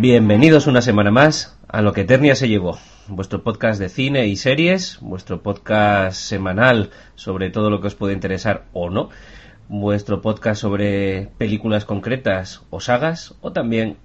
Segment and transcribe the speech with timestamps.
[0.00, 4.36] Bienvenidos una semana más a Lo que Eternia se llevó, vuestro podcast de cine y
[4.36, 9.10] series, vuestro podcast semanal sobre todo lo que os puede interesar o no,
[9.68, 13.98] vuestro podcast sobre películas concretas o sagas o también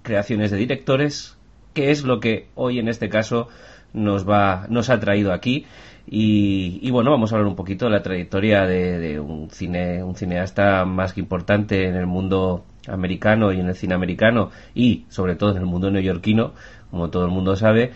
[0.00, 1.36] creaciones de directores,
[1.74, 3.48] que es lo que hoy en este caso
[3.92, 5.66] nos va nos ha traído aquí.
[6.06, 10.16] Y, bueno vamos a hablar un poquito de la trayectoria de, de un cine un
[10.16, 15.36] cineasta más que importante en el mundo americano y en el cine americano y sobre
[15.36, 16.52] todo en el mundo neoyorquino,
[16.90, 17.92] como todo el mundo sabe,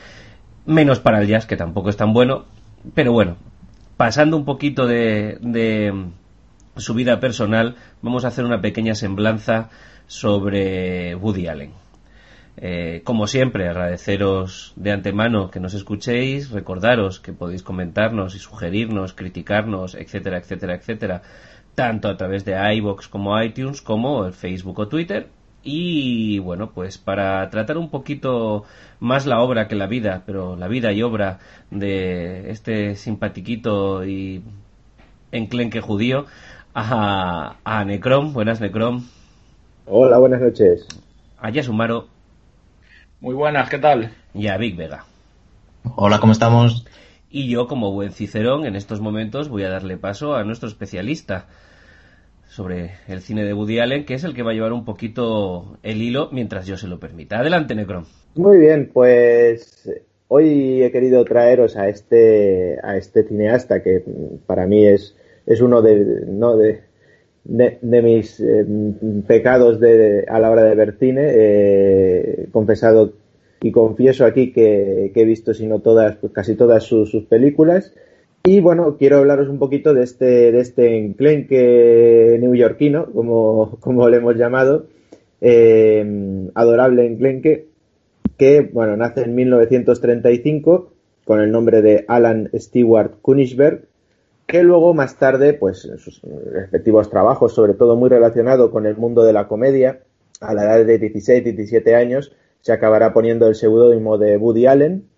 [0.65, 2.45] menos para el jazz, que tampoco es tan bueno,
[2.95, 3.37] pero bueno,
[3.97, 5.93] pasando un poquito de, de
[6.77, 9.71] su vida personal, vamos a hacer una pequeña semblanza
[10.07, 11.87] sobre Woody Allen.
[12.59, 19.13] Eh, como siempre, agradeceros de antemano que nos escuchéis, recordaros que podéis comentarnos y sugerirnos,
[19.13, 21.23] criticarnos, etcétera, etcétera, etcétera,
[21.77, 25.29] tanto a través de iBox como iTunes, como el Facebook o Twitter.
[25.63, 28.65] Y bueno, pues para tratar un poquito
[28.99, 31.39] más la obra que la vida, pero la vida y obra
[31.71, 34.43] de este simpatiquito y
[35.33, 36.27] enclenque judío,
[36.75, 38.33] a, a Necrom.
[38.33, 39.07] Buenas, Necrom.
[39.87, 40.87] Hola, buenas noches.
[41.39, 42.09] A Yasumaro.
[43.21, 44.13] Muy buenas, ¿qué tal?
[44.35, 45.05] Y a Big Vega.
[45.97, 46.87] Hola, ¿cómo estamos?
[47.29, 51.47] Y yo, como buen cicerón, en estos momentos voy a darle paso a nuestro especialista
[52.57, 55.77] sobre el cine de Woody Allen, que es el que va a llevar un poquito
[55.83, 57.39] el hilo mientras yo se lo permita.
[57.39, 58.07] Adelante, Necron.
[58.35, 59.91] Muy bien, pues
[60.29, 64.03] hoy he querido traeros a este, a este cineasta que
[64.47, 65.15] para mí es,
[65.45, 66.81] es uno de, no, de,
[67.45, 68.65] de, mis eh,
[69.27, 71.33] pecados de, a la hora de ver cine.
[71.35, 73.13] He confesado
[73.61, 77.93] y confieso aquí que, he visto, si no todas, pues casi todas sus, sus películas.
[78.49, 84.19] Y bueno, quiero hablaros un poquito de este, de este enclenque neoyorquino, como, como le
[84.19, 84.87] hemos llamado,
[85.41, 87.67] eh, adorable enclenque,
[88.39, 90.93] que bueno, nace en 1935
[91.25, 93.89] con el nombre de Alan Stewart Königsberg,
[94.47, 98.97] que luego más tarde, pues en sus respectivos trabajos, sobre todo muy relacionado con el
[98.97, 100.03] mundo de la comedia,
[100.41, 105.09] a la edad de 16, 17 años, se acabará poniendo el seudónimo de Woody Allen,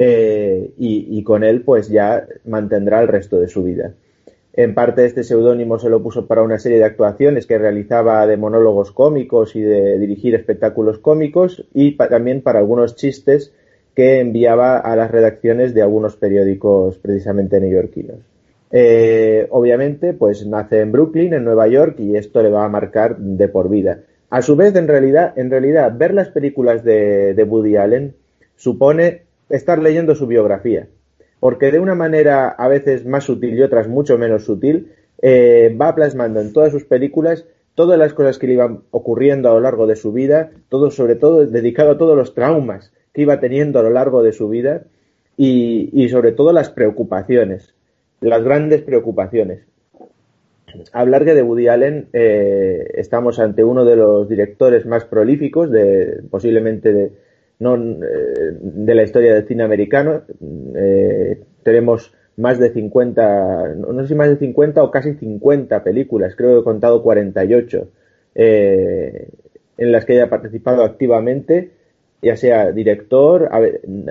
[0.00, 3.94] eh, y, con él pues ya mantendrá el resto de su vida.
[4.52, 8.36] En parte este seudónimo se lo puso para una serie de actuaciones que realizaba de
[8.36, 13.52] monólogos cómicos y de dirigir espectáculos cómicos y también para algunos chistes
[13.94, 18.18] que enviaba a las redacciones de algunos periódicos precisamente neoyorquinos.
[18.70, 23.16] Eh, obviamente, pues nace en Brooklyn, en Nueva York, y esto le va a marcar
[23.18, 24.02] de por vida.
[24.30, 28.14] A su vez, en realidad, en realidad, ver las películas de, de Woody Allen
[28.56, 30.88] supone estar leyendo su biografía,
[31.40, 34.92] porque de una manera a veces más sutil y otras mucho menos sutil,
[35.22, 37.44] eh, va plasmando en todas sus películas
[37.74, 41.14] todas las cosas que le iban ocurriendo a lo largo de su vida, todo sobre
[41.14, 44.82] todo dedicado a todos los traumas que iba teniendo a lo largo de su vida
[45.36, 47.74] y, y sobre todo las preocupaciones,
[48.20, 49.60] las grandes preocupaciones.
[50.92, 56.22] Hablar que de Woody Allen eh, estamos ante uno de los directores más prolíficos, de,
[56.30, 57.12] posiblemente de,
[57.60, 60.22] no, eh, de la historia del cine americano.
[60.74, 66.36] Eh, tenemos más de 50, no sé si más de 50 o casi 50 películas,
[66.36, 67.88] creo que he contado 48,
[68.36, 69.28] eh,
[69.76, 71.70] en las que haya participado activamente,
[72.22, 73.50] ya sea director,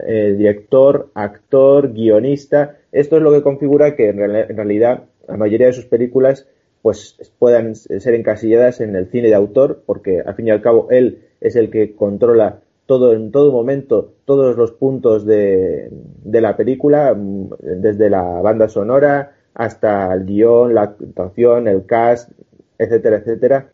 [0.07, 2.77] eh, director, actor, guionista.
[2.91, 6.47] Esto es lo que configura que en, en realidad la mayoría de sus películas
[6.81, 10.87] pues puedan ser encasilladas en el cine de autor, porque al fin y al cabo
[10.89, 16.57] él es el que controla todo en todo momento todos los puntos de, de la
[16.57, 22.31] película, desde la banda sonora hasta el guion, la actuación, el cast,
[22.77, 23.69] etcétera, etcétera.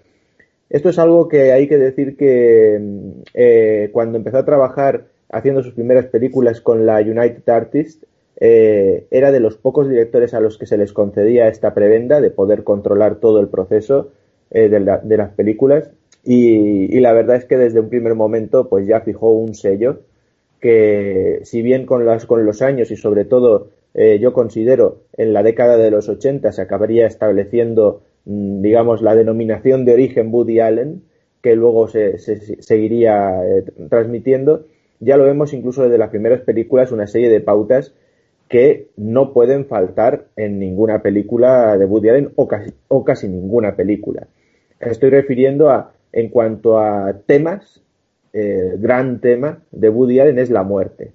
[0.69, 2.81] Esto es algo que hay que decir que
[3.33, 8.06] eh, cuando empezó a trabajar haciendo sus primeras películas con la United Artists,
[8.39, 12.31] eh, era de los pocos directores a los que se les concedía esta prebenda de
[12.31, 14.12] poder controlar todo el proceso
[14.51, 15.92] eh, de, la, de, las películas
[16.25, 20.02] y, la verdad es que desde un primer momento pues ya fijó un sello
[20.62, 25.34] que si bien con, las, con los años y sobre todo eh, yo considero en
[25.34, 30.62] la década de los 80 se acabaría estableciendo, mm, digamos, la denominación de origen Woody
[30.62, 31.04] Allen,
[31.42, 34.66] que luego se, seguiría eh, transmitiendo.
[35.02, 37.94] Ya lo vemos incluso desde las primeras películas, una serie de pautas
[38.48, 43.76] que no pueden faltar en ninguna película de Woody Allen o casi, o casi ninguna
[43.76, 44.28] película.
[44.80, 47.81] Estoy refiriendo a, en cuanto a temas,
[48.31, 51.12] el gran tema de Woody Allen es la muerte.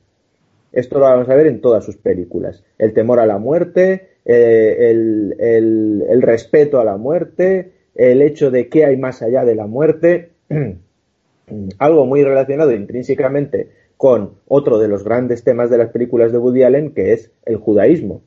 [0.72, 2.62] Esto lo vamos a ver en todas sus películas.
[2.78, 8.84] El temor a la muerte, eh, el, respeto a la muerte, el hecho de que
[8.84, 10.32] hay más allá de la muerte,
[11.78, 16.64] algo muy relacionado intrínsecamente con otro de los grandes temas de las películas de Woody
[16.64, 18.20] Allen, que es el judaísmo.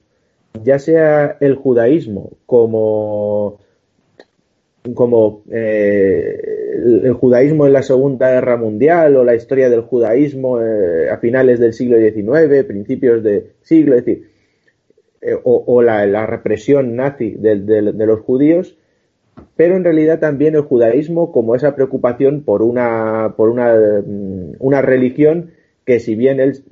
[0.64, 3.60] Ya sea el judaísmo como
[4.96, 11.10] como eh, el, judaísmo en la Segunda Guerra Mundial o la historia del judaísmo eh,
[11.10, 14.30] a finales del siglo XIX, principios del siglo, es decir,
[15.22, 18.78] eh, o, la, represión nazi de, los judíos,
[19.56, 24.82] pero en realidad también el judaísmo como esa preocupación por una, por una, mm, una
[24.82, 25.52] religión
[25.86, 26.64] que si bien él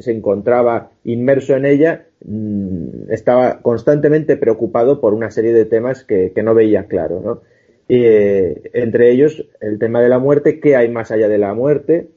[0.00, 6.32] se encontraba inmerso en ella, mm, estaba constantemente preocupado por una serie de temas que,
[6.34, 7.51] que no veía claro, ¿no?
[7.94, 12.08] Eh, entre ellos el tema de la muerte, qué hay más allá de la muerte,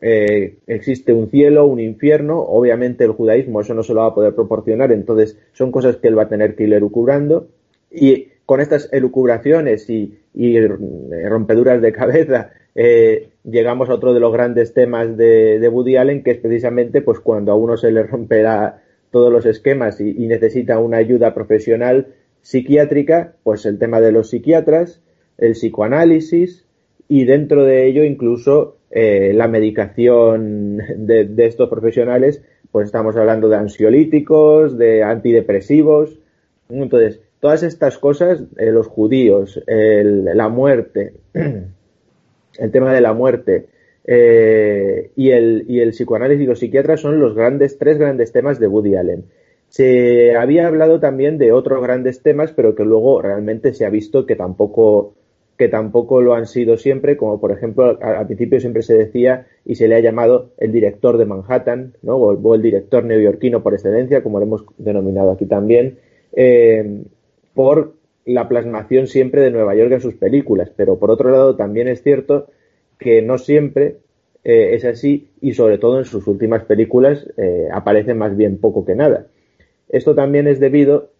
[0.00, 4.14] eh, existe un cielo, un infierno, obviamente el judaísmo eso no se lo va a
[4.14, 7.48] poder proporcionar, entonces son cosas que él va a tener que ir elucubrando.
[7.90, 10.68] Y con estas elucubraciones y, eh,
[11.28, 12.52] rompeduras de cabeza
[13.42, 17.50] llegamos a otro de los grandes temas de, de, Allen que es precisamente pues cuando
[17.50, 23.34] a uno se le romperá todos los esquemas y, y necesita una ayuda profesional psiquiátrica,
[23.42, 25.00] pues el tema de los psiquiatras,
[25.38, 26.64] el psicoanálisis
[27.08, 33.56] y dentro de ello incluso eh, la medicación de, estos profesionales, pues estamos hablando de
[33.56, 36.18] ansiolíticos, de antidepresivos.
[36.68, 43.66] Entonces, todas estas cosas, eh, los judíos, la muerte, el tema de la muerte
[44.06, 48.58] eh, y, el, y el psicoanálisis y los psiquiatras son los grandes, tres grandes temas
[48.60, 49.24] de Woody Allen.
[49.68, 54.24] Se había hablado también de otros grandes temas, pero que luego realmente se ha visto
[54.24, 55.14] que tampoco
[55.56, 59.76] que tampoco lo han sido siempre, como por ejemplo al, principio siempre se decía y
[59.76, 62.16] se le ha llamado el director de Manhattan, ¿no?
[62.16, 65.98] o, el director neoyorquino por excelencia, como lo hemos denominado aquí también,
[66.32, 67.02] eh,
[67.54, 70.70] por la plasmación siempre de Nueva York en sus películas.
[70.74, 72.48] Pero por otro lado también es cierto
[72.98, 73.98] que no siempre
[74.42, 78.84] eh, es así y sobre todo en sus últimas películas eh, aparece más bien poco
[78.84, 79.26] que nada.
[79.88, 81.10] Esto también es debido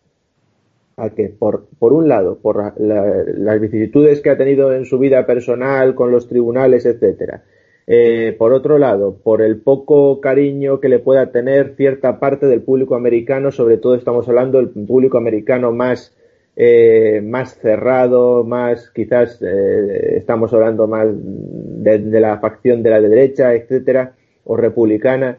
[0.96, 5.26] a que, por, por un lado, por las vicisitudes que ha tenido en su vida
[5.26, 7.43] personal con los tribunales, etcétera,
[7.87, 12.62] eh, por otro lado, por el poco cariño que le pueda tener cierta parte del
[12.62, 16.17] público americano, sobre todo estamos hablando del público americano más,
[16.56, 23.00] eh, más cerrado, más quizás eh, estamos hablando más de, de, la facción de la
[23.00, 24.14] derecha, etcétera,
[24.44, 25.38] o republicana.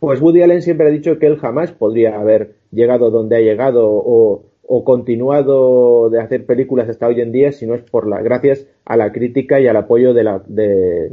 [0.00, 3.88] Pues Woody Allen siempre ha dicho que él jamás podría haber llegado donde ha llegado
[3.90, 8.22] o, o continuado de hacer películas hasta hoy en día si no es por la
[8.22, 11.10] gracias a la crítica y al apoyo de la, de,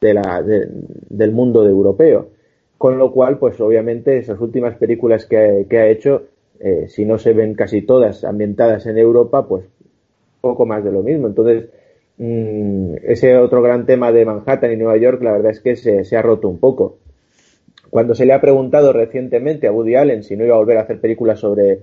[0.00, 2.28] la, del mundo europeo.
[2.78, 6.22] Con lo cual, pues obviamente esas últimas películas que, ha hecho,
[6.60, 9.64] eh, si no se ven casi todas ambientadas en Europa, pues
[10.40, 11.26] poco más de lo mismo.
[11.26, 11.70] Entonces,
[12.18, 16.16] mm, ese otro gran tema de Manhattan y Nueva York, la verdad es que se
[16.16, 16.98] ha roto un poco.
[17.90, 20.82] Cuando se le ha preguntado recientemente a Woody Allen si no iba a volver a
[20.82, 21.80] hacer películas sobre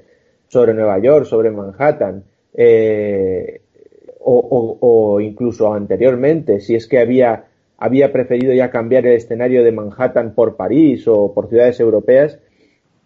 [0.47, 2.23] sobre Nueva York, sobre Manhattan,
[2.53, 3.61] eh,
[4.27, 7.45] o, incluso anteriormente, si es que había,
[7.77, 12.39] había preferido ya cambiar el escenario de Manhattan por París o por ciudades europeas,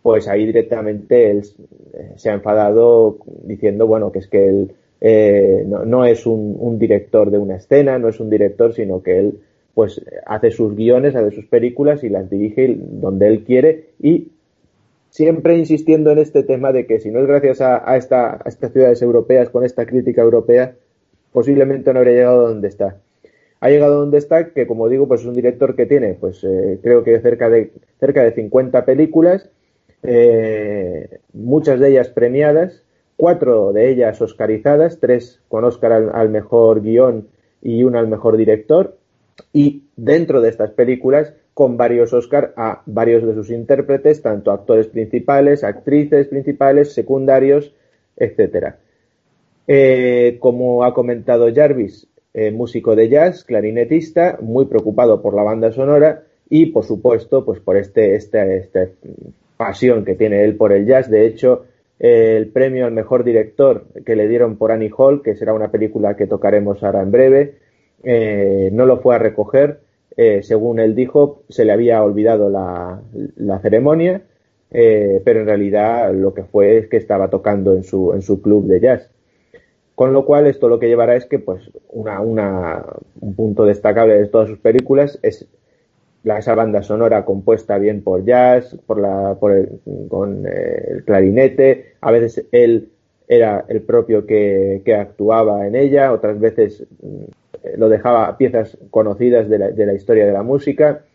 [0.01, 1.43] pues ahí directamente él
[2.15, 7.31] se ha enfadado diciendo, bueno, que es que él eh, no, es un, un, director
[7.31, 9.39] de una escena, no es un director, sino que él
[9.73, 14.29] pues hace sus guiones, hace sus películas y las dirige donde él quiere y
[15.09, 19.01] siempre insistiendo en este tema de que si no es gracias a, esta, estas ciudades
[19.01, 20.75] europeas con esta crítica europea,
[21.31, 22.97] posiblemente no habría llegado donde está.
[23.59, 26.79] Ha llegado donde está, que como digo, pues es un director que tiene, pues eh,
[26.81, 29.49] creo que cerca de, cerca de 50 películas,
[30.03, 32.83] eh, muchas de ellas premiadas,
[33.17, 37.27] cuatro de ellas oscarizadas, tres con Oscar al mejor guion
[37.61, 38.95] y una al mejor director,
[39.51, 44.87] y dentro de estas películas con varios Oscar a varios de sus intérpretes, tanto actores
[44.87, 47.75] principales, actrices principales, secundarios,
[48.15, 48.77] etcétera.
[49.67, 55.73] Eh, como ha comentado Jarvis, eh, músico de jazz, clarinetista, muy preocupado por la banda
[55.73, 58.93] sonora y, por supuesto, pues por este, este
[59.57, 61.09] pasión que tiene él por el jazz.
[61.09, 61.65] De hecho,
[61.99, 66.15] el premio al mejor director que le dieron por Annie Hall, que será una película
[66.15, 67.55] que tocaremos ahora en breve,
[68.01, 69.88] eh, no lo fue a recoger.
[70.21, 74.21] Eh, según él dijo, se le había olvidado la, ceremonia,
[74.69, 78.41] eh, pero en realidad lo que fue es que estaba tocando en su, en su
[78.41, 79.09] club de jazz.
[79.95, 82.83] Con lo cual, esto lo que llevará es que, pues, una, una,
[83.21, 85.47] un punto destacable de todas sus películas es
[86.23, 91.05] la, esa banda sonora compuesta bien por jazz, por la, por el, con eh, el
[91.05, 92.89] clarinete, a veces él
[93.29, 97.23] era el propio que, que actuaba en ella, otras veces mm,
[97.77, 101.05] lo dejaba piezas conocidas de la, de la, historia de la música.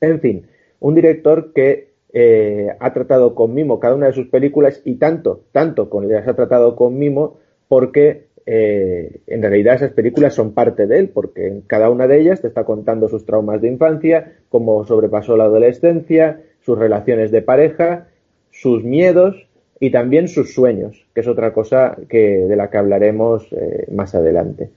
[0.00, 0.46] En fin,
[0.80, 5.42] un director que eh, ha tratado con mimo cada una de sus películas y tanto,
[5.52, 10.86] tanto con las ha tratado con mimo porque eh, en realidad esas películas son parte
[10.86, 14.32] de él, porque en cada una de ellas te está contando sus traumas de infancia,
[14.48, 18.08] cómo sobrepasó la adolescencia, sus relaciones de pareja,
[18.50, 19.46] sus miedos
[19.80, 24.14] y también sus sueños, que es otra cosa que, de la que hablaremos eh, más
[24.14, 24.70] adelante.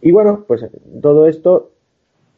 [0.00, 0.66] Y bueno, pues
[1.00, 1.70] todo esto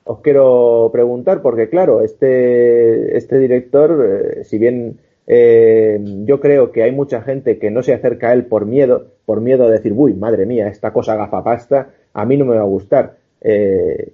[0.05, 6.83] os quiero preguntar, porque claro, este, este director, eh, si bien eh, yo creo que
[6.83, 9.93] hay mucha gente que no se acerca a él por miedo, por miedo a decir,
[9.97, 13.17] uy, madre mía, esta cosa gafapasta, a mí no me va a gustar.
[13.41, 14.13] Eh,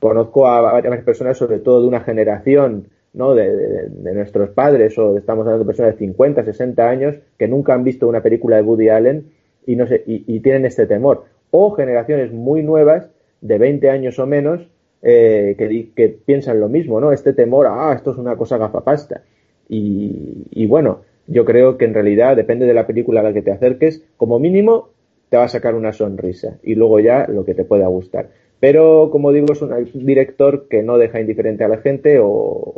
[0.00, 3.34] conozco a varias personas, sobre todo de una generación, ¿no?
[3.34, 7.84] De, nuestros padres, o estamos hablando de personas de 50, 60 años, que nunca han
[7.84, 9.30] visto una película de Woody Allen
[9.66, 11.24] y, no sé, y, tienen este temor.
[11.50, 13.08] O generaciones muy nuevas,
[13.40, 14.68] de 20 años o menos,
[15.02, 17.12] eh, que, que, piensan lo mismo, ¿no?
[17.12, 19.22] Este temor, ah, esto es una cosa gafapasta.
[19.68, 23.52] Y, bueno, yo creo que en realidad depende de la película a la que te
[23.52, 24.90] acerques, como mínimo
[25.28, 28.30] te va a sacar una sonrisa y luego ya lo que te pueda gustar.
[28.60, 32.74] Pero como digo, es un director que no deja indiferente a la gente o,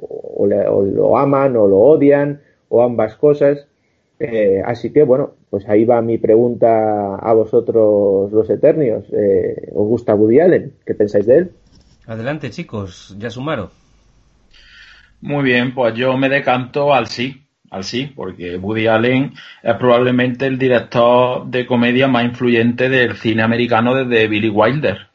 [0.47, 3.69] lo aman o lo odian o ambas cosas.
[4.23, 9.07] Eh, así que bueno, pues ahí va mi pregunta a vosotros los eternios.
[9.13, 10.75] Eh, ¿Os gusta Woody Allen?
[10.85, 11.51] ¿Qué pensáis de él?
[12.07, 13.71] Adelante chicos, ya sumaron.
[15.23, 20.47] Muy bien, pues yo me decanto al sí, al sí, porque Woody Allen es probablemente
[20.47, 25.10] el director de comedia más influyente del cine americano desde Billy Wilder.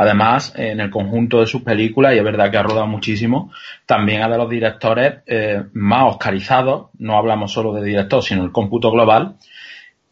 [0.00, 3.52] Además, en el conjunto de sus películas, y es verdad que ha rodado muchísimo,
[3.84, 8.50] también es de los directores eh, más oscarizados, no hablamos solo de director, sino el
[8.50, 9.34] cómputo global,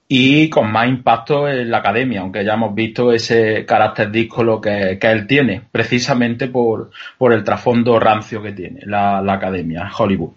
[0.07, 4.99] y con más impacto en la academia, aunque ya hemos visto ese carácter díscolo que,
[5.00, 10.33] que él tiene, precisamente por, por el trasfondo rancio que tiene la, academia, Hollywood.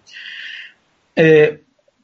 [1.14, 1.60] Eh,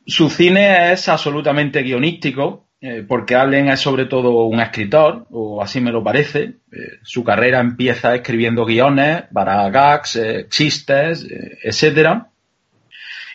[0.06, 5.80] su cine es absolutamente guionístico, eh, porque Allen es sobre todo un escritor, o así
[5.80, 6.54] me lo parece.
[6.70, 11.26] Eh, su carrera empieza escribiendo guiones para gags, eh, chistes,
[11.62, 12.28] etcétera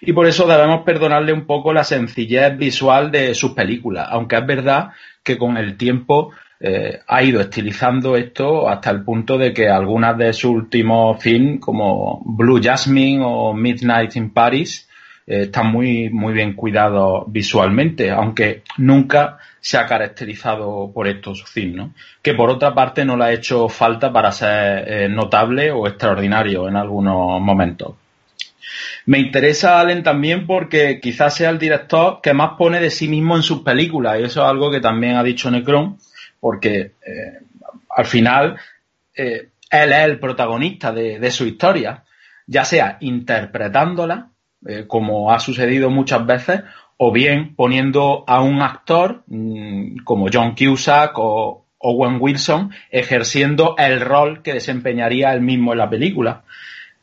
[0.06, 4.46] y por eso debemos perdonarle un poco la sencillez visual de sus películas, aunque es
[4.46, 4.90] verdad
[5.24, 6.32] que con el tiempo
[7.08, 12.22] ha ido estilizando esto hasta el punto de que algunas de sus últimos films, como
[12.26, 14.90] Blue Jasmine o Midnight in Paris,
[15.28, 21.94] eh, están muy, muy bien cuidados visualmente, aunque nunca se ha caracterizado por esto su.
[22.22, 26.68] Que por otra parte no le ha hecho falta para ser eh, notable o extraordinario
[26.68, 27.96] en algunos momentos.
[29.06, 33.36] Me interesa Allen también porque quizás sea el director que más pone de sí mismo
[33.36, 35.98] en sus películas, y eso es algo que también ha dicho Necron,
[36.40, 37.40] porque eh,
[37.90, 38.58] al final
[39.16, 42.04] eh, él es el protagonista de, su historia,
[42.48, 44.30] ya sea interpretándola,
[44.68, 46.62] eh, como ha sucedido muchas veces,
[46.98, 54.00] o bien poniendo a un actor mm, como John Cusack o Owen Wilson ejerciendo el
[54.00, 56.44] rol que desempeñaría él mismo en la película.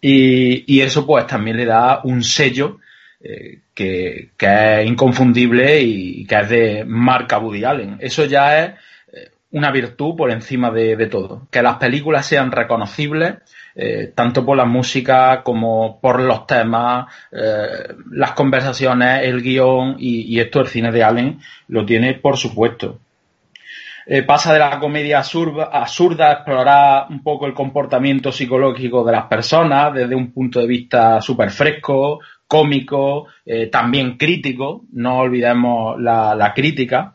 [0.01, 2.79] Y, eso pues también le da un sello
[3.23, 7.99] eh, que, es inconfundible y que es de marca Woody Allen.
[8.01, 8.71] Eso ya es
[9.13, 11.47] eh, una virtud por encima de, todo.
[11.51, 13.35] Que las películas sean reconocibles,
[13.75, 17.07] eh, tanto por la música como por los temas,
[18.11, 22.99] las conversaciones, el guion y, esto el cine de Allen lo tiene por supuesto.
[24.13, 29.27] Eh, pasa de la comedia absurda, a explorar un poco el comportamiento psicológico de las
[29.27, 36.53] personas desde un punto de vista súper fresco, cómico, eh, también crítico, no olvidemos la,
[36.53, 37.15] crítica.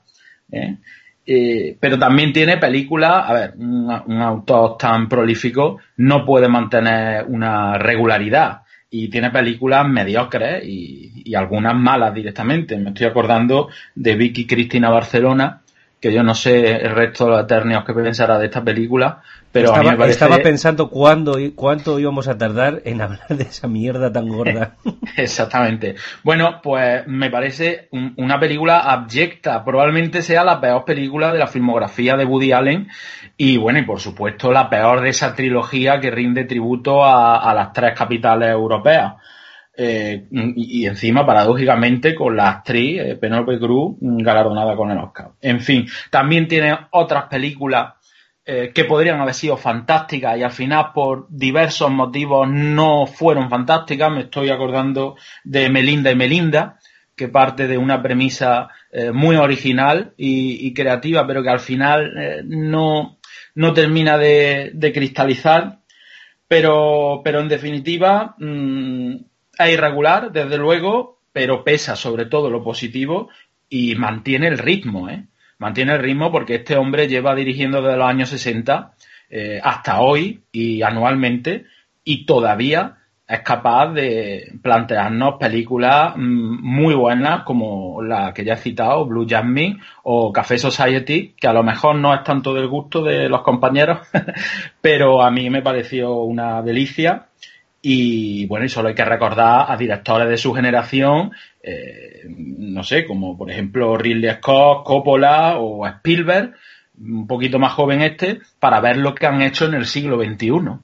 [0.49, 0.77] ¿eh?
[1.25, 3.89] Pero también tiene películas, a ver, un,
[4.21, 11.75] autor tan prolífico no puede mantener una regularidad y tiene películas mediocres y, y, algunas
[11.75, 12.77] malas directamente.
[12.77, 15.63] Me estoy acordando de Vicky Cristina Barcelona,
[16.05, 19.69] que yo no sé el resto de los eternios que pensará de esta película, pero
[19.69, 20.13] estaba, a mí me parece...
[20.13, 24.75] estaba pensando cuándo, cuánto íbamos a tardar en hablar de esa mierda tan gorda.
[25.17, 25.95] Exactamente.
[26.21, 29.65] Bueno, pues me parece un, una película abyecta.
[29.65, 32.87] Probablemente sea la peor película de la filmografía de Woody Allen.
[33.35, 37.51] Y bueno, y por supuesto la peor de esa trilogía que rinde tributo a, a
[37.55, 39.15] las tres capitales europeas.
[39.77, 45.31] Eh, y, encima, paradójicamente, con la actriz eh, Penelope Cruz galardonada con el Oscar.
[45.41, 47.95] En fin, también tiene otras películas
[48.45, 54.11] eh, que podrían haber sido fantásticas y al final por diversos motivos no fueron fantásticas.
[54.11, 56.79] Me estoy acordando de Melinda y Melinda,
[57.13, 63.17] que parte de una premisa eh, muy original y, creativa, pero que al final no,
[63.55, 65.79] no termina de, cristalizar.
[66.47, 69.15] Pero, pero en definitiva, mmm,
[69.57, 73.29] es irregular, desde luego, pero pesa sobre todo lo positivo
[73.69, 75.25] y mantiene el ritmo, ¿eh?
[75.57, 78.93] Mantiene el ritmo porque este hombre lleva dirigiendo desde los años 60
[79.29, 81.65] eh, hasta hoy y anualmente
[82.03, 82.97] y todavía
[83.27, 89.25] es capaz de plantearnos películas mmm, muy buenas como la que ya he citado, Blue
[89.27, 93.41] Jasmine o Café Society, que a lo mejor no es tanto del gusto de los
[93.41, 93.99] compañeros,
[94.81, 97.27] pero a mí me pareció una delicia
[97.87, 103.05] y bueno, y solo hay que recordar a directores de su generación, eh, no sé,
[103.05, 106.55] como por ejemplo Ridley Scott, Coppola o Spielberg,
[106.99, 110.79] un poquito más joven este, para ver lo que han hecho en el siglo XXI.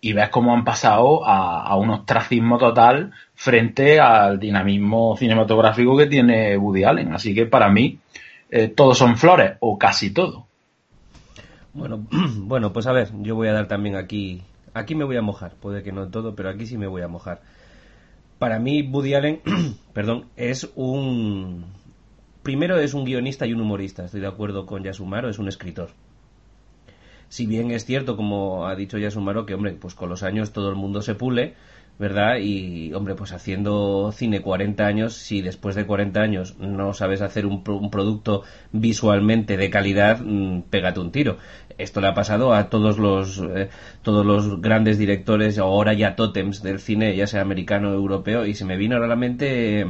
[0.00, 6.06] Y ves cómo han pasado a, a un ostracismo total frente al dinamismo cinematográfico que
[6.06, 7.12] tiene Woody Allen.
[7.14, 8.00] Así que para mí,
[8.50, 10.44] eh, todos son flores, o casi todo.
[11.72, 14.42] Bueno, bueno, pues a ver, yo voy a dar también aquí
[14.74, 17.08] Aquí me voy a mojar, puede que no todo, pero aquí sí me voy a
[17.08, 17.42] mojar.
[18.38, 19.40] Para mí, Woody Allen,
[19.92, 21.66] perdón, es un.
[22.42, 25.90] Primero es un guionista y un humorista, estoy de acuerdo con Yasumaro, es un escritor.
[27.28, 30.70] Si bien es cierto, como ha dicho Yasumaro, que hombre, pues con los años todo
[30.70, 31.54] el mundo se pule,
[31.98, 32.38] ¿verdad?
[32.38, 37.46] Y, hombre, pues haciendo cine 40 años, si después de 40 años no sabes hacer
[37.46, 41.38] un, un producto visualmente de calidad, mmm, pégate un tiro.
[41.78, 43.68] Esto le ha pasado a todos los, eh,
[44.02, 48.54] todos los grandes directores, ahora ya tótems del cine, ya sea americano o europeo, y
[48.54, 49.86] se me vino a la mente eh,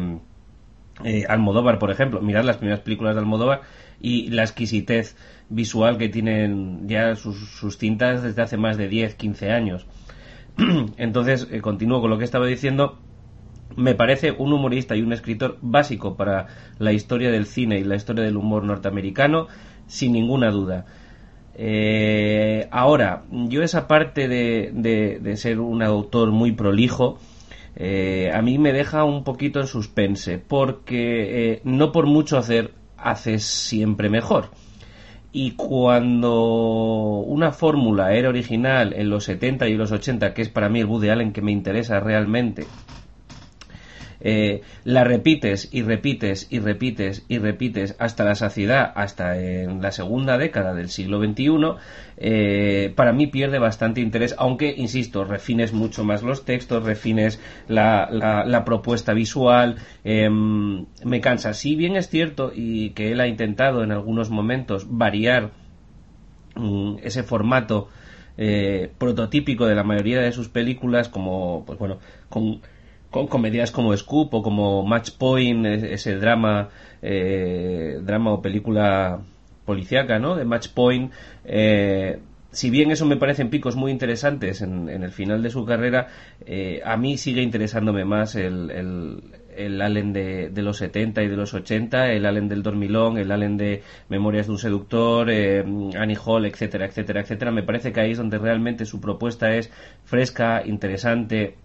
[1.05, 2.21] eh, Almodóvar, por ejemplo.
[2.21, 3.63] Mirad las primeras películas de Almodóvar
[4.01, 5.17] y la exquisitez
[5.49, 9.87] visual que tienen ya sus, sus cintas desde hace más de 10, 15 años.
[10.97, 12.99] Entonces, eh, continúo con lo que estaba diciendo.
[13.77, 16.47] Me parece un humorista y un escritor básico para
[16.79, 19.49] la historia del cine y la historia del humor norteamericano,
[19.87, 20.85] sin ninguna duda.
[21.55, 27.19] Eh, ahora, yo esa parte de, ser un autor muy prolijo,
[27.77, 32.73] eh, a mí me deja un poquito en suspense, porque eh, no por mucho hacer,
[32.97, 34.51] haces siempre mejor.
[35.33, 40.69] Y cuando una fórmula era original en los 70 y los 80, que es para
[40.69, 42.67] mí el Woody Allen que me interesa realmente,
[44.25, 49.91] eh, la repites y repites y repites y repites hasta la saciedad, hasta en la
[49.91, 51.49] segunda década del siglo XXI,
[52.19, 58.63] eh, para mí pierde bastante interés, aunque, insisto, refines mucho más los textos, refines la,
[58.65, 61.53] propuesta visual, eh, me cansa.
[61.53, 65.51] Si bien es cierto y que él ha intentado en algunos momentos variar
[66.55, 67.89] um, ese formato
[68.39, 72.61] eh, prototípico de la mayoría de sus películas, como, pues bueno, con
[73.13, 76.71] con comedias como Scoop o como Match Point, ese drama,
[77.03, 79.21] eh, drama o película
[79.67, 80.35] policíaca, ¿no?
[80.35, 81.13] De Match Point.
[81.45, 82.19] Eh,
[82.51, 86.09] si bien eso me parecen picos muy interesantes en, en el final de su carrera,
[86.47, 89.23] eh, a mí sigue interesándome más el, el,
[89.57, 93.31] el Allen de, de, los 70 y de los 80, el Allen del Dormilón, el
[93.31, 95.65] Allen de Memorias de un Seductor, eh,
[95.99, 97.53] Annie Hall, etcétera, etcétera, etcétera.
[97.53, 99.71] Me parece que ahí es donde realmente su propuesta es
[100.05, 101.57] fresca, interesante,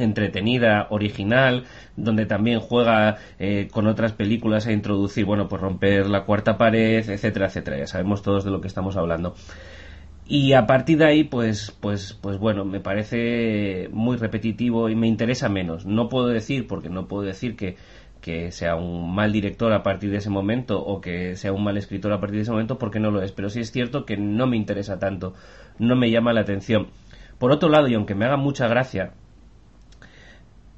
[0.00, 1.64] entretenida, original,
[1.96, 7.08] donde también juega eh, con otras películas a introducir, bueno, pues romper la cuarta pared,
[7.08, 7.78] etcétera, etcétera.
[7.78, 9.34] Ya sabemos todos de lo que estamos hablando.
[10.30, 15.08] Y a partir de ahí, pues, pues, pues bueno, me parece muy repetitivo y me
[15.08, 15.86] interesa menos.
[15.86, 17.76] No puedo decir, porque no puedo decir que,
[18.20, 21.78] que sea un mal director a partir de ese momento o que sea un mal
[21.78, 23.32] escritor a partir de ese momento, porque no lo es.
[23.32, 25.32] Pero sí es cierto que no me interesa tanto,
[25.78, 26.88] no me llama la atención.
[27.38, 29.14] Por otro lado, y aunque me haga mucha gracia,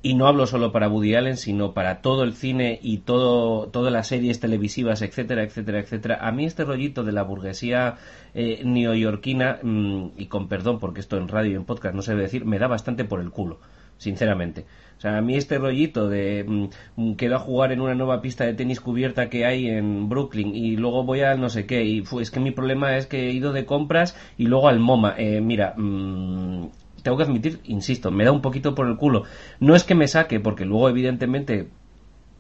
[0.03, 3.93] y no hablo solo para Woody Allen, sino para todo el cine y todo, todas
[3.93, 6.19] las series televisivas, etcétera, etcétera, etcétera.
[6.27, 7.97] A mí este rollito de la burguesía
[8.35, 12.13] eh, neoyorquina, mmm, y con perdón porque esto en radio y en podcast no se
[12.13, 13.59] debe decir, me da bastante por el culo.
[13.99, 14.65] sinceramente.
[14.97, 18.23] O sea, a mí este rollito de mm, mm, quedo a jugar en una nueva
[18.23, 21.85] pista de tenis cubierta que hay en Brooklyn y luego voy al no sé qué
[21.85, 25.15] y es que mi problema es que he ido de compras y luego al MoMA.
[25.19, 26.69] Eh, mira, mm,
[27.03, 29.25] tengo que admitir, insisto, me da un poquito por el culo.
[29.59, 31.69] No es que me saque, porque luego evidentemente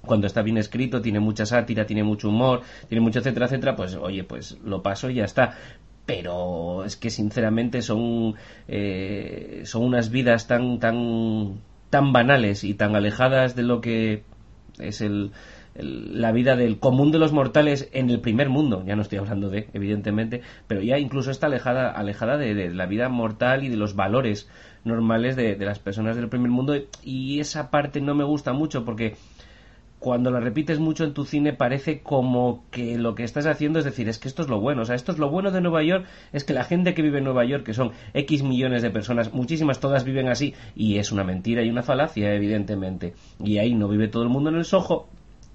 [0.03, 3.94] cuando está bien escrito, tiene mucha sátira, tiene mucho humor, tiene mucho etcétera, etcétera, pues
[3.96, 5.57] oye, pues lo paso y ya está
[6.07, 8.35] pero es que sinceramente son
[8.66, 14.25] eh, son unas vidas tan tan tan banales y tan alejadas de lo que
[14.79, 15.33] es el,
[15.74, 19.50] la vida del común de los mortales en el primer mundo, ya no estoy hablando
[19.50, 23.94] de, evidentemente, pero ya incluso está alejada, alejada de, la vida mortal y de los
[23.94, 24.48] valores
[24.85, 26.74] normales de, de, las personas del primer mundo.
[27.02, 29.14] Y esa parte no me gusta mucho porque
[30.00, 33.85] cuando la repites mucho en tu cine parece como que lo que estás haciendo es
[33.85, 35.83] decir, es que esto es lo bueno, o sea, esto es lo bueno de Nueva
[35.83, 38.90] York, es que la gente que vive en Nueva York, que son X millones de
[38.90, 43.12] personas, muchísimas todas viven así, y es una mentira y una falacia, evidentemente.
[43.44, 45.06] Y ahí no vive todo el mundo en el Soho,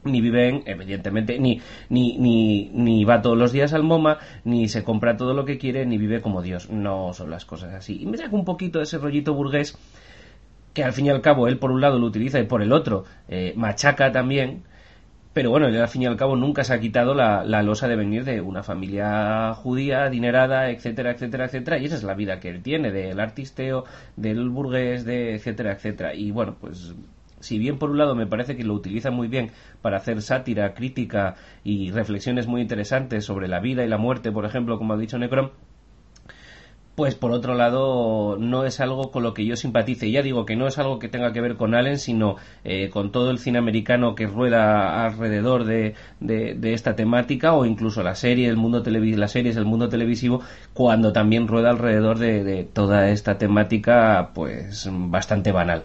[0.06, 4.84] ni viven, evidentemente, ni, ni, ni, ni va todos los días al MoMA, ni se
[4.84, 6.70] compra todo lo que quiere, ni vive como Dios.
[6.70, 8.02] No son las cosas así.
[8.02, 9.78] Y me saco un poquito ese rollito burgués
[10.74, 12.74] que al fin y al cabo él por un lado lo utiliza y por el
[12.74, 14.64] otro eh, machaca también,
[15.34, 17.88] pero bueno, él al fin y al cabo nunca se ha quitado la, la, losa
[17.88, 22.40] de venir de una familia judía, adinerada, etcétera, etcétera, etcétera, y esa es la vida
[22.40, 23.86] que él tiene, del artisteo,
[24.18, 26.14] del burgués, de etcétera, etcétera.
[26.14, 26.94] Y bueno, pues
[27.46, 30.74] si bien por un lado me parece que lo utiliza muy bien para hacer sátira,
[30.74, 34.98] crítica y reflexiones muy interesantes sobre la vida y la muerte, por ejemplo, como ha
[34.98, 35.52] dicho Necron,
[36.96, 40.10] pues por otro lado no es algo con lo que yo simpatice.
[40.12, 43.12] Ya digo que no es algo que tenga que ver con Allen, sino eh, con
[43.12, 45.94] todo el cine americano que rueda alrededor de,
[46.64, 50.42] esta temática o incluso la serie, el mundo las series, el mundo televisivo,
[50.74, 55.84] cuando también rueda alrededor de, de toda esta temática, pues bastante banal.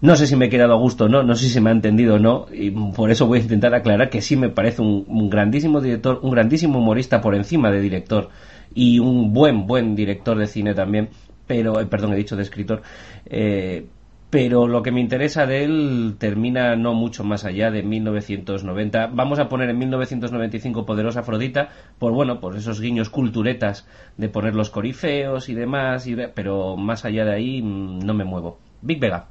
[0.00, 1.72] No sé si me he quedado a gusto o no, no sé si me ha
[1.72, 5.28] entendido o no, y por eso voy a intentar aclarar que sí me parece un
[5.28, 8.28] grandísimo director, un grandísimo humorista por encima de director
[8.74, 11.08] y un buen, buen director de cine también,
[11.48, 12.82] pero, eh, perdón, he dicho de escritor,
[13.26, 13.86] eh,
[14.30, 19.06] pero lo que me interesa de él termina no mucho más allá de 1990.
[19.08, 24.54] Vamos a poner en 1995 Poderosa Afrodita, por bueno, por esos guiños culturetas de poner
[24.54, 28.58] los corifeos y demás, pero más allá de ahí mm, no me muevo.
[28.82, 29.28] Big Vega.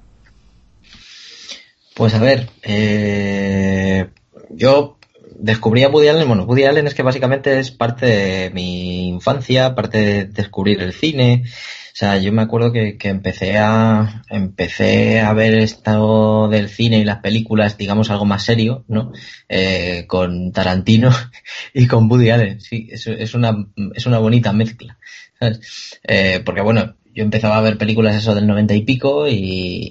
[1.97, 4.07] Pues a ver, eh,
[4.51, 4.99] yo
[5.39, 9.73] descubrí a Woody Allen, bueno, Woody Allen es que básicamente es parte de mi infancia,
[9.73, 11.41] parte de descubrir el cine.
[11.45, 16.99] O sea, yo me acuerdo que, que empecé a empecé a ver esto del cine
[16.99, 19.11] y las películas, digamos, algo más serio, ¿no?
[19.49, 21.09] Eh, con Tarantino
[21.73, 22.61] y con Woody Allen.
[22.61, 23.57] Sí, es, es una,
[23.95, 24.99] es una bonita mezcla.
[25.39, 25.99] ¿sabes?
[26.03, 29.33] Eh, porque bueno, yo empezaba a ver películas eso del noventa y pico y,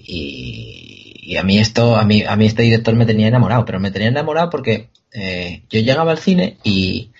[0.06, 0.95] y,
[1.26, 3.90] y, a mí esto, a mí, a mí este director me tenía enamorado, pero me
[3.90, 7.10] tenía enamorado porque eh, yo llegaba al cine y,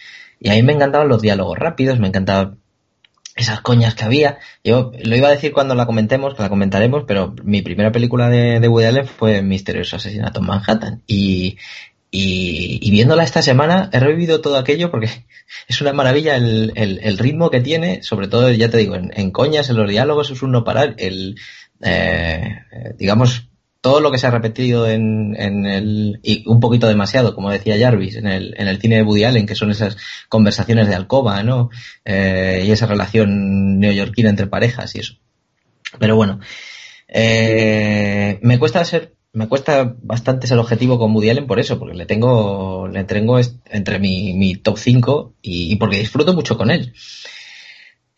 [0.40, 2.58] y a mí me encantaban los diálogos rápidos, me encantaban
[3.36, 4.38] esas coñas que había.
[4.64, 8.28] Yo lo iba a decir cuando la comentemos, que la comentaremos, pero mi primera película
[8.28, 11.02] de, de Woody Allen fue Misterioso Asesinato en Manhattan.
[11.06, 11.58] Y,
[12.10, 15.10] y, y, viéndola esta semana he revivido todo aquello porque
[15.68, 19.12] es una maravilla el, el, el ritmo que tiene, sobre todo, ya te digo, en,
[19.14, 20.94] en, coñas, en los diálogos, es un no parar.
[20.98, 21.36] El,
[21.82, 22.62] eh,
[22.96, 23.48] digamos,
[23.86, 28.16] todo lo que se ha repetido en, el, y un poquito demasiado, como decía Jarvis,
[28.16, 29.96] en el, en el cine de Woody Allen, que son esas
[30.28, 31.70] conversaciones de alcoba, ¿no?
[32.04, 35.14] Eh, y esa relación neoyorquina entre parejas y eso.
[36.00, 36.40] Pero bueno,
[37.06, 41.94] eh, me cuesta ser, me cuesta bastante ser objetivo con Woody Allen por eso, porque
[41.94, 46.92] le tengo, le tengo entre mi, top 5 y, y, porque disfruto mucho con él.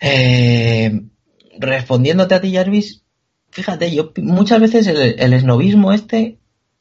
[0.00, 0.98] Eh,
[1.59, 3.04] respondiéndote a ti, Jarvis,
[3.59, 6.38] fíjate, yo muchas veces el, el esnovismo este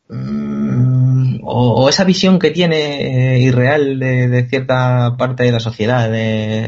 [0.10, 6.66] mmm, o, esa visión que tiene eh, irreal de, cierta parte de la sociedad de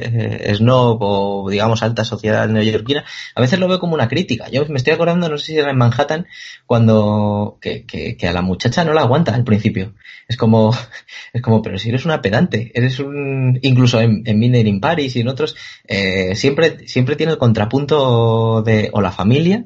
[0.49, 4.49] eh, snob o digamos alta sociedad neoyorquina, a veces lo veo como una crítica.
[4.49, 6.25] Yo me estoy acordando, no sé si era en Manhattan,
[6.65, 9.93] cuando que, que, que a la muchacha no la aguanta al principio.
[10.27, 10.73] Es como,
[11.33, 15.21] es como, pero si eres una pedante, eres un, incluso en, en in Paris y
[15.21, 15.55] en otros,
[15.87, 19.65] eh, siempre, siempre tiene el contrapunto de, o la familia,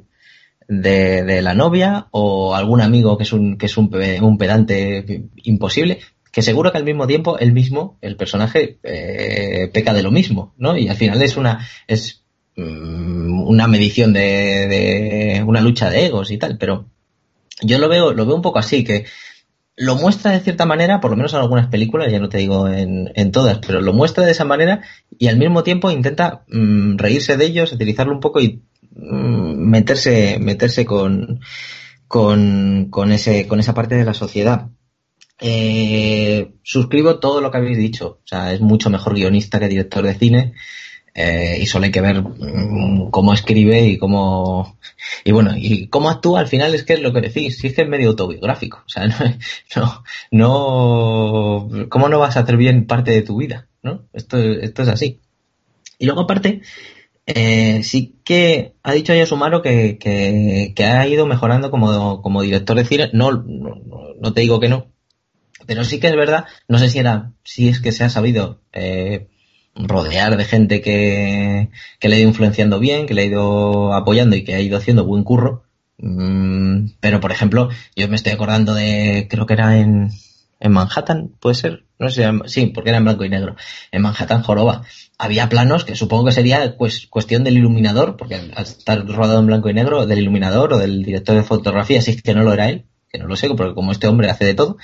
[0.68, 3.90] de, de, la novia o algún amigo que es un, que es un,
[4.22, 6.00] un pedante imposible,
[6.34, 10.56] que seguro que al mismo tiempo él mismo, el personaje, eh, peca de lo mismo,
[10.58, 10.76] ¿no?
[10.76, 12.24] Y al final es una, es
[12.58, 16.88] um, una medición de, de, una lucha de egos y tal, pero
[17.62, 19.06] yo lo veo, lo veo un poco así, que
[19.76, 22.68] lo muestra de cierta manera, por lo menos en algunas películas, ya no te digo
[22.68, 24.82] en, en todas, pero lo muestra de esa manera
[25.20, 28.64] y al mismo tiempo intenta um, reírse de ellos, utilizarlo un poco y
[28.96, 31.42] meterse, meterse con,
[32.08, 34.70] con, con, ese, con esa parte de la sociedad.
[35.40, 38.20] Eh, suscribo todo lo que habéis dicho.
[38.24, 40.54] O sea, es mucho mejor guionista que director de cine.
[41.16, 44.80] Eh, y solo hay que ver mm, cómo escribe y cómo
[45.24, 47.76] y bueno y cómo actúa al final es que es lo que decís si es
[47.76, 49.06] que es medio autobiográfico o sea
[49.76, 54.40] no, no, no cómo no vas a hacer bien parte de tu vida no esto
[54.40, 55.20] esto es así
[56.00, 56.64] y luego aparte
[57.26, 62.78] eh, sí que ha dicho Yasumaro que, que, que ha ido mejorando como, como director
[62.78, 63.82] de cine no, no,
[64.20, 64.88] no te digo que no
[65.66, 68.62] pero sí que es verdad no sé si era si es que se ha sabido
[68.74, 69.28] eh,
[69.76, 74.36] rodear de gente que, que le ha ido influenciando bien, que le ha ido apoyando
[74.36, 75.64] y que ha ido haciendo buen curro.
[75.98, 80.10] Mm, pero, por ejemplo, yo me estoy acordando de, creo que era en,
[80.64, 83.58] en Manhattan, puede ser, no sé, sí, porque era en blanco y negro,
[83.92, 84.84] en Manhattan Joroba.
[85.18, 89.48] Había planos que supongo que sería pues, cuestión del iluminador, porque al estar rodado en
[89.48, 92.54] blanco y negro, del iluminador o del director de fotografía, si es que no lo
[92.54, 94.78] era él, que no lo sé, porque como este hombre hace de todo,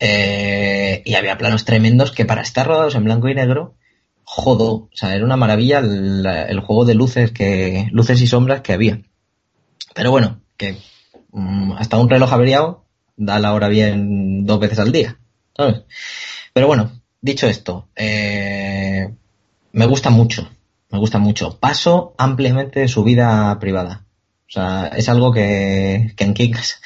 [0.00, 3.74] eh, y había planos tremendos que para estar rodados en blanco y negro,
[4.24, 8.72] jodo, o sea, era una maravilla el, juego de luces que luces y sombras que
[8.72, 9.02] había.
[9.94, 10.78] Pero bueno, que
[11.32, 12.81] mm, hasta un reloj averiado
[13.24, 15.18] da la hora bien dos veces al día,
[15.56, 15.82] ¿sabes?
[16.52, 19.08] Pero bueno, dicho esto, eh,
[19.72, 20.50] me gusta mucho,
[20.90, 21.58] me gusta mucho.
[21.58, 24.04] Paso ampliamente su vida privada.
[24.48, 26.76] O sea, es algo que, que aquí, en casa,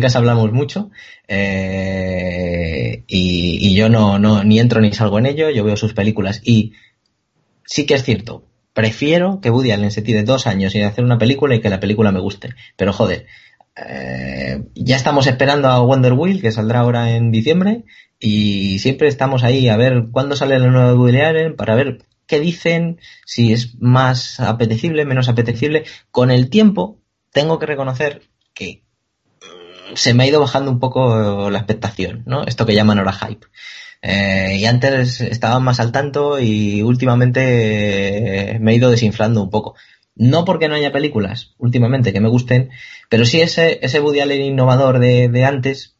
[0.00, 0.90] casa hablamos mucho
[1.28, 6.40] eh, y, yo no, no ni entro ni salgo en ello, yo veo sus películas
[6.42, 6.72] y
[7.64, 11.18] sí que es cierto, prefiero que Woody Allen se tire dos años sin hacer una
[11.18, 12.54] película y que la película me guste.
[12.76, 13.26] Pero joder,
[13.76, 17.84] eh, ya estamos esperando a Wonder Wheel, que saldrá ahora en diciembre,
[18.18, 22.40] y siempre estamos ahí a ver cuándo sale la nueva Woody Allen para ver qué
[22.40, 25.84] dicen, si es más apetecible, menos apetecible.
[26.10, 26.98] Con el tiempo,
[27.32, 28.22] tengo que reconocer
[28.54, 28.82] que
[29.40, 32.44] mm, se me ha ido bajando un poco la expectación, ¿no?
[32.44, 33.46] Esto que llaman ahora hype.
[34.02, 39.76] Eh, y antes estaba más al tanto y últimamente me he ido desinflando un poco.
[40.14, 42.70] No porque no haya películas últimamente que me gusten,
[43.08, 45.96] pero sí ese, ese Woody Allen innovador de, de antes,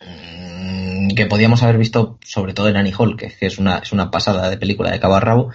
[0.00, 4.10] mm, que podíamos haber visto sobre todo en Annie Hall, que, es, una, es una
[4.10, 5.50] pasada de película de cabo a rabo,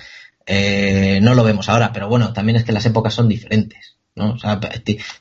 [0.46, 3.98] eh, no lo vemos ahora, pero bueno, también es que las épocas son diferentes.
[4.16, 4.34] ¿no?
[4.34, 4.60] O sea,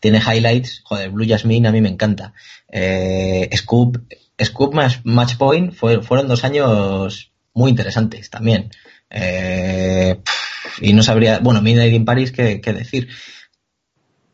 [0.00, 2.34] tiene highlights, joder, Blue Jasmine a mí me encanta.
[2.68, 3.98] Eh, Scoop,
[4.42, 8.70] Scoop Match Point fueron dos años muy interesantes también.
[9.10, 10.20] Eh,
[10.80, 13.08] y no sabría, bueno, Midnight in Paris, ¿qué, decir?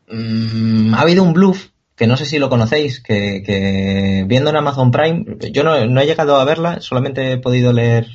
[0.07, 4.91] Mm, ha habido un bluff, que no sé si lo conocéis, que, viendo en Amazon
[4.91, 8.07] Prime, yo no, he llegado a verla, solamente he podido leer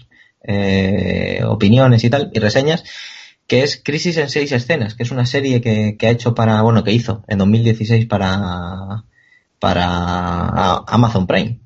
[0.43, 2.85] eh, opiniones y tal, y reseñas,
[3.47, 6.63] que es Crisis en seis escenas, que es una serie que, que ha hecho para,
[6.63, 9.05] bueno, que hizo en 2016 para,
[9.59, 11.61] para Amazon Prime.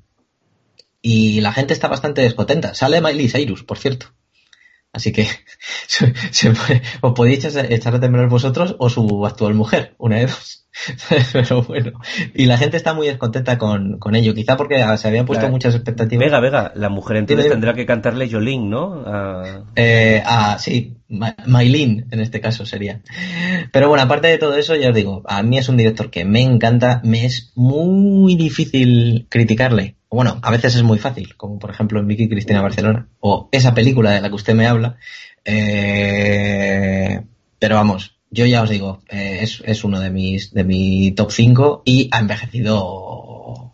[1.01, 2.73] Y la gente está bastante descontenta.
[2.73, 4.07] Sale Miley Cyrus, por cierto.
[4.91, 5.27] Así que
[5.87, 6.13] se,
[7.01, 10.65] os podéis echar a temblar vosotros o su actual mujer, una de dos.
[11.33, 11.99] Pero bueno,
[12.33, 15.75] y la gente está muy descontenta con, con ello, quizá porque se habían puesto muchas
[15.75, 16.25] expectativas.
[16.25, 19.03] Vega, Vega, la mujer entonces tendrá que cantarle Jolín, ¿no?
[19.75, 23.01] Eh, ah, sí, Maylin en este caso sería.
[23.71, 26.23] Pero bueno, aparte de todo eso, ya os digo, a mí es un director que
[26.23, 29.95] me encanta, me es muy difícil criticarle.
[30.11, 33.75] Bueno, a veces es muy fácil, como por ejemplo en Vicky Cristina Barcelona, o esa
[33.75, 34.97] película de la que usted me habla.
[35.45, 37.21] Eh,
[37.59, 41.31] pero vamos, yo ya os digo, eh, es, es, uno de mis de mi top
[41.31, 43.71] 5 y ha envejecido.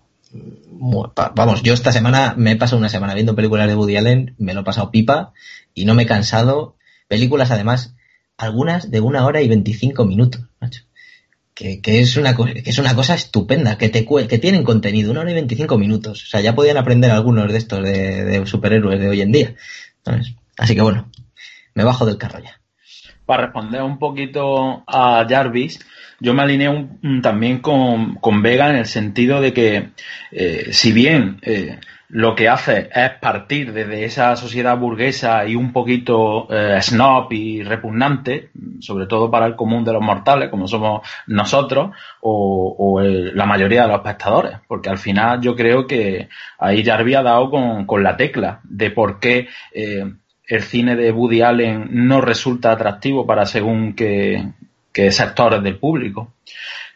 [1.36, 4.54] Vamos, yo esta semana me he pasado una semana viendo películas de Woody Allen, me
[4.54, 5.34] lo he pasado pipa
[5.74, 6.76] y no me he cansado.
[7.08, 7.96] Películas además,
[8.38, 10.42] algunas de una hora y 25 minutos,
[11.56, 15.32] Que, es una que es una cosa estupenda, que te que tienen contenido, una hora
[15.32, 16.24] y 25 minutos.
[16.24, 19.56] O sea, ya podían aprender algunos de estos de, superhéroes de hoy en día.
[20.58, 21.10] Así que bueno,
[21.74, 22.60] me bajo del carro ya
[23.26, 25.80] para responder un poquito a Jarvis,
[26.20, 26.88] yo me alineé
[27.22, 29.90] también con, con, Vega en el sentido de que,
[30.32, 31.80] eh, si bien eh,
[32.16, 37.62] lo que hace es partir desde esa sociedad burguesa y un poquito eh, snob y
[37.62, 43.82] repugnante, sobre todo para el común de los mortales, como somos nosotros, o, la mayoría
[43.82, 48.02] de los espectadores, porque al final yo creo que ahí Jarvis ha dado con, con
[48.02, 53.94] la tecla de por qué el cine de Woody Allen no resulta atractivo para según
[53.94, 54.54] qué,
[55.12, 56.34] sectores del público.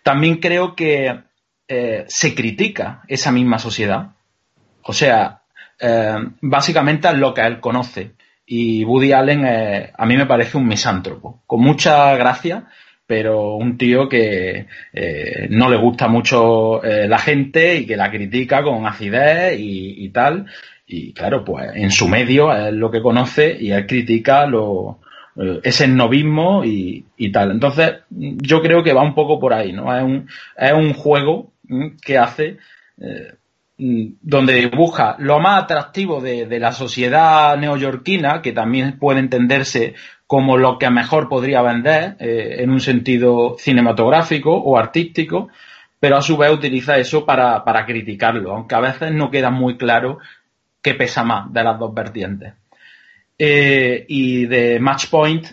[0.02, 1.20] También creo que
[1.68, 4.12] eh, se critica esa misma sociedad.
[4.84, 5.42] O sea,
[5.80, 8.14] eh, básicamente es lo que él conoce.
[8.46, 9.46] Y Woody Allen
[9.96, 12.68] a mí me parece un misántropo, con mucha gracia
[13.10, 18.12] pero un tío que eh, no le gusta mucho eh, la gente y que la
[18.12, 20.46] critica con acidez y, tal.
[20.86, 25.00] Y claro, pues en su medio es lo que conoce y él critica lo,
[25.64, 27.50] ese novismo y, tal.
[27.50, 29.92] Entonces, yo creo que va un poco por ahí, ¿no?
[29.98, 31.52] Es un, es un juego
[32.06, 32.58] que hace
[33.80, 39.96] donde busca lo más atractivo de, la sociedad neoyorquina, que también puede entenderse
[40.28, 45.48] como lo que mejor podría vender eh, en un sentido cinematográfico o artístico,
[45.98, 50.20] pero a su vez utiliza eso para, criticarlo, aunque a veces no queda muy claro
[50.82, 52.54] qué pesa más de las dos vertientes.
[53.38, 55.48] Eh, y de Match Point,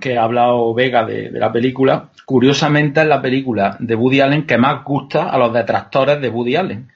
[0.00, 4.46] que ha hablado Vega de, de, la película, curiosamente es la película de Woody Allen
[4.46, 6.91] que más gusta a los detractores de Woody Allen,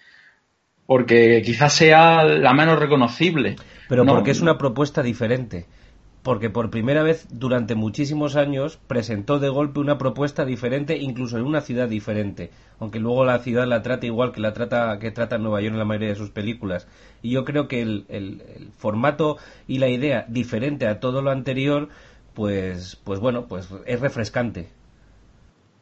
[0.86, 3.56] porque quizás sea la menos reconocible.
[3.88, 5.66] Pero porque es una propuesta diferente
[6.26, 11.44] porque por primera vez durante muchísimos años presentó de golpe una propuesta diferente, incluso en
[11.44, 15.38] una ciudad diferente, aunque luego la ciudad la trata igual que la trata que trata
[15.38, 16.88] Nueva York en la mayoría de sus películas.
[17.22, 18.42] Y yo creo que el, el,
[18.76, 21.90] formato y la idea diferente a todo lo anterior,
[22.34, 24.68] pues, pues bueno, pues es refrescante.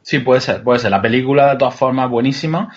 [0.03, 0.91] Sí, puede ser, puede ser.
[0.91, 2.71] La película, de todas formas, buenísima,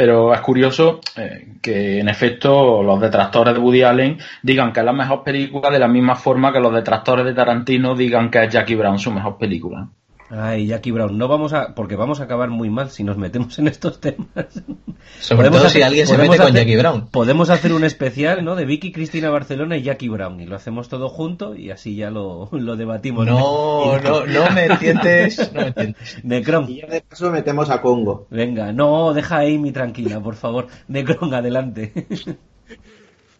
[0.00, 4.86] pero es curioso eh, que, en efecto, los detractores de Woody Allen digan que es
[4.86, 8.50] la mejor película de la misma forma que los detractores de Tarantino digan que es
[8.50, 9.90] Jackie Brown su mejor película.
[10.32, 13.58] Ay, Jackie Brown, no vamos a, porque vamos a acabar muy mal si nos metemos
[13.58, 14.28] en estos temas.
[15.20, 17.08] Sobre todo si alguien se mete con Jackie Brown.
[17.08, 18.54] Podemos hacer un especial, ¿no?
[18.54, 22.10] De Vicky Cristina Barcelona y Jackie Brown y lo hacemos todo junto y así ya
[22.10, 23.26] lo, lo debatimos.
[23.26, 26.16] No, no, no me entiendes, no me entiendes.
[26.68, 28.28] Y ya de paso metemos a Congo.
[28.30, 30.68] Venga, no, deja a Amy tranquila, por favor.
[30.86, 31.92] Necron, adelante.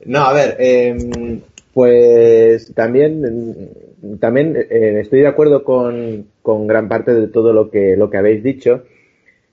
[0.06, 1.40] no, a ver, eh,
[1.72, 3.70] pues también,
[4.18, 8.16] también eh, estoy de acuerdo con, con, gran parte de todo lo que, lo que
[8.16, 8.82] habéis dicho.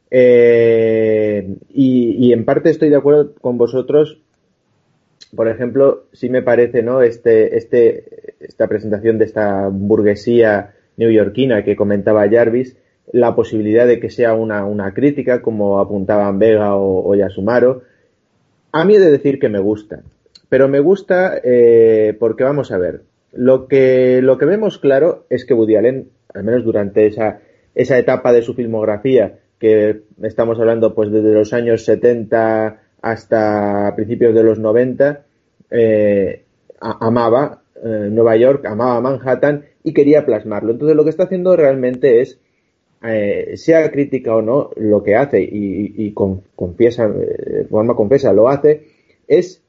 [0.10, 4.20] Eh, y, en parte estoy de acuerdo con vosotros.
[5.36, 7.02] Por ejemplo, sí me parece, ¿no?
[7.02, 12.78] Este, este, esta presentación de esta burguesía neoyorquina que comentaba Jarvis,
[13.12, 17.84] la posibilidad de que sea una, una crítica, como apuntaban Vega o, o Yasumaro.
[18.72, 20.02] A mí he de decir que me gusta.
[20.50, 23.02] Pero me gusta eh, porque vamos a ver,
[23.34, 27.40] lo que, lo que vemos claro es que Woody Allen, al menos durante esa,
[27.76, 34.34] esa etapa de su filmografía, que estamos hablando pues desde los años 70 hasta principios
[34.34, 35.26] de los 90,
[35.72, 36.44] eh,
[36.80, 40.72] amaba eh, Nueva York, amaba Manhattan y quería plasmarlo.
[40.72, 42.40] Entonces lo que está haciendo realmente es,
[43.56, 48.50] sea crítica o no, lo que hace y, y con, confiesa, de forma confesa lo
[48.50, 48.88] hace,
[49.28, 49.62] es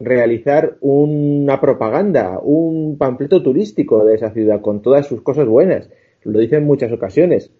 [0.00, 5.88] realizar una propaganda, un panfleto turístico de esa ciudad con todas sus cosas buenas.
[6.24, 7.50] Lo dice en muchas ocasiones.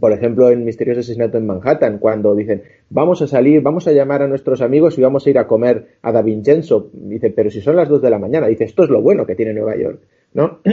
[0.00, 4.22] Por ejemplo, en Misterioso Asesinato en Manhattan, cuando dicen, vamos a salir, vamos a llamar
[4.22, 6.90] a nuestros amigos y vamos a ir a comer a Da Vincenzo.
[6.92, 8.48] Dice, pero si son las dos de la mañana.
[8.48, 10.00] Dice, esto es lo bueno que tiene Nueva York.
[10.34, 10.60] ¿No?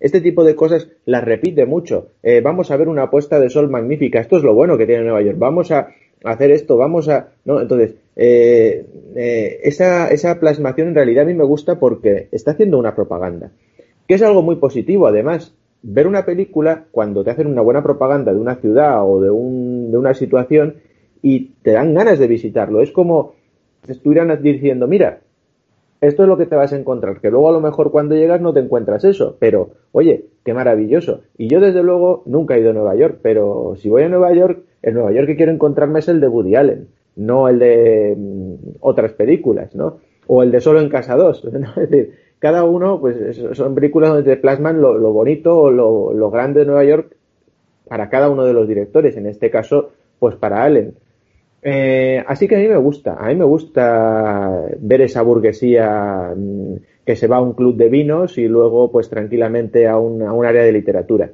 [0.00, 2.12] Este tipo de cosas las repite mucho.
[2.22, 4.20] Eh, vamos a ver una puesta de sol magnífica.
[4.20, 5.38] Esto es lo bueno que tiene Nueva York.
[5.38, 5.88] Vamos a
[6.22, 7.30] hacer esto, vamos a...
[7.44, 7.60] ¿no?
[7.60, 12.76] Entonces, eh, eh, esa, esa plasmación en realidad a mí me gusta porque está haciendo
[12.76, 13.52] una propaganda,
[14.08, 15.54] que es algo muy positivo además.
[15.80, 19.92] Ver una película cuando te hacen una buena propaganda de una ciudad o de, un,
[19.92, 20.78] de una situación
[21.22, 22.82] y te dan ganas de visitarlo.
[22.82, 23.34] Es como
[23.86, 25.20] si estuvieran diciendo, mira,
[26.00, 28.40] esto es lo que te vas a encontrar, que luego a lo mejor cuando llegas
[28.40, 31.20] no te encuentras eso, pero oye, qué maravilloso.
[31.36, 34.32] Y yo desde luego nunca he ido a Nueva York, pero si voy a Nueva
[34.32, 38.14] York, el Nueva York que quiero encontrarme es el de Woody Allen no el de
[38.16, 39.98] mm, otras películas, ¿no?
[40.26, 41.44] O el de Solo en Casa 2,
[41.76, 46.60] Es decir, cada uno, pues son películas donde te plasman lo, bonito o lo, grande
[46.60, 47.16] de Nueva York
[47.88, 50.94] para cada uno de los directores, en este caso, pues para Allen.
[51.62, 56.74] Eh, así que a mí me gusta, a mí me gusta ver esa burguesía mm,
[57.04, 60.32] que se va a un club de vinos y luego pues tranquilamente a un, a
[60.32, 61.32] un área de literatura.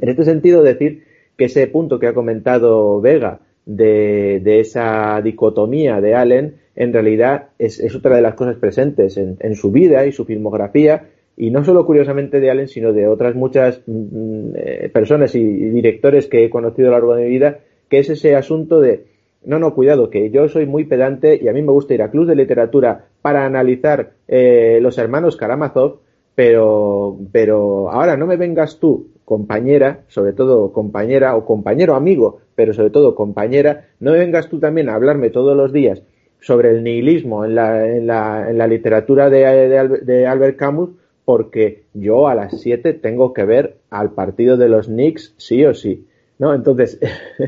[0.00, 1.04] En este sentido, decir
[1.36, 3.40] que ese punto que ha comentado Vega,
[3.76, 9.36] de, de esa dicotomía de Allen, en realidad es, otra de las cosas presentes en,
[9.38, 13.36] en, su vida y su filmografía, y no solo curiosamente de Allen, sino de otras
[13.36, 17.60] muchas mm, eh, personas y, directores que he conocido a lo largo de mi vida,
[17.88, 19.04] que es ese asunto de,
[19.44, 22.10] no, no, cuidado, que yo soy muy pedante y a mí me gusta ir a
[22.10, 26.00] clubs de literatura para analizar eh, los hermanos Karamazov,
[26.34, 32.74] pero, pero ahora no me vengas tú compañera, sobre todo compañera o compañero amigo, pero
[32.74, 36.02] sobre todo compañera, no vengas tú también a hablarme todos los días
[36.40, 40.90] sobre el nihilismo en la, en la, en la literatura de, de, Albert Camus,
[41.24, 45.74] porque yo a las 7 tengo que ver al partido de los Knicks sí o
[45.74, 46.08] sí.
[46.40, 46.52] ¿no?
[46.52, 46.98] Entonces,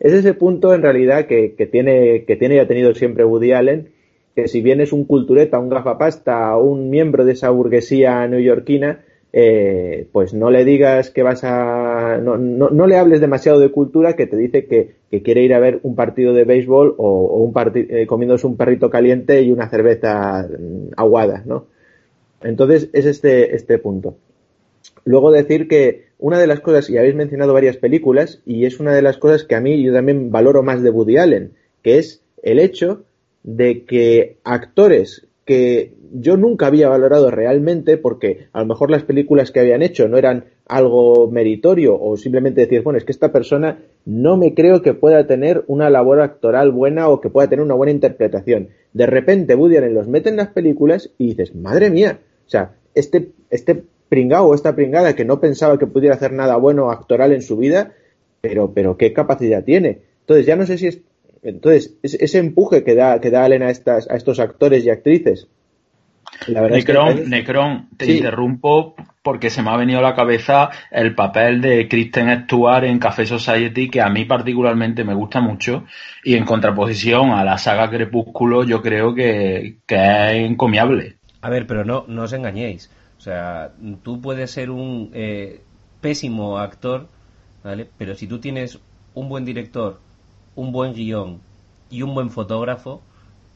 [0.00, 3.52] es ese punto en realidad que, que, tiene, que tiene y ha tenido siempre Woody
[3.52, 3.90] Allen,
[4.34, 9.00] que si bien es un cultureta, un gafapasta, un miembro de esa burguesía neoyorquina,
[9.32, 12.18] eh, pues no le digas que vas a.
[12.18, 15.52] No, no, no, le hables demasiado de cultura que te dice que, que quiere ir
[15.52, 19.52] a ver un partido de béisbol o, un partido eh, comiéndose un perrito caliente y
[19.52, 21.66] una cerveza mm, aguada, ¿no?
[22.42, 24.16] Entonces es este, este punto.
[25.04, 28.92] Luego decir que una de las cosas, y habéis mencionado varias películas, y es una
[28.92, 31.52] de las cosas que a mí yo también valoro más de Woody Allen,
[31.82, 33.04] que es el hecho
[33.42, 39.50] de que actores que yo nunca había valorado realmente porque a lo mejor las películas
[39.50, 43.78] que habían hecho no eran algo meritorio o simplemente decir, bueno, es que esta persona
[44.04, 47.72] no me creo que pueda tener una labor actoral buena o que pueda tener una
[47.72, 48.68] buena interpretación.
[48.92, 52.74] De repente Woody Allen los mete en las películas y dices, madre mía, o sea,
[52.94, 57.32] este, este pringao o esta pringada que no pensaba que pudiera hacer nada bueno actoral
[57.32, 57.94] en su vida,
[58.42, 60.00] pero, pero qué capacidad tiene.
[60.20, 61.00] Entonces ya no sé si es
[61.42, 65.48] entonces, ese empuje que da, que da Allen a, estas, a estos actores y actrices.
[66.46, 67.26] La verdad Necron, es que...
[67.26, 68.18] Necron, te sí.
[68.18, 72.98] interrumpo porque se me ha venido a la cabeza el papel de Kristen Stewart en
[72.98, 75.84] Café Society, que a mí particularmente me gusta mucho,
[76.24, 81.16] y en contraposición a la saga Crepúsculo, yo creo que, que es encomiable.
[81.40, 82.90] A ver, pero no, no os engañéis.
[83.18, 83.72] O sea,
[84.02, 85.60] tú puedes ser un eh,
[86.00, 87.08] pésimo actor,
[87.62, 87.88] ¿vale?
[87.98, 88.78] Pero si tú tienes
[89.14, 90.00] un buen director,
[90.58, 91.40] un buen guion
[91.88, 93.00] y un buen fotógrafo,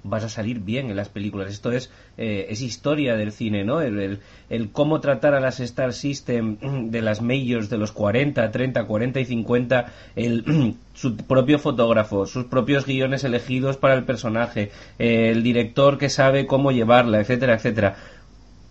[0.05, 1.51] vas a salir bien en las películas.
[1.51, 3.81] Esto es, eh, es historia del cine, ¿no?
[3.81, 8.51] El, el, el, cómo tratar a las Star System de las majors de los 40,
[8.51, 14.71] 30, 40 y 50, el, su propio fotógrafo, sus propios guiones elegidos para el personaje,
[14.99, 17.97] el director que sabe cómo llevarla, etcétera, etcétera.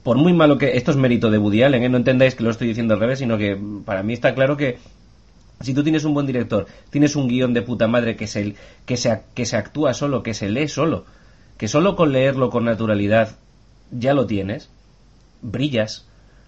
[0.04, 1.90] Por muy malo que esto es mérito de Woody Allen, ¿eh?
[1.90, 4.80] no entendáis que lo estoy diciendo al revés, sino que para mí está claro que
[5.62, 8.56] si tú tienes un buen director, tienes un guion de puta madre que se,
[8.86, 8.98] que,
[9.34, 11.06] que se actúa solo, que se lee solo,
[11.58, 13.38] que solo con leerlo con naturalidad
[13.92, 14.70] ya lo tienes,
[15.42, 16.08] brillas,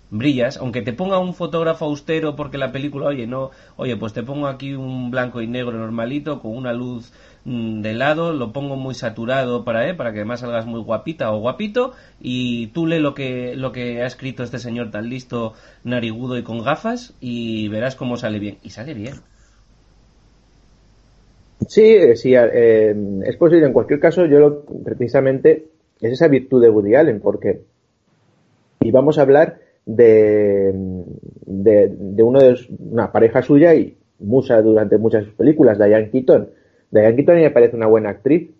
[0.09, 4.24] brillas, aunque te ponga un fotógrafo austero porque la película, oye, no, oye, pues te
[4.24, 7.11] pongo aquí un blanco y negro normalito con una luz
[7.46, 11.39] de lado, lo pongo muy saturado para, eh, para que además salgas muy guapita o
[11.39, 11.91] guapito
[12.22, 16.44] y tú lee lo que, lo que ha escrito este señor tan listo, narigudo y
[16.44, 18.58] con gafas y verás cómo sale bien.
[18.64, 19.16] Y sale bien.
[21.68, 23.66] Sí, sí, eh, es posible.
[23.66, 25.66] En cualquier caso, yo lo, precisamente
[26.00, 27.62] es esa virtud de Woody Allen, porque
[28.80, 30.74] y vamos a hablar de,
[31.46, 36.50] de, de uno de una pareja suya y musa durante muchas películas, Diane Keaton.
[36.94, 38.52] Diane Keaton me parece una buena actriz.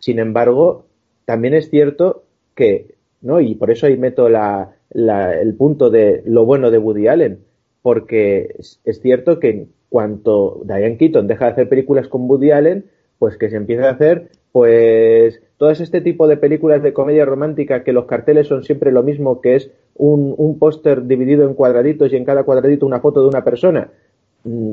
[0.00, 0.86] Sin embargo,
[1.24, 2.24] también es cierto
[2.54, 3.40] que, ¿no?
[3.40, 7.38] Y por eso ahí meto la, la, el punto de lo bueno de Woody Allen,
[7.82, 12.86] porque es, cierto que en cuanto Diane Keaton deja de hacer películas con Woody Allen,
[13.20, 17.84] pues que se empieza a hacer, pues, todo este tipo de películas de comedia romántica
[17.84, 22.12] que los carteles son siempre lo mismo, que es un, un póster dividido en cuadraditos
[22.12, 23.90] y en cada cuadradito una foto de una persona,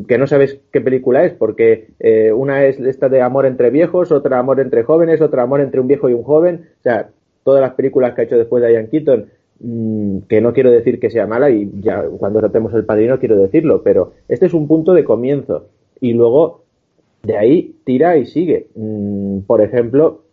[0.07, 4.11] que no sabes qué película es, porque eh, una es esta de amor entre viejos,
[4.11, 7.09] otra amor entre jóvenes, otra amor entre un viejo y un joven, o sea,
[7.43, 9.25] todas las películas que ha hecho después de Ian Keaton,
[9.59, 13.37] mmm, que no quiero decir que sea mala y ya cuando tratemos el padrino quiero
[13.37, 15.67] decirlo, pero este es un punto de comienzo
[15.99, 16.63] y luego
[17.23, 18.67] de ahí tira y sigue.
[18.75, 20.23] Mm, por ejemplo,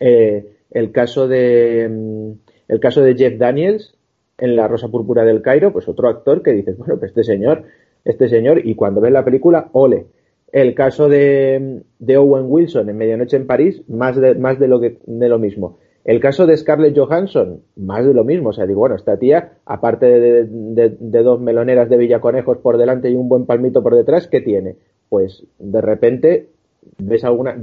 [0.00, 2.32] eh, el caso de mm,
[2.68, 3.94] el caso de Jeff Daniels
[4.36, 7.64] en La Rosa Púrpura del Cairo, pues otro actor que dices, bueno, pues este señor,
[8.08, 10.06] este señor, y cuando ves la película, ole.
[10.50, 14.80] El caso de, de Owen Wilson en Medianoche en París, más de, más de lo
[14.80, 15.78] que, de lo mismo.
[16.04, 18.48] El caso de Scarlett Johansson, más de lo mismo.
[18.48, 22.78] O sea, digo, bueno, esta tía, aparte de, de, de, dos meloneras de Villaconejos por
[22.78, 24.76] delante y un buen palmito por detrás, ¿qué tiene?
[25.10, 26.48] Pues de repente
[26.96, 27.62] ves alguna.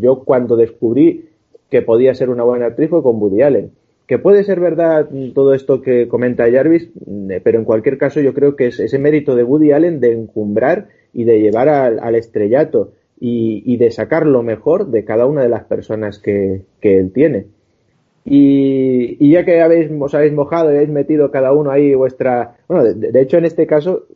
[0.00, 1.28] Yo cuando descubrí
[1.70, 3.70] que podía ser una buena actriz fue con Woody Allen
[4.06, 6.90] que puede ser verdad todo esto que comenta Jarvis,
[7.30, 10.12] eh, pero en cualquier caso yo creo que es ese mérito de Woody Allen de
[10.12, 15.42] encumbrar y de llevar al, al estrellato y, de sacar lo mejor de cada una
[15.42, 17.46] de las personas que, que él tiene.
[18.26, 22.56] Y, ya que habéis, os habéis mojado y habéis metido cada uno ahí vuestra...
[22.68, 24.06] Bueno, de, de hecho en este caso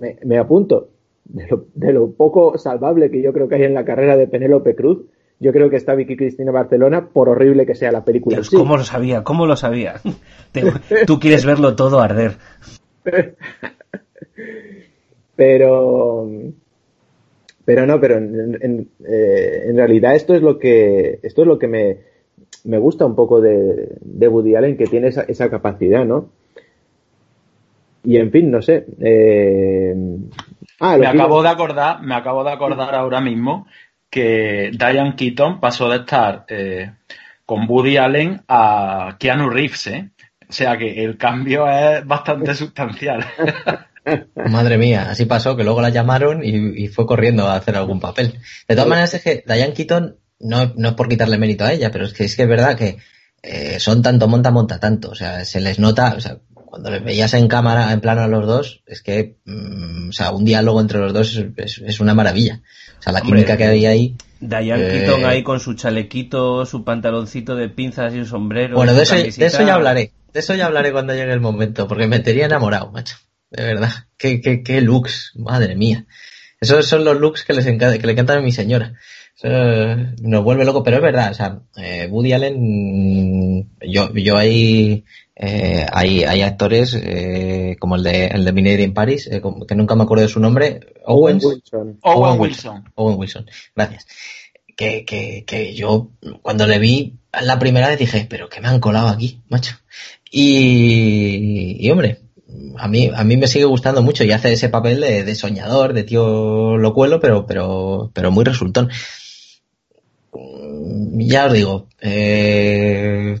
[0.00, 0.88] me, me apunto
[1.24, 4.26] de lo, de lo poco salvable que yo creo que hay en la carrera de
[4.26, 5.04] Penélope Cruz,
[5.40, 8.36] yo creo que está Vicky Cristina Barcelona, por horrible que sea la película.
[8.36, 9.24] Dios, ¿Cómo lo sabía?
[9.24, 10.00] ¿Cómo lo sabía?
[10.52, 10.72] Te,
[11.06, 12.36] tú quieres verlo todo arder.
[15.36, 16.28] pero,
[17.64, 21.58] pero no, pero en, en, eh, en, realidad esto es lo que, esto es lo
[21.58, 21.98] que me,
[22.64, 26.30] me gusta un poco de, de Woody Allen que tiene esa, esa capacidad, ¿no?
[28.04, 28.84] Y en fin, no sé.
[29.00, 29.94] Eh...
[30.80, 33.66] Ah, me acabo de acordar, me acabo de acordar ahora mismo
[34.14, 36.92] que Diane Keaton pasó de estar eh,
[37.44, 40.10] con Woody Allen a Keanu Reeves, ¿eh?
[40.48, 43.26] O sea que el cambio es bastante sustancial.
[44.36, 48.38] Madre mía, así pasó, que luego la llamaron y, fue corriendo a hacer algún papel.
[48.68, 51.90] De todas maneras, es que Diane Keaton, no, no es por quitarle mérito a ella,
[51.90, 52.98] pero es que es que es verdad que
[53.42, 55.10] eh, son tanto monta, monta tanto.
[55.10, 56.38] O sea, se les nota, o sea,
[56.74, 60.32] cuando les veías en cámara, en plano a los dos, es que, mm, o sea,
[60.32, 62.62] un diálogo entre los dos es, una maravilla.
[62.98, 64.16] O sea, la química que había ahí.
[64.40, 68.76] Diane eh, Keaton ahí con su chalequito, su pantaloncito de pinzas y un sombrero.
[68.76, 70.12] Bueno, de eso, de eso ya hablaré.
[70.32, 73.16] De eso ya hablaré cuando llegue el momento, porque me tenía enamorado, macho
[73.56, 73.90] de verdad.
[74.18, 76.06] Qué, qué, qué looks, madre mía.
[76.60, 78.94] Esos son los looks que, les encanta, que le encantan a mi señora.
[79.36, 79.48] Eso
[80.22, 85.04] nos vuelve loco, pero es verdad, o sea, eh, Woody Allen, yo, yo ahí,
[85.36, 89.74] eh, hay, hay actores eh, como el de, el de Mineri en Paris, eh, que
[89.74, 91.98] nunca me acuerdo de su nombre, Owen Wilson.
[92.02, 92.84] Owen Wilson.
[92.94, 94.06] Owen Wilson, gracias.
[94.76, 96.10] Que, que, que yo
[96.42, 99.76] cuando le vi la primera vez dije, pero que me han colado aquí, macho.
[100.30, 102.20] Y, y hombre,
[102.76, 106.04] a mí, a mí me sigue gustando mucho y hace ese papel de, soñador, de
[106.04, 108.90] tío locuelo, pero, pero, pero muy resultón.
[111.16, 113.40] Ya os digo, eh,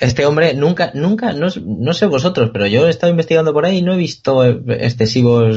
[0.00, 3.78] este hombre nunca, nunca, no, no, sé vosotros, pero yo he estado investigando por ahí
[3.78, 5.56] y no he visto excesivos,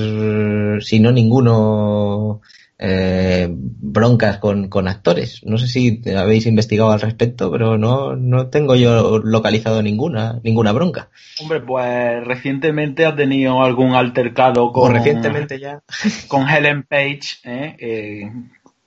[0.85, 2.41] si no ninguno,
[2.81, 5.41] eh, broncas con, con, actores.
[5.43, 10.71] No sé si habéis investigado al respecto, pero no, no tengo yo localizado ninguna, ninguna
[10.71, 11.09] bronca.
[11.41, 14.93] Hombre, pues recientemente ha tenido algún altercado con.
[14.93, 15.81] recientemente ya.
[16.29, 17.75] Con Helen Page, ¿eh?
[17.79, 18.31] Eh,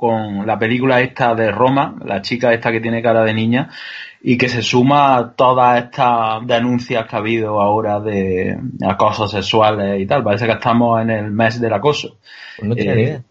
[0.03, 3.71] con la película esta de Roma, la chica esta que tiene cara de niña,
[4.21, 10.01] y que se suma a todas estas denuncias que ha habido ahora de acosos sexuales
[10.01, 10.25] y tal.
[10.25, 12.17] Parece que estamos en el mes del acoso.
[12.59, 13.23] Pues no tiene idea.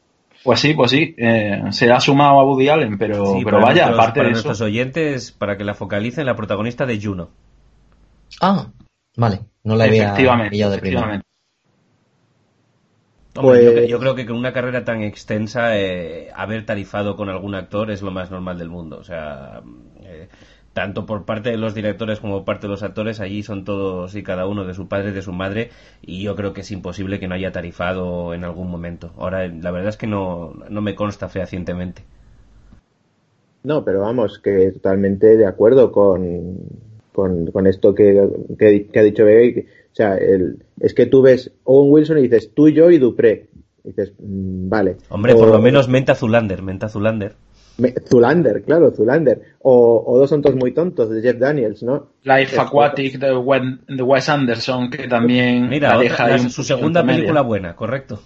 [0.45, 4.19] Pues sí, pues sí, eh, se ha sumado a Woody Allen, pero, pero vaya, aparte
[4.19, 7.31] para de nuestros oyentes, para que la focalicen, la protagonista de Juno.
[8.39, 8.67] Ah,
[9.17, 11.21] vale, no la había pillado de primera.
[13.33, 13.87] Pues...
[13.87, 18.01] Yo, creo que con una carrera tan extensa, eh, haber tarifado con algún actor es
[18.01, 18.97] lo más normal del mundo.
[18.97, 19.61] O sea,
[20.03, 20.27] eh,
[20.73, 24.15] tanto por parte de los directores como por parte de los actores, allí son todos
[24.15, 25.69] y cada uno de su padre de su madre,
[26.01, 29.11] y yo creo que es imposible que no haya tarifado en algún momento.
[29.17, 32.03] Ahora, la verdad es que no, no me consta fehacientemente.
[33.63, 36.57] No, pero vamos, que totalmente de acuerdo con,
[37.11, 38.27] con, esto que,
[38.57, 39.61] que, ha dicho Vega.
[39.91, 43.49] O sea, el, es que tú ves Owen Wilson y dices tú, yo y Dupré.
[43.83, 44.97] Y dices, mm, vale.
[45.09, 47.35] Hombre, por lo menos Menta Zulander, Menta Zulander.
[48.07, 49.41] Zulander, claro, Zulander.
[49.59, 52.11] O, Dos son todos muy tontos de Jeff Daniels, ¿no?
[52.23, 58.21] Life Aquatic de, Wes Anderson, que también Mira, deja su segunda película buena, correcto.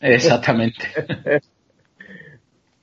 [0.00, 0.84] Exactamente.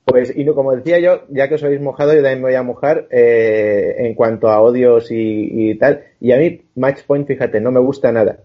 [0.04, 2.62] pues, y como decía yo, ya que os habéis mojado, yo también me voy a
[2.62, 6.04] mojar eh, en cuanto a odios y, tal.
[6.20, 8.38] Y a mí, Match Point, fíjate, no me gusta nada.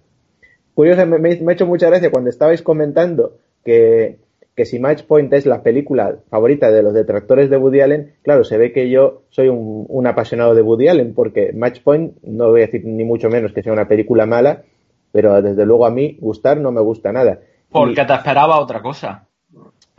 [0.73, 4.17] Curioso, me, me ha hecho mucha gracia cuando estabais comentando que,
[4.57, 8.43] que si Match Point es la película favorita de los detractores de Woody Allen, claro,
[8.43, 12.61] se ve que yo soy un, apasionado de Woody Allen, porque Match Point, no voy
[12.61, 14.63] a decir ni mucho menos que sea una película mala,
[15.11, 17.39] pero desde luego a mí gustar no me gusta nada.
[17.69, 19.26] Porque te esperaba otra cosa.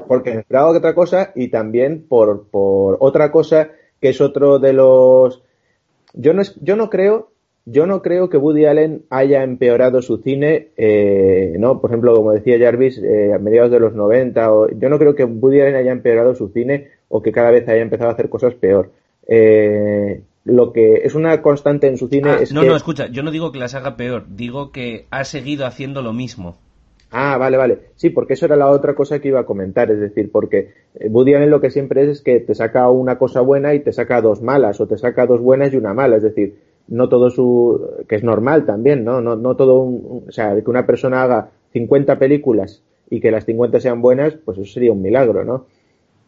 [0.09, 4.73] Porque me esperaba otra cosa y también por, por otra cosa que es otro de
[4.73, 5.43] los...
[6.15, 7.31] Yo no, yo no creo
[7.71, 11.81] yo no creo que Woody Allen haya empeorado su cine, eh, ¿no?
[11.81, 15.15] Por ejemplo, como decía Jarvis, eh, a mediados de los 90, o, yo no creo
[15.15, 18.31] que Woody Allen haya empeorado su cine o que cada vez haya empezado a hacer
[18.31, 18.93] cosas peor.
[19.27, 23.23] Eh, lo que es una constante en su cine ah, es no, No, escucha, yo
[23.23, 26.57] no digo que las haga peor, digo que ha seguido haciendo lo mismo.
[27.11, 27.79] Ah, vale, vale.
[27.97, 30.73] Sí, porque eso era la otra cosa que iba a comentar, es decir, porque
[31.09, 33.93] Woody Allen lo que siempre es es que te saca una cosa buena y te
[33.93, 36.57] saca dos malas, o te saca dos buenas y una mala, es decir,
[36.89, 39.21] no todo su, que es normal también, ¿no?
[39.23, 43.47] No, no todo un, o sea, que una persona haga 50 películas y que las
[43.47, 45.67] 50 sean buenas, pues eso sería un milagro, ¿no?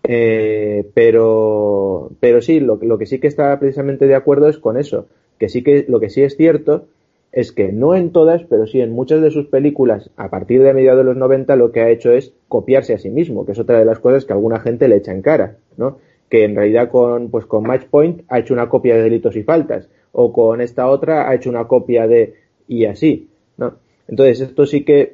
[0.03, 4.79] Eh, pero, pero sí, lo, lo que sí que está precisamente de acuerdo es con
[4.79, 5.07] eso,
[5.39, 6.87] que sí que, lo que sí es cierto
[7.33, 10.75] es que no en todas, pero sí en muchas de sus películas, a partir de
[10.75, 13.59] mediados de los 90, lo que ha hecho es copiarse a sí mismo, que es
[13.59, 15.99] otra de las cosas que alguna gente le echa en cara, ¿no?
[16.29, 19.43] Que en realidad con, pues con Match Point ha hecho una copia de delitos y
[19.43, 22.35] faltas o con esta otra ha hecho una copia de
[22.67, 23.75] y así, ¿no?
[24.09, 25.13] Entonces esto sí que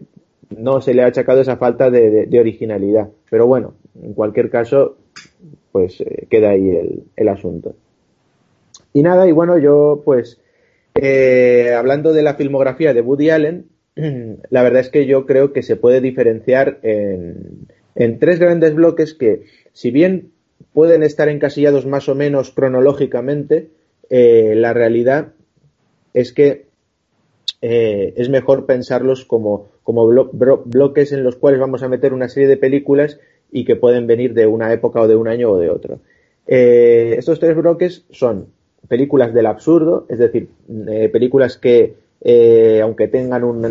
[0.56, 4.96] no se le ha achacado esa falta de, originalidad, pero bueno, en cualquier caso,
[5.72, 7.74] pues eh, queda ahí el, asunto.
[8.92, 10.40] Y nada, y bueno, yo pues
[11.00, 13.66] eh, hablando de la filmografía de Woody Allen,
[14.50, 19.44] la verdad es que yo creo que se puede diferenciar en, tres grandes bloques que,
[19.72, 20.32] si bien
[20.72, 23.70] pueden estar encasillados más o menos cronológicamente,
[24.10, 25.32] eh, la realidad
[26.14, 26.66] es que
[27.62, 32.48] eh, es mejor pensarlos como, como bloques en los cuales vamos a meter una serie
[32.48, 33.18] de películas
[33.50, 36.00] y que pueden venir de una época o de un año o de otro.
[36.46, 38.48] Estos tres bloques son
[38.88, 40.48] películas del absurdo, es decir,
[41.12, 41.94] películas que,
[42.82, 43.62] aunque tengan un,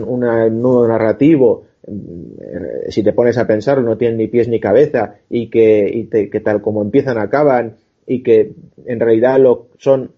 [0.61, 5.49] nudo narrativo, eh, si te pones a pensar, no tienen ni pies ni cabeza y
[5.49, 7.75] que, que tal como empiezan acaban
[8.07, 8.53] y que
[8.85, 10.11] en realidad lo, son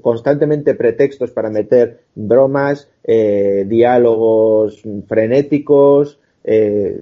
[0.00, 7.00] constantemente pretextos para meter bromas, eh, diálogos frenéticos, eh,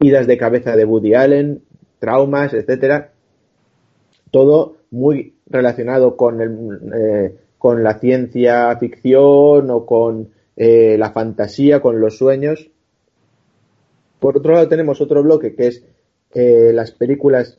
[0.00, 1.62] idas de cabeza de Woody Allen,
[1.98, 3.12] traumas, etcétera,
[4.30, 12.18] todo muy relacionado con, el, con la ciencia ficción o con la fantasía, con los
[12.18, 12.70] sueños.
[14.18, 15.84] Por otro lado tenemos otro bloque que es
[16.34, 17.58] eh, las películas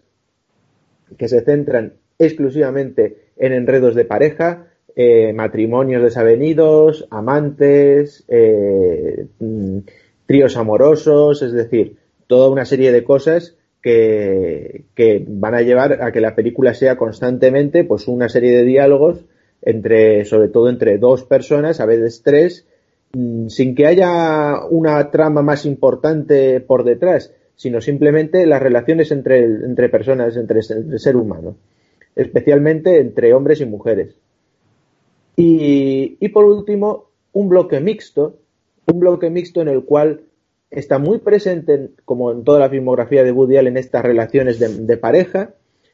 [1.17, 9.79] que se centran exclusivamente en enredos de pareja, eh, matrimonios desavenidos, amantes, eh, mm,
[10.27, 13.56] tríos amorosos, es decir, toda una serie de cosas
[13.87, 19.25] que, van a llevar a que la película sea constantemente pues una serie de diálogos
[19.61, 22.65] entre, sobre todo entre dos personas, a veces tres,
[23.13, 29.43] Mm, sin que haya una trama más importante por detrás, sino simplemente las relaciones entre,
[29.43, 31.55] entre personas, entre, el ser humano,
[32.15, 34.15] especialmente entre hombres y mujeres.
[35.35, 38.37] Y, por último, un bloque mixto,
[38.87, 40.21] un bloque mixto en el cual
[40.69, 45.51] está muy presente, como en toda la filmografía de Woody Allen, estas relaciones de, pareja,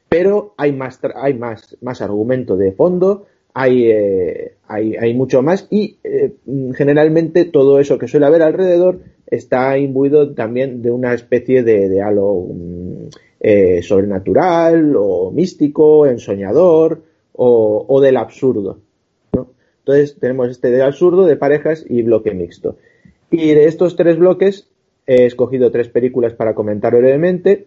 [0.08, 3.26] pero hay más, hay más, más argumento de fondo,
[3.66, 6.34] eh, hay, hay, mucho más y eh,
[6.74, 8.98] generalmente todo eso que suele haber alrededor
[9.28, 13.08] está imbuido también de una especie de, halo mm,
[13.40, 17.02] eh, sobrenatural o místico, ensoñador
[17.32, 18.78] o, o del absurdo.
[19.78, 22.76] Entonces tenemos este del absurdo de parejas y bloque mixto.
[23.36, 24.68] Y de estos tres bloques
[25.06, 27.66] he escogido tres películas para comentar brevemente.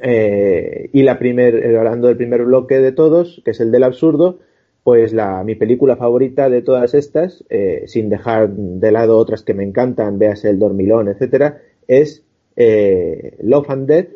[0.00, 4.38] y la primer, hablando del primer bloque de todos, que es el del absurdo,
[4.82, 9.52] pues la, mi película favorita de todas estas, eh, sin dejar de lado otras que
[9.52, 12.22] me encantan, veas El Dormilón, etcétera, es
[12.54, 14.08] eh, Love and Death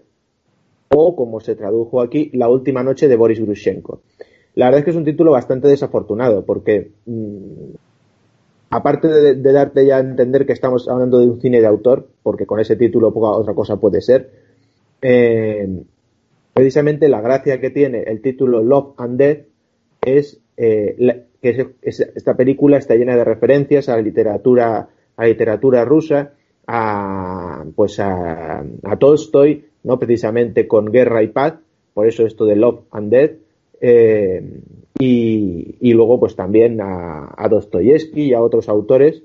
[0.94, 4.02] o, como se tradujo aquí, La Última Noche de Boris Grushenko.
[4.54, 7.74] La verdad es que es un título bastante desafortunado porque, mm,
[8.70, 12.46] aparte de, darte ya a entender que estamos hablando de un cine de autor, porque
[12.46, 14.30] con ese título poca otra cosa puede ser,
[15.02, 15.82] eh,
[16.54, 19.46] precisamente la gracia que tiene el título Love and Death
[20.02, 26.34] es eh, que esta película está llena de referencias a la literatura, a literatura rusa,
[26.66, 28.62] a, pues a,
[28.98, 31.54] Tolstoy, no precisamente con Guerra y Paz,
[31.92, 33.32] por eso esto de Love and Death,
[33.80, 34.60] eh,
[35.00, 39.22] y, luego pues también a, a Dostoyevsky y a otros autores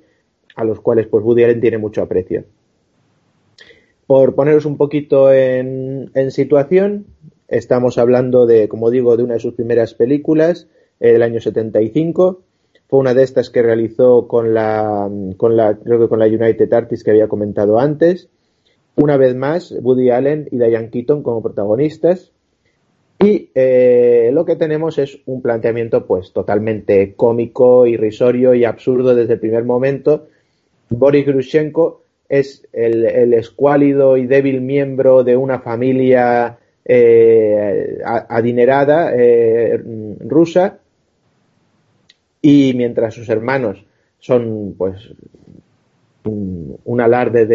[0.56, 2.46] a los cuales pues Woody Allen tiene mucho aprecio.
[4.08, 7.08] Por poneros un poquito en, en situación,
[7.48, 10.68] estamos hablando de, como digo, de una de sus primeras películas,
[11.00, 12.42] el año 75.
[12.88, 16.72] Fue una de estas que realizó con la, con la, creo que con la United
[16.72, 18.30] Artists que había comentado antes.
[18.96, 22.32] Una vez más, Woody Allen y Diane Keaton como protagonistas.
[23.20, 29.34] Y eh, lo que tenemos es un planteamiento pues totalmente cómico, irrisorio y absurdo desde
[29.34, 30.28] el primer momento.
[30.90, 36.58] Boris Grushenko es el, el escuálido y débil miembro de una familia
[36.88, 39.82] eh, adinerada eh,
[40.20, 40.78] rusa
[42.42, 43.84] y mientras sus hermanos
[44.20, 45.10] son pues
[46.26, 47.48] un, alarde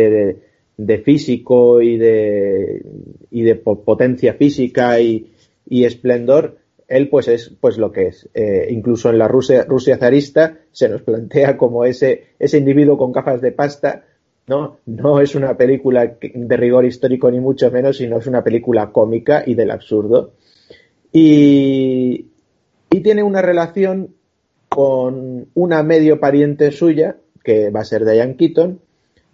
[0.77, 2.83] de, físico y de,
[3.31, 5.31] y de potencia física y,
[5.71, 6.59] esplendor,
[6.89, 8.29] él pues es pues lo que es.
[8.35, 13.13] Eh, incluso en la Rusia, Rusia zarista se nos plantea como ese, ese individuo con
[13.13, 14.05] gafas de pasta,
[14.49, 14.79] ¿no?
[14.87, 19.45] No es una película de rigor histórico ni mucho menos, sino es una película cómica
[19.47, 20.33] y del absurdo.
[21.13, 22.27] Y,
[22.91, 24.15] y tiene una relación
[24.69, 28.81] con una medio pariente suya, que va a ser Diane Keaton,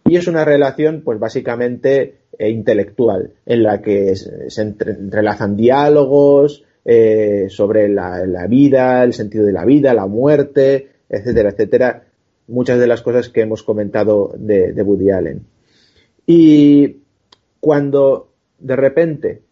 [0.04, 7.46] y es una relación, pues básicamente eh, intelectual, en la que se entrelazan diálogos eh,
[7.48, 12.04] sobre la, vida, el sentido de la vida, la muerte, etcétera, etcétera.
[12.48, 15.46] Muchas de las cosas que hemos comentado de, Woody Allen.
[16.26, 16.98] Y
[17.60, 19.42] cuando de repente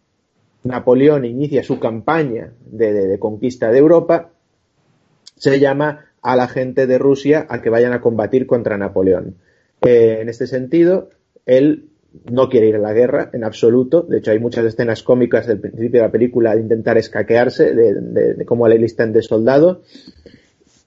[0.63, 4.31] Napoleón inicia su campaña de conquista de Europa,
[5.35, 9.35] se llama a la gente de Rusia a que vayan a combatir contra Napoleón.
[9.81, 11.09] Eh, en este sentido,
[11.45, 11.89] él
[12.29, 14.01] no quiere ir a la guerra en absoluto.
[14.01, 18.45] De hecho, hay muchas escenas cómicas del principio de la película de intentar escaquearse de,
[18.45, 19.81] cómo le listan de soldado.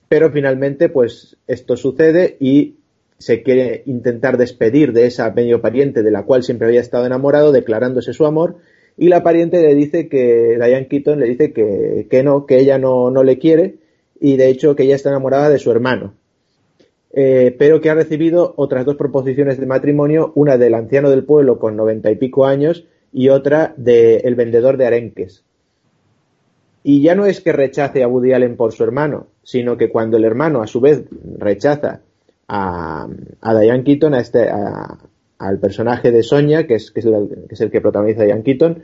[0.09, 2.77] Pero finalmente, pues esto sucede y
[3.19, 7.53] se quiere intentar despedir de esa medio pariente de la cual siempre había estado enamorado,
[7.53, 8.57] declarándose su amor.
[8.97, 12.79] Y la pariente le dice que, Diane Keaton le dice que, que no, que ella
[12.79, 13.77] no, no le quiere
[14.21, 16.15] y de hecho que ella está enamorada de su hermano.
[17.11, 21.59] Eh, pero que ha recibido otras dos proposiciones de matrimonio, una del anciano del pueblo
[21.59, 25.45] con noventa y pico años y otra del vendedor de arenques.
[26.83, 30.17] Y ya no es que rechace a Woody Allen por su hermano, sino que cuando
[30.17, 31.05] el hermano a su vez
[31.39, 32.03] rechaza
[32.47, 33.09] a,
[33.41, 34.49] a Diane Keaton, a este,
[35.39, 38.43] al personaje de Sonia, que es, que es, el, que es el que protagoniza Diane
[38.43, 38.83] Keaton,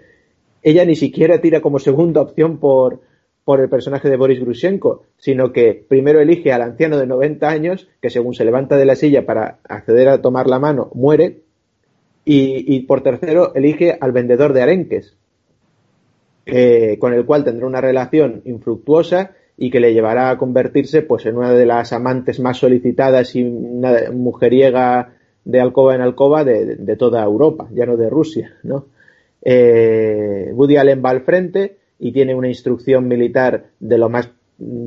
[0.62, 3.00] ella ni siquiera tira como segunda opción por,
[3.44, 7.88] por el personaje de Boris Grushenko, sino que primero elige al anciano de 90 años,
[8.00, 11.42] que según se levanta de la silla para acceder a tomar la mano, muere,
[12.26, 15.14] y, por tercero elige al vendedor de arenques,
[16.98, 21.36] con el cual tendrá una relación infructuosa y que le llevará a convertirse pues en
[21.36, 25.12] una de las amantes más solicitadas y una mujeriega
[25.44, 28.86] de alcoba en alcoba de, toda Europa, ya no de Rusia, ¿no?
[29.42, 34.30] Eh, Woody Allen va al frente, y tiene una instrucción militar de lo más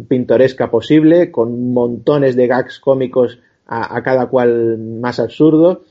[0.08, 5.84] pintoresca posible, con montones de gags cómicos a, cada cual más absurdo.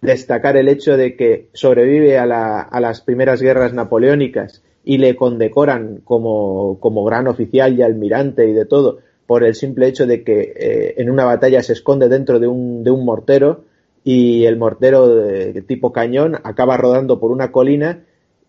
[0.00, 7.04] Destacar el hecho de que sobrevive a, las primeras guerras napoleónicas y le condecoran como,
[7.04, 11.08] gran oficial y almirante y de todo por el simple hecho de que eh, en
[11.08, 13.64] una batalla se esconde dentro de un, de un mortero
[14.04, 18.02] y el mortero de tipo cañón acaba rodando por una colina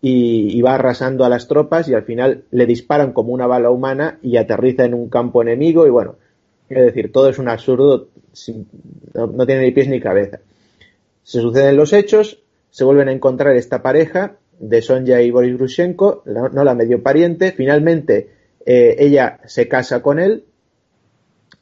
[0.06, 4.18] y, va arrasando a las tropas y al final le disparan como una bala humana
[4.20, 6.16] y aterriza en un campo enemigo y bueno,
[6.68, 8.08] es decir, todo es un absurdo,
[9.14, 10.40] no, tiene ni pies ni cabeza.
[11.22, 16.22] Se suceden los hechos, se vuelven a encontrar esta pareja de Sonja y Boris Grushenko,
[16.26, 18.28] no la medio pariente, finalmente
[18.66, 20.44] eh, ella se casa con él,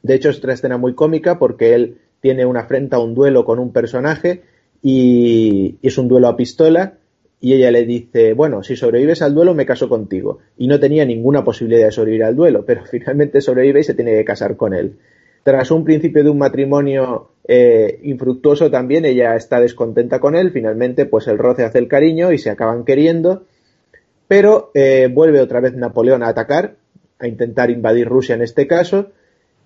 [0.01, 3.45] de hecho es otra escena muy cómica porque él tiene una afrenta a un duelo
[3.45, 4.43] con un personaje
[4.81, 6.97] y es un duelo a pistola
[7.43, 10.39] y ella le dice, bueno, si sobrevives al duelo me caso contigo.
[10.57, 14.13] Y no tenía ninguna posibilidad de sobrevivir al duelo, pero finalmente sobrevive y se tiene
[14.13, 14.95] que casar con él.
[15.43, 21.05] Tras un principio de un matrimonio eh, infructuoso también, ella está descontenta con él, finalmente
[21.05, 23.43] pues el roce hace el cariño y se acaban queriendo,
[24.29, 26.77] pero eh, vuelve otra vez Napoleón a atacar,
[27.19, 29.07] a intentar invadir Rusia en este caso,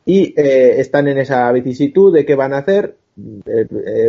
[0.03, 2.95] y eh, están en esa vicisitud de qué van a hacer.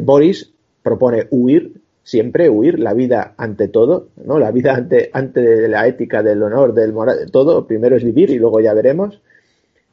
[0.02, 0.52] Boris
[0.82, 4.38] propone huir, siempre huir, la vida ante todo, ¿no?
[4.38, 8.30] La vida ante, ante la ética, del honor, del moral, de todo, primero es vivir
[8.30, 9.20] y luego ya veremos.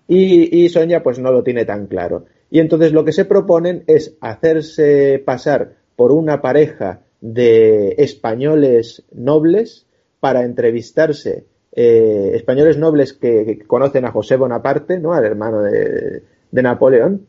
[0.07, 2.23] Y, y Sonia pues no lo tiene tan claro.
[2.49, 9.85] Y entonces lo que se proponen es hacerse pasar por una pareja de españoles nobles
[10.21, 11.43] para entrevistarse,
[11.73, 15.11] eh, españoles nobles que, conocen a José Bonaparte, ¿no?
[15.11, 17.27] Al hermano de, de Napoleón,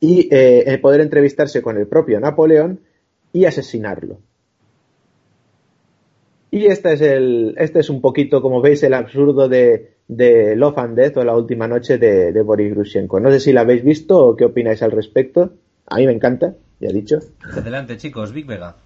[0.00, 2.80] y eh, poder entrevistarse con el propio Napoleón
[3.34, 4.20] y asesinarlo.
[6.50, 10.78] Y este es, el, este es un poquito, como veis, el absurdo de, de Love
[10.78, 13.18] and Death o La Última Noche de, de Boris Grushenko.
[13.18, 15.52] No sé si la habéis visto o qué opináis al respecto.
[15.86, 17.18] A mí me encanta, ya dicho.
[17.52, 18.76] Adelante, chicos, Big Vega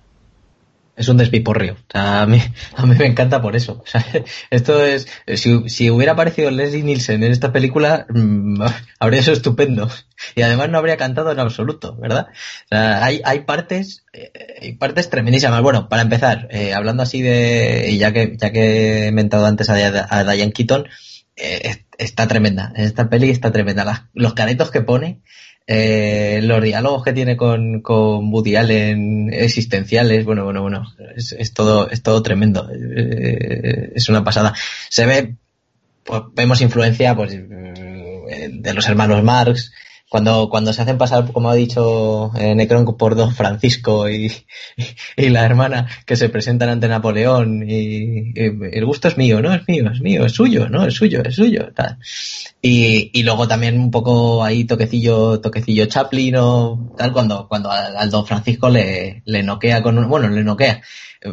[0.99, 1.77] es un despiporrio.
[1.95, 2.43] O a mí,
[2.75, 3.83] a mí me encanta por eso.
[4.51, 8.61] Esto es, si, si, hubiera aparecido Leslie Nielsen en esta película, mmm,
[8.99, 9.89] habría sido estupendo.
[10.35, 12.27] Y además no habría cantado en absoluto, ¿verdad?
[12.71, 15.63] Hay, hay partes, eh, hay partes tremendísimas.
[15.63, 19.75] Bueno, para empezar, eh, hablando así de, ya que, ya que he mentado antes a,
[19.75, 20.89] a Diane Keaton,
[21.37, 22.73] eh, está tremenda.
[22.75, 24.09] En esta peli está tremenda.
[24.13, 25.21] los caretos que pone,
[25.71, 31.53] eh, los diálogos que tiene con, con Woody Allen existenciales, bueno, bueno, bueno, es, es
[31.53, 32.71] todo, es todo tremendo.
[32.73, 34.55] Eh, es una pasada.
[34.89, 35.35] Se ve,
[36.05, 39.71] pues, vemos influencia, pues, de los hermanos Marx,
[40.09, 44.33] cuando, cuando se hacen pasar, como ha dicho eh, Necron, por Don Francisco y,
[45.17, 49.55] y, la hermana que se presentan ante Napoleón y, el gusto es mío, ¿no?
[49.55, 50.87] Es mío, es mío, es suyo, ¿no?
[50.87, 51.99] Es suyo, es suyo, tal.
[52.63, 58.11] Y, y luego también un poco ahí toquecillo, toquecillo Chaplin o tal, cuando, cuando al,
[58.11, 60.81] Don Francisco le, le noquea con un, bueno, le noquea.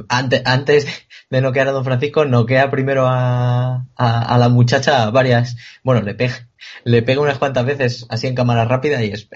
[0.10, 0.88] Antes, antes
[1.36, 6.48] de noquear a Don Francisco, noquea primero a, a, la muchacha varias, bueno, le pega,
[6.86, 9.28] le pega unas cuantas veces así en cámara rápida y es,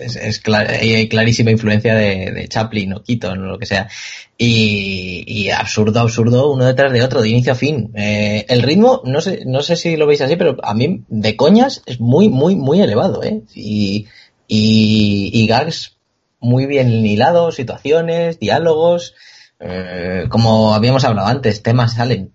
[0.00, 3.88] es, hay clarísima influencia de, Chaplin o Keaton o lo que sea.
[4.38, 7.90] Y, y, absurdo, absurdo, uno detrás de otro, de inicio a fin.
[7.94, 11.36] Eh, el ritmo, no sé, no sé si lo veis así, pero a mí de
[11.36, 13.42] coñas es muy, muy, muy elevado, ¿eh?
[13.54, 14.06] Y,
[14.48, 15.98] y, y gags
[16.40, 19.14] muy bien hilados, situaciones, diálogos,
[19.66, 22.34] eh, como habíamos hablado antes, temas salen.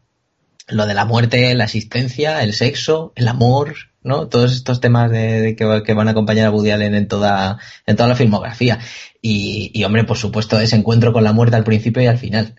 [0.67, 4.27] Lo de la muerte, la existencia, el sexo, el amor, ¿no?
[4.27, 7.95] Todos estos temas de, que, que, van a acompañar a Woody Allen en toda, en
[7.95, 8.79] toda la filmografía.
[9.21, 12.55] Y, y, hombre, por supuesto, ese encuentro con la muerte al principio y al final.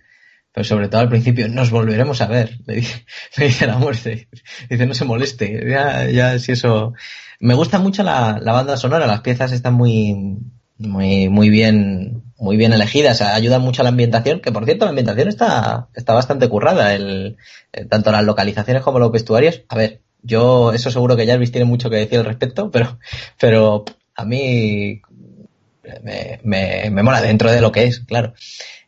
[0.52, 3.04] Pero sobre todo al principio, nos volveremos a ver, le dice,
[3.36, 4.28] dice la muerte.
[4.68, 5.64] Dice, no se moleste.
[5.68, 6.94] Ya, ya, si eso.
[7.40, 10.38] Me gusta mucho la banda sonora, las piezas están muy,
[10.80, 14.90] muy, muy bien, muy bien elegidas, ayuda mucho a la ambientación, que por cierto la
[14.90, 17.36] ambientación está, está bastante currada, el,
[17.72, 19.62] eh, tanto las localizaciones como los vestuarios.
[19.68, 22.98] A ver, yo eso seguro que Jarvis tiene mucho que decir al respecto, pero,
[23.38, 25.02] pero a mí
[26.02, 28.32] me, me, me mola dentro de lo que es, claro.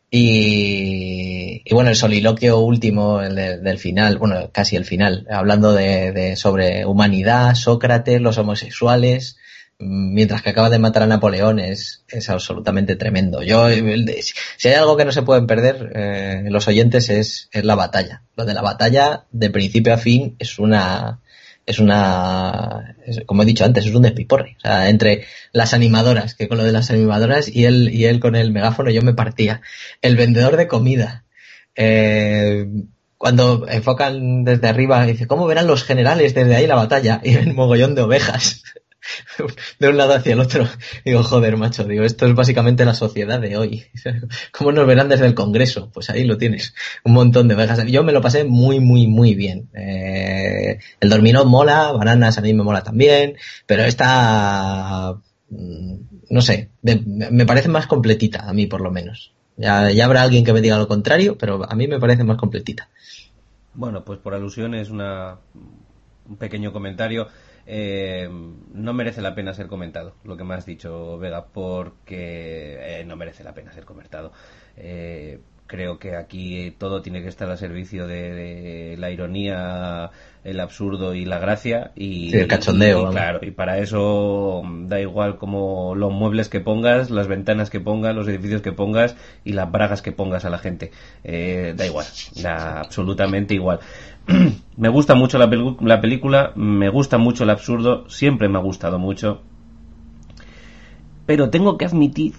[0.09, 6.11] Y, y, bueno, el soliloquio último el del final, bueno, casi el final, hablando de,
[6.11, 9.37] de, sobre humanidad, Sócrates, los homosexuales,
[9.79, 13.41] mientras que acaba de matar a Napoleón es, es absolutamente tremendo.
[13.41, 17.75] Yo, si hay algo que no se pueden perder eh, los oyentes es, es la
[17.75, 18.23] batalla.
[18.35, 21.19] Lo de la batalla, de principio a fin, es una,
[21.65, 22.95] es una,
[23.25, 24.55] como he dicho antes, es un despiporre.
[24.57, 28.19] O sea, entre las animadoras, que con lo de las animadoras y él, y él
[28.19, 29.61] con el megáfono yo me partía.
[30.01, 31.25] El vendedor de comida.
[31.75, 32.67] Eh,
[33.17, 37.21] cuando enfocan desde arriba, dice, ¿cómo verán los generales desde ahí la batalla?
[37.23, 38.63] Y ven mogollón de ovejas.
[39.79, 40.67] de un lado hacia el otro.
[41.05, 43.85] Digo, joder, macho, digo, esto es básicamente la sociedad de hoy.
[44.51, 45.89] ¿Cómo nos verán desde el Congreso?
[45.93, 46.73] Pues ahí lo tienes.
[47.03, 47.85] Un montón de ovejas.
[47.87, 49.69] Yo me lo pasé muy, muy, muy bien.
[49.73, 55.15] Eh, el dormino mola, bananas a mí me mola también, pero esta,
[55.49, 55.95] mm,
[56.29, 59.33] no sé, me parece más completita, a mí por lo menos.
[59.55, 62.37] Ya, ya habrá alguien que me diga lo contrario, pero a mí me parece más
[62.37, 62.89] completita.
[63.75, 65.37] Bueno, pues por alusión es una,
[66.27, 67.27] un pequeño comentario
[67.65, 68.29] eh,
[68.73, 73.15] no merece la pena ser comentado, lo que me has dicho, Vega, porque eh, no
[73.15, 74.33] merece la pena ser comentado.
[74.75, 80.11] Eh, creo que aquí todo tiene que estar al servicio de, la ironía,
[80.43, 83.09] el absurdo y la gracia y el cachondeo.
[83.09, 87.79] claro, y para eso mm, da igual como los muebles que pongas, las ventanas que
[87.79, 90.91] pongas, los edificios que pongas y las bragas que pongas a la gente.
[91.23, 92.05] da igual,
[92.41, 93.79] da absolutamente igual.
[94.77, 95.49] me gusta mucho la,
[95.81, 99.41] la película, me gusta mucho el absurdo, siempre me ha gustado mucho.
[101.25, 102.33] Pero tengo que admitir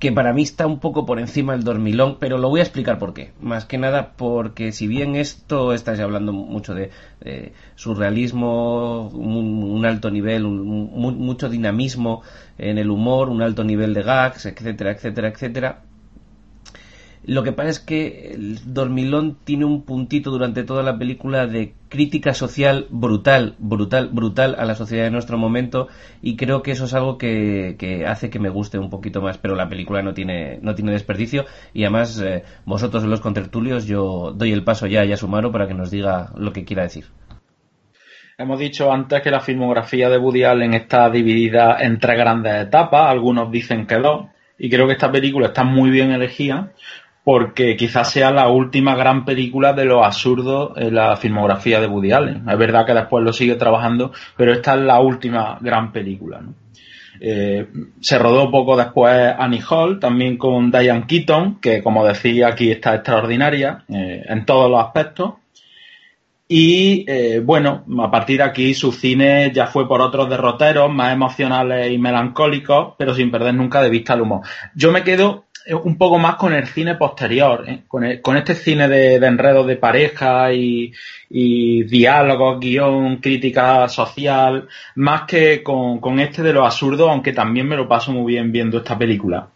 [0.00, 2.98] que para mí está un poco por encima el dormilón, pero lo voy a explicar
[2.98, 3.32] por qué.
[3.40, 6.90] Más que nada porque si bien esto estás hablando mucho de,
[7.74, 12.22] surrealismo, un, alto nivel, mucho dinamismo
[12.56, 15.82] en el humor, un alto nivel de gags, etcétera, etcétera, etcétera,
[17.24, 21.74] lo que pasa es que el Dormilón tiene un puntito durante toda la película de
[21.90, 25.88] crítica social brutal, brutal, brutal a la sociedad de nuestro momento
[26.22, 29.54] y creo que eso es algo que, hace que me guste un poquito más, pero
[29.54, 31.44] la película no tiene, no tiene desperdicio
[31.74, 35.74] y además eh, vosotros los contertulios yo doy el paso ya a Yasumaro para que
[35.74, 37.04] nos diga lo que quiera decir.
[38.38, 43.10] Hemos dicho antes que la filmografía de Woody Allen está dividida en tres grandes etapas,
[43.10, 46.72] algunos dicen que dos, y creo que esta película está muy bien elegida
[47.24, 52.12] porque quizás sea la última gran película de lo absurdo en la filmografía de Woody
[52.12, 52.48] Allen.
[52.48, 56.42] Es verdad que después lo sigue trabajando, pero esta es la última gran película.
[57.22, 57.68] Eh,
[58.00, 62.94] se rodó poco después Annie Hall, también con Diane Keaton, que como decía aquí está
[62.94, 65.34] extraordinaria eh, en todos los aspectos.
[66.48, 71.12] Y eh, bueno, a partir de aquí su cine ya fue por otros derroteros más
[71.12, 74.40] emocionales y melancólicos, pero sin perder nunca de vista el humor.
[74.74, 75.44] Yo me quedo
[75.82, 77.82] un poco más con el cine posterior, ¿eh?
[77.86, 80.92] con, este cine de, enredo de pareja y,
[81.28, 87.76] y diálogos, guion, crítica social, más que con, este de lo absurdo, aunque también me
[87.76, 89.48] lo paso muy bien viendo esta película.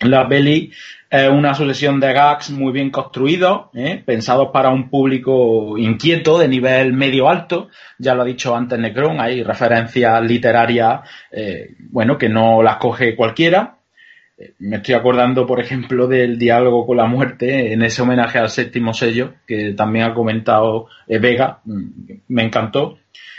[0.00, 0.70] La peli
[1.08, 4.02] es una sucesión de gags muy bien construidos, ¿eh?
[4.04, 7.68] pensados para un público inquieto de nivel medio alto.
[7.98, 11.00] Ya lo ha dicho antes Necron, hay referencias literarias,
[11.32, 13.75] eh, bueno, que no las coge cualquiera
[14.58, 18.92] me estoy acordando, por ejemplo, del diálogo con la muerte en ese homenaje al séptimo
[18.92, 21.82] sello, que también ha comentado eh, Vega, mm,
[22.28, 22.98] me encantó.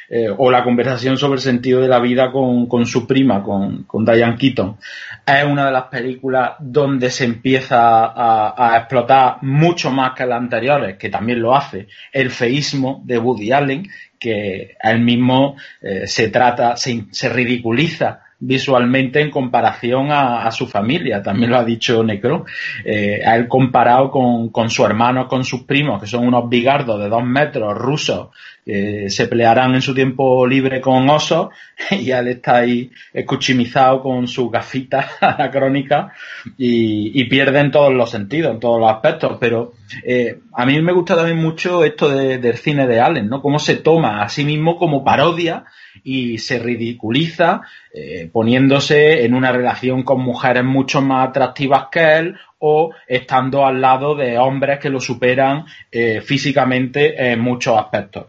[0.10, 4.06] eh, o la conversación sobre el sentido de la vida con, su prima, con, con,
[4.06, 4.78] Diane Keaton.
[5.26, 10.96] Es una de las películas donde se empieza a, explotar mucho más que las anteriores,
[10.98, 13.86] que también lo hace, el feísmo de Woody Allen,
[14.18, 21.24] que él mismo eh, se trata, se, se ridiculiza visualmente en comparación a, su familia,
[21.24, 22.46] también lo ha dicho Necro.
[22.86, 27.00] Eh, a él comparado con, con, su hermano, con sus primos, que son unos bigardos
[27.00, 28.28] de dos metros rusos,
[28.68, 31.50] se pelearán en su tiempo libre con osos,
[31.92, 36.12] y él está ahí escuchimizado con sus gafitas anacrónicas
[36.58, 39.38] y, y pierde en todos los sentidos, en todos los aspectos.
[39.40, 43.42] Pero eh, a mí me gusta también mucho esto del cine de Allen, ¿no?
[43.42, 45.66] Cómo se toma a sí mismo como parodia
[46.04, 47.62] y se ridiculiza
[47.94, 53.82] eh, poniéndose en una relación con mujeres mucho más atractivas que él o estando al
[53.82, 58.26] lado de hombres que lo superan eh, físicamente en muchos aspectos.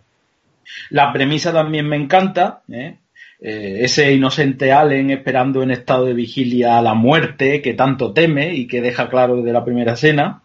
[0.91, 2.97] La premisa también me encanta, ¿eh?
[3.41, 8.67] ese inocente Allen esperando en estado de vigilia a la muerte que tanto teme y
[8.67, 10.43] que deja claro desde la primera escena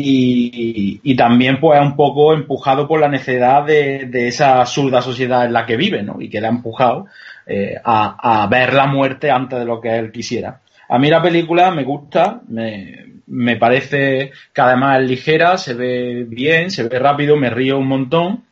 [0.00, 5.66] y, también pues un poco empujado por la necesidad de, esa absurda sociedad en la
[5.66, 6.20] que vive, ¿no?
[6.20, 7.06] Y que le ha empujado
[7.46, 10.60] eh, a, ver la muerte antes de lo que él quisiera.
[10.88, 16.70] A mí la película me gusta, me, parece que además es ligera, se ve bien,
[16.70, 18.44] se ve rápido, me río un montón,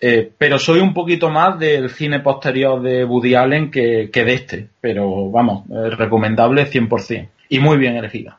[0.00, 4.68] eh, pero soy un poquito más del cine posterior de Woody Allen que, de este,
[4.80, 8.38] pero vamos, recomendable 100% y muy bien elegida.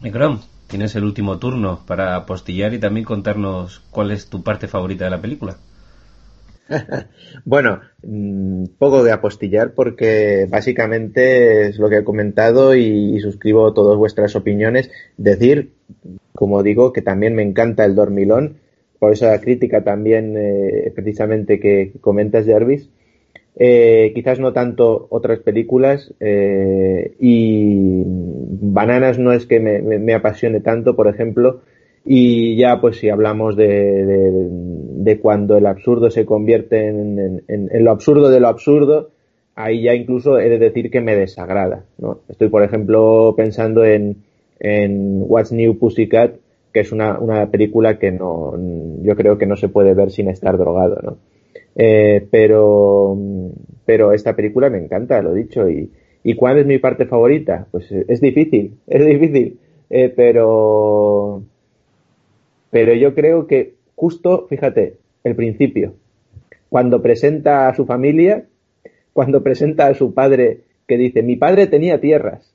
[0.00, 0.40] Micron.
[0.68, 5.10] Tienes el último turno para apostillar y también contarnos cuál es tu parte favorita de
[5.10, 5.56] la película.
[7.46, 13.96] bueno, mm, poco de apostillar porque básicamente es lo que he comentado y, suscribo todas
[13.96, 14.90] vuestras opiniones.
[15.16, 15.72] Decir,
[16.34, 18.58] como digo, que también me encanta el dormilón,
[18.98, 22.90] por esa crítica también eh, precisamente que comentas, Jarvis.
[23.60, 30.94] Eh, quizás no tanto otras películas eh, y Bananas no es que me, apasione tanto,
[30.94, 31.62] por ejemplo,
[32.04, 37.42] y ya pues si hablamos de, cuando el absurdo se convierte en,
[37.84, 39.10] lo absurdo de lo absurdo,
[39.56, 41.84] ahí ya incluso he de decir que me desagrada.
[41.98, 42.20] ¿no?
[42.28, 44.18] Estoy, por ejemplo, pensando en,
[44.60, 46.36] en What's New Pussycat,
[46.78, 48.54] que es una, una película que no,
[49.02, 51.18] yo creo que no se puede ver sin estar drogado, ¿no?
[51.74, 53.18] Eh, pero,
[53.84, 55.68] pero esta película me encanta, lo dicho.
[55.68, 55.90] Y,
[56.22, 57.66] ¿Y cuál es mi parte favorita?
[57.72, 59.58] Pues es difícil, es difícil.
[59.90, 61.42] Eh, pero,
[62.70, 65.94] pero yo creo que justo, fíjate, el principio.
[66.68, 68.44] Cuando presenta a su familia,
[69.12, 72.54] cuando presenta a su padre que dice, mi padre tenía tierras.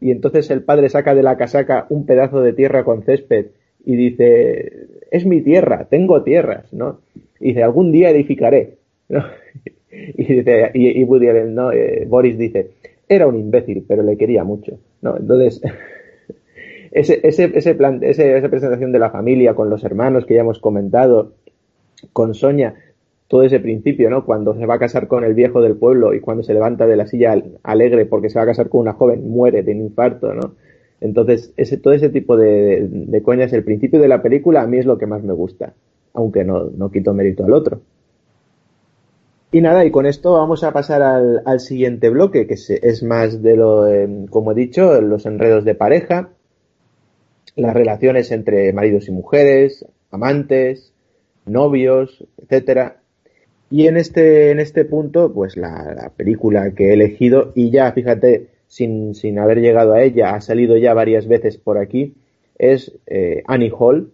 [0.00, 3.46] Y entonces el padre saca de la casaca un pedazo de tierra con césped
[3.84, 7.00] y dice, es mi tierra, tengo tierras, ¿no?
[7.40, 8.78] y dice, algún día edificaré.
[10.16, 11.70] Y, dice, y, Allen, ¿no?
[11.70, 12.70] Eh, Boris dice,
[13.08, 14.76] era un imbécil, pero le quería mucho.
[15.02, 15.16] ¿no?
[15.16, 15.62] Entonces,
[16.90, 20.40] ese, ese, ese plan, ese, esa presentación de la familia con los hermanos que ya
[20.40, 21.34] hemos comentado,
[22.12, 22.74] con Sonia,
[23.28, 24.24] todo ese principio, ¿no?
[24.24, 26.96] Cuando se va a casar con el viejo del pueblo y cuando se levanta de
[26.96, 30.34] la silla alegre porque se va a casar con una joven, muere de un infarto,
[30.34, 30.54] ¿no?
[31.04, 34.78] Entonces, ese, todo ese tipo de, de coñas, el principio de la película a mí
[34.78, 35.74] es lo que más me gusta
[36.14, 37.82] aunque no, no quito mérito al otro.
[39.50, 43.56] Y nada, y con esto vamos a pasar al, siguiente bloque, que es, más de
[43.56, 46.30] lo, em, como he dicho, los enredos de pareja,
[47.54, 50.92] las relaciones entre maridos y mujeres, amantes,
[51.46, 53.00] novios, etcétera.
[53.70, 58.48] Y en este, en este punto, pues la, película que he elegido, y ya fíjate,
[58.74, 62.16] sin, sin, haber llegado a ella, ha salido ya varias veces por aquí,
[62.58, 64.10] es eh, Annie Hall,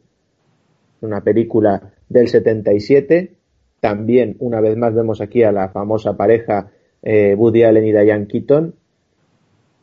[1.01, 3.33] una película del 77.
[3.81, 8.27] También, una vez más, vemos aquí a la famosa pareja eh, Woody Allen y Diane
[8.27, 8.75] Keaton.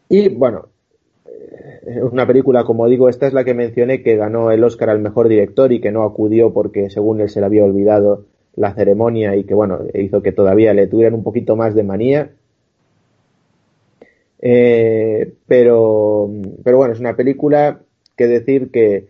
[0.09, 0.67] Y bueno,
[1.25, 4.99] eh, una película, como digo, esta es la que mencioné que ganó el Oscar al
[4.99, 9.35] mejor director y que no acudió porque, según él, se le había olvidado la ceremonia
[9.35, 12.29] y que, bueno, hizo que todavía le tuvieran un poquito más de manía.
[14.39, 16.29] Eh, pero,
[16.63, 17.81] pero bueno, es una película
[18.15, 19.07] que decir que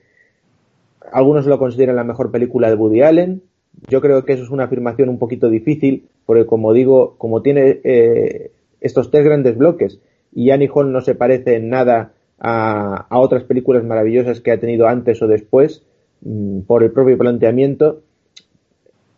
[1.11, 3.41] algunos lo consideran la mejor película de Woody Allen.
[3.87, 7.79] Yo creo que eso es una afirmación un poquito difícil, porque como digo, como tiene
[7.83, 8.51] eh,
[8.81, 9.99] estos tres grandes bloques
[10.33, 14.87] y Annie Hall no se parece en nada a, otras películas maravillosas que ha tenido
[14.87, 15.83] antes o después,
[16.21, 18.01] mm, por el propio planteamiento,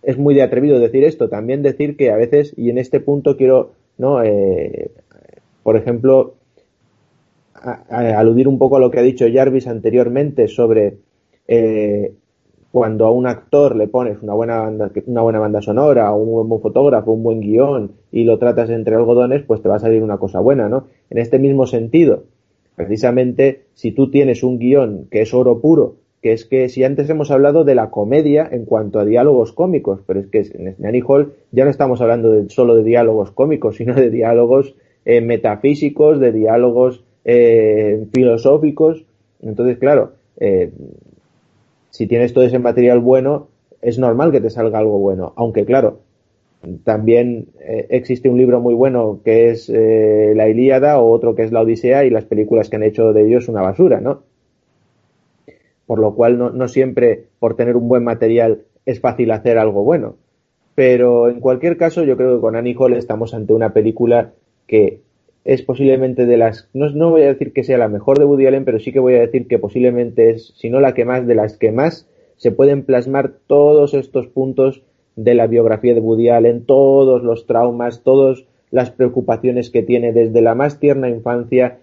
[0.02, 1.30] es muy de atrevido decir esto.
[1.30, 4.24] También decir que a veces, y en este punto quiero, ¿no?
[4.24, 4.92] Eh,
[5.70, 6.34] por ejemplo,
[7.92, 10.98] aludir un poco a lo que ha dicho Jarvis anteriormente sobre
[11.48, 12.12] eh,
[12.72, 16.60] cuando a un actor le pones una buena banda, una buena banda sonora, un buen
[16.60, 20.18] fotógrafo, un buen guion y lo tratas entre algodones, pues te va a salir una
[20.18, 20.88] cosa buena, ¿no?
[21.12, 22.24] En este mismo sentido,
[22.76, 27.08] precisamente si tú tienes un guion que es oro puro, que es que si antes
[27.12, 31.04] hemos hablado de la comedia en cuanto a diálogos cómicos, pero es que en Annie
[31.08, 34.74] Hall ya no estamos hablando de, solo de diálogos cómicos, sino de diálogos
[35.12, 39.06] eh, metafísicos, de diálogos eh, filosóficos.
[39.42, 40.72] Entonces, claro, eh,
[41.90, 43.48] si tienes todo ese material bueno,
[43.82, 45.34] es normal que te salga algo bueno.
[45.36, 46.02] Aunque, claro,
[46.84, 47.48] también
[47.90, 52.04] existe un libro muy bueno que es La Ilíada o otro que es La Odisea
[52.04, 54.24] y las películas que han hecho de ellos una basura, ¿no?
[55.88, 60.18] por lo cual no, siempre por tener un buen material es fácil hacer algo bueno.
[60.76, 64.34] Pero en cualquier caso, yo creo que con Annie Hall estamos ante una película
[64.70, 65.02] que
[65.44, 68.46] es posiblemente de las, no, no voy a decir que sea la mejor de Woody
[68.46, 71.26] Allen, pero sí que voy a decir que posiblemente es, si no la que más,
[71.26, 72.08] de las que más
[72.38, 74.84] se pueden plasmar todos estos puntos
[75.16, 80.42] de la biografía de Woody Allen, todos los traumas, todas las preocupaciones que tiene desde
[80.42, 81.80] la más tierna infancia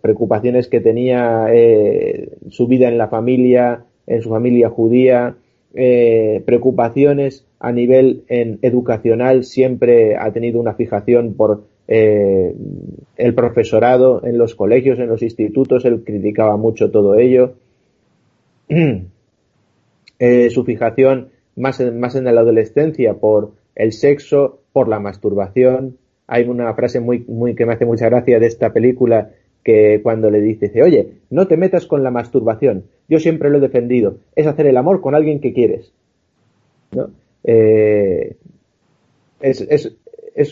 [0.00, 5.36] preocupaciones que tenía eh, su vida en la familia, en su familia judía,
[5.74, 12.54] eh, preocupaciones a nivel en educacional, siempre ha tenido una fijación por eh,
[13.16, 17.54] el profesorado en los colegios, en los institutos, él criticaba mucho todo ello.
[20.50, 25.96] su fijación más en, más en la adolescencia por el sexo, por la masturbación.
[26.26, 29.30] Hay una frase muy, muy que me hace mucha gracia de esta película
[29.64, 33.60] que cuando le dice, oye, no te metas con la masturbación, yo siempre lo he
[33.60, 35.92] defendido, es hacer el amor con alguien que quieres.
[36.92, 37.10] ¿no?
[37.44, 38.36] Eh,
[39.40, 39.96] es,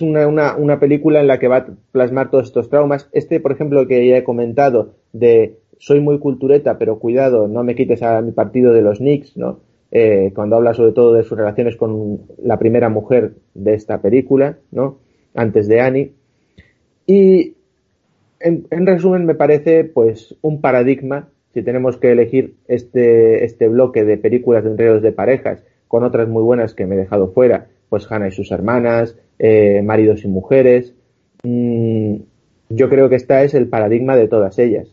[0.03, 3.09] una, una, película en la que va a plasmar todos estos traumas.
[3.13, 7.75] Este, por ejemplo, que ya he comentado, de soy muy cultureta, pero cuidado, no me
[7.75, 9.61] quites a mi partido de los Knicks, ¿no?
[9.93, 14.59] Eh, cuando habla sobre todo de sus relaciones con la primera mujer de esta película,
[14.73, 14.99] ¿no?
[15.35, 16.13] Antes de Annie.
[17.07, 17.55] Y
[18.41, 24.19] en, resumen, me parece pues un paradigma si tenemos que elegir este, este bloque de
[24.19, 28.11] películas de enredos de parejas con otras muy buenas que me he dejado fuera, pues
[28.11, 30.95] Hannah y sus hermanas, eh, Maridos y Mujeres.
[31.43, 32.17] Mm,
[32.71, 34.89] yo creo que esta es el paradigma de todas ellas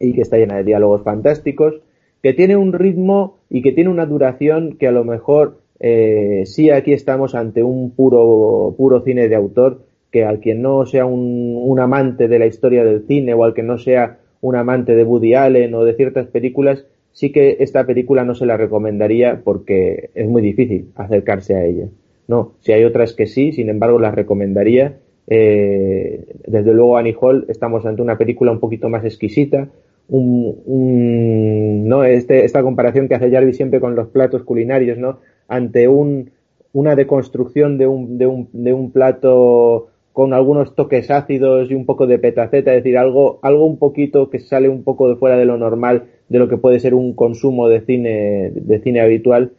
[0.00, 1.80] y que está llena de diálogos fantásticos,
[2.22, 6.70] que tiene un ritmo y que tiene una duración que a lo mejor eh, sí
[6.70, 9.82] aquí estamos ante un puro, puro cine de autor
[10.12, 13.62] que al quien no sea un, amante de la historia del cine o al que
[13.62, 18.22] no sea un amante de Woody Allen o de ciertas películas, sí que esta película
[18.24, 21.86] no se la recomendaría porque es muy difícil acercarse a ella.
[22.32, 25.00] No, si hay otras que sí, sin embargo las recomendaría.
[25.26, 29.68] Eh, desde luego Annie Hall estamos ante una película un poquito más exquisita,
[30.08, 35.88] un, no este, esta comparación que hace Jarvis siempre con los platos culinarios, no ante
[35.88, 36.30] un,
[36.72, 41.84] una deconstrucción de un, de un, de un plato con algunos toques ácidos y un
[41.84, 45.36] poco de petaceta, es decir, algo, algo un poquito que sale un poco de fuera
[45.36, 49.52] de lo normal de lo que puede ser un consumo de cine, de cine habitual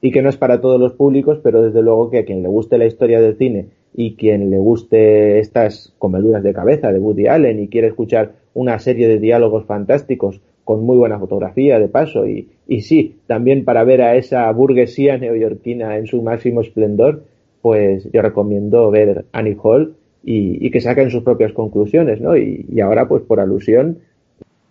[0.00, 2.48] y que no es para todos los públicos, pero desde luego que a quien le
[2.48, 7.26] guste la historia del cine y quien le guste estas comeduras de cabeza de Woody
[7.28, 12.26] Allen y quiere escuchar una serie de diálogos fantásticos con muy buena fotografía de paso
[12.26, 17.22] y, y sí, también para ver a esa burguesía neoyorquina en su máximo esplendor,
[17.62, 22.36] pues yo recomiendo ver Annie Hall y, que saquen sus propias conclusiones, ¿no?
[22.36, 23.98] Y, ahora, pues por alusión,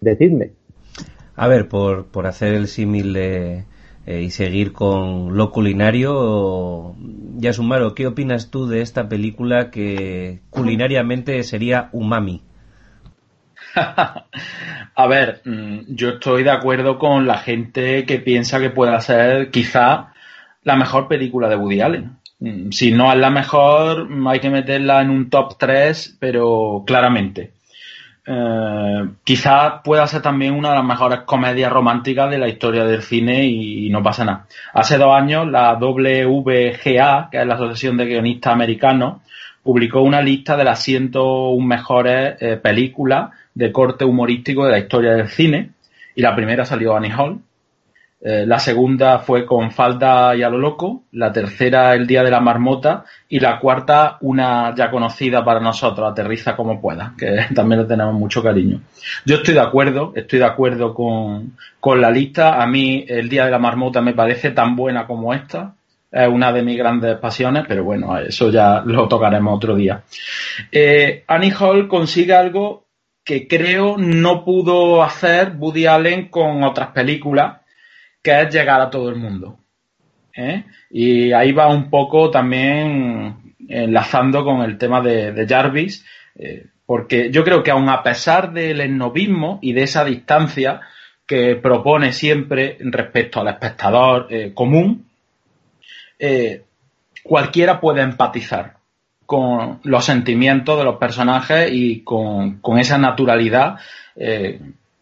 [0.01, 0.51] decidme.
[1.35, 3.13] A ver, por, por hacer el símil
[4.05, 6.95] eh, y seguir con lo culinario,
[7.37, 12.41] Yasumaro, ¿qué opinas tú de esta película que culinariamente sería umami?
[14.95, 19.49] A ver, mm, yo estoy de acuerdo con la gente que piensa que pueda ser
[19.51, 20.13] quizá
[20.63, 22.17] la mejor película de Woody Allen.
[22.39, 27.54] Mm, si no es la mejor, hay que meterla en un top 3, pero claramente.
[28.27, 33.03] Eh, quizás pueda ser también una de las mejores comedias románticas de la historia del
[33.03, 34.47] cine y, no pasa nada.
[34.73, 39.21] Hace dos años la WGA, que es la Asociación de Guionistas Americanos,
[39.61, 45.13] publicó una lista de las 101 mejores eh, películas de corte humorístico de la historia
[45.13, 45.71] del cine
[46.15, 47.39] y la primera salió Annie Hall,
[48.27, 52.31] eh, la segunda fue con Falda y a lo loco, la tercera El Día de
[52.31, 57.81] la Marmota y la cuarta una ya conocida para nosotros, Aterriza como pueda, que también
[57.81, 58.81] le tenemos mucho cariño.
[59.25, 62.59] Yo estoy de acuerdo, estoy de acuerdo con, con la lista.
[62.59, 65.75] A mí El Día de la Marmota me parece tan buena como esta.
[66.11, 70.01] Es una de mis grandes pasiones, pero bueno, eso ya lo tocaremos otro día.
[70.71, 72.85] Eh, Annie Hall consigue algo
[73.23, 77.57] que creo no pudo hacer Woody Allen con otras películas
[78.25, 79.59] que es llegar a todo el mundo.
[80.35, 80.63] ¿eh?
[80.89, 86.03] Y ahí va un poco también enlazando con el tema de, Jarvis,
[86.35, 90.81] eh, porque yo creo que aun a pesar del esnovismo y de esa distancia
[91.27, 95.05] que propone siempre respecto al espectador eh, común,
[97.23, 98.77] cualquiera puede empatizar
[99.27, 103.75] con los sentimientos de los personajes y con, esa naturalidad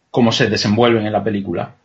[0.10, 1.76] como se desenvuelven en la película.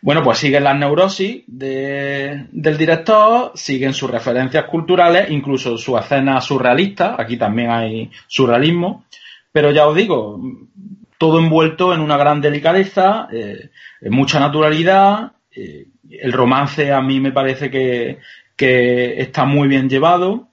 [0.00, 7.14] Bueno, pues siguen las neurosis del director, siguen sus referencias culturales, incluso su escena surrealista,
[7.18, 9.04] aquí también hay surrealismo,
[9.52, 10.40] pero ya os digo,
[11.18, 13.70] todo envuelto en una gran delicadeza, eh,
[14.10, 18.18] mucha naturalidad, eh, el romance a mí me parece que,
[18.58, 20.50] está muy bien llevado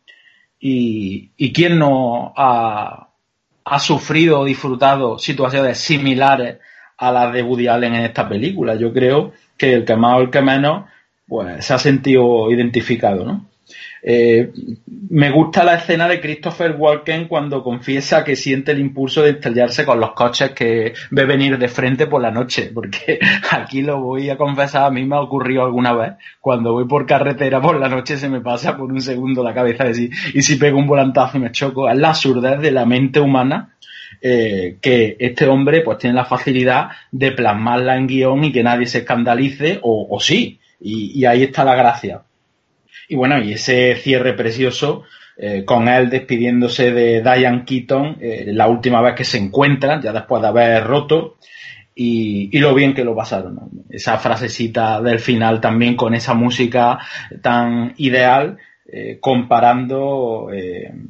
[0.60, 6.58] y, quién no ha sufrido o disfrutado situaciones similares
[7.00, 8.76] a la de Woody Allen en esta película.
[8.76, 10.86] Yo creo que el que más o el que menos
[11.28, 13.46] pues se ha sentido identificado, ¿no?
[14.02, 14.52] Eh,
[15.10, 19.86] me gusta la escena de Christopher Walken cuando confiesa que siente el impulso de estrellarse
[19.86, 23.20] con los coches que ve venir de frente por la noche, porque
[23.52, 27.06] aquí lo voy a confesar, a mí me ha ocurrido alguna vez, cuando voy por
[27.06, 30.42] carretera por la noche se me pasa por un segundo la cabeza de si, y
[30.42, 33.76] si pego un volantazo y me choco, es la absurdez de la mente humana
[34.22, 38.86] eh, que este hombre pues tiene la facilidad de plasmarla en guion y que nadie
[38.86, 42.24] se escandalice, o, sí, y, ahí está la gracia.
[43.08, 45.04] Y bueno, y ese cierre precioso,
[45.38, 50.12] eh, con él despidiéndose de Diane Keaton, eh, la última vez que se encuentran, ya
[50.12, 51.38] después de haber roto,
[51.96, 53.58] y, lo bien que lo pasaron.
[53.90, 57.00] Esa frasecita del final también con esa música
[57.42, 58.58] tan ideal,
[59.22, 60.48] comparando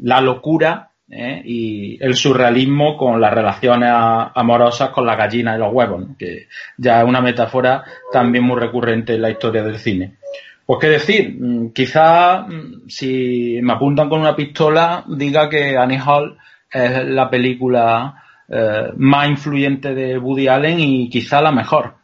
[0.01, 1.41] la locura ¿eh?
[1.43, 7.01] y el surrealismo con las relaciones amorosas con la gallina y los huevos, que ya
[7.01, 10.17] es una metáfora también muy recurrente en la historia del cine.
[10.65, 15.99] Pues qué decir, mm, quizá mm, si me apuntan con una pistola diga que Annie
[16.05, 16.37] Hall
[16.71, 21.95] es la película eh, más influyente de Woody Allen y quizá la mejor.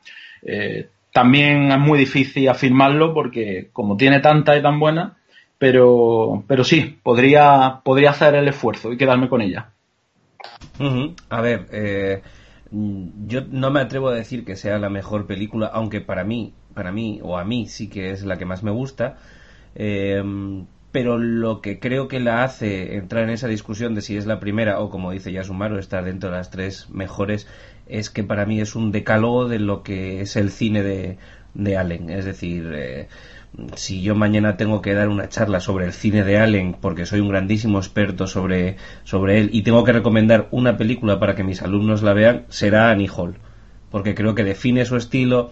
[0.41, 5.15] Eh, también es muy difícil afirmarlo porque como tiene tanta y tan buena,
[5.57, 9.72] pero, pero sí, podría, podría hacer el esfuerzo y quedarme con ella.
[11.30, 12.22] A ver, eh,
[12.72, 16.91] yo no me atrevo a decir que sea la mejor película, aunque para mí, para
[16.91, 19.18] mí o a mí sí que es la que más me gusta.
[19.76, 20.23] Eh,
[20.95, 24.40] pero lo que creo que la hace entrar en esa discusión de si es la
[24.40, 27.49] primera o como dice Yasumaro estar dentro de las tres mejores
[27.86, 31.18] es que para mí es un decálogo de lo que es el cine de,
[31.53, 33.10] de Allen es decir eh,
[33.76, 37.19] si yo mañana tengo que dar una charla sobre el cine de Allen porque soy
[37.19, 41.61] un grandísimo experto sobre, sobre él y tengo que recomendar una película para que mis
[41.61, 43.38] alumnos la vean, será Annie Hall.
[43.91, 45.52] Porque creo que define su estilo,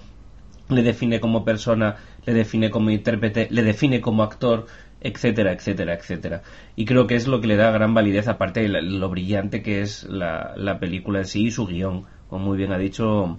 [0.69, 4.65] le define como persona, le define como intérprete, le define como actor,
[4.99, 6.41] etcétera, etcétera, etcétera.
[6.75, 9.81] Y creo que es lo que le da gran validez, aparte de lo brillante que
[9.81, 13.37] es la, la película en sí y su guion, como muy bien ha dicho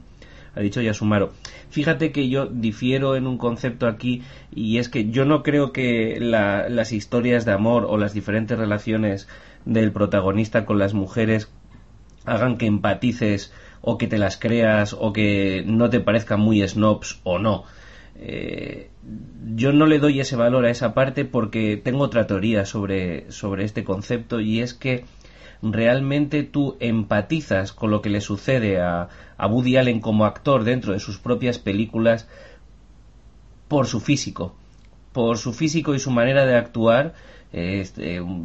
[0.55, 1.33] ha dicho Yasumaro.
[1.71, 4.23] Fíjate que yo difiero en un concepto aquí
[4.55, 9.29] y es que yo no creo que las historias de amor o las diferentes relaciones
[9.65, 11.51] del protagonista con las mujeres
[12.25, 17.21] hagan que empatices o que te las creas o que no te parezcan muy snobs
[17.25, 17.65] o no.
[18.17, 18.91] Eh,
[19.55, 23.65] yo no le doy ese valor a esa parte porque tengo otra teoría sobre, sobre
[23.65, 25.05] este concepto y es que
[25.73, 30.93] realmente tú empatizas con lo que le sucede a, a Woody Allen como actor dentro
[30.93, 32.29] de sus propias películas
[33.69, 34.55] por su físico,
[35.13, 37.15] por su físico y su manera de actuar.
[37.53, 37.85] Eh,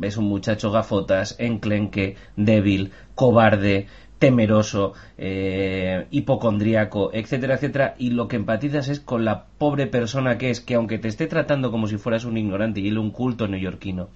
[0.01, 3.87] es un muchacho gafotas, enclenque, débil, cobarde,
[4.19, 10.51] temeroso, eh, hipocondríaco, etcétera, etcétera, y lo que empatizas es con la pobre persona que
[10.51, 13.47] es, que aunque te esté tratando como si fueras un ignorante y él un culto
[13.47, 14.09] neoyorquino,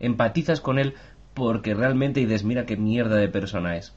[0.00, 0.94] empatizas con él
[1.40, 3.94] porque realmente dices, mira qué mierda de persona es.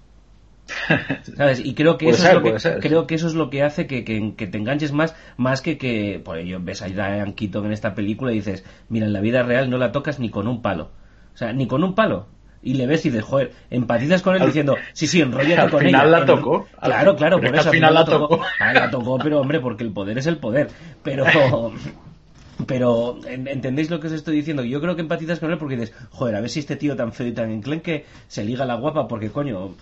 [1.36, 1.60] ¿Sabes?
[1.64, 4.02] Y creo que, eso es lo que creo que eso es lo que hace que,
[4.02, 8.32] te enganches más, más que que, por ello, ves a Diane Keaton en esta película
[8.32, 10.90] y dices, mira, en la vida real no la tocas ni con un palo.
[11.34, 12.28] O sea, ni con un palo.
[12.62, 16.00] Y le ves y dices, joder, empatizas con él diciendo, sí, sí, enrollate con ella.
[16.00, 16.68] Al final la tocó.
[16.82, 17.70] Claro, claro, por eso.
[17.70, 18.42] Al final, la tocó.
[18.60, 20.70] Ah, la tocó, pero hombre, porque el poder es el poder.
[21.04, 21.26] Pero,
[22.68, 24.64] pero, ¿entendéis lo que os estoy diciendo?
[24.64, 27.14] Yo creo que empatizas con él porque dices, joder, a ver si este tío tan
[27.14, 29.76] feo y tan enclenque se liga la guapa porque, coño,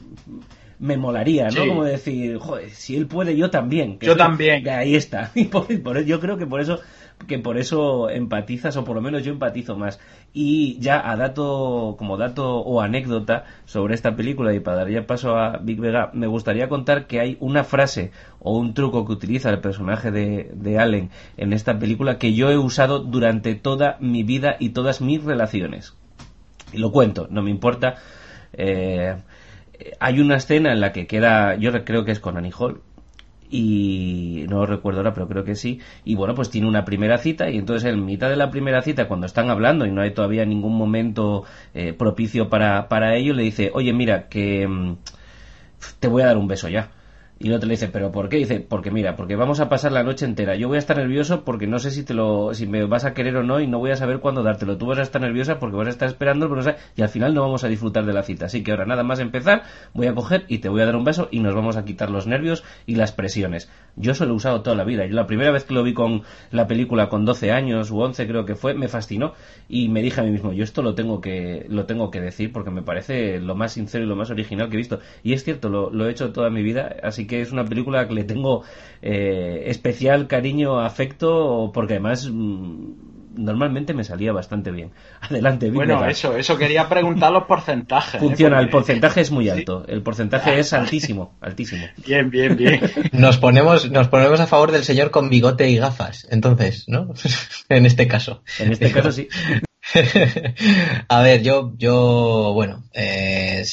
[0.80, 1.68] me molaría, ¿no?
[1.68, 4.00] Como decir, joder, si él puede, yo también.
[4.00, 4.68] yo también.
[4.68, 5.32] ahí está.
[5.36, 6.80] Y por, yo creo que por eso
[7.28, 10.00] que por eso empatizas, o por lo menos yo empatizo más.
[10.34, 15.06] Y ya a dato, como dato o anécdota sobre esta película, y para dar ya
[15.06, 19.14] paso a Big Vega, me gustaría contar que hay una frase o un truco que
[19.14, 23.98] utiliza el personaje de, de Allen en esta película que yo he usado durante toda
[24.00, 25.96] mi vida y todas mis relaciones.
[26.74, 27.96] Y lo cuento, no me importa.
[28.54, 29.16] Eh,
[30.00, 32.82] hay una escena en la que queda, yo creo que es con Annie Hall,
[33.52, 35.80] y no recuerdo ahora, pero creo que sí.
[36.06, 39.08] Y bueno, pues tiene una primera cita y entonces en mitad de la primera cita,
[39.08, 43.44] cuando están hablando y no hay todavía ningún momento eh, propicio para, para ello, le
[43.44, 44.96] dice, oye, mira, que mm,
[46.00, 46.92] te voy a dar un beso ya.
[47.44, 48.38] Y el otro le dice, ¿pero por qué?
[48.38, 50.56] dice, porque mira, porque vamos a pasar la noche entera.
[50.56, 53.16] Yo voy a estar nervioso porque no sé si te lo, si me vas a
[53.16, 54.78] querer o no y no voy a saber cuándo dártelo.
[54.78, 57.34] Tú vas a estar nerviosa porque vas a estar esperando, pero no y al final
[57.34, 58.46] no vamos a disfrutar de la cita.
[58.46, 59.64] Así que ahora nada más empezar,
[59.96, 62.12] voy a coger y te voy a dar un beso y nos vamos a quitar
[62.12, 63.72] los nervios y las presiones.
[63.96, 65.08] Yo eso lo he usado toda la vida.
[65.08, 68.28] Yo la primera vez que lo vi con la película con 12 años u 11
[68.28, 69.34] creo que fue, me fascinó
[69.68, 72.52] y me dije a mí mismo, yo esto lo tengo que, lo tengo que decir
[72.54, 75.00] porque me parece lo más sincero y lo más original que he visto.
[75.24, 78.06] Y es cierto, lo, lo he hecho toda mi vida, así que es una película
[78.06, 78.64] le tengo
[79.02, 84.92] eh, especial cariño, afecto, porque además mm, normalmente me salía bastante bien.
[85.22, 88.16] Adelante, Bueno, eso, eso quería preguntar los porcentajes.
[88.16, 88.20] ¿eh?
[88.20, 91.86] Funciona, el porcentaje es muy alto, el porcentaje es altísimo, altísimo.
[92.06, 92.82] Bien, bien, bien.
[93.14, 97.14] Nos ponemos, nos ponemos a favor del señor con bigote y gafas, entonces, ¿no?
[97.70, 98.44] en este caso.
[98.60, 99.28] En este caso sí.
[101.08, 103.64] a ver, yo, yo, bueno, eh,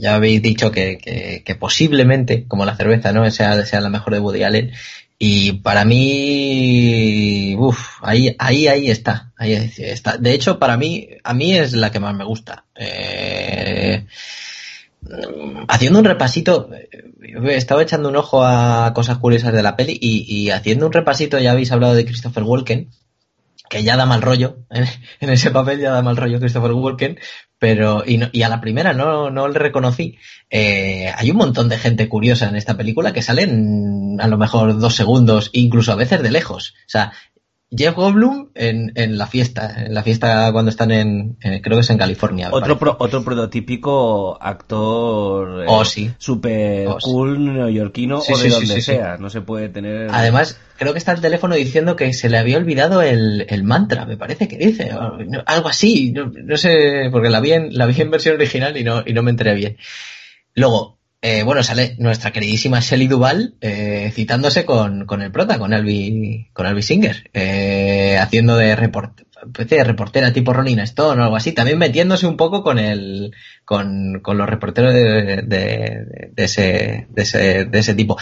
[0.00, 3.30] ya habéis dicho que, que, posiblemente, como la cerveza, ¿no?
[3.30, 4.72] Sea, sea la mejor de Woody Allen.
[5.18, 10.16] Y para mí, uff, ahí, ahí, ahí está, ahí está.
[10.18, 12.64] De hecho, para mí, a mí es la que más me gusta.
[12.74, 14.04] Eh,
[15.68, 16.70] haciendo un repasito,
[17.20, 21.38] he estado echando un ojo a cosas curiosas de la peli y haciendo un repasito,
[21.38, 22.90] ya habéis hablado de Christopher Walken,
[23.68, 27.18] que ya da mal rollo, en, ese papel ya da mal rollo Christopher Walken,
[27.58, 30.18] pero, y, y a la primera no, no le reconocí.
[30.50, 34.78] Eh, hay un montón de gente curiosa en esta película que salen a lo mejor
[34.78, 36.74] dos segundos, incluso a veces de lejos.
[36.86, 37.12] O sea,
[37.76, 41.90] Jeff Goldblum en, en, la fiesta, en la fiesta cuando están en, creo que es
[41.90, 42.48] en California.
[42.52, 46.12] Otro otro prototípico actor eh, oh, sí.
[46.18, 50.08] super oh, cool neoyorquino o de donde sea, no se puede tener.
[50.10, 54.06] Además, creo que está el teléfono diciendo que se le había olvidado el, el mantra,
[54.06, 54.90] me parece que dice,
[55.46, 58.84] algo así, no, no, sé, porque la vi en, la vi en versión original y
[58.84, 59.76] no, y no me enteré bien.
[60.54, 65.72] Luego, eh, bueno, sale nuestra queridísima Shelley Duval eh, citándose con, con, el prota, con
[65.72, 69.22] Albi, con Albi Singer, eh, haciendo de, report,
[69.70, 73.32] reportera tipo Rolling Stone o algo así, también metiéndose un poco con el,
[73.64, 78.18] con, con los reporteros de, ese, de, ese, de ese tipo.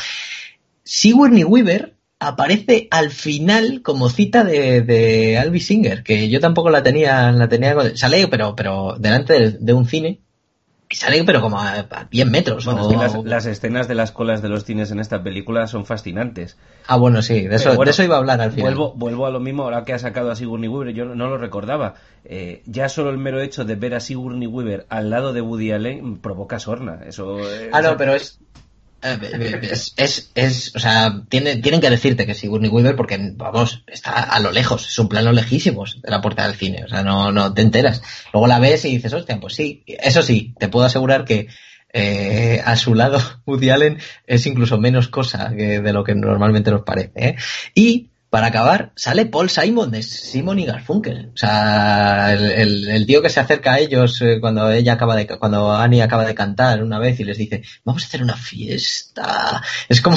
[0.85, 6.85] Sigourney Weaver aparece al final como cita de, de Albi Singer, que yo tampoco la
[6.85, 10.22] tenía, la tenía, sale pero, pero delante de un cine,
[10.93, 12.67] y sale pero como a, 10 metros.
[12.67, 16.59] Bueno, las, escenas de las colas de los cines en esta película son fascinantes.
[16.87, 18.75] Ah, bueno, sí, de eso, eso iba a hablar al final.
[18.75, 21.39] Vuelvo, vuelvo a lo mismo ahora que ha sacado a Sigourney Weaver, yo no, lo
[21.39, 21.95] recordaba.
[22.27, 25.73] Eh, ya solo el mero hecho de ver a Sigourney Weaver al lado de Woody
[25.73, 27.01] Allen provoca sorna.
[27.07, 27.39] Eso,
[27.73, 28.39] ah, no, pero es,
[29.03, 34.13] es, es, es, o sea, tiene, tienen que decirte que Sigourney Weaver porque, vamos, está
[34.13, 37.33] a lo lejos, es un plano lejísimos de la puerta del cine, o sea, no,
[37.33, 38.03] no te enteras.
[38.33, 41.49] Luego la ves y dices, hostia, pues sí, eso sí, te puedo asegurar que
[41.93, 46.71] eh, a su lado Woody Allen es incluso menos cosa que de lo que normalmente
[46.71, 47.13] nos parece.
[47.17, 47.37] ¿eh?
[47.75, 51.33] Y para acabar, sale Paul Simon de Simon y Garfunkel.
[51.35, 55.27] O sea, el, el, tío que se acerca a ellos eh, cuando ella acaba de,
[55.27, 59.63] cuando Annie acaba de cantar una vez y les dice, vamos a hacer una fiesta.
[59.87, 60.17] Es como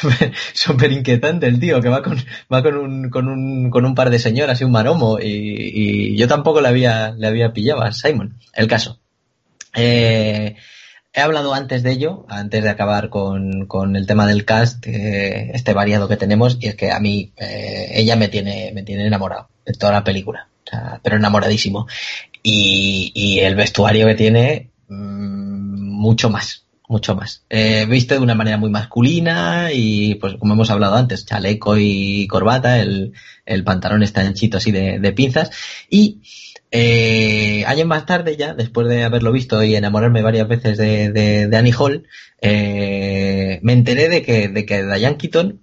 [0.52, 2.22] súper inquietante el tío que va con,
[2.52, 6.16] va con un, con un, con un par de señoras y un maromo y, y
[6.18, 8.38] yo tampoco le había, le había pillado a Simon.
[8.52, 9.00] El caso.
[9.72, 10.56] Eh,
[11.16, 15.50] he hablado antes de ello, antes de acabar con, con el tema del cast, eh,
[15.54, 19.06] este variado que tenemos, y es que a mí eh, ella me tiene, me tiene
[19.06, 20.48] enamorado de toda la película,
[21.02, 21.86] pero enamoradísimo.
[22.42, 27.44] Y, y el vestuario que tiene, mmm, mucho más, mucho más.
[27.48, 32.26] Eh, viste de una manera muy masculina y, pues, como hemos hablado antes, chaleco y
[32.28, 33.14] corbata, el,
[33.46, 35.50] el pantalón está anchito así de, de pinzas,
[35.88, 36.20] y
[36.70, 41.72] eh, años más tarde ya, después de haberlo visto y enamorarme varias veces de, Annie
[41.72, 42.08] Hall,
[42.40, 45.60] eh, me enteré de que, de que Diane Keaton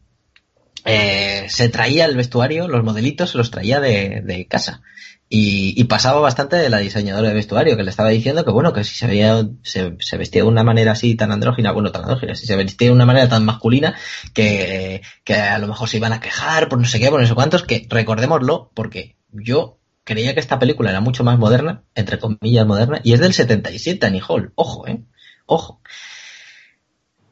[0.85, 4.81] eh, se traía el vestuario, los modelitos se los traía de, casa.
[5.29, 8.83] Y, pasaba bastante de la diseñadora de vestuario, que le estaba diciendo que bueno, que
[8.83, 12.45] si se veía, se, vestía de una manera así tan andrógina, bueno, tan andrógina, si
[12.45, 13.95] se vestía de una manera tan masculina,
[14.33, 17.27] que, que a lo mejor se iban a quejar por no sé qué, por no
[17.27, 22.19] sé cuántos, que recordémoslo, porque yo creía que esta película era mucho más moderna, entre
[22.19, 24.51] comillas moderna, y es del 77, Annie Hall.
[24.55, 25.03] Ojo, eh.
[25.45, 25.81] Ojo.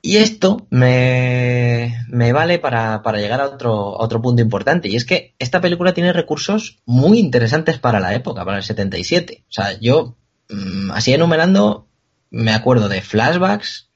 [0.04, 5.06] Y esto me, me vale para, para, llegar a otro, otro punto importante, y es
[5.06, 9.44] que esta película tiene recursos muy interesantes para la época, para el 77.
[9.48, 10.18] O sea, yo,
[10.50, 11.88] mm, así enumerando,
[12.32, 13.90] me acuerdo de flashbacks,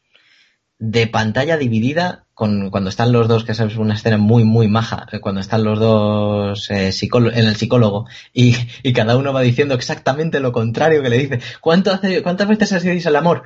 [0.77, 5.07] de pantalla dividida, con, cuando están los dos, que es una escena muy, muy maja,
[5.11, 9.73] eh, cuando están los dos eh, en el psicólogo y, y, cada uno va diciendo
[9.73, 11.39] exactamente lo contrario que le dice.
[11.61, 13.45] ¿Cuánto hace, ¿Cuántas veces hacéis el amor?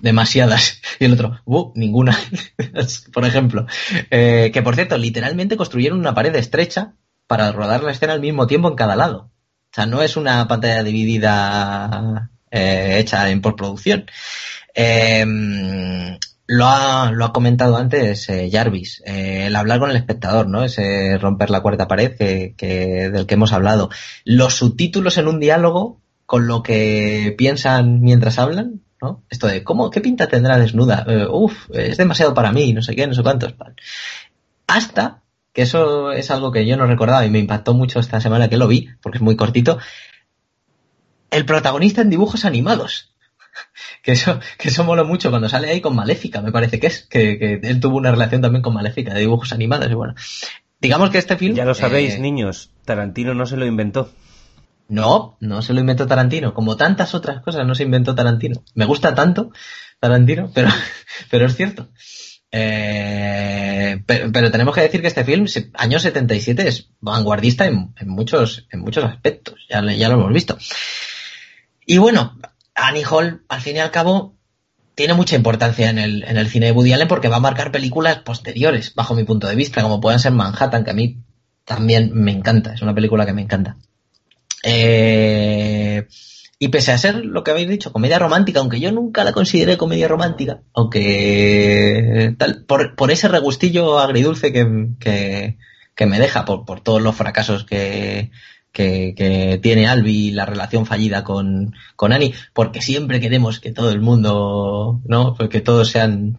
[0.00, 0.80] demasiadas.
[0.98, 2.18] Y el otro, uh, ninguna,
[3.12, 3.66] por ejemplo.
[4.10, 6.94] Eh, que por cierto, literalmente construyeron una pared estrecha
[7.26, 9.30] para rodar la escena al mismo tiempo en cada lado.
[9.72, 14.06] O sea, no es una pantalla dividida eh, hecha en postproducción.
[14.74, 20.64] Em, lo ha, lo ha comentado antes eh, Jarvis, el hablar con el espectador, ¿no?
[20.64, 22.54] Ese romper la cuarta pared que,
[23.10, 23.90] del que hemos hablado.
[24.24, 29.24] Los subtítulos en un diálogo con lo que piensan mientras hablan, ¿no?
[29.28, 31.04] Esto de, ¿cómo, qué pinta tendrá desnuda?
[31.08, 31.26] Eh,
[31.74, 33.54] es demasiado para mí, no sé qué, no sé cuántos.
[34.68, 38.48] Hasta, que eso es algo que yo no recordaba y me impactó mucho esta semana
[38.48, 39.78] que lo vi, porque es muy cortito,
[41.30, 43.15] el protagonista en dibujos animados.
[44.02, 47.02] Que eso, que eso mola mucho cuando sale ahí con Maléfica, me parece que es,
[47.02, 50.14] que, que él tuvo una relación también con Maléfica de dibujos animados y bueno.
[50.80, 51.54] Digamos que este film...
[51.54, 54.10] Ya lo sabéis, eh, niños, Tarantino no se lo inventó.
[54.88, 56.54] No, no se lo inventó Tarantino.
[56.54, 58.62] Como tantas otras cosas no se inventó Tarantino.
[58.74, 59.50] Me gusta tanto
[59.98, 60.68] Tarantino, pero,
[61.30, 61.88] pero es cierto.
[62.52, 68.80] Eh, pero, tenemos que decir que este film, año 77, es vanguardista en, muchos, en
[68.80, 69.66] muchos aspectos.
[69.68, 70.56] Ya, ya, lo hemos visto.
[71.84, 72.38] Y bueno,
[72.76, 74.36] Annie Hall, al fin y al cabo,
[74.94, 78.18] tiene mucha importancia en el, en el cine de Allen porque va a marcar películas
[78.18, 81.18] posteriores, bajo mi punto de vista, como pueden ser Manhattan, que a mí
[81.64, 82.74] también me encanta.
[82.74, 83.76] Es una película que me encanta.
[84.62, 86.06] Eh,
[86.58, 89.76] y pese a ser lo que habéis dicho, comedia romántica, aunque yo nunca la consideré
[89.76, 95.56] comedia romántica, aunque tal, por, ese regustillo agridulce que,
[95.94, 98.30] que, me deja, por, por, todos los fracasos que,
[98.76, 104.00] que, tiene Albi, la relación fallida con, con Annie, porque siempre queremos que todo el
[104.00, 105.34] mundo, ¿no?
[105.34, 106.38] Pues que todos sean,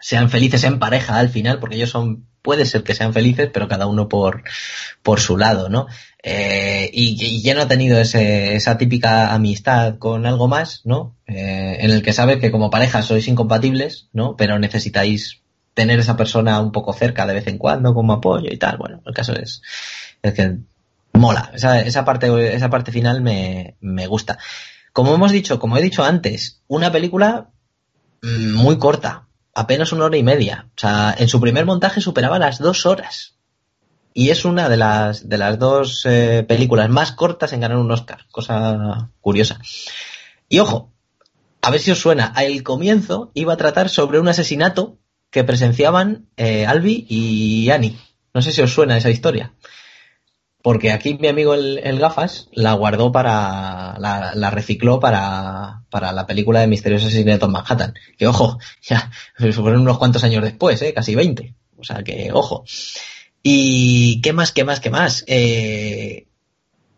[0.00, 3.68] sean felices en pareja al final, porque ellos son, puede ser que sean felices, pero
[3.68, 4.44] cada uno por,
[5.02, 5.86] por su lado, ¿no?
[6.22, 11.16] Eh, y, ya no ha tenido esa típica amistad con algo más, ¿no?
[11.26, 14.36] Eh, en el que sabe que como pareja sois incompatibles, ¿no?
[14.36, 15.42] Pero necesitáis
[15.74, 18.76] tener esa persona un poco cerca de vez en cuando como apoyo y tal.
[18.78, 19.60] Bueno, el caso es,
[20.22, 20.58] es que
[21.14, 21.50] mola.
[21.54, 24.38] Esa, esa, parte, esa parte final me, me gusta.
[24.92, 27.50] Como hemos dicho, como he dicho antes, una película
[28.22, 30.68] mm, muy corta, apenas una hora y media.
[30.76, 33.34] O sea, en su primer montaje superaba las dos horas
[34.14, 37.90] y es una de las, de las dos eh, películas más cortas en ganar un
[37.90, 39.58] Oscar, cosa curiosa.
[40.48, 40.92] Y ojo,
[41.60, 44.98] a ver si os suena, el comienzo iba a tratar sobre un asesinato
[45.30, 47.98] que presenciaban eh, Albi y Annie.
[48.32, 49.52] No sé si os suena esa historia.
[50.64, 53.98] Porque aquí mi amigo el, Gafas la guardó para.
[53.98, 57.92] la, recicló para, para, la película de Misterioso Asesinato en Manhattan.
[58.16, 60.94] Que ojo, ya fueron unos cuantos años después, ¿eh?
[60.94, 61.54] casi 20.
[61.76, 62.64] O sea que, ojo.
[63.42, 65.24] Y qué más, qué más, qué más.
[65.26, 66.28] Eh,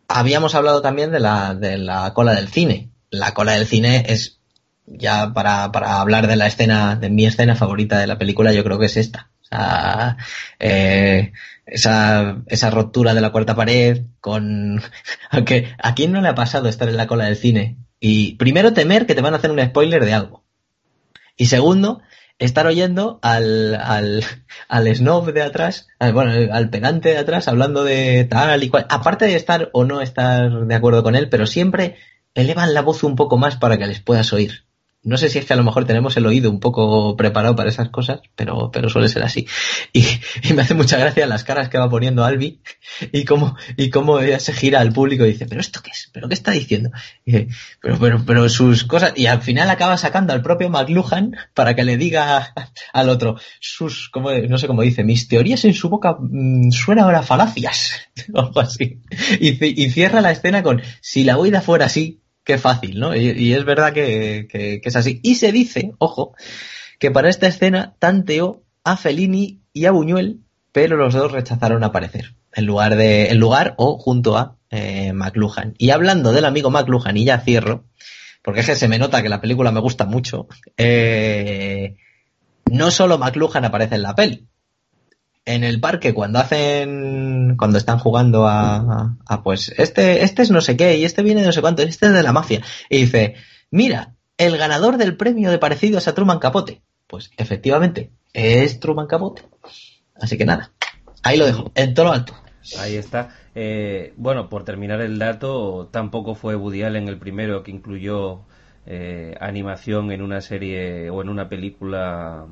[0.07, 2.91] habíamos hablado también de la, de la cola del cine.
[3.11, 4.39] La cola del cine es,
[4.87, 8.63] ya para, para hablar de la escena, de mi escena favorita de la película, yo
[8.63, 9.29] creo que es esta.
[9.43, 10.19] O sea,
[10.61, 11.33] eh,
[11.67, 14.81] esa, esa ruptura de la cuarta pared con...
[15.31, 17.77] Aunque, ¿a quién no le ha pasado estar en la cola del cine?
[18.01, 20.45] Y primero temer que te van a hacer un spoiler de algo.
[21.37, 22.01] Y segundo,
[22.39, 24.25] estar oyendo al, al,
[24.69, 28.87] al snob de atrás, al, bueno, al pegante de atrás hablando de tal y cual,
[28.89, 31.97] aparte de estar o no estar de acuerdo con él, pero siempre
[32.35, 34.66] elevan la voz un poco más para que les puedas oír.
[35.07, 37.70] No sé si es que a lo mejor tenemos el oído un poco preparado para
[37.70, 39.47] esas cosas, pero, pero suele ser así.
[39.93, 40.05] Y,
[40.53, 42.61] me hace mucha gracia las caras que va poniendo Albi
[43.12, 46.11] y cómo, y cómo ella se gira al público y dice, pero esto qué es,
[46.12, 46.91] pero qué está diciendo.
[47.24, 51.85] pero, pero, pero sus cosas, y al final acaba sacando al propio McLuhan para que
[51.85, 52.53] le diga
[52.93, 57.05] al otro, sus, como, no sé cómo dice, mis teorías en su boca mm, suenan
[57.05, 59.01] ahora falacias, o algo así.
[59.39, 63.14] Y, y cierra la escena con, si la huida fuera así, qué fácil, ¿no?
[63.14, 65.20] Y, es verdad que, es así.
[65.23, 66.35] Y se dice, ojo,
[66.98, 70.40] que para esta escena tanteó a Fellini y a Buñuel
[70.77, 75.74] pero los dos rechazaron aparecer en lugar de, en lugar o junto a eh, McLuhan.
[75.78, 77.86] Y hablando del amigo McLuhan, y ya cierro,
[78.43, 81.97] porque es que se me nota que la película me gusta mucho, eh,
[82.70, 84.48] no solo McLuhan aparece en la peli.
[85.47, 90.77] En el parque, cuando hacen, cuando están jugando a, pues, este, este es no sé
[90.77, 92.62] qué, y este viene de no sé cuánto, este es de la mafia.
[92.90, 93.36] Y dice,
[93.70, 96.82] mira, el ganador del premio de parecidos a Truman Capote.
[97.06, 99.43] Pues efectivamente, es Truman Capote.
[100.20, 100.73] Así que nada,
[101.23, 102.35] ahí lo dejo, en todo lo alto.
[102.78, 103.31] Ahí está.
[103.55, 108.40] Eh, bueno, por terminar el dato, tampoco fue Woody Allen el primero que incluyó
[108.86, 112.47] eh, animación en una serie o en una película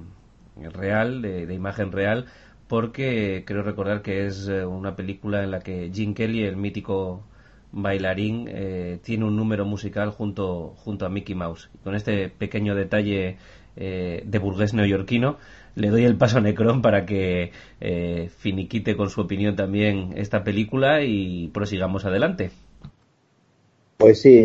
[0.56, 2.26] real, de, de, imagen real,
[2.74, 7.22] porque creo recordar que es eh, una película en la que Jim Kelly, el mítico
[7.70, 11.70] bailarín, eh, tiene un número musical junto, junto a Mickey Mouse.
[11.84, 13.36] Con este pequeño detalle
[13.76, 15.36] eh, de burgués neoyorquino,
[15.76, 17.52] le doy el paso a Necron para que
[18.38, 22.50] finiquite con su opinión también esta película y prosigamos adelante.
[23.98, 24.44] Pues sí,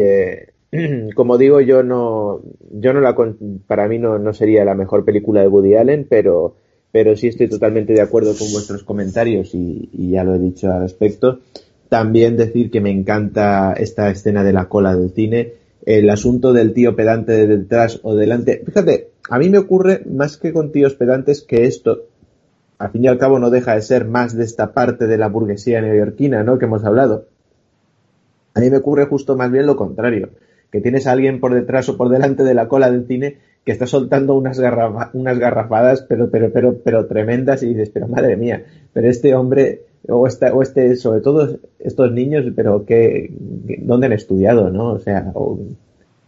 [1.16, 2.42] como digo, yo no,
[2.74, 3.16] yo no la,
[3.66, 6.58] para mí no, no, sería la mejor película de Woody Allen, pero,
[6.92, 10.82] pero sí estoy totalmente de acuerdo con vuestros comentarios y, ya lo he dicho al
[10.82, 11.40] respecto.
[11.88, 15.54] También decir que me encanta esta escena de la cola del cine,
[15.86, 18.62] el asunto del tío pedante de detrás o delante.
[18.66, 22.06] Fíjate, a mí me ocurre más que con tíos pedantes que esto,
[22.78, 25.28] al fin y al cabo, no deja de ser más de esta parte de la
[25.28, 26.58] burguesía neoyorquina, ¿no?
[26.58, 27.26] Que hemos hablado.
[28.54, 30.30] A mí me ocurre justo más bien lo contrario,
[30.72, 33.72] que tienes a alguien por detrás o por delante de la cola del cine que
[33.72, 38.36] está soltando unas, garrafa, unas garrafadas, pero, pero, pero, pero tremendas y dices, pero madre
[38.36, 38.64] mía,
[38.94, 43.32] pero este hombre o, esta, o este, sobre todo estos niños, pero que,
[43.82, 44.94] ¿dónde han estudiado, no?
[44.94, 45.32] O sea,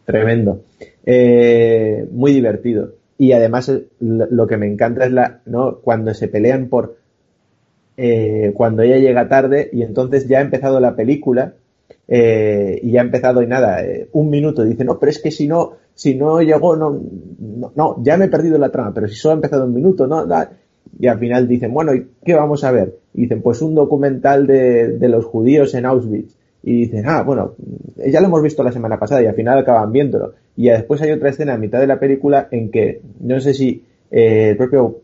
[0.05, 0.63] tremendo.
[1.05, 2.93] Eh, muy divertido.
[3.17, 5.77] Y además lo que me encanta es la, ¿no?
[5.77, 6.97] Cuando se pelean por,
[7.97, 11.53] eh, cuando ella llega tarde y entonces ya ha empezado la película,
[12.07, 15.31] eh, y ya ha empezado y nada, eh, un minuto, dice, no, pero es que
[15.31, 17.01] si no, si no llegó, no,
[17.39, 20.07] no, no, ya me he perdido la trama, pero si solo ha empezado un minuto,
[20.07, 20.25] no,
[20.99, 22.97] y al final dicen, bueno, ¿y qué vamos a ver?
[23.13, 26.35] Y dicen, pues un documental de, de los judíos en Auschwitz.
[26.63, 27.55] Y dicen, ah, bueno,
[27.95, 30.33] ya lo hemos visto la semana pasada y al final acaban viéndolo.
[30.55, 33.83] Y después hay otra escena a mitad de la película en que, no sé si
[34.11, 34.99] eh, el propio,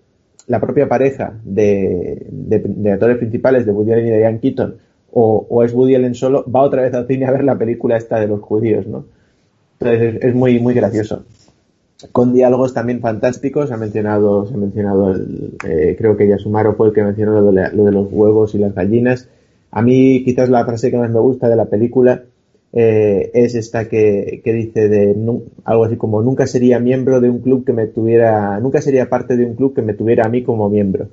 [0.45, 4.77] la propia pareja de, de, de, actores principales de Woody Allen y Diane Keaton
[5.11, 7.97] o, o, es Woody Allen solo, va otra vez al cine a ver la película
[7.97, 9.05] esta de los judíos, ¿no?
[9.79, 11.23] Entonces es, muy, muy gracioso
[12.11, 13.71] con diálogos también fantásticos.
[13.71, 17.51] Ha mencionado, se ha mencionado el, eh, creo que Yasumaro fue el que mencionó lo
[17.51, 19.27] de, lo de, los huevos y las gallinas.
[19.71, 22.23] A mí quizás la frase que más me gusta de la película
[22.73, 25.15] eh, es esta que, que dice de
[25.63, 29.37] algo así como nunca sería miembro de un club que me tuviera, nunca sería parte
[29.37, 31.07] de un club que me tuviera a mí como miembro.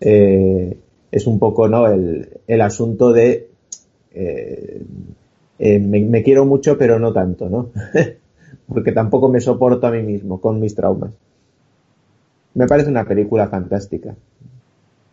[0.00, 0.76] Eh,
[1.10, 3.48] es un poco no el, el asunto de
[4.12, 4.82] eh,
[5.58, 7.70] me, me quiero mucho pero no tanto, ¿no?
[8.68, 11.10] porque tampoco me soporto a mí mismo con mis traumas.
[12.54, 14.14] Me parece una película fantástica.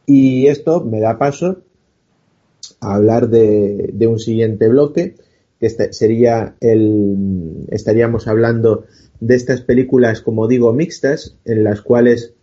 [0.05, 1.61] Y esto me da paso
[2.79, 5.15] a hablar de, de un siguiente bloque,
[5.59, 8.85] que este sería el, estaríamos hablando
[9.19, 12.33] de estas películas, como digo, mixtas, en las cuales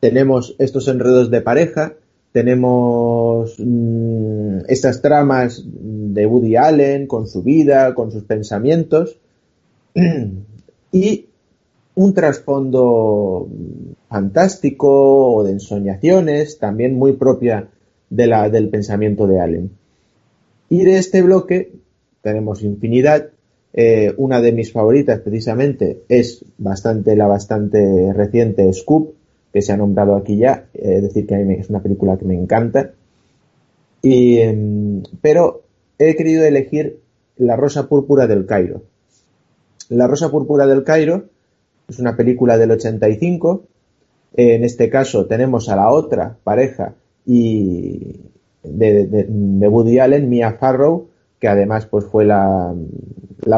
[0.00, 1.94] tenemos estos enredos de pareja,
[2.32, 9.18] tenemos mmm, estas tramas de Woody Allen con su vida, con sus pensamientos,
[10.92, 11.26] y
[11.94, 13.48] un trasfondo
[14.08, 17.68] fantástico o de ensoñaciones, también muy propia
[18.08, 19.70] de la, del pensamiento de Allen.
[20.68, 21.72] Y de este bloque
[22.22, 23.30] tenemos infinidad.
[23.72, 29.14] Eh, una de mis favoritas precisamente es bastante la bastante reciente Scoop,
[29.52, 32.16] que se ha nombrado aquí ya, es eh, decir que a mí es una película
[32.16, 32.92] que me encanta.
[34.02, 35.62] Y, eh, pero
[35.98, 37.00] he querido elegir
[37.36, 38.82] La Rosa Púrpura del Cairo.
[39.88, 41.24] La Rosa Púrpura del Cairo
[41.88, 43.64] es una película del 85.
[44.34, 46.94] En este caso tenemos a la otra pareja
[47.26, 48.20] y
[48.62, 49.26] de,
[49.68, 51.08] Woody Allen, Mia Farrow,
[51.38, 52.72] que además pues fue la,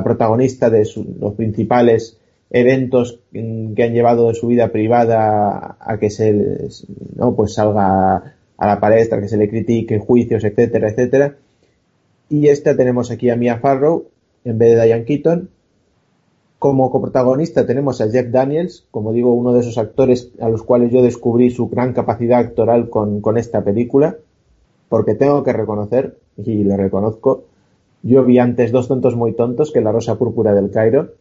[0.03, 0.89] protagonista de
[1.21, 2.19] los principales
[2.53, 6.69] eventos que han llevado de su vida privada a que se
[7.17, 11.37] no pues salga a la palestra, que se le critique, juicios, etcétera, etcétera.
[12.29, 14.05] Y esta tenemos aquí a Mia Farrow
[14.45, 15.49] en vez de Diane Keaton
[16.63, 20.93] como coprotagonista tenemos a Jeff Daniels, como digo, uno de esos actores a los cuales
[20.93, 24.17] yo descubrí su gran capacidad actoral con, con esta película,
[24.89, 27.47] porque tengo que reconocer, y le reconozco,
[28.05, 31.15] yo vi antes Dos tontos muy tontos que La Rosa Púrpura del Cairo,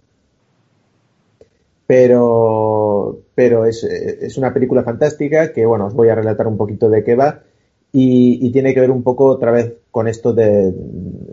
[1.91, 6.89] pero, pero es, es, una película fantástica que, bueno, os voy a relatar un poquito
[6.89, 7.41] de qué va
[7.91, 10.73] y, tiene que ver un poco otra vez con esto de,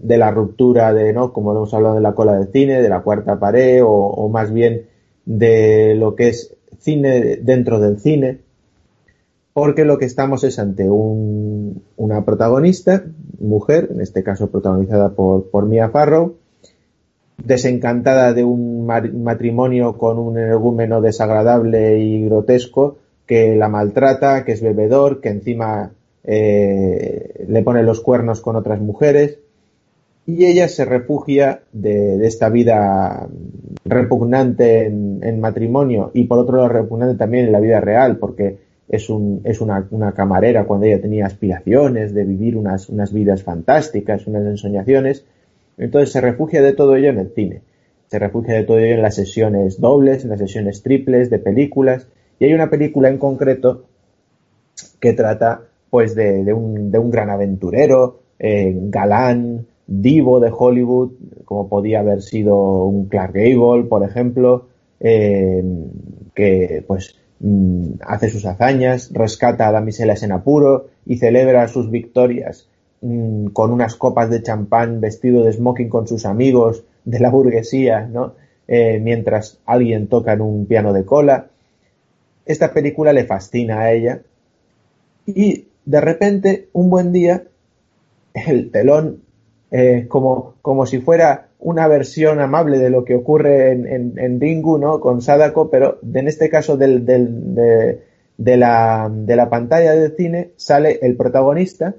[0.02, 1.32] la ruptura de, ¿no?
[1.32, 4.86] Como hemos hablado de la cola del cine, de la cuarta pared o, más bien
[5.26, 8.40] de lo que es cine dentro del cine,
[9.52, 13.04] porque lo que estamos es ante una protagonista,
[13.38, 16.37] mujer, en este caso protagonizada por Mia Farrow,
[17.42, 24.62] desencantada de un matrimonio con un energúmeno desagradable y grotesco que la maltrata, que es
[24.62, 25.92] bebedor, que encima
[26.24, 29.38] eh, le pone los cuernos con otras mujeres
[30.26, 33.26] y ella se refugia de, esta vida
[33.86, 38.58] repugnante en, matrimonio y por otro lado repugnante también en la vida real porque
[38.88, 44.26] es, un, es una, camarera cuando ella tenía aspiraciones de vivir unas, unas vidas fantásticas,
[44.26, 45.24] unas ensoñaciones.
[45.78, 47.62] Entonces se refugia de todo ello en el cine.
[48.08, 52.08] Se refugia de todo ello en las sesiones dobles, en las sesiones triples de películas.
[52.38, 53.84] Y hay una película en concreto
[55.00, 61.12] que trata pues de, un, de un, gran aventurero, eh, galán, divo de Hollywood,
[61.44, 64.66] como podía haber sido un Clark Gable, por ejemplo,
[65.00, 65.64] eh,
[66.34, 72.68] que pues mm, hace sus hazañas, rescata a damiselas en apuro y celebra sus victorias
[73.00, 78.06] mm, con unas copas de champán vestido de smoking con sus amigos de la burguesía,
[78.06, 78.34] ¿no?
[78.66, 81.48] Eh, mientras alguien toca en un piano de cola.
[82.44, 84.22] Esta película le fascina a ella
[85.26, 87.44] y de repente, un buen día,
[88.34, 89.22] el telón,
[89.70, 94.78] eh, como, como si fuera una versión amable de lo que ocurre en, en, Ringu,
[94.78, 95.00] ¿no?
[95.00, 96.88] Con Sadako, pero en este caso de,
[98.36, 101.94] la, de la pantalla del cine sale el protagonista,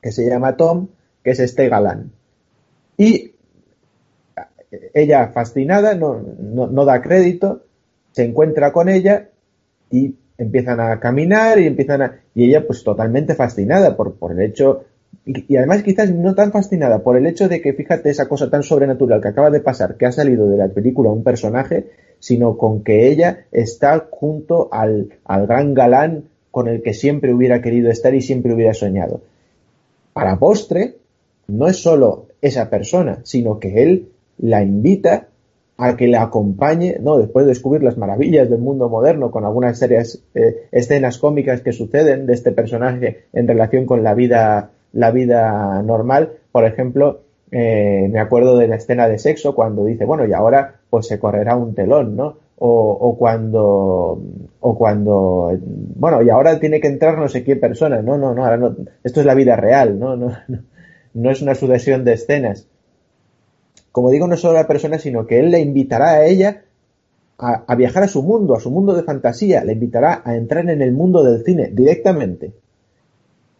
[0.00, 0.88] que se llama Tom,
[1.22, 2.12] que es este galán.
[2.96, 3.32] Y
[4.94, 7.62] ella, fascinada, no, no, da crédito,
[8.12, 9.28] se encuentra con ella
[9.90, 12.20] y empiezan a caminar y empiezan a...
[12.34, 14.84] Y ella pues totalmente fascinada por, por el hecho...
[15.24, 18.62] Y, además quizás no tan fascinada por el hecho de que fíjate esa cosa tan
[18.62, 21.86] sobrenatural que acaba de pasar, que ha salido de la película un personaje,
[22.18, 27.60] sino con que ella está junto al, al gran galán con el que siempre hubiera
[27.60, 29.20] querido estar y siempre hubiera soñado.
[30.18, 30.96] Para postre,
[31.46, 34.08] no es solo esa persona, sino que él
[34.38, 35.28] la invita
[35.76, 37.18] a que le acompañe, ¿no?
[37.18, 41.70] Después de descubrir las maravillas del mundo moderno con algunas serias eh, escenas cómicas que
[41.70, 46.32] suceden de este personaje en relación con la vida, la vida normal.
[46.50, 47.20] Por ejemplo,
[47.52, 51.20] eh, me acuerdo de la escena de sexo cuando dice, bueno, y ahora pues se
[51.20, 52.38] correrá un telón, ¿no?
[52.60, 54.20] O, o cuando,
[54.60, 58.44] o cuando, bueno, y ahora tiene que entrar no sé qué persona, no, no, no,
[58.44, 58.74] ahora no,
[59.04, 60.62] esto es la vida real, no, no, no,
[61.14, 62.66] no es una sucesión de escenas
[63.98, 66.62] como digo, no solo la persona, sino que él le invitará a ella
[67.36, 70.82] a, viajar a su mundo, a su mundo de fantasía, le invitará a entrar en
[70.82, 72.52] el mundo del cine directamente.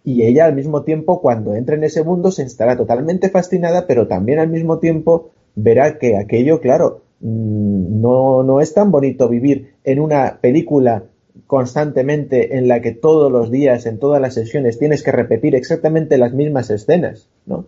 [0.04, 4.06] Y ella al mismo tiempo, cuando entre en ese mundo, se estará totalmente fascinada, pero
[4.06, 10.00] también al mismo tiempo verá que aquello, claro, no, no es tan bonito vivir en
[10.00, 11.04] una película
[11.46, 16.18] constantemente en la que todos los días, en todas las sesiones, tienes que repetir exactamente
[16.18, 17.66] las mismas escenas, ¿no?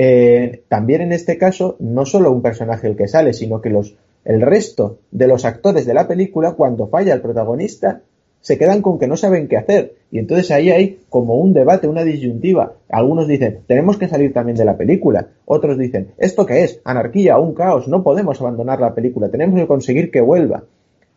[0.00, 3.96] Eh, también en este caso, no solo un personaje el que sale, sino que los,
[4.24, 8.02] el resto de los actores de la película, cuando falla el protagonista,
[8.40, 9.94] se quedan con que no saben qué hacer.
[10.10, 12.74] Y entonces ahí hay como un debate, una disyuntiva.
[12.88, 15.28] Algunos dicen, tenemos que salir también de la película.
[15.44, 16.80] Otros dicen, ¿esto qué es?
[16.84, 20.64] Anarquía, un caos, no podemos abandonar la película, tenemos que conseguir que vuelva.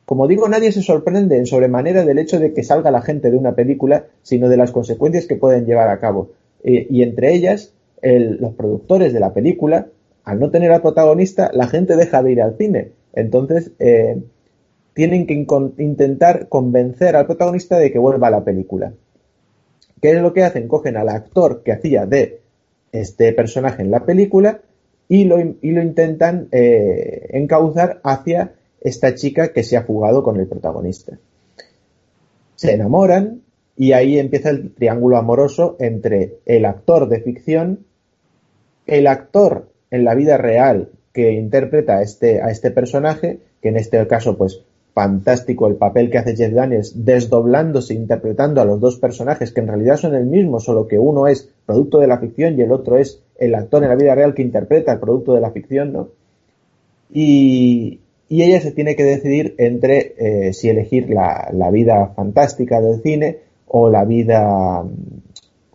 [0.06, 3.38] Como digo, nadie se sorprende en sobremanera del hecho de que salga la gente de
[3.38, 6.32] una película, sino de las consecuencias que pueden llevar a cabo.
[6.64, 9.88] Eh, y entre ellas, los productores de la película,
[10.24, 12.92] al no tener al protagonista, la gente deja de ir al cine.
[13.14, 14.22] Entonces, eh,
[14.94, 15.46] tienen que
[15.78, 18.94] intentar convencer al protagonista de que vuelva a la película.
[20.02, 20.68] ¿Qué es lo que hacen?
[20.68, 22.42] Cogen al actor que hacía de
[22.92, 24.62] este personaje en la película
[25.08, 30.40] y lo, y lo intentan eh, encauzar hacia esta chica que se ha fugado con
[30.40, 31.18] el protagonista.
[32.56, 33.42] Se enamoran
[33.78, 37.86] y ahí empieza el triángulo amoroso entre el actor de ficción
[38.92, 43.78] el actor en la vida real que interpreta a este, a este personaje, que en
[43.78, 44.64] este caso, pues,
[44.94, 49.68] fantástico el papel que hace Jeff Daniels, desdoblándose, interpretando a los dos personajes, que en
[49.68, 52.98] realidad son el mismo, solo que uno es producto de la ficción y el otro
[52.98, 56.10] es el actor en la vida real que interpreta el producto de la ficción, ¿no?
[57.14, 58.00] Y,
[58.30, 63.02] y ella se tiene que decidir entre eh, si elegir la, la, vida fantástica del
[63.02, 64.84] cine o la vida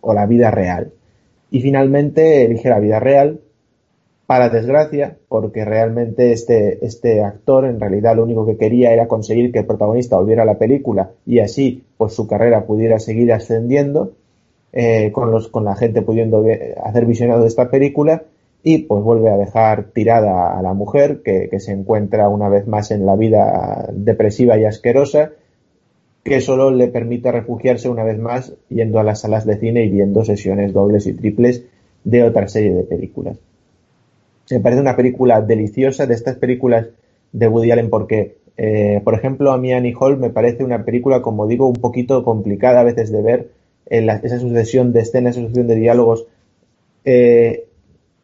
[0.01, 0.91] o la vida real
[1.51, 3.41] y finalmente elige la vida real
[4.27, 9.53] para desgracia, porque realmente este, este actor en realidad lo único que quería era conseguir
[9.53, 14.11] que el protagonista volviera a la película y así pues su carrera pudiera seguir ascendiendo
[14.73, 16.45] eh, con, los, con la gente pudiendo
[16.83, 18.23] hacer visionado de esta película
[18.63, 22.67] y pues vuelve a dejar tirada a la mujer que, que se encuentra una vez
[22.67, 25.31] más en la vida depresiva y asquerosa
[26.25, 29.89] que solo le permite refugiarse una vez más yendo a las salas de cine y
[29.89, 31.63] viendo sesiones dobles y triples
[32.03, 33.37] de otra serie de películas.
[34.49, 36.87] Me parece una película deliciosa de estas películas
[37.31, 41.21] de Woody Allen porque, eh, por ejemplo, a mí Annie Hall me parece una película,
[41.21, 43.49] como digo, un poquito complicada a veces de ver,
[43.85, 46.27] en esa sucesión de escenas, esa sucesión de diálogos.
[47.05, 47.65] Eh,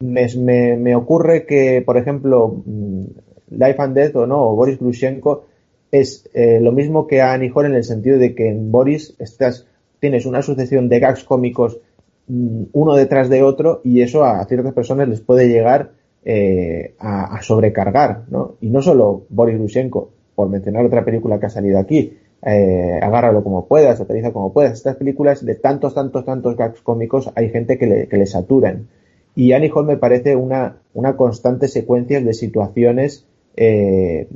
[0.00, 3.04] me, me, ocurre que, por ejemplo, mm,
[3.50, 5.46] Life and Death o no, o Boris Grushenko,
[5.90, 9.14] es eh, lo mismo que a Annie Hall en el sentido de que en Boris
[9.18, 9.66] estás,
[10.00, 11.78] tienes una sucesión de gags cómicos
[12.26, 15.92] mm, uno detrás de otro y eso a ciertas personas les puede llegar
[16.24, 18.54] eh, a, sobrecargar, ¿no?
[18.60, 23.44] Y no solo Boris Grushenko, por mencionar otra película que ha salido aquí, eh, agárralo
[23.44, 24.72] como puedas, aterriza como puedas.
[24.72, 28.88] Estas películas de tantos, tantos, tantos gags cómicos hay gente que le, que le saturan.
[29.36, 33.26] Y Annie Hall me parece una, una constante secuencia de situaciones
[33.56, 34.28] eh,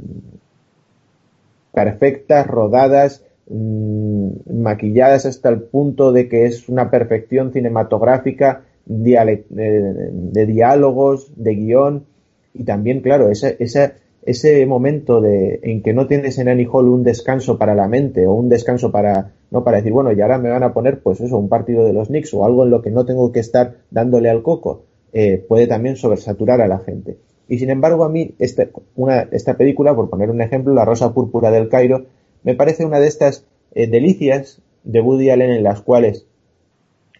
[1.72, 11.32] perfectas, rodadas, mmm, maquilladas hasta el punto de que es una perfección cinematográfica de, diálogos,
[11.36, 12.06] de guion
[12.54, 17.58] y también, claro, ese momento de, en que no tienes en Annie Hall un descanso
[17.58, 20.62] para la mente o un descanso para, no para decir, bueno, y ahora me van
[20.62, 23.04] a poner, pues eso, un partido de los Knicks o algo en lo que no
[23.04, 27.18] tengo que estar dándole al coco, eh, puede también sobresaturar a la gente.
[27.48, 31.14] Y sin embargo, a mí, esta, una, esta película, por poner un ejemplo, La Rosa
[31.14, 32.06] Púrpura del Cairo,
[32.42, 36.26] me parece una de estas eh, delicias de Woody Allen en las cuales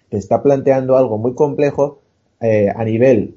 [0.09, 2.01] te está planteando algo muy complejo
[2.41, 3.35] eh, a nivel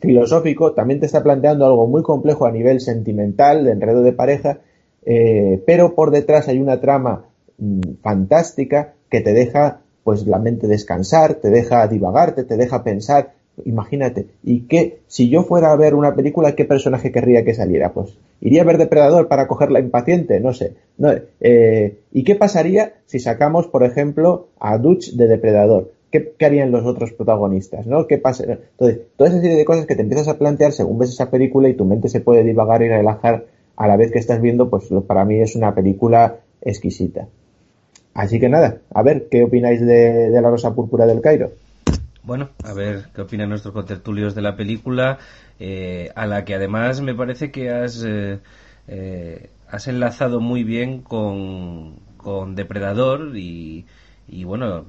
[0.00, 4.60] filosófico, también te está planteando algo muy complejo a nivel sentimental, de enredo de pareja,
[5.04, 7.26] eh, pero por detrás hay una trama
[7.58, 13.34] mm, fantástica que te deja pues la mente descansar, te deja divagarte, te deja pensar
[13.64, 14.26] Imagínate.
[14.44, 17.92] ¿Y qué, si yo fuera a ver una película, qué personaje querría que saliera?
[17.92, 20.40] Pues, ¿iría a ver Depredador para cogerla impaciente?
[20.40, 20.74] No sé.
[20.98, 21.10] No,
[21.40, 25.92] eh, ¿Y qué pasaría si sacamos, por ejemplo, a Dutch de Depredador?
[26.10, 27.86] ¿Qué, harían los otros protagonistas?
[27.86, 28.06] ¿no?
[28.06, 28.44] ¿Qué pasa?
[28.44, 31.68] Entonces, toda esa serie de cosas que te empiezas a plantear según ves esa película
[31.68, 33.46] y tu mente se puede divagar y relajar
[33.76, 37.28] a la vez que estás viendo, pues para mí es una película exquisita.
[38.14, 41.50] Así que nada, a ver, ¿qué opináis de, de La Rosa Púrpura del Cairo?
[42.26, 45.18] Bueno, a ver qué opinan nuestros contertulios de la película,
[45.60, 48.40] eh, a la que además me parece que has, eh,
[48.88, 53.86] eh, has enlazado muy bien con, con Depredador y,
[54.26, 54.86] y, bueno,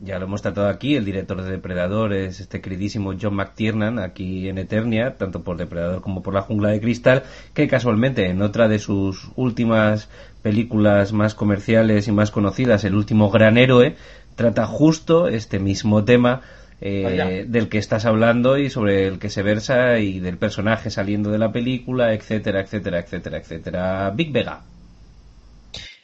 [0.00, 4.48] ya lo hemos tratado aquí, el director de Depredador es este queridísimo John McTiernan aquí
[4.48, 8.68] en Eternia, tanto por Depredador como por La Jungla de Cristal, que casualmente en otra
[8.68, 10.08] de sus últimas
[10.40, 13.96] películas más comerciales y más conocidas, El último gran héroe,
[14.34, 16.40] trata justo este mismo tema
[16.80, 21.30] eh, del que estás hablando y sobre el que se versa y del personaje saliendo
[21.30, 24.10] de la película, etcétera, etcétera, etcétera, etcétera.
[24.10, 24.62] Big Vega.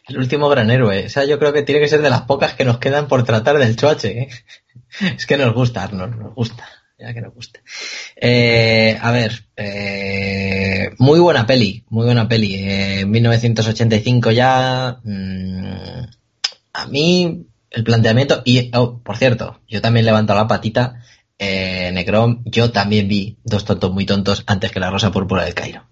[0.09, 1.07] El último gran héroe.
[1.07, 3.25] O sea, yo creo que tiene que ser de las pocas que nos quedan por
[3.25, 4.21] tratar del choache.
[4.21, 4.29] ¿eh?
[5.17, 6.69] es que nos gusta, nos, nos gusta.
[6.99, 7.61] Ya que nos gusta.
[8.15, 12.55] Eh, a ver, eh, muy buena peli, muy buena peli.
[12.55, 14.99] Eh, 1985 ya.
[15.03, 16.07] Mmm,
[16.73, 17.47] a mí
[17.77, 21.03] el planteamiento, y oh, por cierto, yo también levanto la patita,
[21.39, 25.53] eh, Necrom, yo también vi dos tontos muy tontos antes que la Rosa Púrpura del
[25.53, 25.85] Cairo.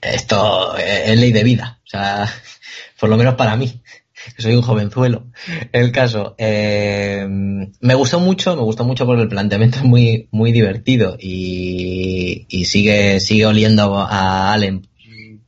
[0.00, 2.26] Esto eh, es ley de vida, o sea,
[2.98, 3.82] por lo menos para mí,
[4.34, 5.26] que soy un jovenzuelo.
[5.72, 10.52] El caso, eh, me gustó mucho, me gustó mucho porque el planteamiento es muy, muy
[10.52, 14.88] divertido y, sigue, sigue oliendo a Allen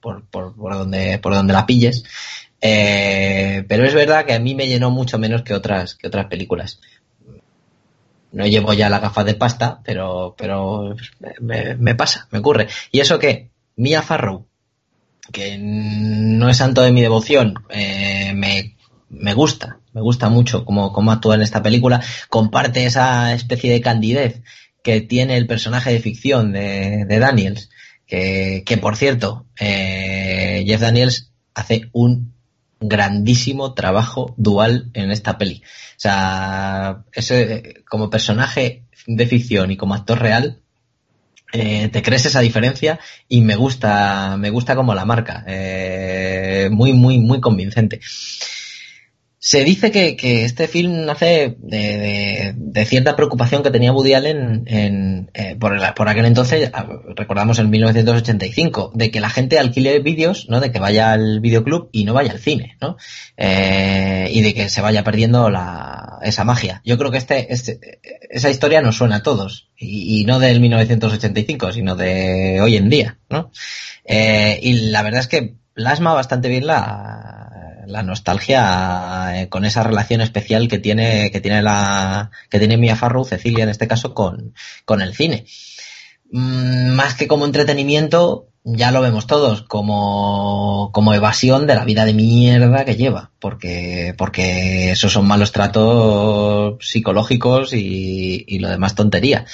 [0.00, 2.04] por, por, por donde, por donde la pilles.
[2.64, 3.01] Eh,
[3.82, 6.78] pero es verdad que a mí me llenó mucho menos que otras, que otras películas.
[8.30, 10.94] No llevo ya la gafa de pasta, pero, pero
[11.40, 12.68] me, pasa, me ocurre.
[12.92, 14.46] Y eso que Mia Farrow,
[15.32, 18.76] que no es santo de mi devoción, eh, me,
[19.08, 23.80] me gusta, me gusta mucho cómo, cómo actúa en esta película, comparte esa especie de
[23.80, 24.42] candidez
[24.84, 27.68] que tiene el personaje de ficción de, Daniels,
[28.06, 32.31] que, que por cierto, eh, Jeff Daniels hace un
[32.82, 35.62] grandísimo trabajo dual en esta peli.
[35.64, 40.60] O sea, ese, como personaje de ficción y como actor real,
[41.52, 42.98] eh, te crees esa diferencia
[43.28, 45.44] y me gusta, me gusta como la marca.
[45.46, 48.00] Eh, muy, muy, muy convincente.
[49.44, 54.62] Se dice que, que este film nace de, de, cierta preocupación que tenía Woody Allen
[54.66, 56.70] en, eh, por, por, aquel entonces,
[57.16, 60.60] recordamos en 1985, de que la gente alquile vídeos, ¿no?
[60.60, 62.96] De que vaya al videoclub y no vaya al cine, ¿no?
[63.36, 66.80] Eh, y de que se vaya perdiendo la, esa magia.
[66.84, 67.80] Yo creo que este, este
[68.30, 69.70] esa historia nos suena a todos.
[69.76, 73.50] Y, y, no del 1985, sino de hoy en día, ¿no?
[74.04, 77.51] Eh, y la verdad es que plasma bastante bien la,
[77.86, 82.96] la nostalgia eh, con esa relación especial que tiene, que tiene la, que tiene Mia
[82.96, 84.54] Farrow, Cecilia en este caso, con,
[84.84, 85.46] con el cine.
[86.30, 92.04] Mm, más que como entretenimiento, ya lo vemos todos, como, como evasión de la vida
[92.04, 98.94] de mierda que lleva, porque, porque esos son malos tratos psicológicos y, y lo demás
[98.94, 99.46] tontería.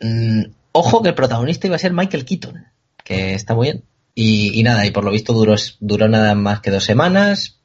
[0.00, 2.66] Mm, ojo que el protagonista iba a ser Michael Keaton,
[3.04, 3.84] que está muy bien.
[4.14, 7.58] Y, nada, y por lo visto duró, duró nada más que dos semanas.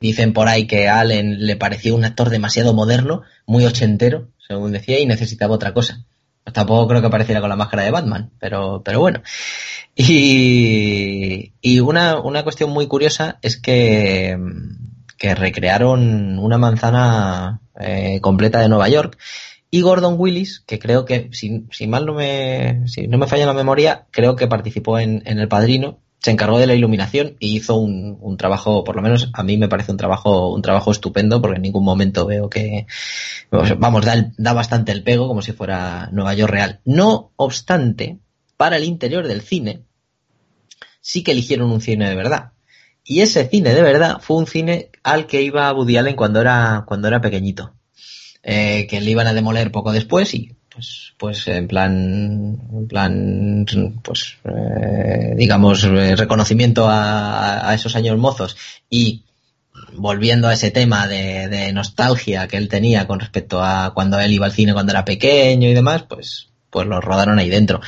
[0.00, 4.98] Dicen por ahí que Allen le pareció un actor demasiado moderno, muy ochentero, según decía,
[4.98, 6.04] y necesitaba otra cosa.
[6.44, 9.22] Pues tampoco creo que apareciera con la máscara de Batman, pero, pero bueno.
[9.94, 14.38] Y, y una, una cuestión muy curiosa es que,
[15.16, 19.16] que recrearon una manzana eh, completa de Nueva York
[19.76, 23.44] y Gordon Willis, que creo que, si, si mal no me, si no me falla
[23.44, 27.54] la memoria, creo que participó en, en El Padrino, se encargó de la iluminación y
[27.54, 30.92] hizo un, un, trabajo, por lo menos a mí me parece un trabajo, un trabajo
[30.92, 32.86] estupendo, porque en ningún momento veo que,
[33.50, 36.80] vamos, da, da bastante el pego como si fuera Nueva York real.
[36.86, 38.18] No obstante,
[38.56, 39.82] para el interior del cine,
[41.02, 42.52] sí que eligieron un cine de verdad.
[43.04, 46.84] Y ese cine de verdad fue un cine al que iba Woody Allen cuando era,
[46.86, 47.74] cuando era pequeñito
[48.48, 53.66] eh, que le iban a demoler poco después y pues pues en plan en plan
[54.04, 58.56] pues eh, digamos eh, reconocimiento a, esos años mozos.
[58.88, 59.24] Y
[59.94, 64.46] volviendo a ese tema de, nostalgia que él tenía con respecto a cuando él iba
[64.46, 67.80] al cine cuando era pequeño y demás pues pues lo rodaron ahí dentro.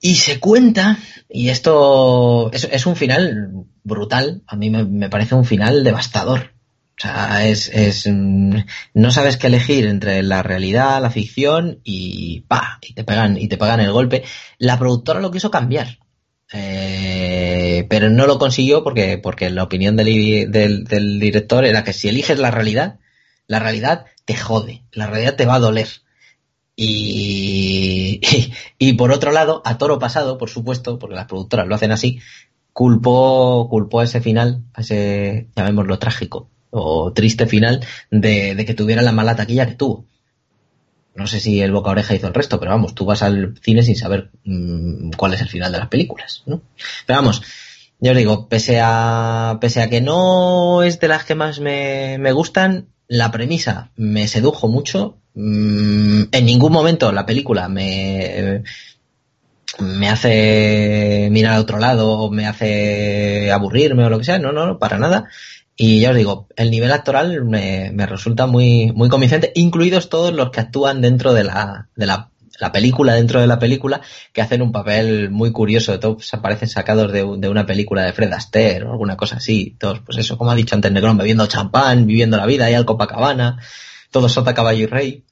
[0.00, 0.98] Y se cuenta
[1.28, 6.50] y esto es, un final brutal a mí me parece un final devastador
[7.00, 12.78] o sea, es, es, no sabes qué elegir entre la realidad, la ficción y pa,
[12.82, 14.22] y te pegan, y te pegan el golpe.
[14.58, 15.98] La productora lo quiso cambiar.
[16.52, 21.94] Eh, pero no lo consiguió porque, porque la opinión del, del, del, director era que
[21.94, 22.98] si eliges la realidad,
[23.46, 25.88] la realidad te jode, la realidad te va a doler.
[26.76, 31.76] Y, y, y por otro lado, a toro pasado, por supuesto, porque las productoras lo
[31.76, 32.20] hacen así,
[32.74, 39.02] culpó, culpó a ese final, a ese, llamémoslo trágico, o triste final de, que tuviera
[39.02, 40.04] la mala taquilla que tuvo.
[41.14, 43.82] No sé si el boca oreja hizo el resto, pero vamos, tú vas al cine
[43.82, 46.62] sin saber mmm, cuál es el final de las películas, ¿no?
[47.06, 47.42] Pero vamos,
[47.98, 52.16] yo os digo, pese a, pese a que no es de las que más me,
[52.18, 55.16] me gustan, la premisa me sedujo mucho.
[55.34, 58.62] Mmm, en ningún momento la película me,
[59.78, 64.52] me hace mirar a otro lado o me hace aburrirme o lo que sea, no,
[64.52, 65.28] no, para nada.
[65.82, 70.30] Y ya os digo, el nivel actoral me, me, resulta muy, muy convincente, incluidos todos
[70.30, 72.28] los que actúan dentro de la, de la,
[72.58, 74.02] la película, dentro de la película,
[74.34, 75.98] que hacen un papel muy curioso.
[75.98, 79.74] Todos aparecen sacados de, de, una película de Fred Astaire o alguna cosa así.
[79.78, 82.84] Todos, pues eso, como ha dicho antes Negrón, bebiendo champán, viviendo la vida ahí al
[82.84, 83.58] Copacabana.
[84.10, 85.24] Todo sota, caballo y rey.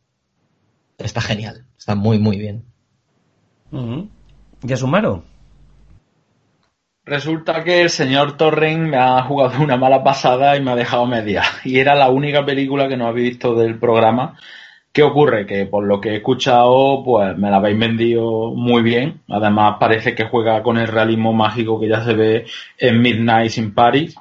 [0.96, 1.66] Está genial.
[1.76, 2.64] Está muy, muy bien.
[3.70, 4.08] Uh -huh.
[4.66, 5.24] ¿Y?
[7.08, 11.06] Resulta que el señor Torren me ha jugado una mala pasada y me ha dejado
[11.06, 11.42] media.
[11.64, 14.36] Y era la única película que no habéis visto del programa.
[14.92, 15.46] ¿Qué ocurre?
[15.46, 19.22] Que por lo que he escuchado, pues me la habéis vendido muy bien.
[19.28, 22.44] Además, parece que juega con el realismo mágico que ya se ve
[22.76, 24.14] en Midnight in Paris.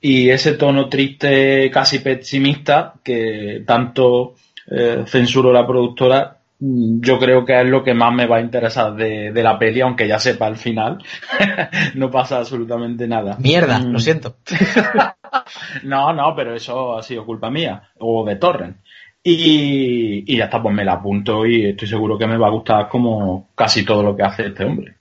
[0.00, 4.36] Y ese tono triste, casi pesimista, que tanto
[4.70, 8.94] eh, censuró la productora, yo creo que es lo que más me va a interesar
[8.94, 11.02] de, de la peli, aunque ya sepa el final.
[11.94, 13.36] no pasa absolutamente nada.
[13.38, 13.92] Mierda, mm.
[13.92, 14.36] lo siento.
[15.84, 18.76] no, no, pero eso ha sido culpa mía, o de Torrent.
[19.22, 22.52] Y, y ya está, pues me la apunto y estoy seguro que me va a
[22.52, 24.94] gustar como casi todo lo que hace este hombre.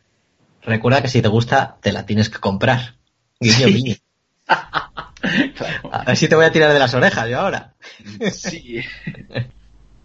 [0.62, 2.96] Recuerda que si te gusta, te la tienes que comprar.
[3.40, 3.74] Guiño, Sí.
[3.74, 3.96] guiño.
[5.92, 7.74] A ver si te voy a tirar de las orejas yo ahora.
[8.32, 8.80] sí.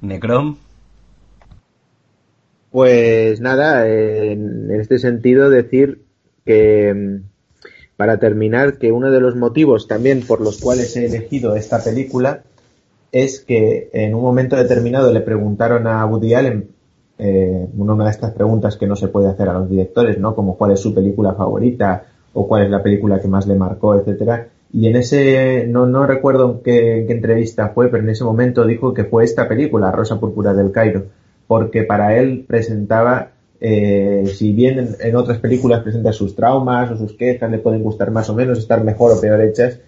[0.01, 0.57] Necrom.
[2.75, 6.01] Pues nada, en este sentido decir
[6.45, 7.23] que mm,
[7.97, 12.43] para terminar que uno de los motivos también por los cuales he elegido esta película
[13.13, 16.69] es que en un momento determinado le preguntaron a Woody Allen
[17.21, 20.35] eh, una de estas preguntas que no se puede hacer a los directores, ¿no?
[20.35, 23.95] Como cuál es su película favorita o cuál es la película que más le marcó,
[23.95, 24.49] etcétera.
[24.73, 28.93] Y en ese, no, no recuerdo qué, qué entrevista fue, pero en ese momento dijo
[28.93, 31.05] que fue esta película, Rosa Púrpura del Cairo,
[31.47, 37.15] porque para él presentaba, eh, si bien en, otras películas presenta sus traumas o sus
[37.15, 39.81] quejas, le pueden gustar más o menos, estar mejor o peor hechas,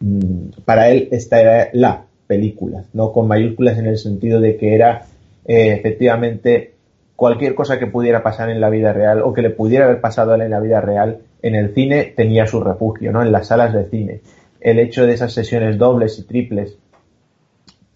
[0.00, 4.74] mm, para él esta era la película, no con mayúsculas en el sentido de que
[4.74, 5.06] era
[5.44, 6.74] eh, efectivamente
[7.16, 10.32] cualquier cosa que pudiera pasar en la vida real o que le pudiera haber pasado
[10.32, 13.22] a él en la vida real en el cine tenía su refugio, ¿no?
[13.22, 14.20] En las salas de cine.
[14.60, 16.78] El hecho de esas sesiones dobles y triples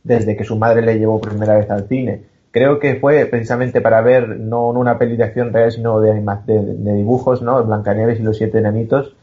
[0.05, 2.25] desde que su madre le llevó primera vez al cine.
[2.59, 6.93] Creo que fue precisamente para ver no una peli de acción real, sino de, de,
[6.93, 7.63] dibujos, ¿no?
[7.63, 9.15] Blancanieves y los siete enanitos.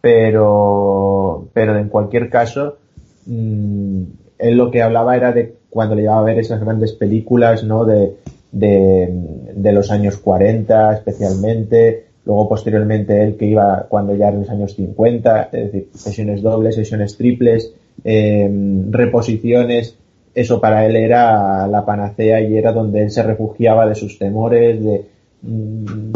[0.00, 2.78] Pero, pero en cualquier caso,
[3.26, 4.02] mmm,
[4.38, 7.84] él lo que hablaba era de cuando le llevaba a ver esas grandes películas, ¿no?
[7.84, 8.16] De,
[8.50, 14.74] de, los años 40 especialmente, luego posteriormente él que iba cuando ya en los años
[14.74, 17.74] 50, es decir, sesiones dobles, sesiones triples,
[18.04, 19.98] em, reposiciones,
[20.34, 24.82] eso para él era la panacea y era donde él se refugiaba de sus temores,
[24.82, 25.06] de,
[25.42, 26.12] mm,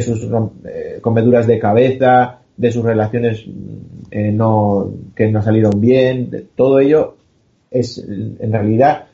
[0.00, 0.28] sus
[0.64, 3.44] eh, comeduras de cabeza, de sus relaciones
[4.10, 7.16] eh, no, que no salieron bien, todo ello
[7.70, 9.04] es en realidad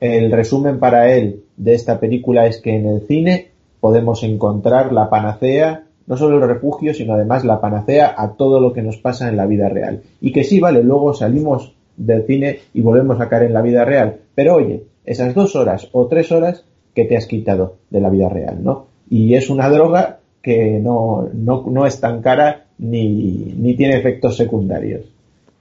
[0.00, 3.48] el resumen para él de esta película es que en el cine
[3.80, 8.72] podemos encontrar la panacea, no solo el refugio, sino además la panacea a todo lo
[8.72, 10.02] que nos pasa en la vida real.
[10.20, 13.84] Y que sí, vale, luego salimos del cine y volvemos a caer en la vida
[13.84, 14.16] real.
[14.34, 16.64] Pero oye, esas dos horas o tres horas
[16.94, 18.86] que te has quitado de la vida real, ¿no?
[19.10, 24.36] Y es una droga que no, no, no es tan cara ni, ni tiene efectos
[24.36, 25.02] secundarios.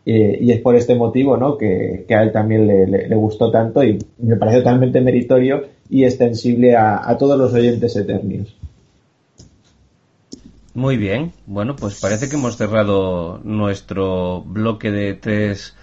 [0.06, 1.58] Y es por este motivo ¿no?
[1.58, 7.16] que, a él también le, gustó tanto y me parece totalmente meritorio y extensible a,
[7.18, 8.54] todos los oyentes eternios.
[10.74, 15.76] Muy bien, bueno, pues parece que hemos cerrado nuestro bloque de tres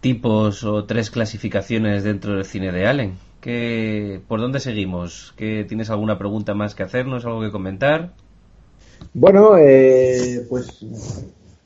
[0.00, 3.14] tipos o tres clasificaciones dentro del cine de Allen.
[3.40, 5.34] ¿Qué, ¿Por dónde seguimos?
[5.36, 8.10] ¿Qué, ¿Tienes alguna pregunta más que hacernos, algo que comentar?
[9.14, 10.84] Bueno, eh, pues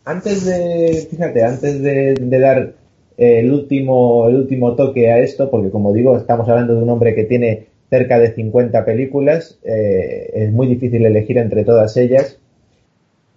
[0.04, 2.74] antes de, fíjate, antes de, dar
[3.16, 6.90] eh, el último, el último toque a esto, porque como digo, estamos hablando de un
[6.90, 12.38] hombre que tiene cerca de 50 películas, eh, es muy difícil elegir entre todas ellas,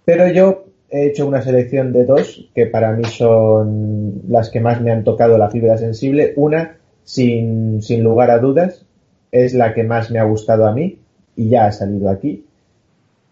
[0.04, 0.64] pero yo
[0.94, 5.04] he hecho una selección de dos que para mí son las que más me han
[5.04, 6.32] tocado la fibra sensible.
[6.36, 8.86] Una, sin, sin lugar a dudas,
[9.32, 10.98] es la que más me ha gustado a mí
[11.36, 12.46] y ya ha salido aquí.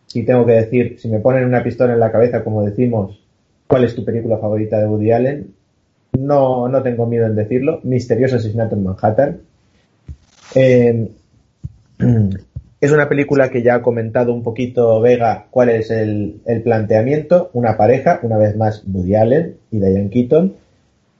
[0.06, 3.22] Si tengo que decir, si me ponen una pistola en la cabeza, como decimos,
[3.72, 5.54] ¿Cuál es tu película favorita de Woody Allen?
[6.18, 7.80] No, no tengo miedo en decirlo.
[7.84, 9.40] Misterioso asesinato en Manhattan.
[10.54, 11.08] Eh,
[12.82, 17.48] es una película que ya ha comentado un poquito Vega cuál es el, planteamiento.
[17.52, 20.56] Una pareja, una vez más Woody Allen y Diane Keaton,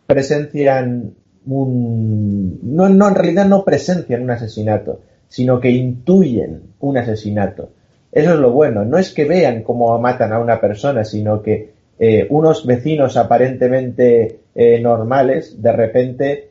[0.08, 1.14] presencian
[1.46, 2.58] un...
[2.64, 7.70] No, no, en realidad no presencian un asesinato, sino que intuyen un asesinato.
[8.10, 8.84] Eso es lo bueno.
[8.84, 14.40] No es que vean cómo matan a una persona, sino que eh, unos vecinos aparentemente
[14.52, 16.48] eh, normales, de repente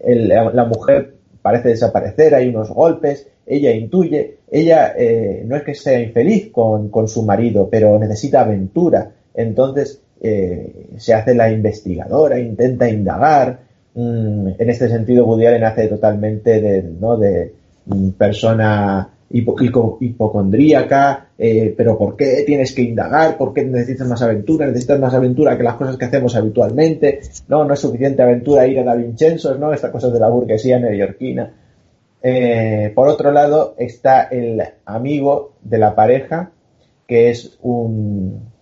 [0.00, 6.00] la mujer parece desaparecer, hay unos golpes, ella intuye, ella eh, no es que sea
[6.00, 10.00] infeliz con, su marido, pero necesita aventura, entonces
[10.98, 13.58] se hace la investigadora, intenta indagar,
[13.94, 17.16] mm, en este sentido Woody Allen hace totalmente de, ¿no?
[17.16, 17.52] de
[17.86, 23.38] mm, persona hipocondríaca, eh, pero ¿por qué tienes que indagar?
[23.38, 24.66] ¿Por qué necesitas más aventura?
[24.66, 27.20] ¿Necesitas más aventura que las cosas que hacemos habitualmente?
[27.48, 29.72] No, no es suficiente aventura ir a Da Vincenzo, ¿no?
[29.72, 31.50] Estas cosas de la burguesía neoyorquina.
[32.22, 36.50] Eh, por otro lado está el amigo de la pareja,
[37.06, 38.52] que es un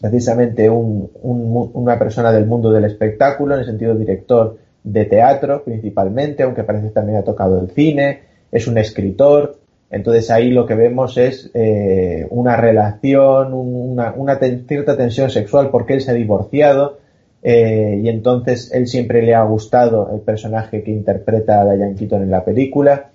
[0.00, 6.64] precisamente una persona del mundo del espectáculo, en el sentido director de teatro principalmente, aunque
[6.64, 9.58] parece que también ha tocado el cine, es un escritor,
[9.90, 16.00] entonces ahí lo que vemos es eh, una relación, una, cierta tensión sexual porque él
[16.00, 16.98] se ha divorciado
[17.42, 22.22] eh, y entonces él siempre le ha gustado el personaje que interpreta a Diane Keaton
[22.22, 23.10] en la película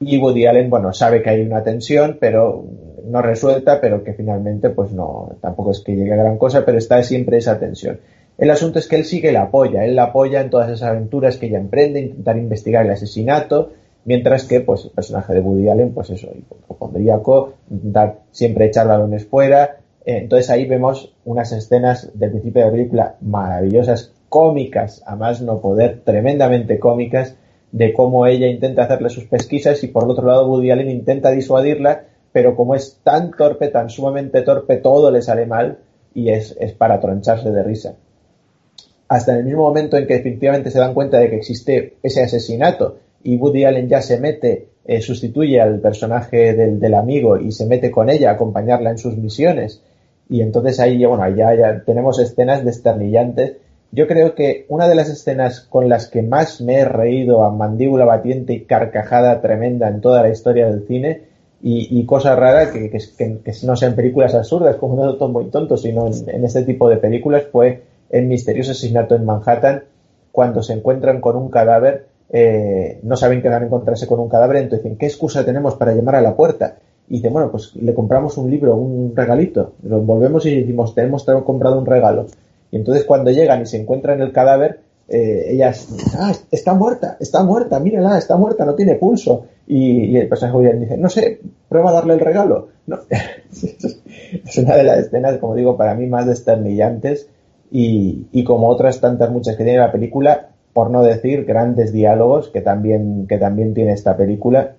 [0.00, 2.64] y Woody Allen, bueno, sabe que hay una tensión, pero
[3.06, 6.78] no resuelta, pero que finalmente pues no, tampoco es que llegue a gran cosa, pero
[6.78, 8.00] está siempre esa tensión.
[8.36, 11.36] El asunto es que él sigue la apoya, él la apoya en todas esas aventuras
[11.36, 13.70] que ella emprende, intentar investigar el asesinato,
[14.04, 19.24] Mientras que, pues, el personaje de Woody Allen, pues eso, hipocondríaco, dar siempre echar balones
[19.26, 19.78] fuera.
[20.04, 25.40] Eh, entonces ahí vemos unas escenas del principio de la película maravillosas, cómicas, a más
[25.40, 27.36] no poder, tremendamente cómicas,
[27.72, 32.04] de cómo ella intenta hacerle sus pesquisas y por otro lado Woody Allen intenta disuadirla,
[32.30, 35.78] pero como es tan torpe, tan sumamente torpe, todo le sale mal
[36.14, 37.96] y es, para troncharse de risa.
[39.08, 42.22] Hasta en el mismo momento en que efectivamente se dan cuenta de que existe ese
[42.22, 47.66] asesinato y Woody Allen ya se mete, eh, sustituye al personaje del, amigo y se
[47.66, 49.82] mete con ella a acompañarla en sus misiones.
[50.28, 53.56] Y entonces ahí, bueno, ya, ya tenemos escenas desternillantes.
[53.92, 57.52] Yo creo que una de las escenas con las que más me he reído a
[57.52, 61.22] mandíbula batiente y carcajada tremenda en toda la historia del cine
[61.62, 65.32] y, y cosas raras que, que, que, que, no sean películas absurdas como no son
[65.32, 69.84] muy tontos, sino en, en este tipo de películas fue el misterioso asesinato en Manhattan
[70.32, 74.28] cuando se encuentran con un cadáver eh, no saben que van a encontrarse con un
[74.28, 76.78] cadáver, entonces dicen, ¿qué excusa tenemos para llamar a la puerta?
[77.08, 81.24] Y dicen, bueno, pues le compramos un libro, un regalito, lo envolvemos y decimos, tenemos
[81.44, 82.26] comprado un regalo.
[82.70, 87.42] Y entonces cuando llegan y se encuentran el cadáver, eh, ellas, ah, está muerta, está
[87.44, 89.46] muerta, mírala, está muerta, no tiene pulso.
[89.66, 92.68] Y, el personaje dice, no sé, prueba a darle el regalo.
[94.44, 97.28] Es una de las escenas, como digo, para mí más desternillantes
[97.70, 102.48] y, y como otras tantas muchas que tiene la película, por no decir grandes diálogos
[102.48, 104.74] que también, que también tiene esta película,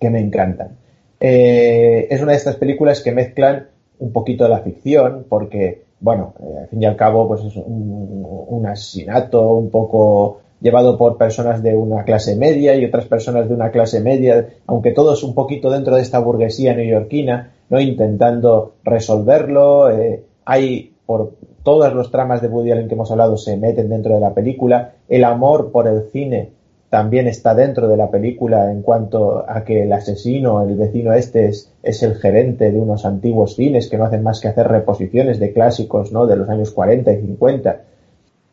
[0.00, 0.76] que me encantan.
[1.20, 3.68] Eh, es una de estas películas que mezclan
[3.98, 8.26] un poquito la ficción, porque, bueno, eh, al fin y al cabo, pues es un,
[8.48, 13.54] un, asesinato un poco llevado por personas de una clase media y otras personas de
[13.54, 17.80] una clase media, aunque todos un poquito dentro de esta burguesía neoyorquina, ¿no?
[17.80, 19.90] Intentando resolverlo.
[19.90, 24.14] Eh, hay por todas los tramas de Woody Allen que hemos hablado se meten dentro
[24.14, 24.94] de la película.
[25.08, 26.52] El amor por el cine
[26.94, 31.48] también está dentro de la película en cuanto a que el asesino, el vecino este,
[31.48, 35.52] es, el gerente de unos antiguos cines que no hacen más que hacer reposiciones de
[35.52, 36.28] clásicos ¿no?
[36.28, 37.80] de los años 40 y 50.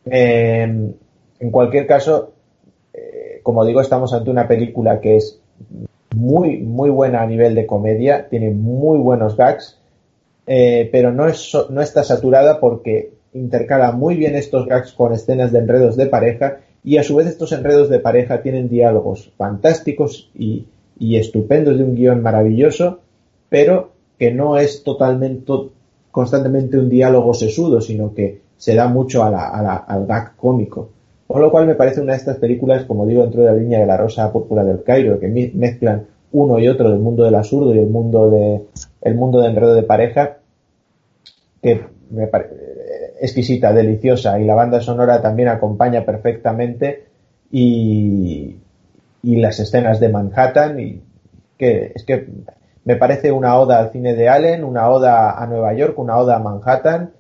[0.08, 0.94] Eh,
[1.40, 2.32] en cualquier caso,
[2.96, 5.40] eh, como digo, estamos ante una película que es
[6.16, 9.78] muy, muy buena a nivel de comedia, tiene muy buenos gags,
[10.48, 15.52] eh, pero no, es, no está saturada porque intercala muy bien estos gags con escenas
[15.52, 20.30] de enredos de pareja y a su vez estos enredos de pareja tienen diálogos fantásticos
[20.34, 20.66] y,
[20.98, 23.00] y estupendos de un guion maravilloso,
[23.50, 25.52] pero que no es totalmente,
[26.12, 30.36] constantemente un diálogo sesudo, sino que se da mucho a la, a la, al gag
[30.36, 30.90] cómico.
[31.28, 33.80] Por lo cual me parece una de estas películas, como digo, dentro de la línea
[33.80, 37.74] de la Rosa Púrpura del Cairo, que mezclan uno y otro del mundo del absurdo
[37.74, 38.62] y el mundo de,
[39.02, 40.38] el mundo de enredo de pareja,
[41.62, 42.71] que me parece
[43.22, 47.06] exquisita, deliciosa, y la banda sonora también acompaña perfectamente,
[47.52, 48.58] y,
[49.24, 51.02] las escenas de Manhattan, y
[51.58, 52.28] que es que
[52.84, 56.38] me parece una oda al cine de Allen, una oda a Nueva York, una oda
[56.38, 57.12] a Manhattan,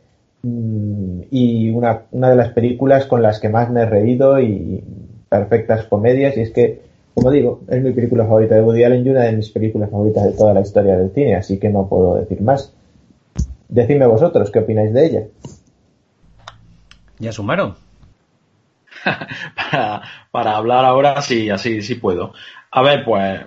[0.43, 4.83] y una, una de las películas con las que más me he reído y
[5.29, 6.81] perfectas comedias, y es que
[7.13, 10.23] como digo, es mi película favorita de Woody Allen y una de mis películas favoritas
[10.23, 12.73] de toda la historia del cine, así que no puedo decir más.
[13.67, 15.23] Decidme vosotros, ¿qué opináis de ella?
[17.21, 17.75] ¿Ya sumaron?
[19.55, 22.33] para, para hablar ahora sí, así sí puedo.
[22.71, 23.41] A ver, pues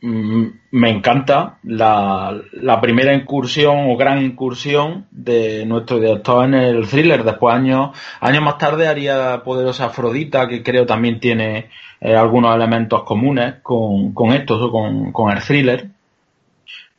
[0.00, 6.88] mm, me encanta la, la, primera incursión o gran incursión de nuestro director en el
[6.88, 7.22] thriller.
[7.22, 11.70] Después, años, años más tarde, haría Poderosa Afrodita, que creo también tiene
[12.00, 15.90] eh, algunos elementos comunes con, con estos o con, con el thriller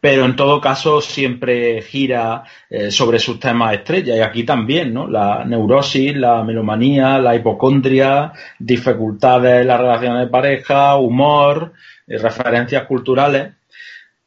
[0.02, 5.08] pero en todo caso siempre gira eh, sobre sus temas estrellas y aquí también, ¿no?
[5.08, 11.74] La neurosis, la melomanía, la hipocondria, dificultades en las relaciones de pareja, humor,
[12.08, 13.54] eh, referencias culturales.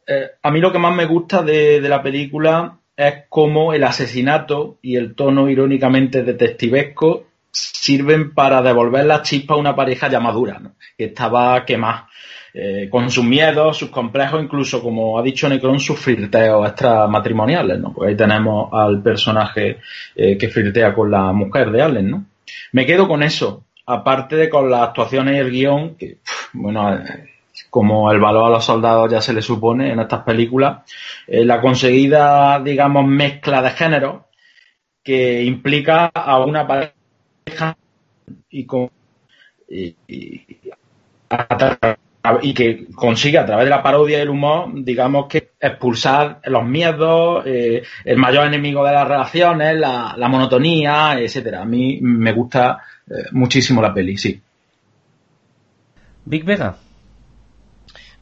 [0.07, 3.83] Eh, a mí lo que más me gusta de, de, la película es cómo el
[3.83, 10.21] asesinato y el tono irónicamente detectivesco sirven para devolver la chispa a una pareja ya
[10.21, 10.77] madura, ¿no?
[10.97, 12.09] que estaba quemada
[12.57, 17.93] eh, con sus miedos, sus complejos, incluso, como ha dicho Necron, sus flirteos extramatrimoniales, ¿no?
[17.93, 19.81] Pues ahí tenemos al personaje
[20.15, 22.27] eh, que flirtea con la mujer de Allen, ¿no?
[22.71, 26.19] Me quedo con eso, aparte de con las actuaciones y el guion, que,
[26.53, 26.97] bueno,
[27.71, 30.89] como el valor a los soldados ya se le supone en estas películas,
[31.27, 34.29] eh, la conseguida, digamos, mezcla de género
[35.03, 37.77] que implica a una pareja
[38.49, 38.91] y con
[39.69, 39.97] y,
[42.41, 46.65] y que consigue a través de la parodia y el humor, digamos que expulsar los
[46.65, 51.63] miedos, eh, el mayor enemigo de las relaciones, la, la monotonía, etcétera.
[51.63, 52.79] A mí me gusta
[53.11, 54.41] eh, muchísimo la peli, sí.
[56.25, 56.77] Big Vega.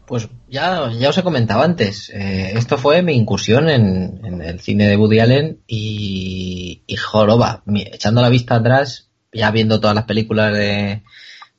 [0.04, 4.58] Pues ya, ya os he comentado antes, eh, esto fue mi incursión en, en, el
[4.58, 7.62] cine de Woody Allen y, y joroba,
[7.92, 11.02] echando la vista atrás, ya viendo todas las películas de,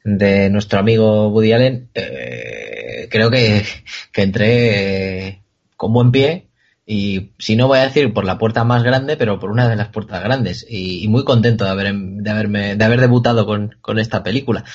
[0.04, 3.66] de nuestro amigo Woody Allen, eh, creo que,
[4.12, 5.42] que entré eh,
[5.78, 6.48] con buen pie
[6.86, 9.76] y si no voy a decir por la puerta más grande, pero por una de
[9.76, 10.66] las puertas grandes.
[10.70, 14.66] Y, muy contento de, haber, de, haberme, de haber debutado con, con, esta película.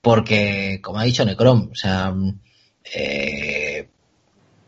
[0.00, 2.14] Porque, como ha dicho Necrom, o sea,
[2.94, 3.88] eh,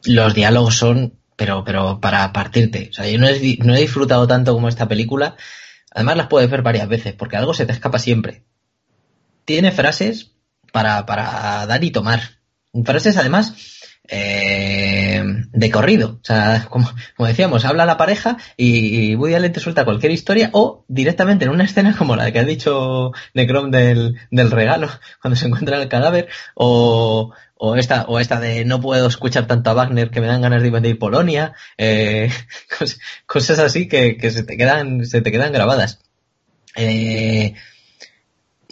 [0.04, 2.88] los diálogos son, pero, pero para partirte.
[2.90, 5.36] O sea, yo no he, no he disfrutado tanto como esta película.
[5.94, 8.42] Además las puedes ver varias veces, porque algo se te escapa siempre.
[9.44, 10.32] Tiene frases
[10.72, 12.20] para, para dar y tomar.
[12.84, 13.54] Frases además
[14.08, 16.18] eh, de corrido.
[16.22, 16.88] O sea, como,
[17.26, 21.64] decíamos, habla la pareja y, Woody Allen te suelta cualquier historia o directamente en una
[21.64, 24.88] escena como la que ha dicho Necrom del, del regalo
[25.20, 27.32] cuando se encuentra el cadáver o,
[27.64, 30.62] o esta, o esta de no puedo escuchar tanto a Wagner que me dan ganas
[30.62, 32.28] de invadir Polonia, eh,
[33.26, 36.00] cosas así que, que, se te quedan, se te quedan grabadas.
[36.74, 37.54] Eh,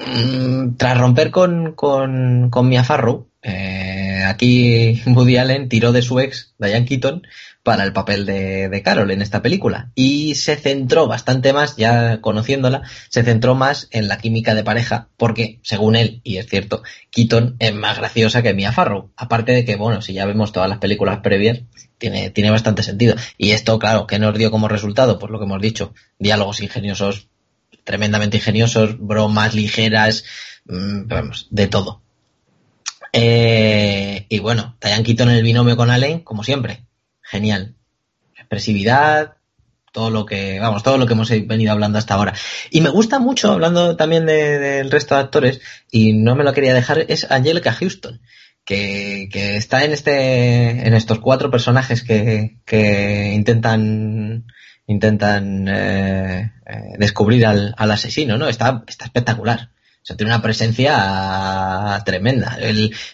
[0.06, 6.55] mm, tras romper con, con, Mia Farrow, eh, aquí Woody Allen tiró de su ex,
[6.59, 7.22] Diane Keaton,
[7.62, 9.90] para el papel de, de, Carol en esta película.
[9.94, 15.09] Y se centró bastante más, ya conociéndola, se centró más en la química de pareja,
[15.16, 19.12] porque, según él, y es cierto, Keaton es más graciosa que Mia Farrow.
[19.16, 21.60] Aparte de que, bueno, si ya vemos todas las películas previas,
[21.98, 23.14] tiene, tiene bastante sentido.
[23.36, 25.18] Y esto, claro, ¿qué nos dio como resultado?
[25.18, 27.28] Pues lo que hemos dicho, diálogos ingeniosos,
[27.85, 30.25] tremendamente ingeniosos, bromas ligeras,
[30.65, 32.03] mmm, vamos, de todo.
[33.13, 36.85] Eh, y bueno, Diane Keaton en el binomio con Allen, como siempre.
[37.23, 37.75] Genial.
[38.37, 39.37] Expresividad,
[39.93, 42.35] todo lo que, vamos, todo lo que hemos venido hablando hasta ahora.
[42.71, 45.61] Y me gusta mucho, hablando también del de, resto de actores,
[45.91, 48.21] y no me lo quería dejar, es Angelica Houston,
[48.65, 54.47] que, que está en este, en estos cuatro personajes que, que intentan,
[54.91, 58.49] intentan eh, eh, descubrir al, al, asesino, ¿no?
[58.49, 59.71] Está, está espectacular.
[60.03, 62.59] O sea, tiene una presencia tremenda.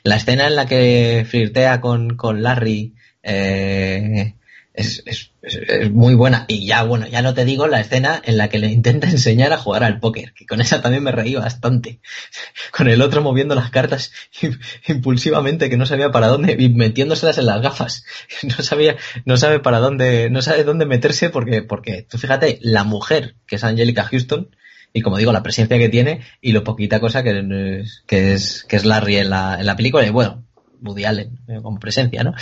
[0.03, 4.35] La escena en la que flirtea con, con Larry eh,
[4.77, 6.45] es, es, es, muy buena.
[6.49, 9.53] Y ya, bueno, ya no te digo la escena en la que le intenta enseñar
[9.53, 12.01] a jugar al póker, que con esa también me reí bastante.
[12.71, 14.13] Con el otro moviendo las cartas
[14.87, 18.05] impulsivamente, que no sabía para dónde, y metiéndoselas en las gafas.
[18.47, 22.85] No sabía, no sabe para dónde, no sabe dónde meterse porque, porque tú fíjate, la
[22.85, 24.51] mujer, que es Angelica Houston,
[24.93, 28.77] y como digo, la presencia que tiene y lo poquita cosa que, que, es, que
[28.77, 30.07] es Larry en la, en la película.
[30.07, 30.45] Y bueno,
[30.83, 32.35] Woody Allen eh, como presencia, ¿no?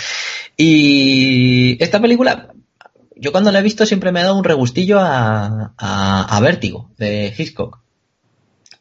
[0.57, 2.53] Y esta película,
[3.17, 7.35] yo cuando la he visto siempre me ha dado un regustillo a, a, Vértigo, de
[7.37, 7.81] Hitchcock.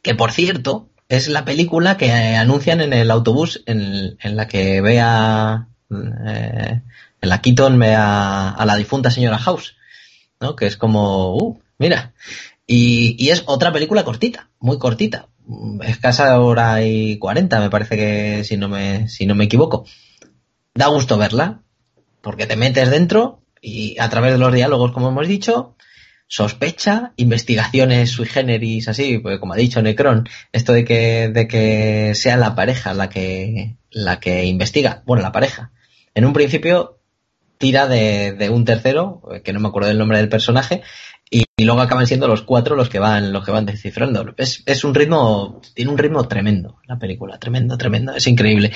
[0.02, 4.80] Que por cierto, es la película que anuncian en el autobús en, en la que
[4.80, 6.80] ve a, eh,
[7.20, 9.76] en la Keaton ve a, a, la difunta señora House,
[10.40, 10.56] ¿no?
[10.56, 12.12] Que es como, uh, mira,
[12.66, 15.28] y, y, es otra película cortita, muy cortita.
[15.82, 19.84] Escasa hora y cuarenta, me parece que si no me, si no me equivoco.
[20.74, 21.62] Da gusto verla,
[22.22, 25.76] porque te metes dentro y a través de los diálogos, como hemos dicho,
[26.26, 32.14] sospecha, investigaciones sui generis, así, pues como ha dicho Necron, esto de que, de que
[32.14, 35.70] sea la pareja la que, la que investiga, bueno, la pareja.
[36.14, 36.98] En un principio
[37.58, 40.82] tira de, de un tercero, que no me acuerdo del nombre del personaje,
[41.56, 44.34] y, luego acaban siendo los cuatro los que van los que van descifrando.
[44.36, 48.72] Es, es un ritmo tiene un ritmo tremendo la película tremendo tremendo es increíble.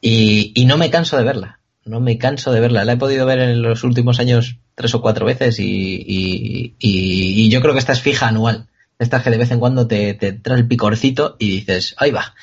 [0.00, 2.84] Y, y, no me canso de verla no me canso de verla.
[2.84, 7.60] La he podido ver en los últimos años tres o cuatro veces y, y yo
[7.60, 8.68] creo que esta es fija anual.
[9.00, 12.34] Esta que de vez en cuando te, te trae el picorcito y dices ahí va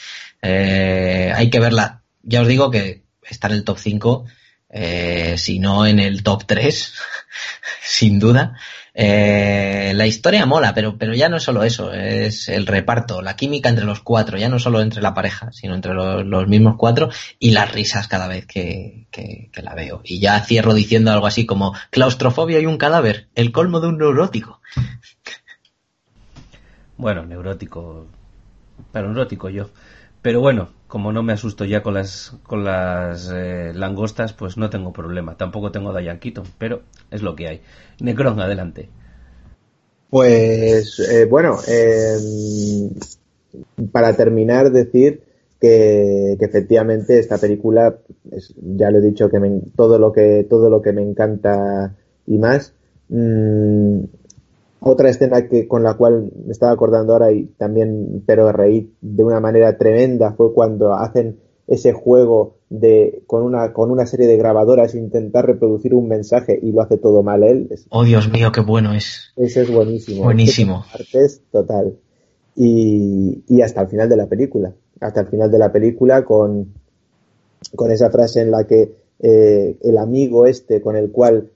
[0.42, 2.02] eh, hay que verla.
[2.24, 4.26] Ya os digo que está en el top 5
[4.70, 6.94] eh, si no en el top 3
[7.82, 8.58] sin duda
[9.00, 13.36] eh, la historia mola, pero, pero ya no es solo eso, es el reparto, la
[13.36, 17.10] química entre los cuatro, ya no solo entre la pareja, sino entre los, mismos cuatro
[17.38, 20.02] y las risas cada vez que, que, que, la veo.
[20.04, 24.00] Y ya cierro diciendo algo así como claustrofobia y un cadáver, el colmo de un
[24.00, 24.62] neurótico.
[26.98, 28.08] Bueno, neurótico,
[28.92, 29.70] pero neurótico yo.
[30.24, 34.70] Pero bueno, como no me asusto ya con las con las eh, langostas, pues no
[34.70, 35.36] tengo problema.
[35.38, 36.20] Tampoco tengo Diane
[36.58, 37.62] pero es lo que hay.
[38.00, 38.90] Necron, adelante.
[40.10, 42.18] Pues eh, bueno, eh,
[43.92, 45.24] para terminar decir
[45.60, 47.98] que, efectivamente esta película,
[48.32, 51.96] es, ya lo he dicho que me, todo lo que todo lo que me encanta
[52.26, 52.74] y más.
[53.10, 54.04] Mmm,
[54.88, 59.24] otra escena que con la cual me estaba acordando ahora y también pero reí de
[59.24, 64.38] una manera tremenda fue cuando hacen ese juego de con una con una serie de
[64.38, 67.70] grabadoras intentar reproducir un mensaje y lo hace todo mal él.
[67.90, 69.32] Oh Dios mío, qué bueno es.
[69.36, 70.24] Ese es buenísimo.
[70.24, 70.86] Buenísimo.
[70.94, 71.98] Artes total.
[72.56, 74.74] Y, y hasta el final de la película.
[75.00, 76.74] Hasta el final de la película con,
[77.76, 81.52] con esa frase en la que eh, el amigo este con el cual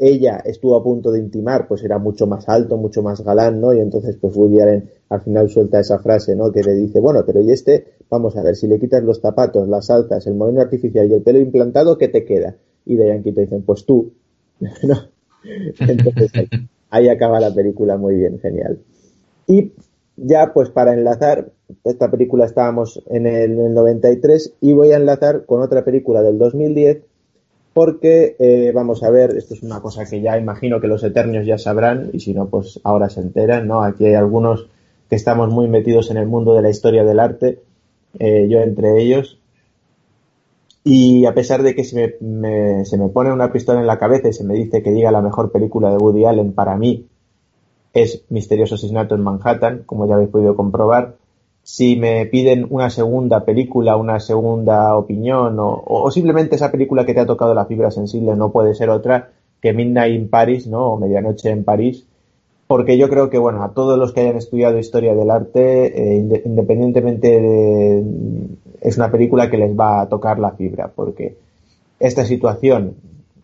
[0.00, 3.74] ella estuvo a punto de intimar, pues era mucho más alto, mucho más galán, ¿no?
[3.74, 6.50] Y entonces, pues Woody Allen al final suelta esa frase, ¿no?
[6.50, 9.68] Que le dice, bueno, pero y este, vamos a ver, si le quitas los zapatos,
[9.68, 12.56] las altas, el moreno artificial y el pelo implantado, ¿qué te queda?
[12.86, 14.14] Y Yankee te dicen, pues tú,
[14.82, 14.96] ¿no?
[15.80, 16.48] Entonces ahí,
[16.88, 18.78] ahí acaba la película muy bien, genial.
[19.46, 19.72] Y
[20.16, 21.52] ya, pues para enlazar,
[21.84, 26.22] esta película estábamos en el, en el 93 y voy a enlazar con otra película
[26.22, 27.02] del 2010
[27.72, 31.46] porque eh, vamos a ver, esto es una cosa que ya imagino que los eternios
[31.46, 33.82] ya sabrán y si no, pues ahora se enteran, ¿no?
[33.82, 34.68] Aquí hay algunos
[35.08, 37.60] que estamos muy metidos en el mundo de la historia del arte,
[38.18, 39.38] eh, yo entre ellos,
[40.82, 44.28] y a pesar de que se me, se me pone una pistola en la cabeza
[44.28, 47.06] y se me dice que diga la mejor película de Woody Allen para mí
[47.92, 51.16] es Misterioso Asesinato en Manhattan, como ya habéis podido comprobar,
[51.70, 57.14] si me piden una segunda película, una segunda opinión o, o, simplemente esa película que
[57.14, 59.30] te ha tocado la fibra sensible no puede ser otra
[59.62, 60.94] que Midnight in Paris, ¿no?
[60.94, 62.06] O Medianoche en París,
[62.66, 66.42] porque yo creo que, bueno, a todos los que hayan estudiado historia del arte, eh,
[66.44, 68.04] independientemente de...
[68.80, 71.36] es una película que les va a tocar la fibra, porque
[72.00, 72.94] esta situación,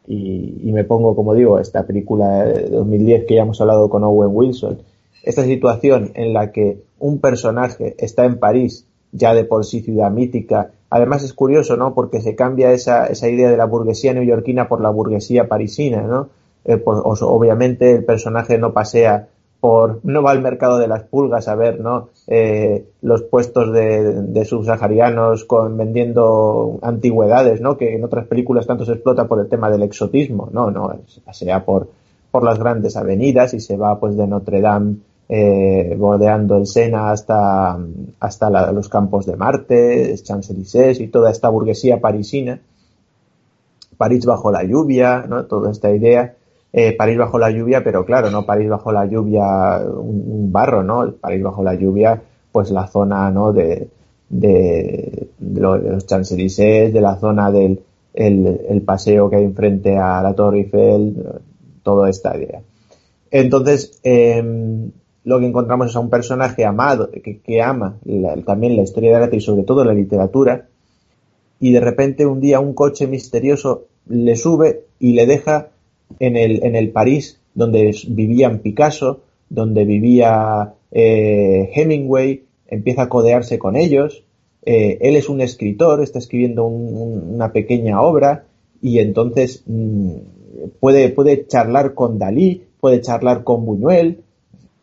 [0.09, 4.03] y, y me pongo, como digo, esta película de 2010 que ya hemos hablado con
[4.03, 4.79] Owen Wilson,
[5.23, 10.11] esta situación en la que un personaje está en París, ya de por sí ciudad
[10.11, 11.95] mítica, además es curioso, ¿no?
[11.95, 16.29] Porque se cambia esa, esa idea de la burguesía neoyorquina por la burguesía parisina, ¿no?
[16.65, 19.29] Eh, obviamente el personaje no pasea
[19.61, 22.09] por, no va al mercado de las pulgas a ver, ¿no?
[22.27, 27.77] Eh, los puestos de, de subsaharianos con vendiendo antigüedades, ¿no?
[27.77, 31.21] Que en otras películas tanto se explota por el tema del exotismo, no, no, se
[31.21, 31.89] pasea por,
[32.31, 34.97] por las grandes avenidas y se va pues de Notre Dame
[35.29, 37.79] eh, bordeando el Sena hasta,
[38.21, 42.61] hasta la, los campos de Marte, Champs-Élysées y toda esta burguesía parisina.
[43.97, 45.47] París bajo la lluvia, ¿no?
[45.47, 46.35] Toda esta idea.
[46.73, 51.13] Eh, París bajo la lluvia, pero claro, no París bajo la lluvia un, barro, ¿no?
[51.13, 52.23] París bajo la lluvia,
[52.53, 53.53] pues la zona, ¿no?
[53.53, 53.89] De,
[54.29, 57.81] de, los Champs-Élysées, de la zona del
[58.15, 61.41] el, paseo que hay enfrente a la Torre Eiffel,
[61.83, 62.61] toda esta idea.
[63.31, 64.91] Entonces, eh,
[65.27, 67.99] lo que encontramos es a un personaje amado, que, ama
[68.45, 70.69] también la historia de arte y sobre todo la literatura,
[71.59, 75.71] y de repente un día un coche misterioso le sube y le deja
[76.21, 83.59] en el, en el París donde vivían Picasso, donde vivía eh, Hemingway, empieza a codearse
[83.59, 84.23] con ellos,
[84.65, 88.45] eh, él es un escritor, está escribiendo un, un, una pequeña obra
[88.81, 90.19] y entonces mmm,
[90.79, 94.21] puede, puede charlar con Dalí, puede charlar con Buñuel,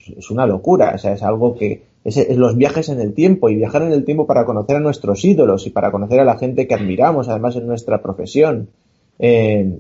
[0.08, 3.50] es una locura, o sea, es algo que es, es, los viajes en el tiempo
[3.50, 6.38] y viajar en el tiempo para conocer a nuestros ídolos y para conocer a la
[6.38, 8.70] gente que admiramos, además en nuestra profesión.
[9.20, 9.80] Eh,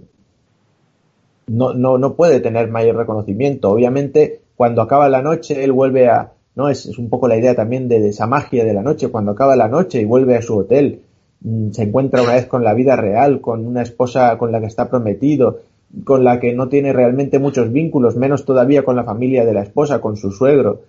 [1.48, 3.70] no, no, no puede tener mayor reconocimiento.
[3.70, 7.88] Obviamente, cuando acaba la noche, él vuelve a, no es, un poco la idea también
[7.88, 10.58] de, de, esa magia de la noche, cuando acaba la noche y vuelve a su
[10.58, 11.02] hotel,
[11.41, 14.68] mm, se encuentra una vez con la vida real, con una esposa con la que
[14.68, 15.60] está prometido,
[16.03, 19.64] con la que no tiene realmente muchos vínculos, menos todavía con la familia de la
[19.64, 20.82] esposa, con su suegro.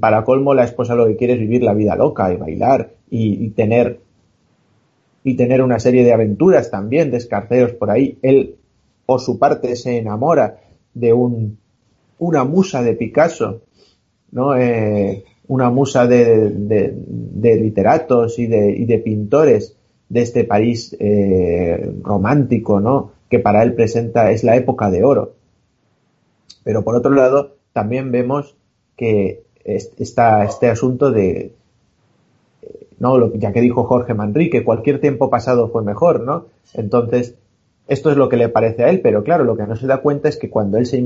[0.00, 3.44] Para colmo, la esposa lo que quiere es vivir la vida loca y bailar y,
[3.44, 4.00] y tener
[5.24, 8.18] y tener una serie de aventuras también, de escarceos por ahí.
[8.22, 8.56] Él,
[9.06, 10.58] por su parte, se enamora
[10.94, 11.58] de un,
[12.18, 13.62] una musa de Picasso,
[14.32, 14.56] ¿no?
[14.56, 19.76] Eh, una musa de, de, de, literatos y de, y de pintores
[20.08, 23.12] de este país eh, romántico, ¿no?
[23.32, 25.32] Que para él presenta es la época de oro.
[26.64, 28.54] Pero por otro lado, también vemos
[28.94, 31.54] que está este asunto de,
[32.98, 36.44] no, ya que dijo Jorge Manrique, cualquier tiempo pasado fue mejor, ¿no?
[36.74, 37.36] Entonces,
[37.88, 40.02] esto es lo que le parece a él, pero claro, lo que no se da
[40.02, 41.02] cuenta es que cuando él se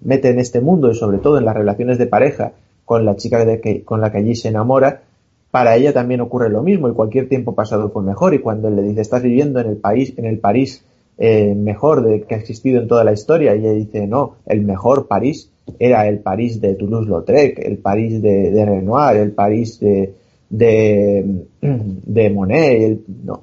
[0.00, 2.52] mete en este mundo y sobre todo en las relaciones de pareja
[2.86, 3.46] con la chica
[3.84, 5.02] con la que allí se enamora,
[5.50, 8.76] para ella también ocurre lo mismo y cualquier tiempo pasado fue mejor y cuando él
[8.76, 10.85] le dice estás viviendo en el país, en el París
[11.18, 13.54] eh, mejor de, que ha existido en toda la historia.
[13.54, 18.64] Y ella dice, no, el mejor París era el París de Toulouse-Lautrec, el París de,
[18.64, 20.14] Renoir, el París de,
[20.48, 23.42] de, de Monet, el, no,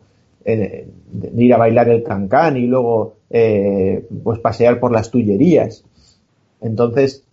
[1.35, 5.83] ir a bailar el cancán y luego eh, pues pasear por las tullerías.
[6.61, 7.23] Entonces,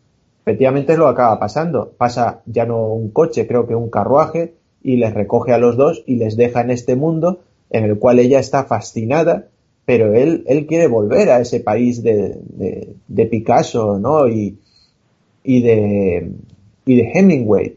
[0.42, 1.92] efectivamente es lo acaba pasando.
[1.96, 6.02] Pasa ya no un coche, creo que un carruaje, y les recoge a los dos
[6.06, 7.40] y les deja en este mundo
[7.70, 9.48] en el cual ella está fascinada
[9.84, 14.28] pero él, él quiere volver a ese país de, de, de Picasso, ¿no?
[14.28, 14.58] Y,
[15.42, 16.32] y, de,
[16.86, 17.76] y de Hemingway.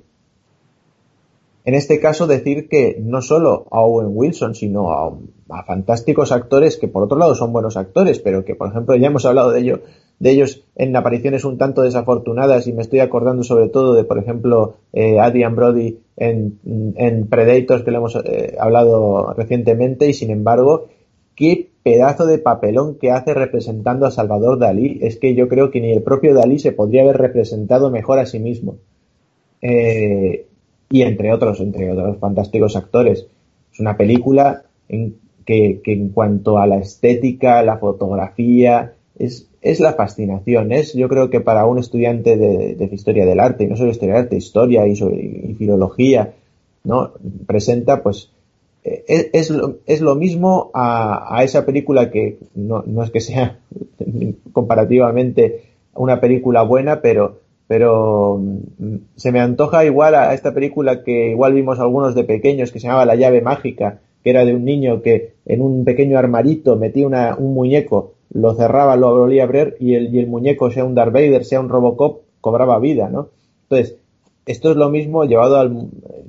[1.66, 5.14] En este caso decir que no solo a Owen Wilson, sino a,
[5.50, 9.08] a fantásticos actores que por otro lado son buenos actores, pero que por ejemplo ya
[9.08, 9.82] hemos hablado de ello
[10.20, 14.20] de ellos en apariciones un tanto desafortunadas y me estoy acordando sobre todo de por
[14.20, 16.60] ejemplo eh, Adrian Brody en,
[16.96, 20.88] en Predators que le hemos eh, hablado recientemente y sin embargo
[21.35, 25.81] qué pedazo de papelón que hace representando a Salvador Dalí es que yo creo que
[25.81, 28.77] ni el propio Dalí se podría haber representado mejor a sí mismo
[29.61, 30.45] eh,
[30.89, 33.27] y entre otros entre otros fantásticos actores
[33.72, 35.15] es una película en
[35.45, 40.72] que, en cuanto a la estética la fotografía es, es la fascinación.
[40.72, 44.15] Es, yo creo que para un estudiante de, historia del arte, y no solo historia
[44.15, 44.95] del arte, historia y,
[45.55, 46.34] filología,
[46.84, 47.11] ¿no?
[47.45, 48.31] Presenta, pues,
[48.84, 53.22] es, es, lo, es lo mismo a, a, esa película que no, no es que
[53.22, 53.60] sea
[54.51, 55.64] comparativamente
[55.95, 61.53] una película buena, pero, pero mm, se me antoja igual a esta película que igual
[61.53, 65.01] vimos algunos de pequeños que se llamaba La llave mágica, que era de un niño
[65.01, 67.07] que en un pequeño armarito metía
[67.38, 70.95] un muñeco lo cerraba, lo volvía a abrir y el, y el muñeco, sea un
[70.95, 73.30] Darth Vader, sea un Robocop, cobraba vida, ¿no?
[73.64, 73.97] Entonces,
[74.45, 75.88] esto es lo mismo llevado al,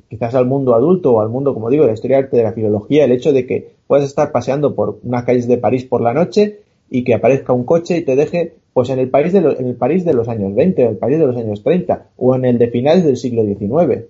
[0.09, 3.05] quizás al mundo adulto o al mundo, como digo, de la historia de la filología,
[3.05, 6.61] el hecho de que puedas estar paseando por unas calles de París por la noche
[6.91, 9.77] y que aparezca un coche y te deje pues en el país de en el
[9.77, 12.59] París de los años 20 o el París de los años 30 o en el
[12.59, 14.05] de finales del siglo XIX.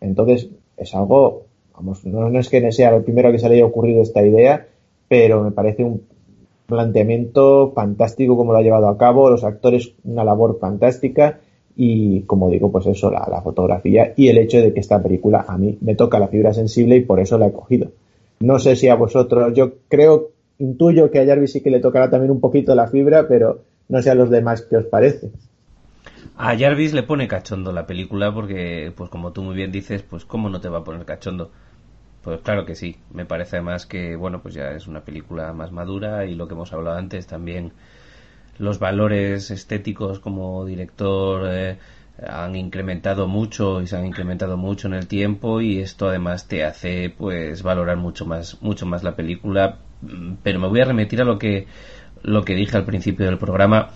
[0.00, 1.44] Entonces, es algo,
[1.74, 4.66] vamos, no, no es que sea el primero que se le haya ocurrido esta idea,
[5.08, 6.02] pero me parece un,
[6.68, 11.40] planteamiento fantástico como lo ha llevado a cabo, los actores una labor fantástica
[11.80, 15.44] y como digo, pues eso, la, la, fotografía y el hecho de que esta película
[15.46, 17.92] a mí me toca la fibra sensible y por eso la he cogido.
[18.40, 22.10] No sé si a vosotros, yo creo, intuyo que a Jarvis sí que le tocará
[22.10, 25.30] también un poquito la fibra, pero no sé a los demás qué os parece.
[26.36, 30.24] A Jarvis le pone cachondo la película porque, pues como tú muy bien dices, pues
[30.24, 31.52] cómo no te va a poner cachondo
[32.22, 32.96] pues claro que sí.
[33.12, 36.54] Me parece además que, bueno, pues ya es una película más madura y lo que
[36.54, 37.72] hemos hablado antes también
[38.58, 41.78] los valores estéticos como director eh,
[42.26, 46.64] han incrementado mucho y se han incrementado mucho en el tiempo y esto además te
[46.64, 49.78] hace pues valorar mucho más mucho más la película.
[50.42, 51.66] Pero me voy a remitir a lo que
[52.22, 53.90] lo que dije al principio del programa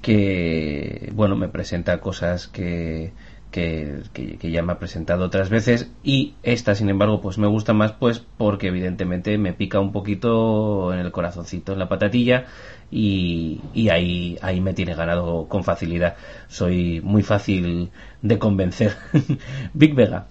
[0.00, 3.12] que bueno me presenta cosas que
[3.54, 7.92] que, ya me ha presentado otras veces y esta sin embargo pues me gusta más
[7.92, 12.46] pues porque evidentemente me pica un poquito en el corazoncito en la patatilla
[12.90, 16.16] y, y ahí ahí me tiene ganado con facilidad.
[16.48, 17.90] Soy muy fácil
[18.22, 18.96] de convencer.
[19.72, 20.26] Big Vega.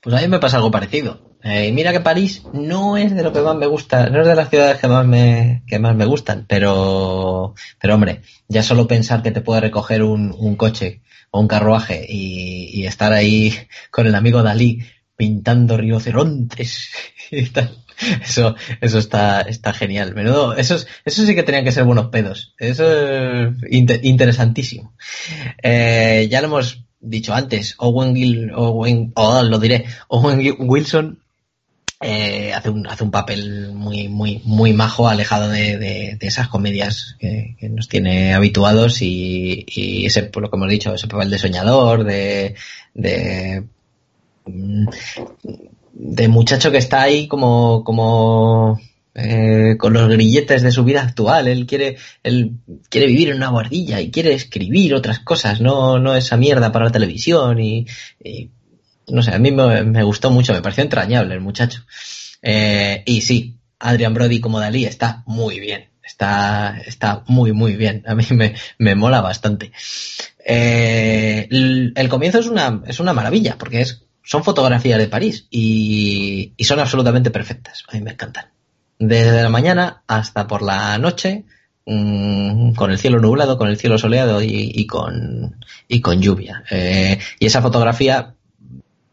[0.00, 1.20] Pues a mí me pasa algo parecido.
[1.42, 4.34] Eh, mira que París no es de lo que más me gusta, no es de
[4.34, 9.22] las ciudades que más me, que más me gustan, pero, pero hombre, ya solo pensar
[9.22, 11.02] que te puede recoger un, un coche
[11.40, 13.52] un carruaje y, estar ahí
[13.90, 14.84] con el amigo Dalí
[15.16, 16.90] pintando rinocerontes
[17.30, 17.76] y tal.
[18.22, 20.14] Eso, eso está, está genial.
[20.14, 22.54] Menudo, esos, eso sí que tenían que ser buenos pedos.
[22.58, 23.54] Eso es
[24.02, 24.94] interesantísimo.
[25.62, 31.20] Eh, ya lo hemos dicho antes, Owen, Gil, Owen, oh, lo diré, Owen Wilson
[32.00, 37.16] eh, hace, un, hace un papel muy, muy, muy majo, alejado de, de, esas comedias
[37.18, 39.64] que, nos tiene habituados y,
[40.04, 42.54] ese, por lo que hemos dicho, ese papel de soñador, de,
[42.94, 43.64] de,
[45.94, 48.78] de muchacho que está ahí como, como,
[49.14, 51.48] eh, con los grilletes de su vida actual.
[51.48, 52.58] Él quiere, él
[52.90, 56.84] quiere vivir en una guardilla y quiere escribir otras cosas, no, no esa mierda para
[56.84, 57.86] la televisión y
[59.08, 61.84] no sé, a mí me, gustó mucho, me pareció entrañable el muchacho.
[62.42, 68.02] Eh, y sí, Adrian Brody como Dalí está muy bien, está, está muy, muy bien.
[68.06, 69.72] A mí me, me mola bastante.
[70.44, 76.52] Eh, el, comienzo es una, es una maravilla, porque es, son fotografías de París y,
[76.56, 77.84] y son absolutamente perfectas.
[77.88, 78.46] A mí me encantan.
[78.98, 81.44] Desde la mañana hasta por la noche,
[81.84, 85.56] mm, con el cielo nublado, con el cielo soleado y, y con,
[85.86, 86.64] y con lluvia.
[86.70, 88.35] Eh, y esa fotografía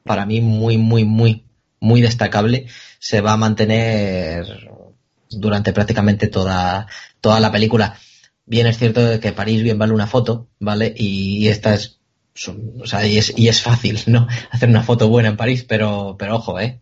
[0.03, 1.45] para mí muy, muy, muy,
[1.79, 2.67] muy destacable,
[2.99, 4.45] se va a mantener
[5.29, 6.87] durante prácticamente toda,
[7.21, 7.97] toda la película.
[8.45, 10.93] Bien es cierto que París bien vale una foto, ¿vale?
[10.95, 11.99] Y esta es,
[12.79, 14.27] o sea, y es, y es fácil, ¿no?
[14.51, 16.81] Hacer una foto buena en París, pero, pero ojo, ¿eh?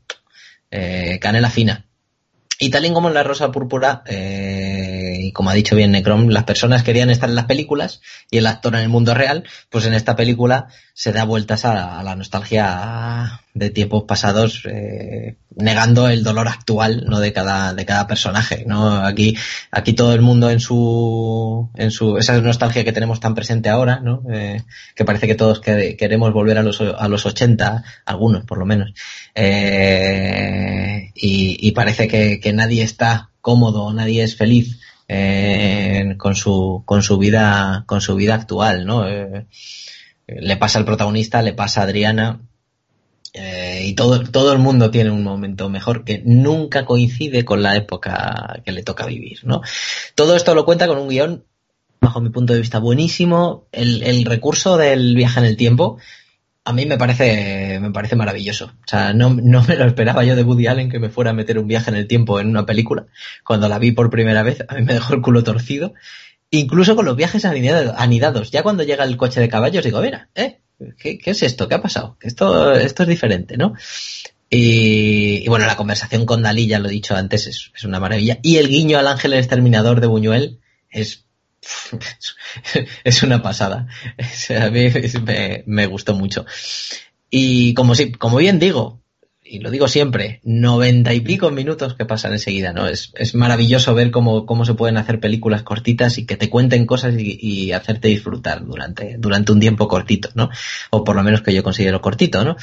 [0.71, 1.85] eh canela fina.
[2.59, 4.80] Y tal y como en la Rosa Púrpura, eh,
[5.33, 8.75] como ha dicho bien Necrom, las personas querían estar en las películas y el actor
[8.75, 13.69] en el mundo real, pues en esta película se da vueltas a, la nostalgia de
[13.69, 17.19] tiempos pasados, eh, negando el dolor actual, ¿no?
[17.19, 19.03] De cada, de cada personaje, ¿no?
[19.03, 19.35] Aquí,
[19.71, 23.99] aquí todo el mundo en su, en su, esa nostalgia que tenemos tan presente ahora,
[23.99, 24.23] ¿no?
[24.31, 24.61] Eh,
[24.95, 28.93] que parece que todos queremos volver a los, a los 80, algunos por lo menos.
[29.33, 34.79] Eh, y, y, parece que, que nadie está cómodo, nadie es feliz
[36.17, 39.07] con su con su vida con su vida actual, ¿no?
[39.07, 39.45] Eh,
[40.27, 42.41] le pasa al protagonista, le pasa a Adriana
[43.33, 47.75] eh, y todo todo el mundo tiene un momento mejor que nunca coincide con la
[47.75, 49.61] época que le toca vivir, ¿no?
[50.15, 51.45] Todo esto lo cuenta con un guion
[51.99, 53.67] bajo mi punto de vista buenísimo.
[53.71, 55.97] El, el recurso del viaje en el tiempo
[56.71, 58.65] a mí me parece, me parece maravilloso.
[58.65, 61.33] O sea, no, no, me lo esperaba yo de Woody Allen que me fuera a
[61.33, 63.05] meter un viaje en el tiempo en una película.
[63.45, 65.93] Cuando la vi por primera vez, a mí me dejó el culo torcido.
[66.49, 68.51] Incluso con los viajes anidados.
[68.51, 70.59] Ya cuando llega el coche de caballos digo, mira, ¿eh?
[70.97, 71.67] ¿Qué, es esto?
[71.67, 72.17] ¿Qué ha pasado?
[72.21, 73.75] Esto, esto es diferente, ¿no?
[74.49, 77.99] Y, y, bueno, la conversación con Dalí, ya lo he dicho antes, es, es una
[77.99, 78.39] maravilla.
[78.41, 81.25] Y el guiño al ángel exterminador de Buñuel es
[83.03, 83.87] es una pasada.
[84.59, 84.89] a mí
[85.65, 86.45] me, gustó mucho.
[87.29, 89.01] Y como, si, como bien digo,
[89.43, 92.87] y lo digo siempre, noventa y pico minutos que pasan enseguida, ¿no?
[92.87, 96.85] Es, es maravilloso ver cómo, cómo, se pueden hacer películas cortitas y que te cuenten
[96.85, 100.49] cosas y, y, hacerte disfrutar durante, durante un tiempo cortito, ¿no?
[100.89, 102.55] O por lo menos que yo considero cortito, ¿no?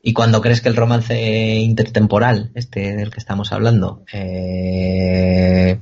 [0.00, 5.80] Y cuando crees que el romance intertemporal, este del que estamos hablando, eh,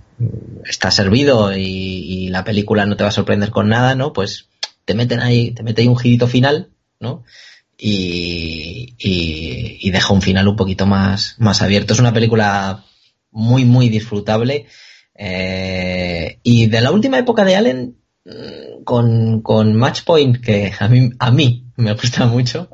[0.64, 4.12] está servido y, la película no te va a sorprender con nada, ¿no?
[4.12, 4.48] Pues
[4.84, 7.24] te meten ahí, te mete ahí un girito final, ¿no?
[7.78, 8.94] Y,
[9.90, 11.94] deja un final un poquito más, más abierto.
[11.94, 12.84] Es una película
[13.30, 14.66] muy, muy disfrutable.
[15.14, 20.90] Eh, y de la última época de Allen, mm, con, con Match Point, que a
[21.18, 22.68] a mí me gusta mucho.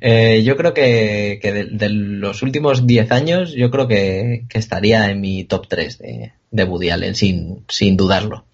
[0.00, 5.10] Eh, yo creo que, que de, los últimos 10 años, yo creo que, que, estaría
[5.10, 8.44] en mi top 3 de, de Woody Allen, sin, sin dudarlo.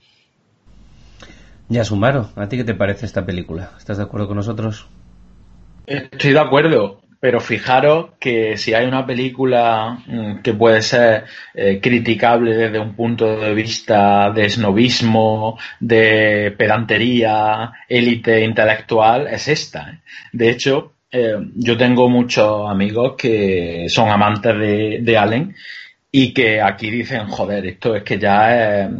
[1.68, 3.72] Ya, Sumaro, ¿a ti qué te parece esta película?
[3.78, 4.86] ¿Estás de acuerdo con nosotros?
[5.86, 11.78] Estoy de acuerdo pero fijaros que si hay una película mm, que puede ser eh,
[11.80, 19.88] criticable desde un punto de vista de snobismo, de pedantería, élite intelectual, es esta.
[19.88, 19.98] ¿eh?
[20.32, 25.54] De hecho, eh, yo tengo muchos amigos que son amantes de, Allen
[26.10, 28.90] y que aquí dicen, joder, esto es que ya es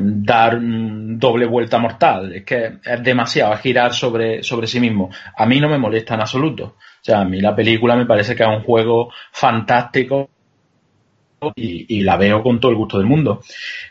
[0.00, 5.10] dar doble vuelta mortal, es que es demasiado, girar sobre, sobre sí mismo.
[5.36, 6.76] A mí no me molesta en absoluto.
[7.04, 10.30] O sea, a mí la película me parece que es un juego fantástico
[11.54, 13.42] y, la veo con todo el gusto del mundo.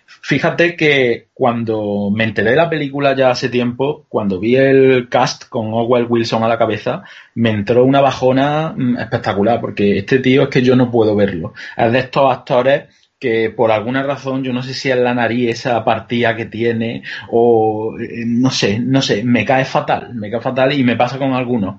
[0.07, 5.47] Fíjate que cuando me enteré de la película ya hace tiempo, cuando vi el cast
[5.47, 7.03] con Owen Wilson a la cabeza,
[7.35, 11.53] me entró una bajona mm, espectacular, porque este tío es que yo no puedo verlo.
[11.77, 12.85] Es de estos actores
[13.19, 17.03] que por alguna razón, yo no sé si es la nariz esa partida que tiene,
[17.29, 21.19] o eh, no sé, no sé, me cae fatal, me cae fatal y me pasa
[21.19, 21.75] con algunos.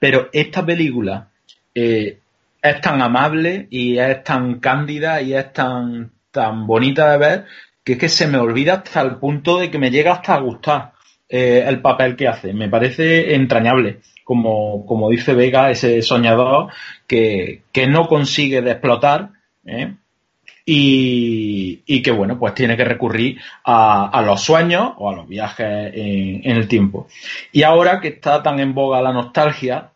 [0.00, 1.28] Pero esta película
[1.72, 2.18] eh,
[2.60, 7.46] es tan amable y es tan cándida y es tan, tan bonita de ver
[7.84, 10.40] que es que se me olvida hasta el punto de que me llega hasta a
[10.40, 10.92] gustar
[11.28, 12.52] eh, el papel que hace.
[12.52, 16.72] Me parece entrañable, como, como dice Vega, ese soñador
[17.06, 19.30] que, que no consigue de explotar.
[19.64, 19.94] ¿eh?
[20.66, 25.26] Y, y, que bueno, pues tiene que recurrir a, a los sueños o a los
[25.26, 27.08] viajes en, en, el tiempo.
[27.50, 29.89] Y ahora que está tan en boga la nostalgia,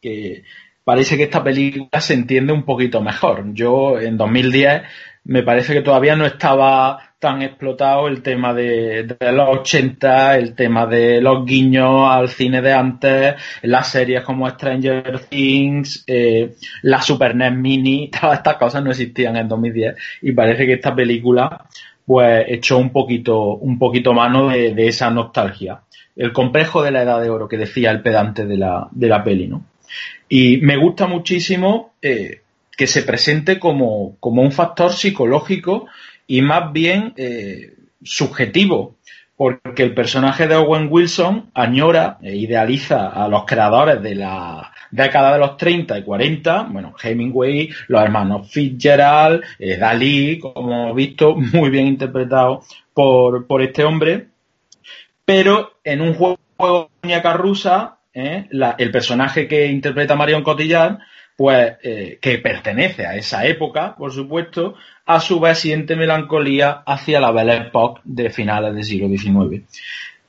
[0.00, 0.44] que
[0.84, 3.52] parece que esta película se entiende un poquito mejor.
[3.54, 4.82] Yo en 2010
[5.24, 10.86] me parece que todavía no estaba tan explotado el tema de, los 80, el tema
[10.86, 17.34] de los guiños al cine de antes, las series como Stranger Things, eh, la Super
[17.34, 21.66] NES Mini, todas estas cosas no existían en 2010 y parece que esta película
[22.04, 25.80] pues echó un poquito, un poquito mano de esa nostalgia.
[26.16, 29.22] El complejo de la edad de oro que decía el pedante de la, de la
[29.22, 29.64] peli, ¿no?
[30.28, 32.40] Y me gusta muchísimo eh,
[32.76, 35.86] que se presente como, como un factor psicológico
[36.26, 38.96] y más bien eh, subjetivo,
[39.36, 45.34] porque el personaje de Owen Wilson añora e idealiza a los creadores de la década
[45.34, 51.36] de los 30 y 40, bueno, Hemingway, los hermanos Fitzgerald, eh, Dalí, como hemos visto,
[51.36, 52.62] muy bien interpretado
[52.94, 54.28] por, por este hombre,
[55.26, 60.98] pero en un juego de muñeca rusa, eh, el personaje que interpreta Marion Cotillard
[61.36, 64.74] pues eh, que pertenece a esa época, por supuesto,
[65.04, 69.62] a su vez siente melancolía hacia la Belle Époque de finales del siglo XIX.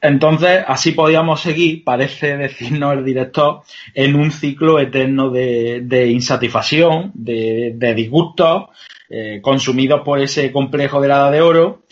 [0.01, 3.61] Entonces, así podíamos seguir, parece decirnos el director,
[3.93, 8.65] en un ciclo eterno de, insatisfacción, de, de disgustos,
[9.09, 11.83] eh, consumidos por ese complejo de la edad de oro,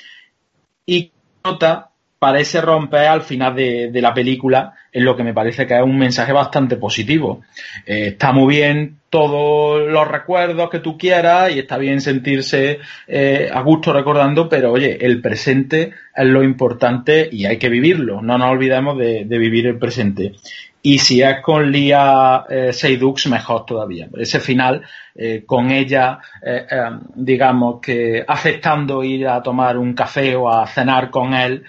[0.85, 1.11] y
[1.43, 1.91] nota
[2.25, 5.95] parece romper al final de, la película en lo que me parece que es un
[5.95, 7.41] mensaje bastante positivo.
[7.85, 13.47] Eh, está muy bien todos los recuerdos que tú quieras y está bien sentirse eh,
[13.53, 18.23] a gusto recordando, pero oye, el presente es lo importante y hay que vivirlo.
[18.23, 20.33] No nos olvidemos de, vivir el presente.
[20.81, 24.07] Y si es con Lia eh, Seydoux, mejor todavía.
[24.17, 24.81] Ese final,
[25.13, 26.17] eh, con ella,
[27.13, 31.63] digamos que aceptando ir a tomar un café o a cenar con él,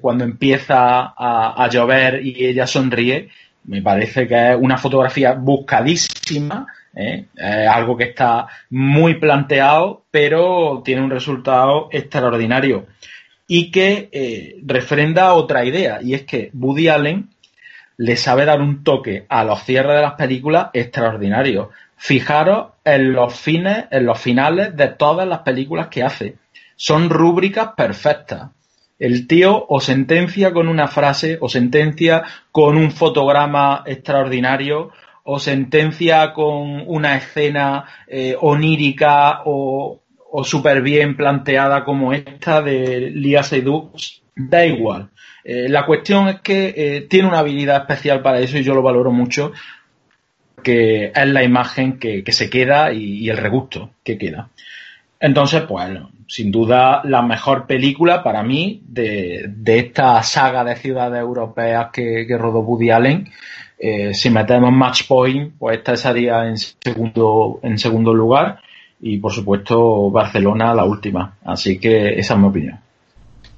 [0.00, 3.28] cuando empieza a, llover y ella sonríe,
[3.64, 7.26] me parece que es una fotografía buscadísima, ¿eh?
[7.70, 12.86] algo que está muy planteado, pero tiene un resultado extraordinario
[13.48, 17.30] y que eh, refrenda otra idea, y es que Woody Allen
[17.96, 21.68] le sabe dar un toque a los cierres de las películas extraordinarios.
[21.96, 26.36] Fijaros en los fines, en los finales de todas las películas que hace.
[26.76, 28.50] Son rúbricas perfectas.
[28.98, 34.90] El tío o sentencia con una frase, o sentencia con un fotograma extraordinario,
[35.24, 40.00] o sentencia con una escena eh, onírica o,
[40.30, 45.10] o súper bien planteada como esta de Lia Seydoux, da igual.
[45.44, 48.82] Eh, la cuestión es que eh, tiene una habilidad especial para eso y yo lo
[48.82, 49.52] valoro mucho,
[50.62, 54.50] que es la imagen que, se queda y, el regusto que queda.
[55.18, 55.88] Entonces, pues,
[56.28, 62.60] sin duda la mejor película para mí de, esta saga de ciudades europeas que, rodó
[62.60, 63.30] Woody Allen.
[63.78, 68.60] Eh, si metemos Match Point, pues esta estaría en segundo, en segundo lugar
[69.00, 71.38] y por supuesto Barcelona la última.
[71.44, 72.78] Así que esa es mi opinión.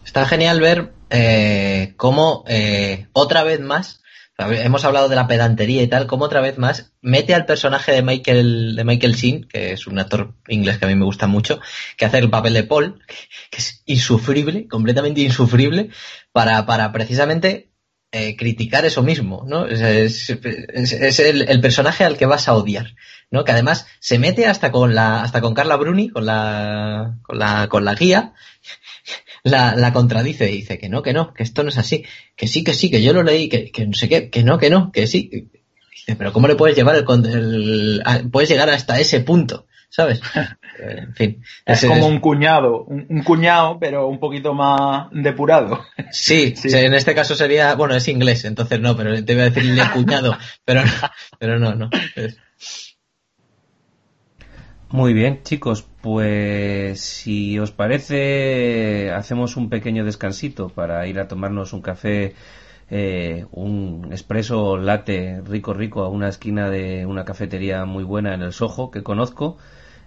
[0.04, 3.99] Está genial ver eh, cómo eh, otra vez más
[4.48, 8.02] hemos hablado de la pedantería y tal, como otra vez más mete al personaje de
[8.02, 11.60] Michael, de Michael Sheen, que es un actor inglés que a mí me gusta mucho,
[11.96, 13.00] que hace el papel de Paul,
[13.50, 15.90] que es insufrible, completamente insufrible,
[16.32, 17.70] para, para precisamente
[18.12, 19.66] eh, criticar eso mismo, ¿no?
[19.66, 22.96] Es, el, personaje al que vas a odiar,
[23.30, 23.44] ¿no?
[23.44, 27.68] Que además se mete hasta con la, hasta con Carla Bruni, con la, con la,
[27.68, 28.32] con la guía,
[29.42, 32.04] la, la contradice y dice que no, que no, que esto no es así,
[32.36, 34.58] que sí, que sí, que yo lo leí, que, que no sé qué, que no,
[34.58, 35.48] que no, que sí.
[35.90, 39.66] Dice, pero ¿cómo le puedes llevar el, puedes llegar hasta ese punto?
[39.88, 40.20] ¿Sabes?
[40.78, 41.42] en fin.
[41.66, 45.84] Es, como un cuñado, un, cuñado, pero un poquito más depurado.
[46.12, 49.50] Sí, sí, en este caso sería, bueno, es inglés, entonces no, pero te voy a
[49.50, 50.92] decirle cuñado, pero no,
[51.38, 51.90] pero no, no.
[54.90, 61.72] Muy bien, chicos, pues si os parece, hacemos un pequeño descansito para ir a tomarnos
[61.72, 62.34] un café,
[62.90, 68.42] eh, un expreso latte rico rico a una esquina de una cafetería muy buena en
[68.42, 69.58] el Soho que conozco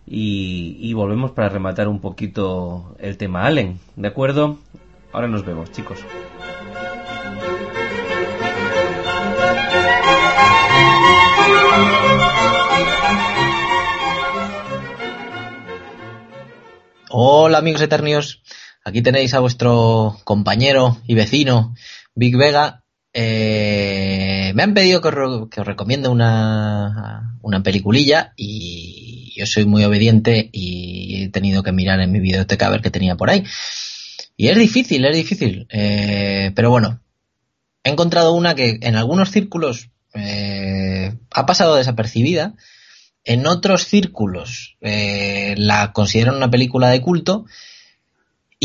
[0.06, 4.58] y, y volvemos para rematar un poquito el tema Allen, ¿de acuerdo?
[5.12, 6.04] Ahora nos vemos, chicos.
[17.16, 18.42] Hola amigos eternios,
[18.84, 21.76] aquí tenéis a vuestro compañero y vecino
[22.16, 22.86] Big Vega.
[23.14, 29.84] Eh, me han pedido que os, que recomiende una, una peliculilla y yo soy muy
[29.84, 33.44] obediente y he tenido que mirar en mi videoteca a ver qué tenía por ahí.
[34.36, 35.68] Y es difícil, es difícil.
[35.70, 37.00] Eh, pero bueno,
[37.84, 42.56] he encontrado una que en algunos círculos eh, ha pasado desapercibida
[43.26, 47.46] en otros círculos eh, la consideran una película de culto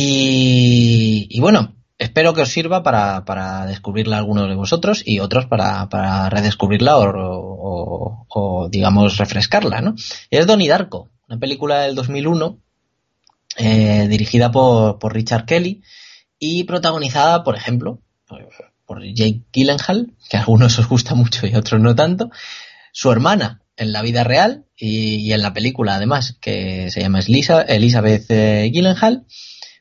[0.01, 6.97] y, bueno, espero que os sirva para, descubrirla algunos de vosotros y otros para, redescubrirla
[6.99, 9.97] o, digamos refrescarla, ¿no?
[10.31, 12.59] Es Donnie Darko, una película del 2001
[13.57, 15.83] eh, dirigida por, por Richard Kelly
[16.39, 18.01] y protagonizada, por ejemplo,
[18.87, 22.31] por Jake Gyllenhaal, que a algunos os gusta mucho y a otros no tanto,
[22.93, 28.27] su hermana, en la vida real y, en la película además, que se llama Elizabeth
[28.31, 28.71] eh,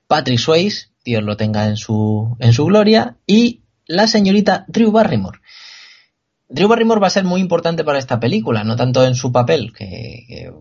[0.08, 5.40] Patrick Swayze, Dios lo tenga en su, en su gloria, y la señorita Drew Barrymore.
[6.50, 9.74] Drew Barrymore va a ser muy importante para esta película, no tanto en su papel,
[9.74, 10.52] que,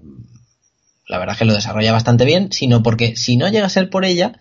[1.07, 3.91] la verdad es que lo desarrolla bastante bien, sino porque si no llega a ser
[3.91, 4.39] por ella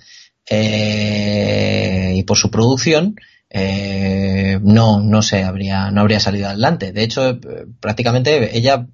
[0.50, 3.16] eh, y por su producción,
[3.50, 6.92] eh, no, no se habría, no habría salido adelante.
[6.92, 7.40] De hecho,
[7.80, 8.88] prácticamente ella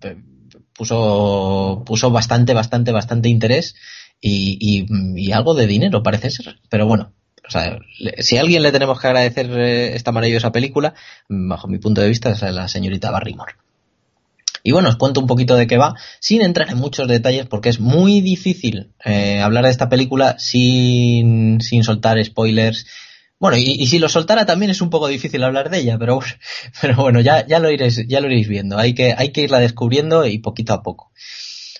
[0.73, 3.75] puso, puso bastante, bastante, bastante interés
[4.19, 6.59] y, y, algo de dinero parece ser.
[6.69, 7.13] Pero bueno,
[7.47, 7.79] o sea,
[8.19, 10.93] si a alguien le tenemos que agradecer eh, esta maravillosa película,
[11.27, 13.55] bajo mi punto de vista es a la señorita Barrymore.
[14.63, 17.69] Y bueno, os cuento un poquito de qué va, sin entrar en muchos detalles, porque
[17.69, 22.85] es muy difícil eh, hablar de esta película sin, sin soltar spoilers.
[23.41, 26.19] Bueno, y, si lo soltara también es un poco difícil hablar de ella, pero,
[26.81, 28.77] pero bueno, ya, lo iréis, ya lo iréis viendo.
[28.77, 31.11] Hay que, hay que irla descubriendo y poquito a poco.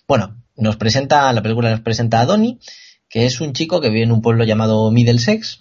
[0.07, 2.57] Bueno, nos presenta, la película nos presenta a Donnie,
[3.07, 5.59] que es un chico que vive en un pueblo llamado Middlesex,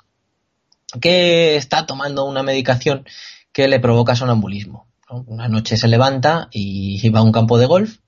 [1.02, 3.04] que está tomando una medicación
[3.52, 4.86] que le provoca sonambulismo.
[5.26, 7.98] Una noche se levanta y va a un campo de golf,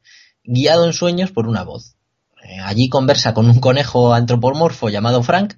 [0.44, 1.94] guiado en sueños por una voz.
[2.42, 5.54] Eh, allí conversa con un conejo antropomorfo llamado Frank,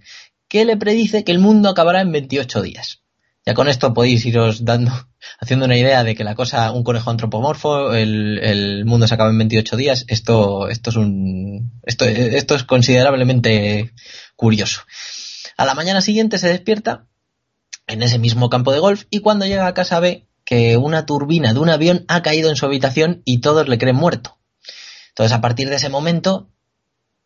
[0.55, 3.03] que le predice que el mundo acabará en 28 días.
[3.45, 4.93] Ya con esto podéis iros dando,
[5.41, 9.39] haciendo una idea de que la cosa, un conejo antropomorfo, el, mundo se acaba en
[9.39, 10.05] 28 días.
[10.07, 13.95] Esto, esto es un, esto, esto es considerablemente
[14.37, 14.83] curioso.
[15.57, 17.09] A la mañana siguiente se despierta
[17.89, 21.53] en ese mismo campo de golf y cuando llega a casa ve que una turbina
[21.53, 24.39] de un avión ha caído en su habitación y todos le creen muerto.
[25.09, 26.49] Entonces, a partir de ese momento,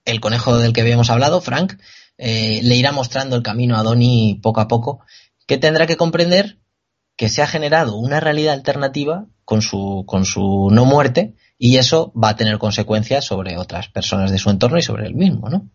[0.07, 1.75] el conejo del que habíamos hablado, Frank,
[2.19, 5.01] eh, le irá mostrando el camino a Donnie poco a poco
[5.47, 6.59] que tendrá que comprender
[7.17, 12.13] que se ha generado una realidad alternativa con su, con su no muerte y eso
[12.13, 15.71] va a tener consecuencias sobre otras personas de su entorno y sobre él mismo, ¿no?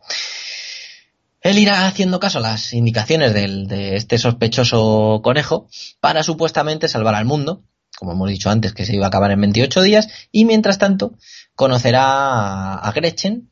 [1.41, 5.67] Él irá haciendo caso a las indicaciones de este sospechoso conejo
[5.99, 7.63] para supuestamente salvar al mundo,
[7.97, 11.17] como hemos dicho antes que se iba a acabar en 28 días, y mientras tanto
[11.55, 13.51] conocerá a Gretchen,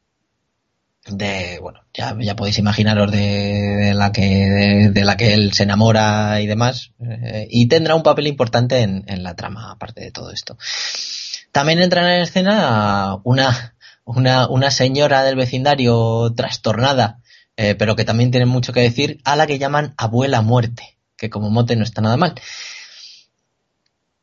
[1.17, 6.41] de bueno ya, ya podéis imaginaros de, la que de, la que él se enamora
[6.41, 10.31] y demás eh, y tendrá un papel importante en, en, la trama aparte de todo
[10.31, 10.57] esto.
[11.51, 17.19] También entrará en escena una una, una señora del vecindario trastornada
[17.57, 21.30] eh, pero que también tiene mucho que decir a la que llaman abuela muerte que
[21.30, 22.33] como mote no está nada mal.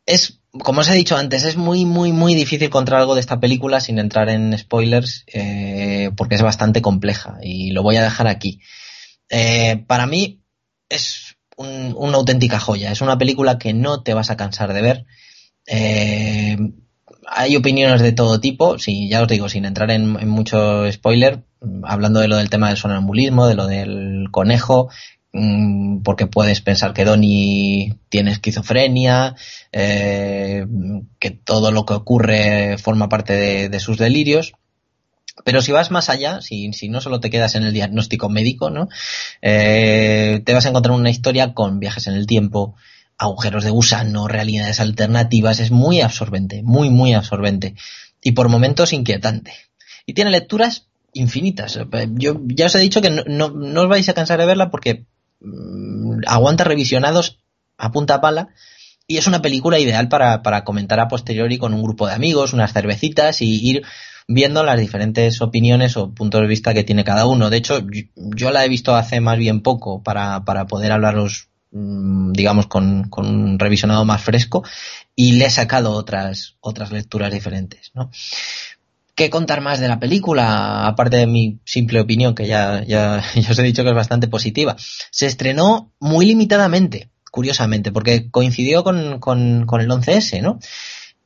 [0.04, 3.40] Es como os he dicho antes, es muy, muy, muy difícil contar algo de esta
[3.40, 8.26] película sin entrar en spoilers, eh, porque es bastante compleja y lo voy a dejar
[8.28, 8.60] aquí.
[9.28, 10.40] Eh, para mí
[10.88, 15.06] es una auténtica joya, es una película que no te vas a cansar de ver.
[15.66, 16.56] Eh,
[17.26, 21.44] hay opiniones de todo tipo, si, ya os digo, sin entrar en, en mucho spoiler,
[21.82, 24.88] hablando de lo del tema del sonambulismo, de lo del conejo,
[25.32, 29.36] Mm, porque puedes pensar que Donnie tiene esquizofrenia,
[29.72, 30.66] eh,
[31.18, 34.54] que todo lo que ocurre forma parte de, sus delirios.
[35.44, 38.88] Pero si vas más allá, si, no solo te quedas en el diagnóstico médico, ¿no?
[39.42, 42.74] Eh, te vas a encontrar una historia con viajes en el tiempo,
[43.18, 45.60] agujeros de gusano, realidades alternativas.
[45.60, 47.74] Es muy absorbente, muy, muy absorbente.
[48.22, 49.52] Y por momentos inquietante.
[50.06, 51.78] Y tiene lecturas infinitas.
[52.14, 55.06] Yo ya os he dicho que no, no os vais a cansar de verla porque
[55.40, 57.38] Mm, aguanta revisionados
[57.76, 58.48] a punta pala
[59.06, 62.52] y es una película ideal para, para comentar a posteriori con un grupo de amigos,
[62.52, 63.82] unas cervecitas y ir
[64.28, 67.48] viendo las diferentes opiniones o puntos de vista que tiene cada uno.
[67.48, 72.32] De hecho, yo, la he visto hace más bien poco para, para poder hablaros, mm,
[72.32, 74.62] digamos, con, con, un revisionado más fresco
[75.16, 78.10] y le he sacado otras, otras lecturas diferentes, ¿no?
[79.18, 80.86] ¿Qué contar más de la película?
[80.86, 84.76] Aparte de mi simple opinión, que ya, ya, os he dicho que es bastante positiva.
[85.10, 90.60] Se estrenó muy limitadamente, curiosamente, porque coincidió con, con, con el 11S, ¿no?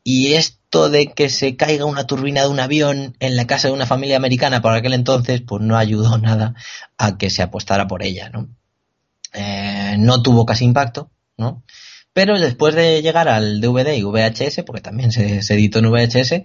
[0.03, 3.75] Y esto de que se caiga una turbina de un avión en la casa de
[3.75, 6.55] una familia americana por aquel entonces, pues no ayudó nada
[6.97, 8.49] a que se apostara por ella, ¿no?
[9.35, 11.63] Eh, no tuvo casi impacto, ¿no?
[12.15, 16.43] Pero después de llegar al DVD y VHS, porque también se, se editó en VHS,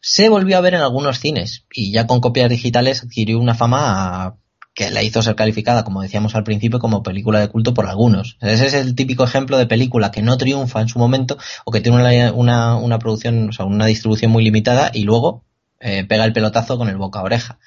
[0.00, 4.36] se volvió a ver en algunos cines y ya con copias digitales adquirió una fama
[4.74, 8.38] que la hizo ser calificada, como decíamos al principio, como película de culto por algunos.
[8.40, 11.80] Ese es el típico ejemplo de película que no triunfa en su momento o que
[11.80, 11.98] tiene
[12.32, 15.44] una, una, producción, o sea, una distribución muy limitada y luego
[15.80, 17.58] eh, pega el pelotazo con el boca a oreja.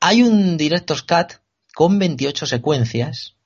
[0.00, 1.40] Hay un Director's Cut
[1.74, 3.36] con 28 secuencias,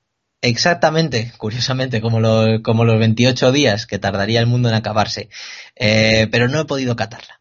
[0.41, 5.29] exactamente, curiosamente, como, lo, como los 28 días que tardaría el mundo en acabarse,
[5.75, 7.40] eh, pero no he podido catarla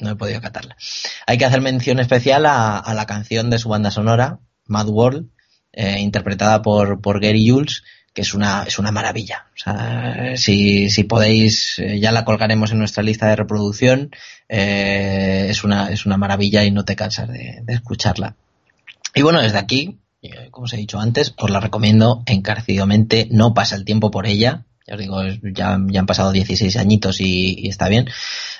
[0.00, 0.76] no he podido catarla.
[1.26, 5.28] Hay que hacer mención especial a, la canción de su banda sonora, Mad World,
[5.72, 9.46] eh, interpretada por, Gary Jules, que es una, es una maravilla.
[9.54, 14.10] O sea, si, si podéis, eh, ya la colgaremos en nuestra lista de reproducción,
[14.48, 18.36] eh, es, una, es una maravilla y no te cansas de, de escucharla.
[19.14, 19.98] Y bueno, desde aquí,
[20.50, 24.66] como os he dicho antes, os la recomiendo encarecidamente, no pasa el tiempo por ella,
[24.86, 25.22] ya os digo,
[25.54, 28.08] ya, ya han pasado 16 añitos y, está bien.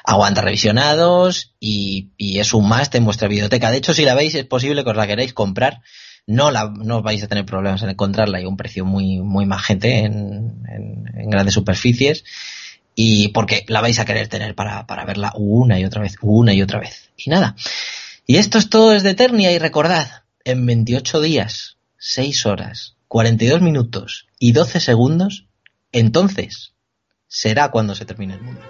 [0.04, 3.70] Aguanta revisionados y, es un must en vuestra biblioteca.
[3.70, 5.82] De hecho, si la veis, es posible que os la queráis comprar.
[6.26, 10.04] No, la, no vais a tener problemas en encontrarla y un precio muy, muy majete
[10.04, 12.24] en, en, grandes superficies.
[12.94, 16.52] Y porque la vais a querer tener para, para verla una y otra vez, una
[16.52, 17.10] y otra vez.
[17.16, 17.56] Y nada.
[18.26, 24.28] Y esto es todo desde Eternia y recordad, en 28 días, 6 horas, 42 minutos
[24.38, 25.49] y 12 segundos
[25.92, 26.74] entonces
[27.26, 28.60] será cuando se termine el mundo.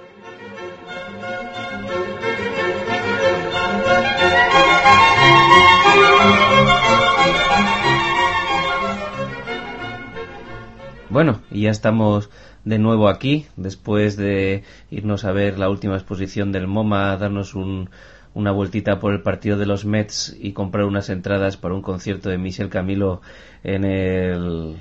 [11.11, 12.31] Bueno, y ya estamos
[12.65, 18.53] de nuevo aquí, después de irnos a ver la última exposición del MoMA, darnos una
[18.53, 22.39] vueltita por el partido de los Mets y comprar unas entradas para un concierto de
[22.39, 23.23] Michel Camilo
[23.65, 24.77] en el,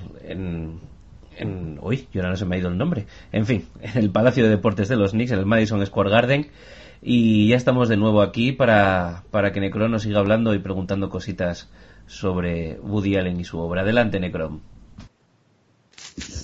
[1.40, 4.10] en, uy, yo ahora no se me ha ido el nombre, en fin, en el
[4.10, 6.46] Palacio de Deportes de los Knicks, en el Madison Square Garden,
[7.02, 11.08] y ya estamos de nuevo aquí para, para que Necron nos siga hablando y preguntando
[11.08, 11.70] cositas
[12.06, 13.82] sobre Woody Allen y su obra.
[13.82, 14.60] Adelante, Necron.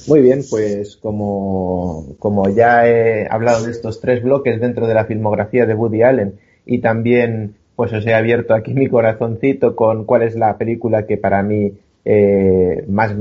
[0.07, 5.05] Muy bien, pues como, como ya he hablado de estos tres bloques dentro de la
[5.05, 10.23] filmografía de Woody Allen y también pues os he abierto aquí mi corazoncito con cuál
[10.23, 11.73] es la película que para mí
[12.08, 13.16] eh, más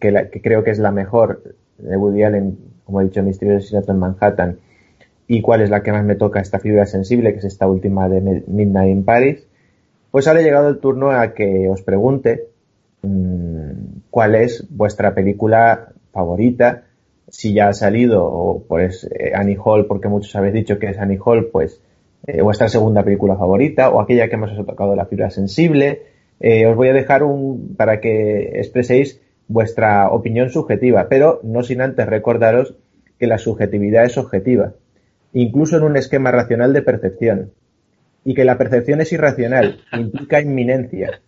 [0.00, 1.42] que, que, creo que es la mejor
[1.76, 4.58] de Woody Allen, como he dicho, Misterioso Asesinato en Manhattan,
[5.26, 8.08] y cuál es la que más me toca esta fibra sensible, que es esta última
[8.08, 9.46] de Midnight in Paris,
[10.10, 12.48] pues ha llegado el turno a que os pregunte
[13.02, 13.72] mmm,
[14.08, 16.84] cuál es vuestra película favorita,
[17.28, 20.98] si ya ha salido, o pues eh, Annie Hall, porque muchos habéis dicho que es
[20.98, 21.82] Annie Hall, pues
[22.26, 26.16] eh, vuestra segunda película favorita, o aquella que más os ha tocado la fibra sensible,
[26.40, 31.80] eh, os voy a dejar un para que expreséis vuestra opinión subjetiva, pero no sin
[31.80, 32.74] antes recordaros
[33.18, 34.74] que la subjetividad es objetiva,
[35.32, 37.52] incluso en un esquema racional de percepción,
[38.24, 41.20] y que la percepción es irracional, implica inminencia,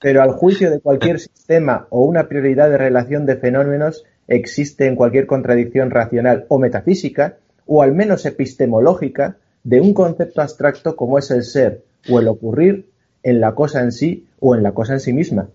[0.00, 4.96] pero al juicio de cualquier sistema o una prioridad de relación de fenómenos existe en
[4.96, 11.30] cualquier contradicción racional o metafísica, o al menos epistemológica, de un concepto abstracto como es
[11.30, 12.86] el ser o el ocurrir
[13.24, 15.48] en la cosa en sí o en la cosa en sí misma.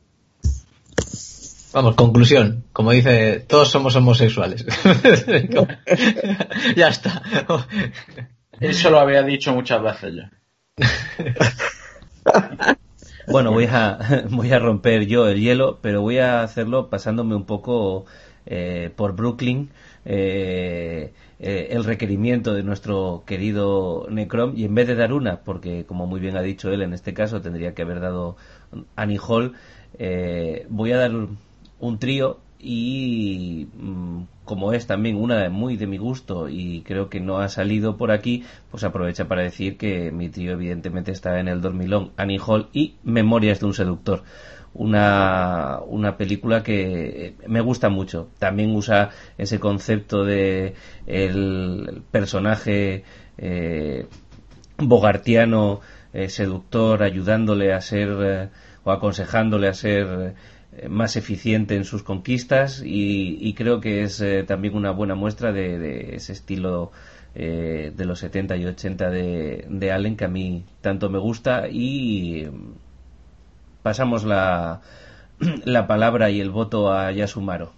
[1.71, 2.65] Vamos, conclusión.
[2.73, 4.65] Como dice, todos somos homosexuales.
[6.75, 7.21] ya está.
[8.59, 10.31] Eso lo había dicho muchas veces ya.
[13.27, 17.45] bueno, voy a, voy a romper yo el hielo, pero voy a hacerlo pasándome un
[17.45, 18.05] poco
[18.47, 19.69] eh, por Brooklyn.
[20.05, 25.85] Eh, eh, el requerimiento de nuestro querido Necrom y en vez de dar una, porque
[25.85, 28.35] como muy bien ha dicho él en este caso tendría que haber dado
[28.97, 29.53] Annie Hall,
[29.97, 31.11] eh, voy a dar
[31.79, 37.21] un, trío y mm, como es también una muy de mi gusto y creo que
[37.21, 41.47] no ha salido por aquí, pues aprovecha para decir que mi trío evidentemente está en
[41.47, 44.23] el dormilón, Annie Hall y Memorias de un seductor
[44.73, 48.29] una, una película que me gusta mucho.
[48.39, 50.75] También usa ese concepto de
[51.07, 53.03] el personaje
[53.37, 54.07] eh,
[54.77, 55.81] bogartiano
[56.13, 58.49] eh, seductor ayudándole a ser eh,
[58.83, 60.35] o aconsejándole a ser
[60.89, 66.31] más eficiente en sus conquistas y, creo que es también una buena muestra de, ese
[66.31, 66.91] estilo
[67.33, 72.47] de los 70 y 80 de, de Allen que a mí tanto me gusta y
[73.81, 74.81] pasamos la,
[75.65, 77.73] la palabra y el voto a Yasumaro.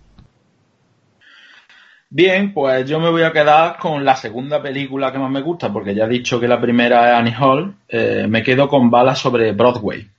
[2.14, 5.72] Bien, pues yo me voy a quedar con la segunda película que más me gusta,
[5.72, 7.76] porque ya he dicho que la primera es Annie Hall.
[7.88, 10.10] Eh, me quedo con Balas sobre Broadway,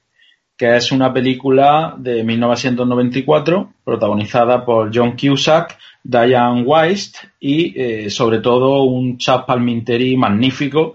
[0.57, 8.39] que es una película de 1994, protagonizada por John Cusack, Diane Weist y eh, sobre
[8.39, 10.95] todo un Chad Palminteri magnífico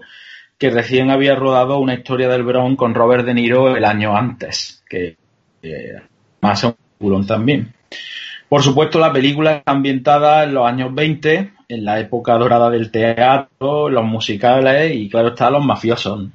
[0.58, 4.82] que recién había rodado una historia del Bronx con Robert De Niro el año antes,
[4.88, 5.16] que
[6.40, 7.72] más un culón también.
[8.48, 12.90] Por supuesto, la película está ambientada en los años 20, en la época dorada del
[12.90, 16.28] teatro, los musicales y, claro está, los mafiosos.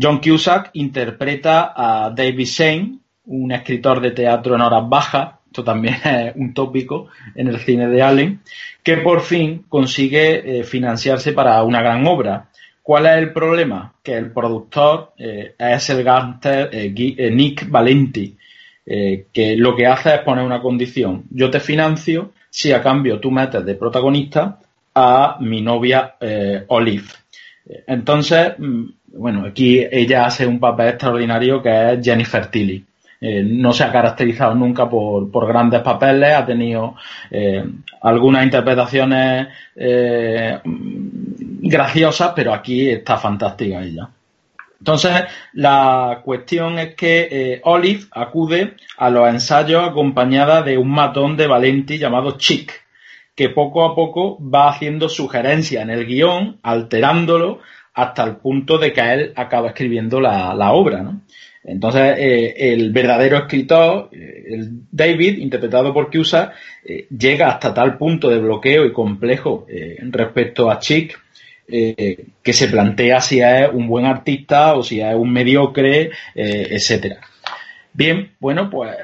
[0.00, 5.94] John Cusack interpreta a David Shane, un escritor de teatro en horas bajas, esto también
[6.04, 8.40] es un tópico en el cine de Allen,
[8.82, 12.50] que por fin consigue eh, financiarse para una gran obra,
[12.86, 13.94] ¿Cuál es el problema?
[14.00, 18.36] Que el productor eh, es el gángster eh, eh, Nick Valenti,
[18.86, 21.24] que lo que hace es poner una condición.
[21.30, 24.60] Yo te financio si a cambio tú metes de protagonista
[24.94, 26.14] a mi novia
[26.68, 27.08] Olive.
[27.88, 28.84] Entonces, mm,
[29.14, 32.84] bueno, aquí ella hace un papel extraordinario que es Jennifer Tilly.
[33.20, 36.96] Eh, no se ha caracterizado nunca por, grandes papeles, ha tenido
[37.30, 37.64] eh,
[38.02, 44.10] algunas interpretaciones eh, graciosas, pero aquí está fantástica ella.
[44.78, 51.46] Entonces, la cuestión es que Olive acude a los ensayos acompañada de un matón de
[51.46, 52.84] Valenti llamado Chick,
[53.34, 57.60] que poco a poco va haciendo sugerencias en el guion, alterándolo
[57.94, 61.22] hasta el punto de que él acaba escribiendo la, la obra, ¿no?
[61.66, 66.52] Entonces, eh, el verdadero escritor, eh, el David, interpretado por Cusack,
[66.84, 69.66] eh, llega hasta tal punto de bloqueo y complejo
[70.10, 71.20] respecto a Chick
[71.68, 77.18] que se plantea si es un buen artista o si es un mediocre, etcétera.
[77.92, 78.94] Bien, bueno, pues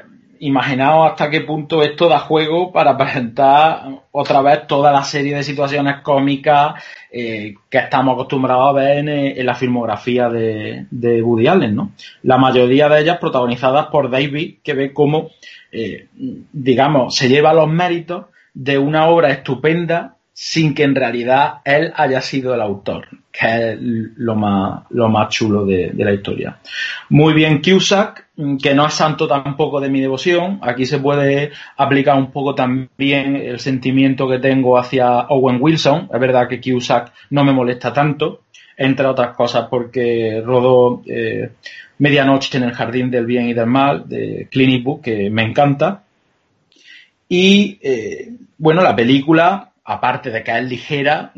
[0.45, 5.43] imaginaos hasta qué punto esto da juego para presentar otra vez toda la serie de
[5.43, 11.75] situaciones cómicas eh, que estamos acostumbrados a ver en, la filmografía de, de, Woody Allen,
[11.75, 11.91] ¿no?
[12.23, 15.29] La mayoría de ellas protagonizadas por David, que ve cómo,
[15.71, 16.07] eh,
[16.51, 22.21] digamos, se lleva los méritos de una obra estupenda sin que en realidad él haya
[22.21, 26.59] sido el autor, que es lo más, lo más chulo de, la historia.
[27.09, 28.22] Muy bien Cusack,
[28.61, 30.59] que no es santo tampoco de mi devoción.
[30.61, 36.09] Aquí se puede aplicar un poco también el sentimiento que tengo hacia Owen Wilson.
[36.11, 38.41] Es verdad que Cusack no me molesta tanto,
[38.77, 41.51] entre otras cosas porque rodó eh,
[41.99, 46.03] Medianoche en el Jardín del Bien y del Mal de Clinic Book, que me encanta.
[47.29, 51.33] Y eh, bueno, la película aparte de que es ligera,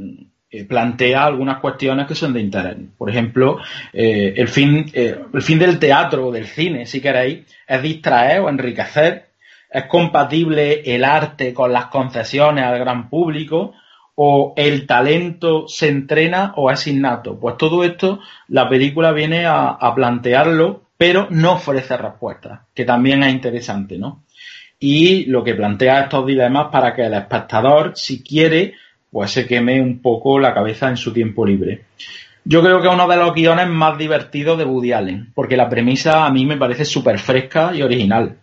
[0.56, 2.78] eh, plantea algunas cuestiones que son de interés.
[2.98, 3.60] Por ejemplo,
[3.92, 8.40] eh, el, fin, eh, el fin del teatro o del cine, si queréis, es distraer
[8.42, 9.28] o enriquecer.
[9.70, 13.74] Es compatible el arte con las concesiones al gran público
[14.16, 17.38] o el talento se entrena o es innato.
[17.38, 23.24] Pues todo esto la película viene a, a plantearlo, pero no ofrece respuestas, que también
[23.24, 24.24] es interesante, ¿no?
[24.80, 28.76] y lo que plantea estos dilemas para que el espectador, si quiere,
[29.16, 31.84] pues se queme un poco la cabeza en su tiempo libre.
[32.44, 35.70] Yo creo que es uno de los guiones más divertidos de Woody Allen, porque la
[35.70, 38.36] premisa a mí me parece súper fresca y original.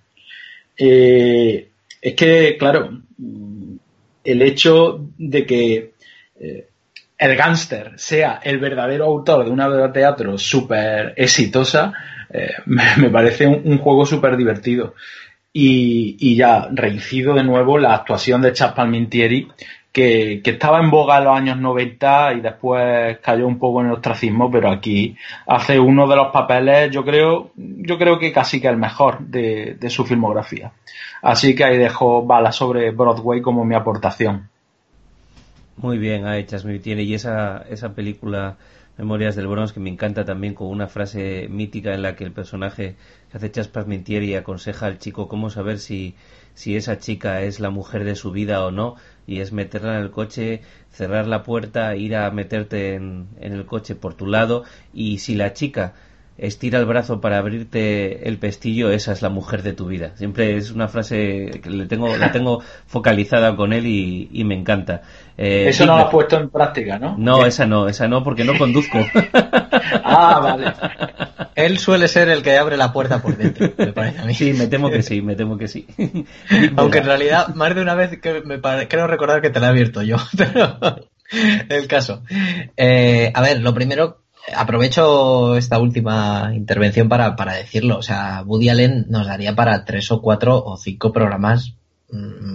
[0.79, 1.69] Eh,
[2.01, 2.89] es que, claro,
[4.25, 5.93] el hecho de que
[6.41, 6.69] eh,
[7.19, 11.93] el gángster sea el verdadero autor de una obra de teatro súper exitosa,
[12.33, 14.95] eh, me, parece un juego súper divertido.
[15.53, 19.49] Y, ya reincido de nuevo la actuación de Chas Palmintieri,
[19.93, 23.93] que, estaba en boga en los años 90 y después cayó un poco en el
[23.93, 28.69] ostracismo, pero aquí hace uno de los papeles, yo creo, yo creo que casi que
[28.69, 30.73] el mejor de, de su filmografía.
[31.21, 34.49] Así que ahí dejo bala sobre Broadway como mi aportación.
[35.77, 38.57] Muy bien, ha hecho Palmintieri y esa, esa película
[38.99, 42.33] Memorias del Bronx, que me encanta también con una frase mítica en la que el
[42.33, 42.97] personaje
[43.31, 46.15] que hace Chaspas Mintieri aconseja al chico cómo saber si,
[46.55, 48.97] si esa chica es la mujer de su vida o no,
[49.27, 53.95] y es meterla en el coche, cerrar la puerta, ir a meterte en, el coche
[53.95, 55.95] por tu lado, y si la chica
[56.39, 60.17] estira el brazo para abrirte el pestillo, esa es la mujer de tu vida.
[60.17, 65.03] Siempre es una frase que le tengo, la tengo focalizada con él y, me encanta.
[65.37, 67.17] Eh, Eso no lo has puesto en práctica, ¿no?
[67.17, 68.99] No, esa no, esa no, porque no conduzco.
[70.05, 70.73] ah, vale.
[71.55, 74.35] Él suele ser el que abre la puerta por dentro, me parece a mí.
[74.35, 75.87] Sí, me temo que sí, me temo que sí.
[76.77, 79.71] Aunque en realidad, más de una vez que me creo recordar que te la he
[79.71, 80.79] abierto yo, pero
[81.69, 82.23] el caso.
[82.77, 84.23] Eh, a ver, lo primero
[84.55, 87.99] aprovecho esta última intervención para, para decirlo.
[87.99, 91.77] O sea, Woody Allen nos daría para tres o cuatro o cinco programas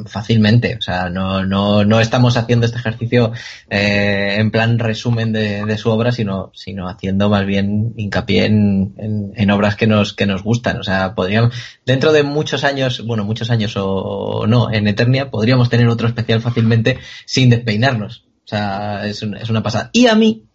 [0.05, 0.75] fácilmente.
[0.77, 3.31] O sea, no, no, no estamos haciendo este ejercicio
[3.69, 9.33] eh, en plan resumen de, de, su obra, sino, sino haciendo más bien hincapié en,
[9.35, 10.77] en, obras que nos, que nos gustan.
[10.77, 11.53] O sea, podríamos,
[11.85, 16.41] dentro de muchos años, bueno, muchos años o, no, en Eternia, podríamos tener otro especial
[16.41, 18.25] fácilmente sin despeinarnos.
[18.45, 19.89] O sea, es, es una pasada.
[19.91, 20.46] Y a mí,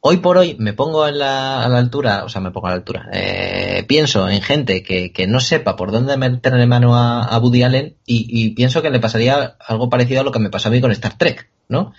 [0.00, 3.08] hoy por hoy me pongo a la, altura, o sea, me pongo a la altura,
[3.12, 7.62] eh, pienso en gente que, que, no sepa por dónde meterle mano a, a Woody
[7.62, 10.70] Allen y, y, pienso que le pasaría algo parecido a lo que me pasó a
[10.72, 11.92] mí con Star Trek, ¿no?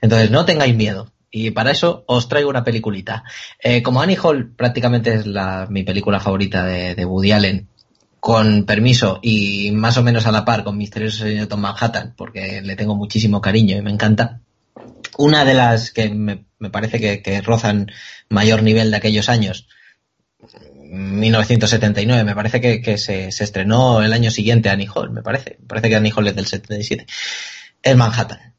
[0.00, 1.12] Entonces, no tengáis miedo.
[1.30, 3.24] Y para eso os traigo una peliculita.
[3.62, 7.68] Eh, como Annie Hall prácticamente es la, mi película favorita de, de Woody Allen,
[8.20, 12.62] con permiso y más o menos a la par con Misterioso Señor Tom Manhattan, porque
[12.62, 14.40] le tengo muchísimo cariño y me encanta.
[15.16, 17.90] Una de las que me, parece que, rozan
[18.28, 19.68] mayor nivel de aquellos años,
[20.90, 25.56] 1979, me parece que, se, estrenó el año siguiente Annie Hall, me parece.
[25.60, 27.06] Me parece que Annie Hall es del 77.
[27.82, 28.54] Es Manhattan.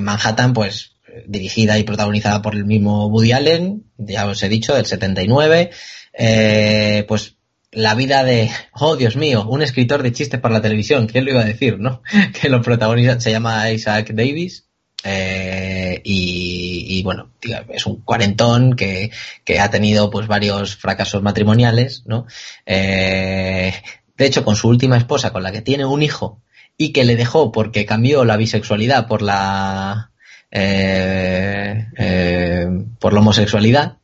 [0.00, 0.92] Manhattan, pues,
[1.26, 5.70] dirigida y protagonizada por el mismo Woody Allen, ya os he dicho, del 79.
[6.12, 7.36] Eh, pues
[7.70, 11.32] la vida de, oh Dios mío, un escritor de chistes para la televisión, ¿quién lo
[11.32, 12.02] iba a decir, no?
[12.40, 14.67] Que lo protagoniza, se llama Isaac Davis,
[15.04, 17.30] eh, y, bueno,
[17.68, 19.10] es un cuarentón que,
[19.44, 22.26] que, ha tenido pues varios fracasos matrimoniales, ¿no?
[22.66, 23.72] Eh,
[24.16, 26.40] de hecho, con su última esposa, con la que tiene un hijo,
[26.76, 30.10] y que le dejó porque cambió la bisexualidad por la
[30.50, 32.66] eh, eh,
[32.98, 33.97] por la homosexualidad,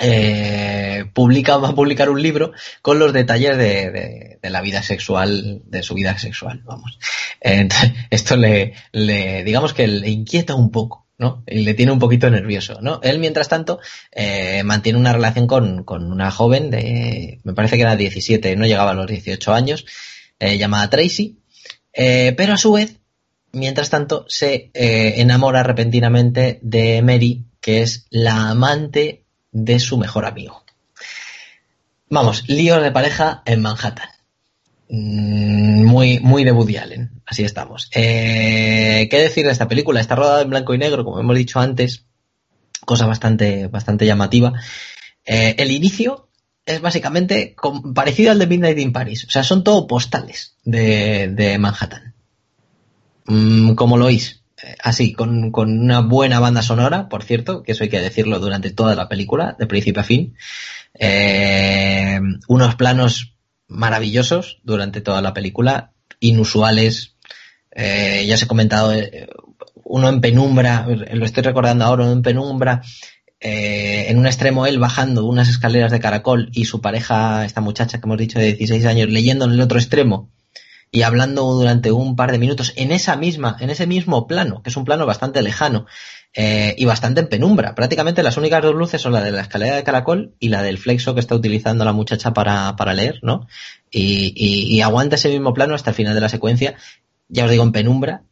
[0.00, 5.82] eh, publica, va a publicar un libro con los detalles de, la vida sexual, de
[5.82, 6.98] su vida sexual, vamos.
[8.10, 11.44] esto le, le, digamos que le inquieta un poco, ¿no?
[11.46, 13.00] Y le tiene un poquito nervioso, ¿no?
[13.02, 13.78] Él, mientras tanto,
[14.10, 18.66] eh, mantiene una relación con, con, una joven de, me parece que era 17, no
[18.66, 19.84] llegaba a los 18 años,
[20.38, 21.40] eh, llamada Tracy,
[21.92, 22.96] eh, pero a su vez,
[23.52, 30.24] mientras tanto, se eh, enamora repentinamente de Mary, que es la amante de su mejor
[30.24, 30.64] amigo.
[32.08, 34.08] Vamos, líos de pareja en Manhattan.
[34.88, 37.22] Mm, muy, muy de Woody Allen.
[37.24, 37.88] Así estamos.
[37.94, 40.00] Eh, ¿Qué decir de esta película?
[40.00, 42.06] Está rodada en blanco y negro, como hemos dicho antes.
[42.84, 44.54] Cosa bastante, bastante llamativa.
[45.24, 46.28] Eh, el inicio
[46.66, 47.54] es básicamente
[47.94, 49.24] parecido al de Midnight in Paris.
[49.26, 52.14] O sea, son todo postales de, Manhattan.
[53.26, 54.39] Mm, como lo oís
[54.82, 58.94] así, con, una buena banda sonora, por cierto, que eso hay que decirlo durante toda
[58.94, 60.36] la película, de principio a fin.
[60.94, 63.34] Eh, unos planos
[63.68, 67.16] maravillosos durante toda la película, inusuales.
[67.70, 69.28] Eh, ya os he comentado, eh,
[69.84, 72.82] uno en penumbra, lo estoy recordando ahora, uno en penumbra,
[73.42, 78.06] en un extremo él bajando unas escaleras de caracol y su pareja, esta muchacha que
[78.06, 80.30] hemos dicho de 16 años, leyendo en el otro extremo
[80.92, 84.70] y hablando durante un par de minutos en esa misma, en ese mismo plano, que
[84.70, 85.86] es un plano bastante lejano
[86.34, 87.74] eh, y bastante en penumbra.
[87.76, 90.78] Prácticamente las únicas dos luces son la de la escalera de caracol y la del
[90.78, 93.46] flexo que está utilizando la muchacha para, para leer, ¿no?
[93.90, 96.74] Y, y, aguanta ese mismo plano hasta el final de la secuencia,
[97.28, 98.22] ya os digo, en penumbra,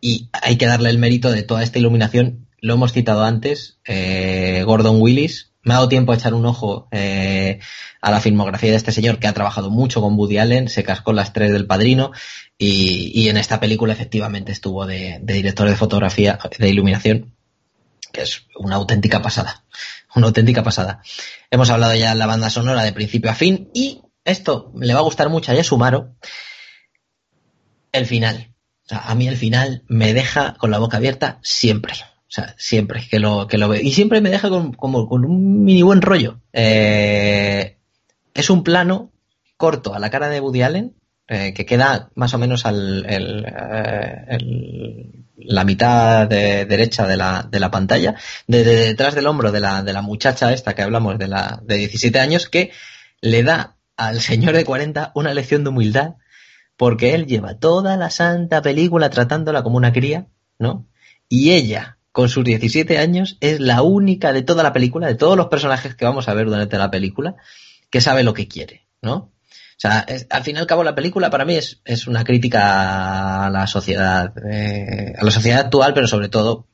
[0.00, 2.46] y hay que darle el mérito de toda esta iluminación.
[2.60, 6.86] Lo hemos citado antes, eh, Gordon Willis, me ha dado tiempo a echar un ojo
[6.92, 7.58] eh,
[8.00, 11.12] a la filmografía de este señor que ha trabajado mucho con Woody Allen, se cascó
[11.12, 12.12] las tres del padrino
[12.56, 17.34] y, en esta película efectivamente estuvo de, director de fotografía, de iluminación,
[18.12, 19.64] que es una auténtica pasada,
[20.14, 21.02] una auténtica pasada.
[21.50, 25.00] Hemos hablado ya de la banda sonora de principio a fin y esto le va
[25.00, 26.14] a gustar mucho a Yasumaro,
[27.90, 28.54] el final.
[28.88, 31.94] A mí el final me deja con la boca abierta siempre.
[32.28, 33.80] O sea, siempre que lo, que lo veo.
[33.80, 36.40] Y siempre me deja con, como, con un mini buen rollo.
[36.52, 37.78] Eh,
[38.34, 39.12] es un plano
[39.56, 40.96] corto a la cara de Woody Allen,
[41.28, 44.38] eh, que queda más o menos al eh,
[45.38, 49.82] la mitad de, derecha de la, de la pantalla, de, detrás del hombro de la,
[49.82, 52.70] de la muchacha esta que hablamos de la de 17 años, que
[53.20, 56.14] le da al señor de 40 una lección de humildad,
[56.76, 60.26] porque él lleva toda la santa película tratándola como una cría,
[60.58, 60.86] ¿no?
[61.28, 65.36] Y ella, con sus 17 años, es la única de toda la película, de todos
[65.36, 67.36] los personajes que vamos a ver durante la película,
[67.90, 69.14] que sabe lo que quiere, ¿no?
[69.16, 69.32] O
[69.76, 73.50] sea, al fin y al cabo la película para mí es, es una crítica a
[73.50, 76.66] la sociedad, eh, a la sociedad actual, pero sobre todo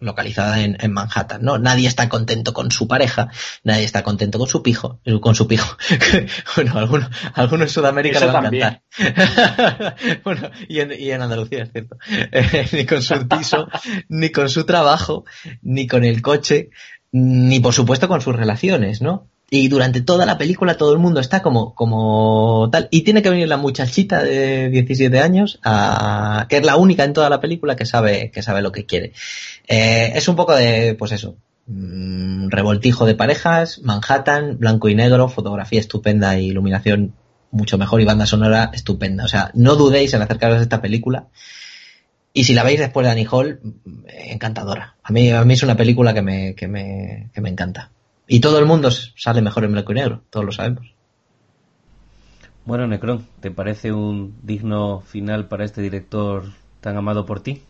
[0.00, 1.58] localizada en, Manhattan, ¿no?
[1.58, 3.28] Nadie está contento con su pareja,
[3.62, 5.76] nadie está contento con su pijo, con su pijo.
[6.56, 8.82] bueno, algunos, algunos en Sudamérica le van a encantar.
[10.24, 11.96] bueno, y en, y en, Andalucía, es cierto.
[12.10, 13.68] Eh, ni con su piso,
[14.08, 15.24] ni con su trabajo,
[15.62, 16.70] ni con el coche,
[17.12, 19.28] ni por supuesto con sus relaciones, ¿no?
[19.52, 22.86] Y durante toda la película todo el mundo está como, como tal.
[22.92, 27.12] Y tiene que venir la muchachita de 17 años, a, que es la única en
[27.12, 29.12] toda la película que sabe, que sabe lo que quiere.
[29.66, 31.34] Eh, es un poco de, pues eso,
[31.66, 37.14] mm, revoltijo de parejas, Manhattan, blanco y negro, fotografía estupenda e iluminación
[37.50, 39.24] mucho mejor y banda sonora estupenda.
[39.24, 41.26] O sea, no dudéis en acercaros a esta película.
[42.32, 44.94] Y si la veis después de Annie Hall, mm, encantadora.
[45.02, 47.90] A mí, a mí es una película que me, que me, que me encanta.
[48.32, 50.94] Y todo el mundo sale mejor en blanco y negro, todos lo sabemos.
[52.64, 56.44] Bueno, Necron, ¿te parece un digno final para este director
[56.80, 57.60] tan amado por ti?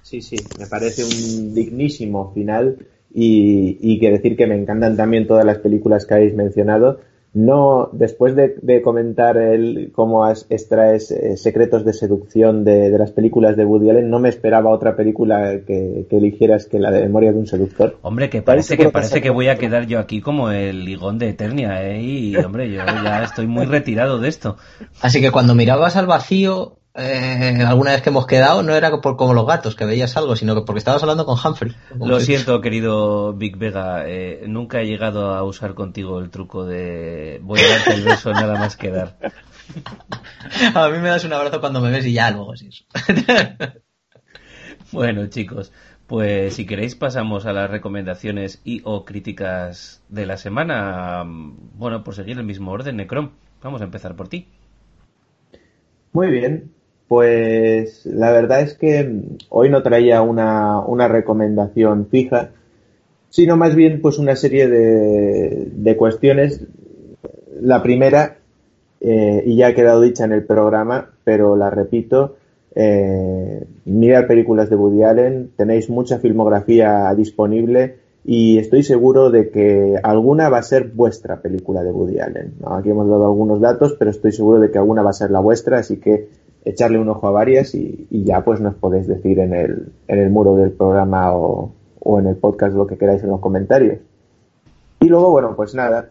[0.00, 2.78] Sí, sí, me parece un dignísimo final
[3.12, 7.00] y, y que decir que me encantan también todas las películas que habéis mencionado
[7.34, 13.64] no, después de, comentar el, cómo extraes eh, secretos de seducción de, las películas de
[13.64, 17.46] Woody Allen, no me esperaba otra película que, eligieras que la de Memoria de un
[17.46, 17.98] seductor.
[18.02, 21.30] Hombre, que parece que parece que voy a quedar yo aquí como el ligón de
[21.30, 22.02] Eternia, ¿eh?
[22.02, 24.58] Y, hombre, yo ya estoy muy retirado de esto.
[25.00, 29.16] Así que cuando mirabas al vacío, eh, alguna vez que hemos quedado no era por
[29.16, 31.74] como los gatos, que veías algo, sino que porque estabas hablando con Humphrey.
[31.98, 37.40] Lo siento, querido Big Vega, eh, nunca he llegado a usar contigo el truco de
[37.42, 39.16] voy a darte el beso nada más que dar.
[40.74, 42.68] a mí me das un abrazo cuando me ves y ya luego sí.
[44.92, 45.72] bueno, chicos,
[46.06, 51.24] pues si queréis pasamos a las recomendaciones y o críticas de la semana.
[51.24, 53.30] Bueno, por seguir el mismo orden, Necrom.
[53.62, 54.46] Vamos a empezar por ti.
[56.12, 56.70] Muy bien,
[57.12, 62.52] pues la verdad es que hoy no traía una, una recomendación fija,
[63.28, 66.62] sino más bien pues una serie de, de cuestiones.
[67.60, 68.38] La primera,
[69.02, 72.36] eh, y ya ha quedado dicha en el programa, pero la repito,
[72.74, 80.00] eh, mirar películas de Woody Allen, tenéis mucha filmografía disponible y estoy seguro de que
[80.02, 82.54] alguna va a ser vuestra película de Woody Allen.
[82.64, 85.40] Aquí hemos dado algunos datos, pero estoy seguro de que alguna va a ser la
[85.40, 89.54] vuestra, así que echarle un ojo a varias y, ya pues nos podéis decir en
[89.54, 93.30] el, en el muro del programa o, o en el podcast lo que queráis en
[93.30, 93.98] los comentarios.
[95.00, 96.10] Y luego, bueno, pues nada,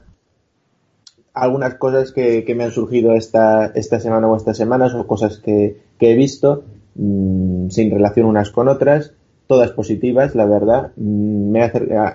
[1.34, 5.38] algunas cosas que, que me han surgido esta, esta semana o estas semanas o cosas
[5.38, 6.64] que, he visto
[6.96, 9.14] mmm, sin relación unas con otras,
[9.48, 10.92] todas positivas, la verdad.
[10.98, 11.72] Mm, me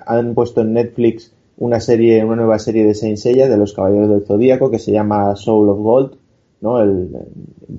[0.06, 4.10] han puesto en Netflix una serie, una nueva serie de Saint Seiya de los Caballeros
[4.10, 6.25] del Zodíaco que se llama Soul of Gold
[6.60, 6.80] ¿no?
[6.80, 7.10] El,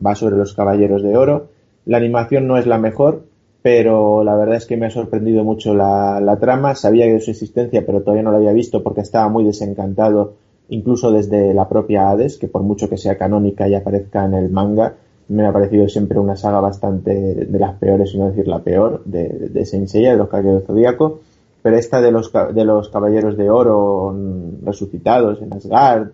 [0.06, 1.47] va sobre los caballeros de oro.
[1.85, 3.23] La animación no es la mejor,
[3.61, 6.75] pero la verdad es que me ha sorprendido mucho la, la trama.
[6.75, 10.33] Sabía de su existencia, pero todavía no la había visto porque estaba muy desencantado,
[10.69, 14.49] incluso desde la propia Hades, que por mucho que sea canónica y aparezca en el
[14.49, 14.95] manga,
[15.30, 19.01] me ha parecido siempre una saga bastante de las peores, si no decir la peor,
[19.06, 21.19] de, de, de los Caballeros Zodíaco.
[21.61, 26.11] Pero esta de los, de los Caballeros de Oro mm, resucitados en Asgard,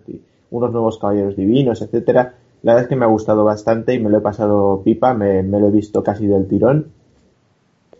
[0.50, 2.34] unos nuevos Caballeros Divinos, etcétera,
[2.64, 5.42] la verdad es que me ha gustado bastante y me lo he pasado pipa, me,
[5.42, 6.86] lo he visto casi del tirón.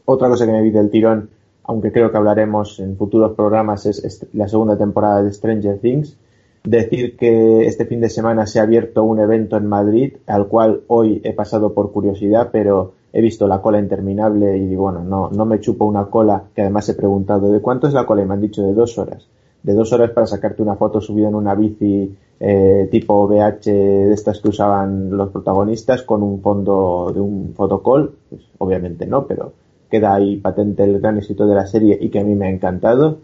[0.07, 1.29] Otra cosa que me vi del tirón,
[1.65, 6.17] aunque creo que hablaremos en futuros programas, es, es la segunda temporada de Stranger Things.
[6.65, 10.81] Decir que este fin de semana se ha abierto un evento en Madrid, al cual
[10.87, 15.45] hoy he pasado por curiosidad, pero he visto la cola interminable y bueno, no, no
[15.45, 18.33] me chupo una cola, que además he preguntado de cuánto es la cola y me
[18.33, 19.29] han dicho de dos horas.
[19.65, 24.13] De dos horas para sacarte una foto subida en una bici eh, tipo VH de
[24.13, 29.53] estas que usaban los protagonistas con un fondo de un fotocall, pues obviamente no, pero
[29.91, 32.51] queda ahí patente el gran éxito de la serie y que a mí me ha
[32.51, 33.19] encantado.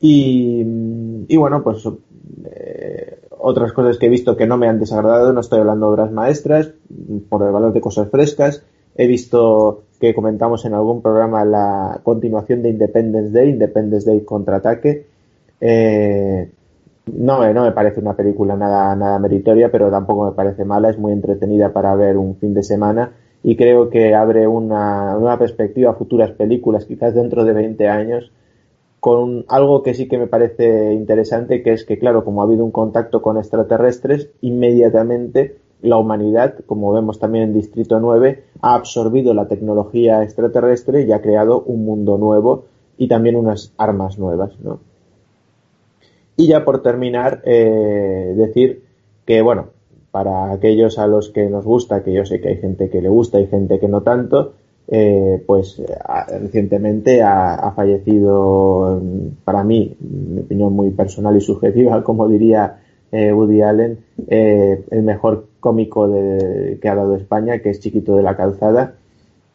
[0.00, 0.60] Y,
[1.28, 1.88] y bueno, pues
[2.44, 5.92] eh, otras cosas que he visto que no me han desagradado, no estoy hablando de
[5.92, 6.70] obras maestras,
[7.28, 8.62] por el valor de cosas frescas.
[8.96, 15.06] He visto que comentamos en algún programa la continuación de Independence Day, Independence Day contraataque.
[15.66, 16.50] Eh,
[17.06, 20.98] no, no me parece una película nada, nada meritoria, pero tampoco me parece mala, es
[20.98, 23.12] muy entretenida para ver un fin de semana
[23.42, 28.30] y creo que abre una nueva perspectiva a futuras películas, quizás dentro de 20 años,
[29.00, 32.62] con algo que sí que me parece interesante, que es que, claro, como ha habido
[32.62, 39.32] un contacto con extraterrestres, inmediatamente la humanidad, como vemos también en Distrito 9, ha absorbido
[39.32, 42.66] la tecnología extraterrestre y ha creado un mundo nuevo
[42.98, 44.80] y también unas armas nuevas, ¿no?
[46.36, 48.82] Y ya por terminar, eh, decir
[49.24, 49.68] que, bueno,
[50.10, 53.08] para aquellos a los que nos gusta, que yo sé que hay gente que le
[53.08, 54.54] gusta y gente que no tanto,
[54.86, 55.82] eh, pues
[56.40, 59.00] recientemente ha, ha, fallecido,
[59.44, 62.80] para mí, mi opinión muy personal y subjetiva, como diría
[63.14, 68.16] eh, Woody Allen, eh, el mejor cómico de, que ha dado España, que es Chiquito
[68.16, 68.94] de la Calzada,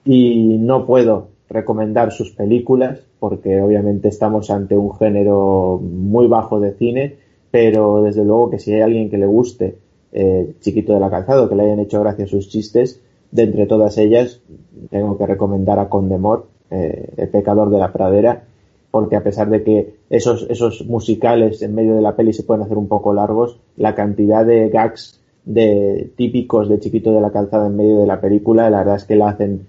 [0.06, 6.74] y no puedo recomendar sus películas, porque obviamente estamos ante un género muy bajo de
[6.74, 7.16] cine,
[7.52, 9.78] pero desde luego que si hay alguien que le guste
[10.12, 13.98] eh, Chiquito de la Calzado, que le hayan hecho gracia sus chistes, de entre todas
[13.98, 14.42] ellas
[14.90, 18.44] tengo que recomendar a Condemor, eh, El pecador de la pradera,
[18.92, 22.64] porque a pesar de que esos, esos musicales en medio de la peli se pueden
[22.64, 27.68] hacer un poco largos, la cantidad de gags de típicos de Chiquito de la Calzada
[27.68, 29.68] en medio de la película, la verdad es que la hacen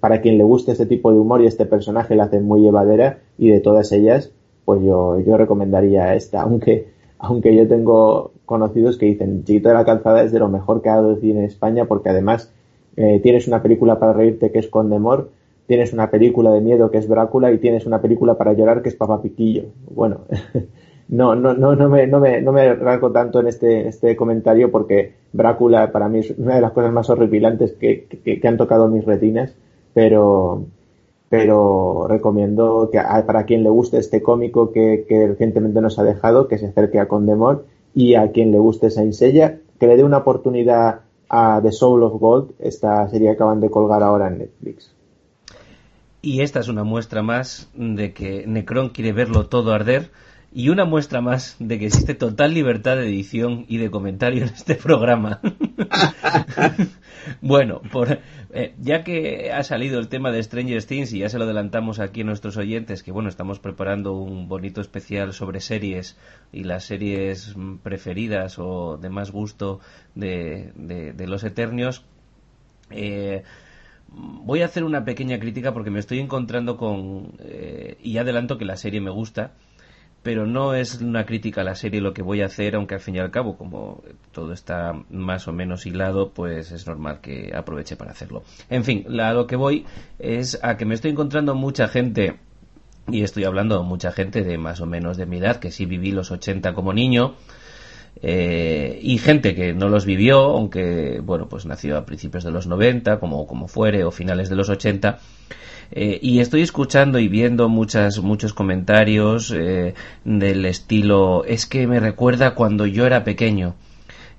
[0.00, 3.20] para quien le guste este tipo de humor y este personaje la hace muy llevadera
[3.38, 4.32] y de todas ellas,
[4.64, 6.88] pues yo, yo recomendaría esta, aunque,
[7.18, 10.88] aunque yo tengo conocidos que dicen Chiquito de la Calzada es de lo mejor que
[10.88, 12.52] ha dado cine en España porque además
[12.96, 15.30] eh, tienes una película para reírte que es Condemor,
[15.66, 18.88] tienes una película de miedo que es Brácula y tienes una película para llorar que
[18.88, 19.66] es Papá Piquillo.
[19.88, 20.22] Bueno,
[21.10, 24.70] no, no, no, no me, no me, no me rasgo tanto en este, este comentario
[24.70, 28.88] porque Brácula para mí es una de las cosas más horripilantes que, que, han tocado
[28.88, 29.52] mis retinas,
[29.92, 30.66] pero,
[31.28, 36.46] pero recomiendo que para quien le guste este cómico que, que recientemente nos ha dejado,
[36.46, 40.04] que se acerque a Condemor y a quien le guste Saint Seiya, que le dé
[40.04, 44.38] una oportunidad a The Soul of Gold, esta serie que acaban de colgar ahora en
[44.38, 44.94] Netflix.
[46.22, 50.10] Y esta es una muestra más de que Necron quiere verlo todo arder
[50.52, 54.48] y una muestra más de que existe total libertad de edición y de comentario en
[54.48, 55.40] este programa.
[57.40, 58.18] bueno, por,
[58.52, 62.00] eh, ya que ha salido el tema de Stranger Things y ya se lo adelantamos
[62.00, 66.18] aquí a nuestros oyentes, que bueno, estamos preparando un bonito especial sobre series
[66.50, 67.54] y las series
[67.84, 69.78] preferidas o de más gusto
[70.16, 72.04] de, de, los Eternios.
[72.90, 73.44] Eh,
[74.08, 77.34] voy a hacer una pequeña crítica porque me estoy encontrando con...
[77.38, 79.52] Eh, y adelanto que la serie me gusta
[80.22, 83.00] pero no es una crítica a la serie lo que voy a hacer, aunque al
[83.00, 87.52] fin y al cabo, como todo está más o menos hilado, pues es normal que
[87.54, 88.42] aproveche para hacerlo.
[88.68, 89.86] En fin, a lo que voy
[90.18, 92.36] es a que me estoy encontrando mucha gente,
[93.08, 95.86] y estoy hablando de mucha gente de más o menos de mi edad, que sí
[95.86, 97.36] viví los 80 como niño,
[98.22, 102.66] eh, y gente que no los vivió, aunque, bueno, pues nació a principios de los
[102.66, 105.18] 90, como, como fuere, o finales de los 80,
[105.92, 109.94] eh, y estoy escuchando y viendo muchas, muchos comentarios eh,
[110.24, 113.74] del estilo, es que me recuerda cuando yo era pequeño,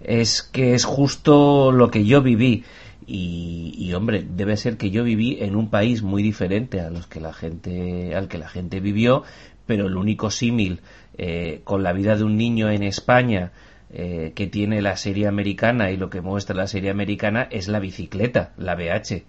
[0.01, 2.63] es que es justo lo que yo viví.
[3.13, 7.19] Y, hombre, debe ser que yo viví en un país muy diferente a los que
[7.19, 9.23] la gente, al que la gente vivió,
[9.65, 10.80] pero el único símil
[11.17, 13.51] eh, con la vida de un niño en España
[13.93, 18.53] que tiene la serie americana y lo que muestra la serie americana es la bicicleta,
[18.55, 19.25] la BH,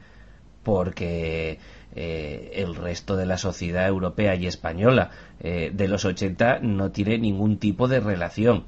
[0.63, 1.59] porque
[1.95, 7.19] eh, el resto de la sociedad europea y española eh, de los 80 no tiene
[7.19, 8.65] ningún tipo de relación.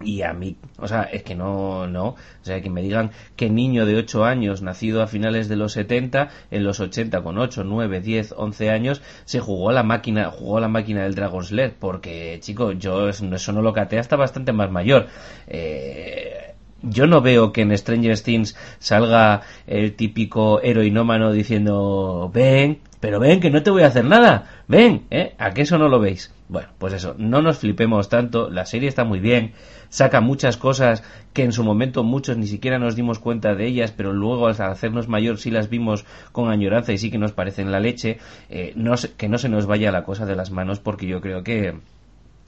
[0.00, 3.50] Y a mí, o sea, es que no, no, o sea, que me digan que
[3.50, 7.64] niño de 8 años, nacido a finales de los 70, en los 80 con 8,
[7.64, 11.50] 9, 10, 11 años, se jugó a la máquina, jugó a la máquina del Dragon's
[11.50, 15.08] Lair, porque, chico, yo eso no lo caté hasta bastante más mayor.
[15.48, 16.47] Eh,
[16.82, 23.40] yo no veo que en Stranger Things salga el típico heroinómano diciendo ven, pero ven
[23.40, 25.34] que no te voy a hacer nada, ven, ¿eh?
[25.38, 26.32] ¿A qué eso no lo veis?
[26.48, 29.52] Bueno, pues eso, no nos flipemos tanto, la serie está muy bien,
[29.90, 33.92] saca muchas cosas que en su momento muchos ni siquiera nos dimos cuenta de ellas,
[33.92, 37.70] pero luego al hacernos mayor sí las vimos con añoranza y sí que nos parecen
[37.70, 38.74] la leche, eh,
[39.16, 41.74] que no se nos vaya la cosa de las manos porque yo creo que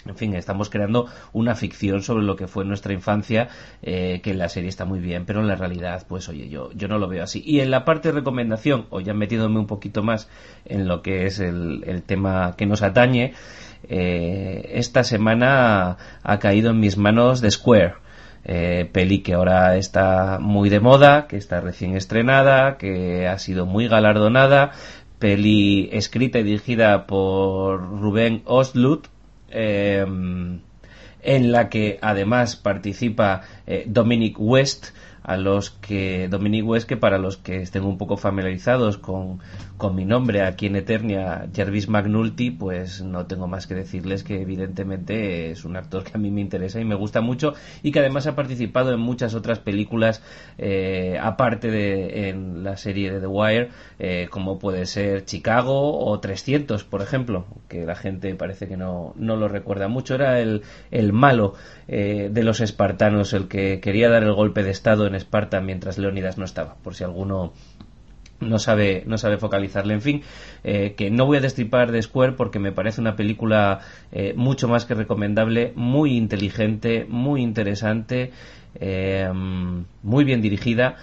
[0.07, 3.49] en fin, estamos creando una ficción sobre lo que fue nuestra infancia,
[3.83, 6.71] eh, que en la serie está muy bien, pero en la realidad, pues oye, yo,
[6.73, 7.43] yo no lo veo así.
[7.45, 10.29] Y en la parte de recomendación, o ya metiéndome un poquito más
[10.65, 13.35] en lo que es el, tema que nos atañe,
[13.89, 17.95] eh, esta semana ha caído en mis manos The Square.
[18.43, 23.67] Eh, peli que ahora está muy de moda, que está recién estrenada, que ha sido
[23.67, 24.73] muy galardonada,
[25.19, 29.09] peli escrita y dirigida por Rubén Oslut,
[29.51, 30.61] Em,
[31.23, 34.89] en la que además participa eh, Dominic West,
[35.23, 39.41] a los que Dominic West, que para los que estén un poco familiarizados con,
[39.81, 44.43] con mi nombre aquí en Eternia, Jervis McNulty, pues no tengo más que decirles que
[44.43, 48.01] evidentemente es un actor que a mí me interesa y me gusta mucho y que
[48.01, 50.23] además ha participado en muchas otras películas
[50.59, 56.21] eh, aparte de en la serie de The Wire, eh, como puede ser Chicago o
[56.21, 60.15] 300, por ejemplo, que la gente parece que no, no lo recuerda mucho.
[60.15, 60.61] Era el,
[60.91, 61.55] el malo
[61.89, 65.97] eh, de los espartanos, el que quería dar el golpe de Estado en Esparta mientras
[65.97, 67.55] Leónidas no estaba, por si alguno
[68.41, 69.95] no sabe, no sabe focalizarle.
[69.95, 70.23] En fin,
[70.65, 73.81] eh, que no voy a destripar de Square porque me parece una película
[74.13, 78.33] eh, mucho más que recomendable, muy inteligente, muy interesante,
[78.75, 79.31] eh,
[80.03, 80.97] muy bien dirigida.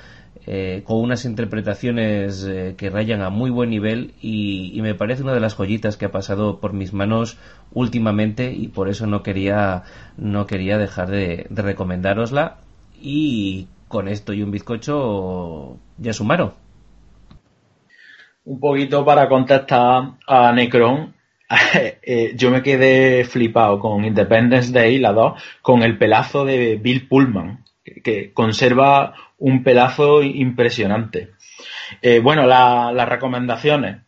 [0.86, 5.56] con unas interpretaciones que rayan a muy buen nivel y, me parece una de las
[5.56, 7.38] joyitas que ha pasado por mis manos
[7.74, 9.84] últimamente y por eso no quería
[10.16, 12.60] no quería dejar de, de recomendárosla
[13.02, 16.54] y con esto y un bizcocho ya sumaron
[18.48, 21.14] un poquito para contestar a Necron.
[22.10, 27.08] Eh, yo me quedé flipado con Independence Day, la 2, con el pelazo de Bill
[27.08, 27.64] Pullman,
[28.04, 31.32] que, conserva un pelazo impresionante.
[32.02, 34.02] Eh, bueno, las recomendaciones.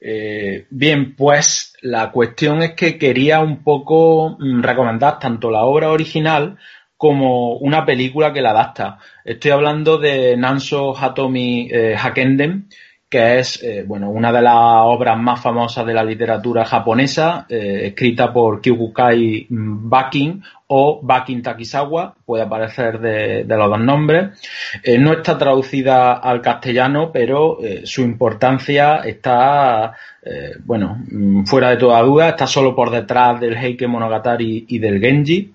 [0.00, 5.90] Eh, bien, pues la cuestión es que quería un poco mm, recomendar tanto la obra
[5.90, 6.58] original
[6.98, 8.98] como una película que la adapta.
[9.24, 12.68] Estoy hablando de Nanso Hatomi Hakenden,
[13.12, 17.88] que es eh, bueno, una de las obras más famosas de la literatura japonesa, eh,
[17.88, 24.40] escrita por Kyukukai Bakin o Bakin Takisawa, puede aparecer de, los dos nombres.
[24.82, 29.94] Eh, no está traducida al castellano, pero su importancia está,
[30.64, 30.96] bueno,
[31.44, 35.52] fuera de toda duda, está solo por detrás del Heike Monogatari y del Genji.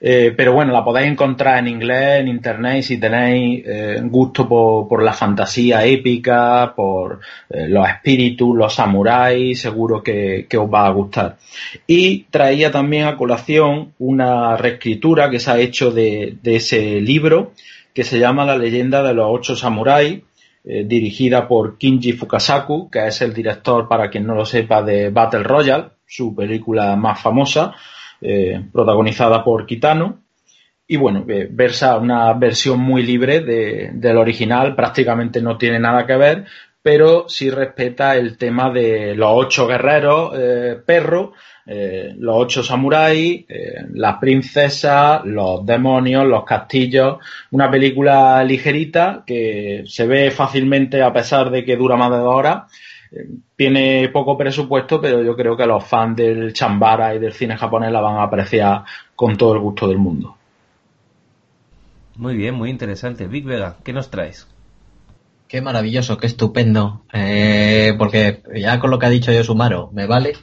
[0.00, 5.02] Eh, pero bueno, la podéis encontrar en inglés, en internet, si tenéis eh, gusto por,
[5.02, 7.20] la fantasía épica, por
[7.50, 11.36] eh, los espíritus, los samuráis, seguro que, os va a gustar.
[11.86, 17.52] Y traía también a colación una reescritura que se ha hecho de, ese libro,
[17.92, 20.20] que se llama La leyenda de los ocho samuráis,
[20.64, 25.42] dirigida por Kinji Fukasaku, que es el director, para quien no lo sepa, de Battle
[25.42, 27.74] Royale, su película más famosa
[28.20, 30.22] eh, protagonizada por Kitano.
[30.86, 36.16] Y bueno, eh, versa una versión muy libre del original, prácticamente no tiene nada que
[36.16, 36.46] ver,
[36.82, 41.30] pero sí respeta el tema de los ocho guerreros eh, perros,
[41.66, 43.44] los ocho samuráis,
[43.92, 47.18] las princesas, los demonios, los castillos.
[47.50, 52.34] Una película ligerita que se ve fácilmente a pesar de que dura más de dos
[52.34, 52.72] horas
[53.56, 57.92] tiene poco presupuesto, pero yo creo que los fans del chambara y del cine japonés
[57.92, 60.36] la van a apreciar con todo el gusto del mundo.
[62.16, 63.26] Muy bien, muy interesante.
[63.28, 64.48] Big Vega, ¿qué nos traes?
[65.46, 67.02] Qué maravilloso, qué estupendo.
[67.12, 70.34] Eh, porque ya con lo que ha dicho yo Sumaro, me vale.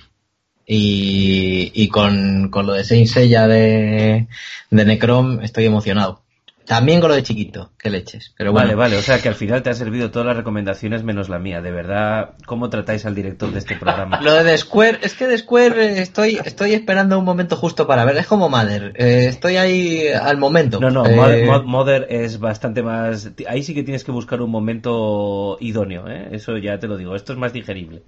[0.67, 4.27] Y, con, lo de Saint Seiya de,
[4.71, 6.24] de Necrom estoy emocionado.
[6.65, 8.33] También con lo de chiquito, que leches.
[8.37, 11.29] Pero Vale, vale, o sea que al final te ha servido todas las recomendaciones menos
[11.29, 11.61] la mía.
[11.61, 14.19] De verdad, ¿cómo tratáis al director de este programa?
[14.23, 18.05] lo de The Square, es que The Square estoy, estoy esperando un momento justo para
[18.05, 18.17] ver.
[18.17, 20.79] Es como Mother, eh, estoy ahí al momento.
[20.79, 23.31] No, no, eh, Mother es bastante más.
[23.47, 26.29] Ahí sí que tienes que buscar un momento idóneo, ¿eh?
[26.31, 27.15] Eso ya te lo digo.
[27.15, 28.03] Esto es más digerible.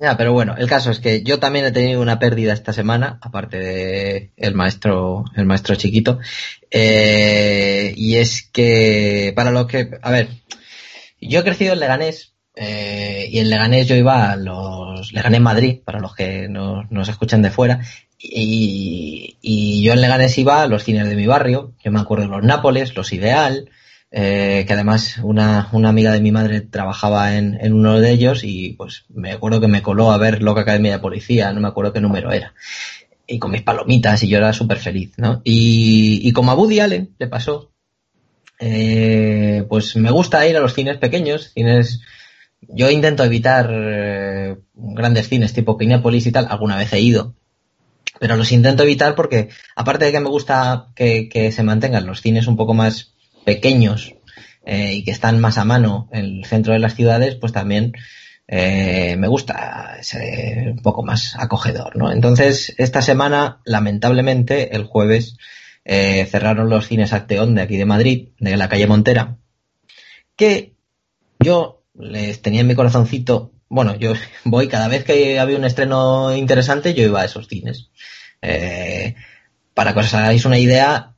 [0.00, 3.18] Ya, pero bueno, el caso es que yo también he tenido una pérdida esta semana,
[3.20, 6.18] aparte de el maestro, el maestro chiquito,
[6.70, 10.30] eh, y es que para los que, a ver,
[11.20, 15.80] yo he crecido en Leganés eh, y en Leganés yo iba a los Leganés Madrid,
[15.84, 17.80] para los que nos escuchan de fuera,
[18.18, 22.24] y, y yo en Leganés iba a los cines de mi barrio, yo me acuerdo
[22.24, 23.68] de los Nápoles, los Ideal,
[24.12, 28.42] eh, que además una, una, amiga de mi madre trabajaba en, en, uno de ellos
[28.42, 31.68] y pues me acuerdo que me coló a ver Loca Academia de Policía, no me
[31.68, 32.52] acuerdo qué número era.
[33.26, 35.40] Y con mis palomitas y yo era súper feliz, ¿no?
[35.44, 37.70] Y, y como a Woody Allen le pasó,
[38.58, 42.00] eh, pues me gusta ir a los cines pequeños, cines...
[42.62, 47.34] Yo intento evitar eh, grandes cines tipo Kinépolis y tal, alguna vez he ido,
[48.18, 52.20] pero los intento evitar porque aparte de que me gusta que, que se mantengan los
[52.20, 53.14] cines un poco más
[53.44, 54.14] pequeños
[54.64, 57.92] eh, y que están más a mano en el centro de las ciudades, pues también
[58.46, 62.12] eh, me gusta ser un poco más acogedor, ¿no?
[62.12, 65.36] Entonces, esta semana, lamentablemente, el jueves,
[65.84, 69.38] eh, cerraron los cines Acteón de aquí de Madrid, de la calle Montera,
[70.36, 70.74] que
[71.40, 74.12] yo les tenía en mi corazoncito, bueno, yo
[74.44, 77.90] voy cada vez que había un estreno interesante, yo iba a esos cines.
[79.74, 81.09] para que os hagáis una idea,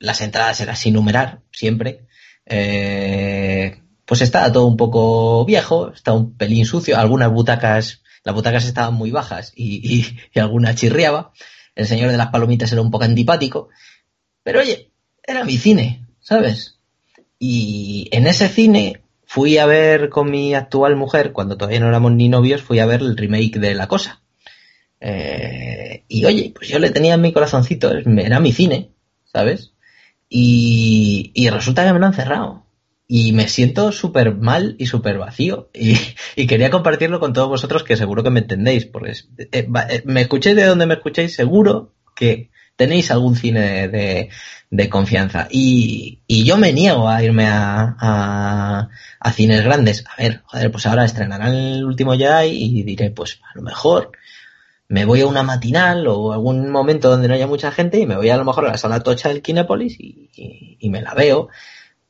[0.00, 2.06] las entradas eran sin numerar, siempre.
[2.46, 8.64] Eh, pues estaba todo un poco viejo, estaba un pelín sucio, algunas butacas, las butacas
[8.64, 11.32] estaban muy bajas y, y, alguna chirriaba.
[11.76, 13.68] El señor de las palomitas era un poco antipático.
[14.42, 14.90] Pero oye,
[15.22, 16.80] era mi cine, ¿sabes?
[17.38, 22.12] Y en ese cine fui a ver con mi actual mujer, cuando todavía no éramos
[22.12, 24.22] ni novios, fui a ver el remake de La Cosa.
[24.98, 28.90] Eh, y oye, pues yo le tenía en mi corazoncito, era mi cine,
[29.24, 29.72] ¿sabes?
[30.32, 32.64] Y, resulta que me lo han cerrado.
[33.06, 35.68] Y me siento súper mal y súper vacío.
[35.74, 35.96] Y,
[36.36, 38.86] y, quería compartirlo con todos vosotros que seguro que me entendéis.
[38.86, 44.30] Porque eh, eh, me escuchéis de donde me escuchéis, seguro que tenéis algún cine de,
[44.70, 45.48] de, confianza.
[45.50, 50.04] Y, y, yo me niego a irme a, a, a, cines grandes.
[50.06, 54.12] A ver, joder, pues ahora estrenarán el último ya y diré, pues a lo mejor
[54.90, 58.16] me voy a una matinal o algún momento donde no haya mucha gente y me
[58.16, 61.48] voy a lo mejor a la sala tocha del Kinépolis y, me la veo.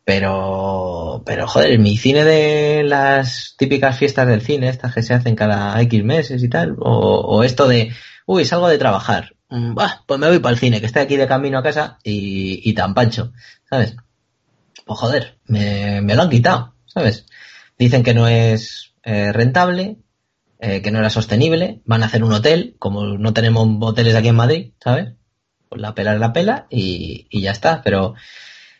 [0.02, 5.36] Pero, pero joder, mi cine de las típicas fiestas del cine, estas que se hacen
[5.36, 7.92] cada X meses y tal, o, esto de,
[8.25, 9.75] uy, salgo de trabajar, mm,
[10.07, 12.73] pues me voy para el cine, que estoy aquí de camino a casa y, y
[12.73, 13.34] tan pancho,
[13.68, 13.94] ¿sabes?
[14.86, 17.26] Pues joder, me, me lo han quitado, ¿sabes?
[17.78, 19.99] Dicen que no es eh, rentable,
[20.63, 24.29] eh, que no era sostenible, van a hacer un hotel, como no tenemos hoteles aquí
[24.29, 25.15] en Madrid, ¿sabes?
[25.71, 28.15] Pues la pela es la pela y, ya está, pero,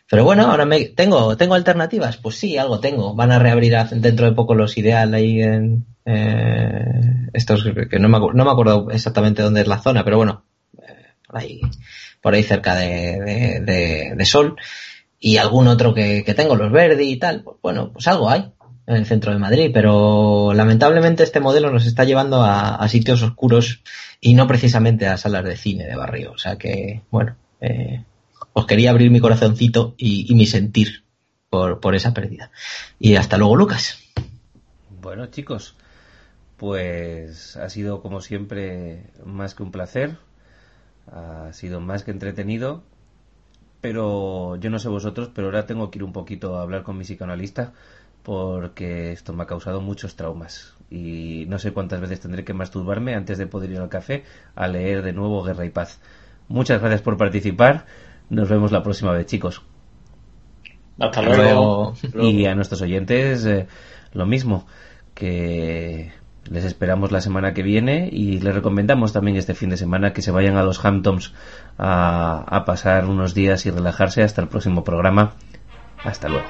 [0.07, 4.27] pero bueno, ahora me, tengo, tengo alternativas, pues sí, algo tengo, van a reabrir dentro
[4.27, 9.41] de poco los ideal ahí en, eh, estos, que no me, no me acuerdo exactamente
[9.41, 10.45] dónde es la zona, pero bueno,
[10.77, 11.61] eh, por ahí,
[12.21, 14.55] por ahí cerca de, de, Sol,
[15.19, 18.51] y algún otro que, que tengo, los Verdi y tal, pues bueno, pues algo hay,
[18.91, 23.81] en el centro de Madrid, pero lamentablemente este modelo nos está llevando a, sitios oscuros
[24.19, 26.31] y no precisamente a salas de cine de barrio.
[26.33, 28.03] O sea que, bueno, eh,
[28.53, 31.03] os quería abrir mi corazoncito y, mi sentir
[31.49, 32.51] por, por esa pérdida.
[32.99, 33.99] Y hasta luego, Lucas.
[35.01, 35.75] Bueno, chicos,
[36.57, 40.17] pues ha sido como siempre más que un placer,
[41.11, 42.83] ha sido más que entretenido,
[43.81, 46.97] pero yo no sé vosotros, pero ahora tengo que ir un poquito a hablar con
[46.97, 47.73] mi psicoanalista
[48.23, 53.15] porque esto me ha causado muchos traumas y no sé cuántas veces tendré que masturbarme
[53.15, 54.23] antes de poder ir al café
[54.55, 55.99] a leer de nuevo Guerra y Paz.
[56.49, 57.85] Muchas gracias por participar.
[58.29, 59.61] Nos vemos la próxima vez, chicos.
[60.99, 61.93] Hasta luego.
[62.21, 63.67] Y a nuestros oyentes eh,
[64.13, 64.67] lo mismo,
[65.13, 66.11] que
[66.49, 70.21] les esperamos la semana que viene y les recomendamos también este fin de semana que
[70.21, 71.33] se vayan a los Hamptons
[71.77, 75.33] a pasar unos días y relajarse hasta el próximo programa.
[76.03, 76.47] Hasta luego.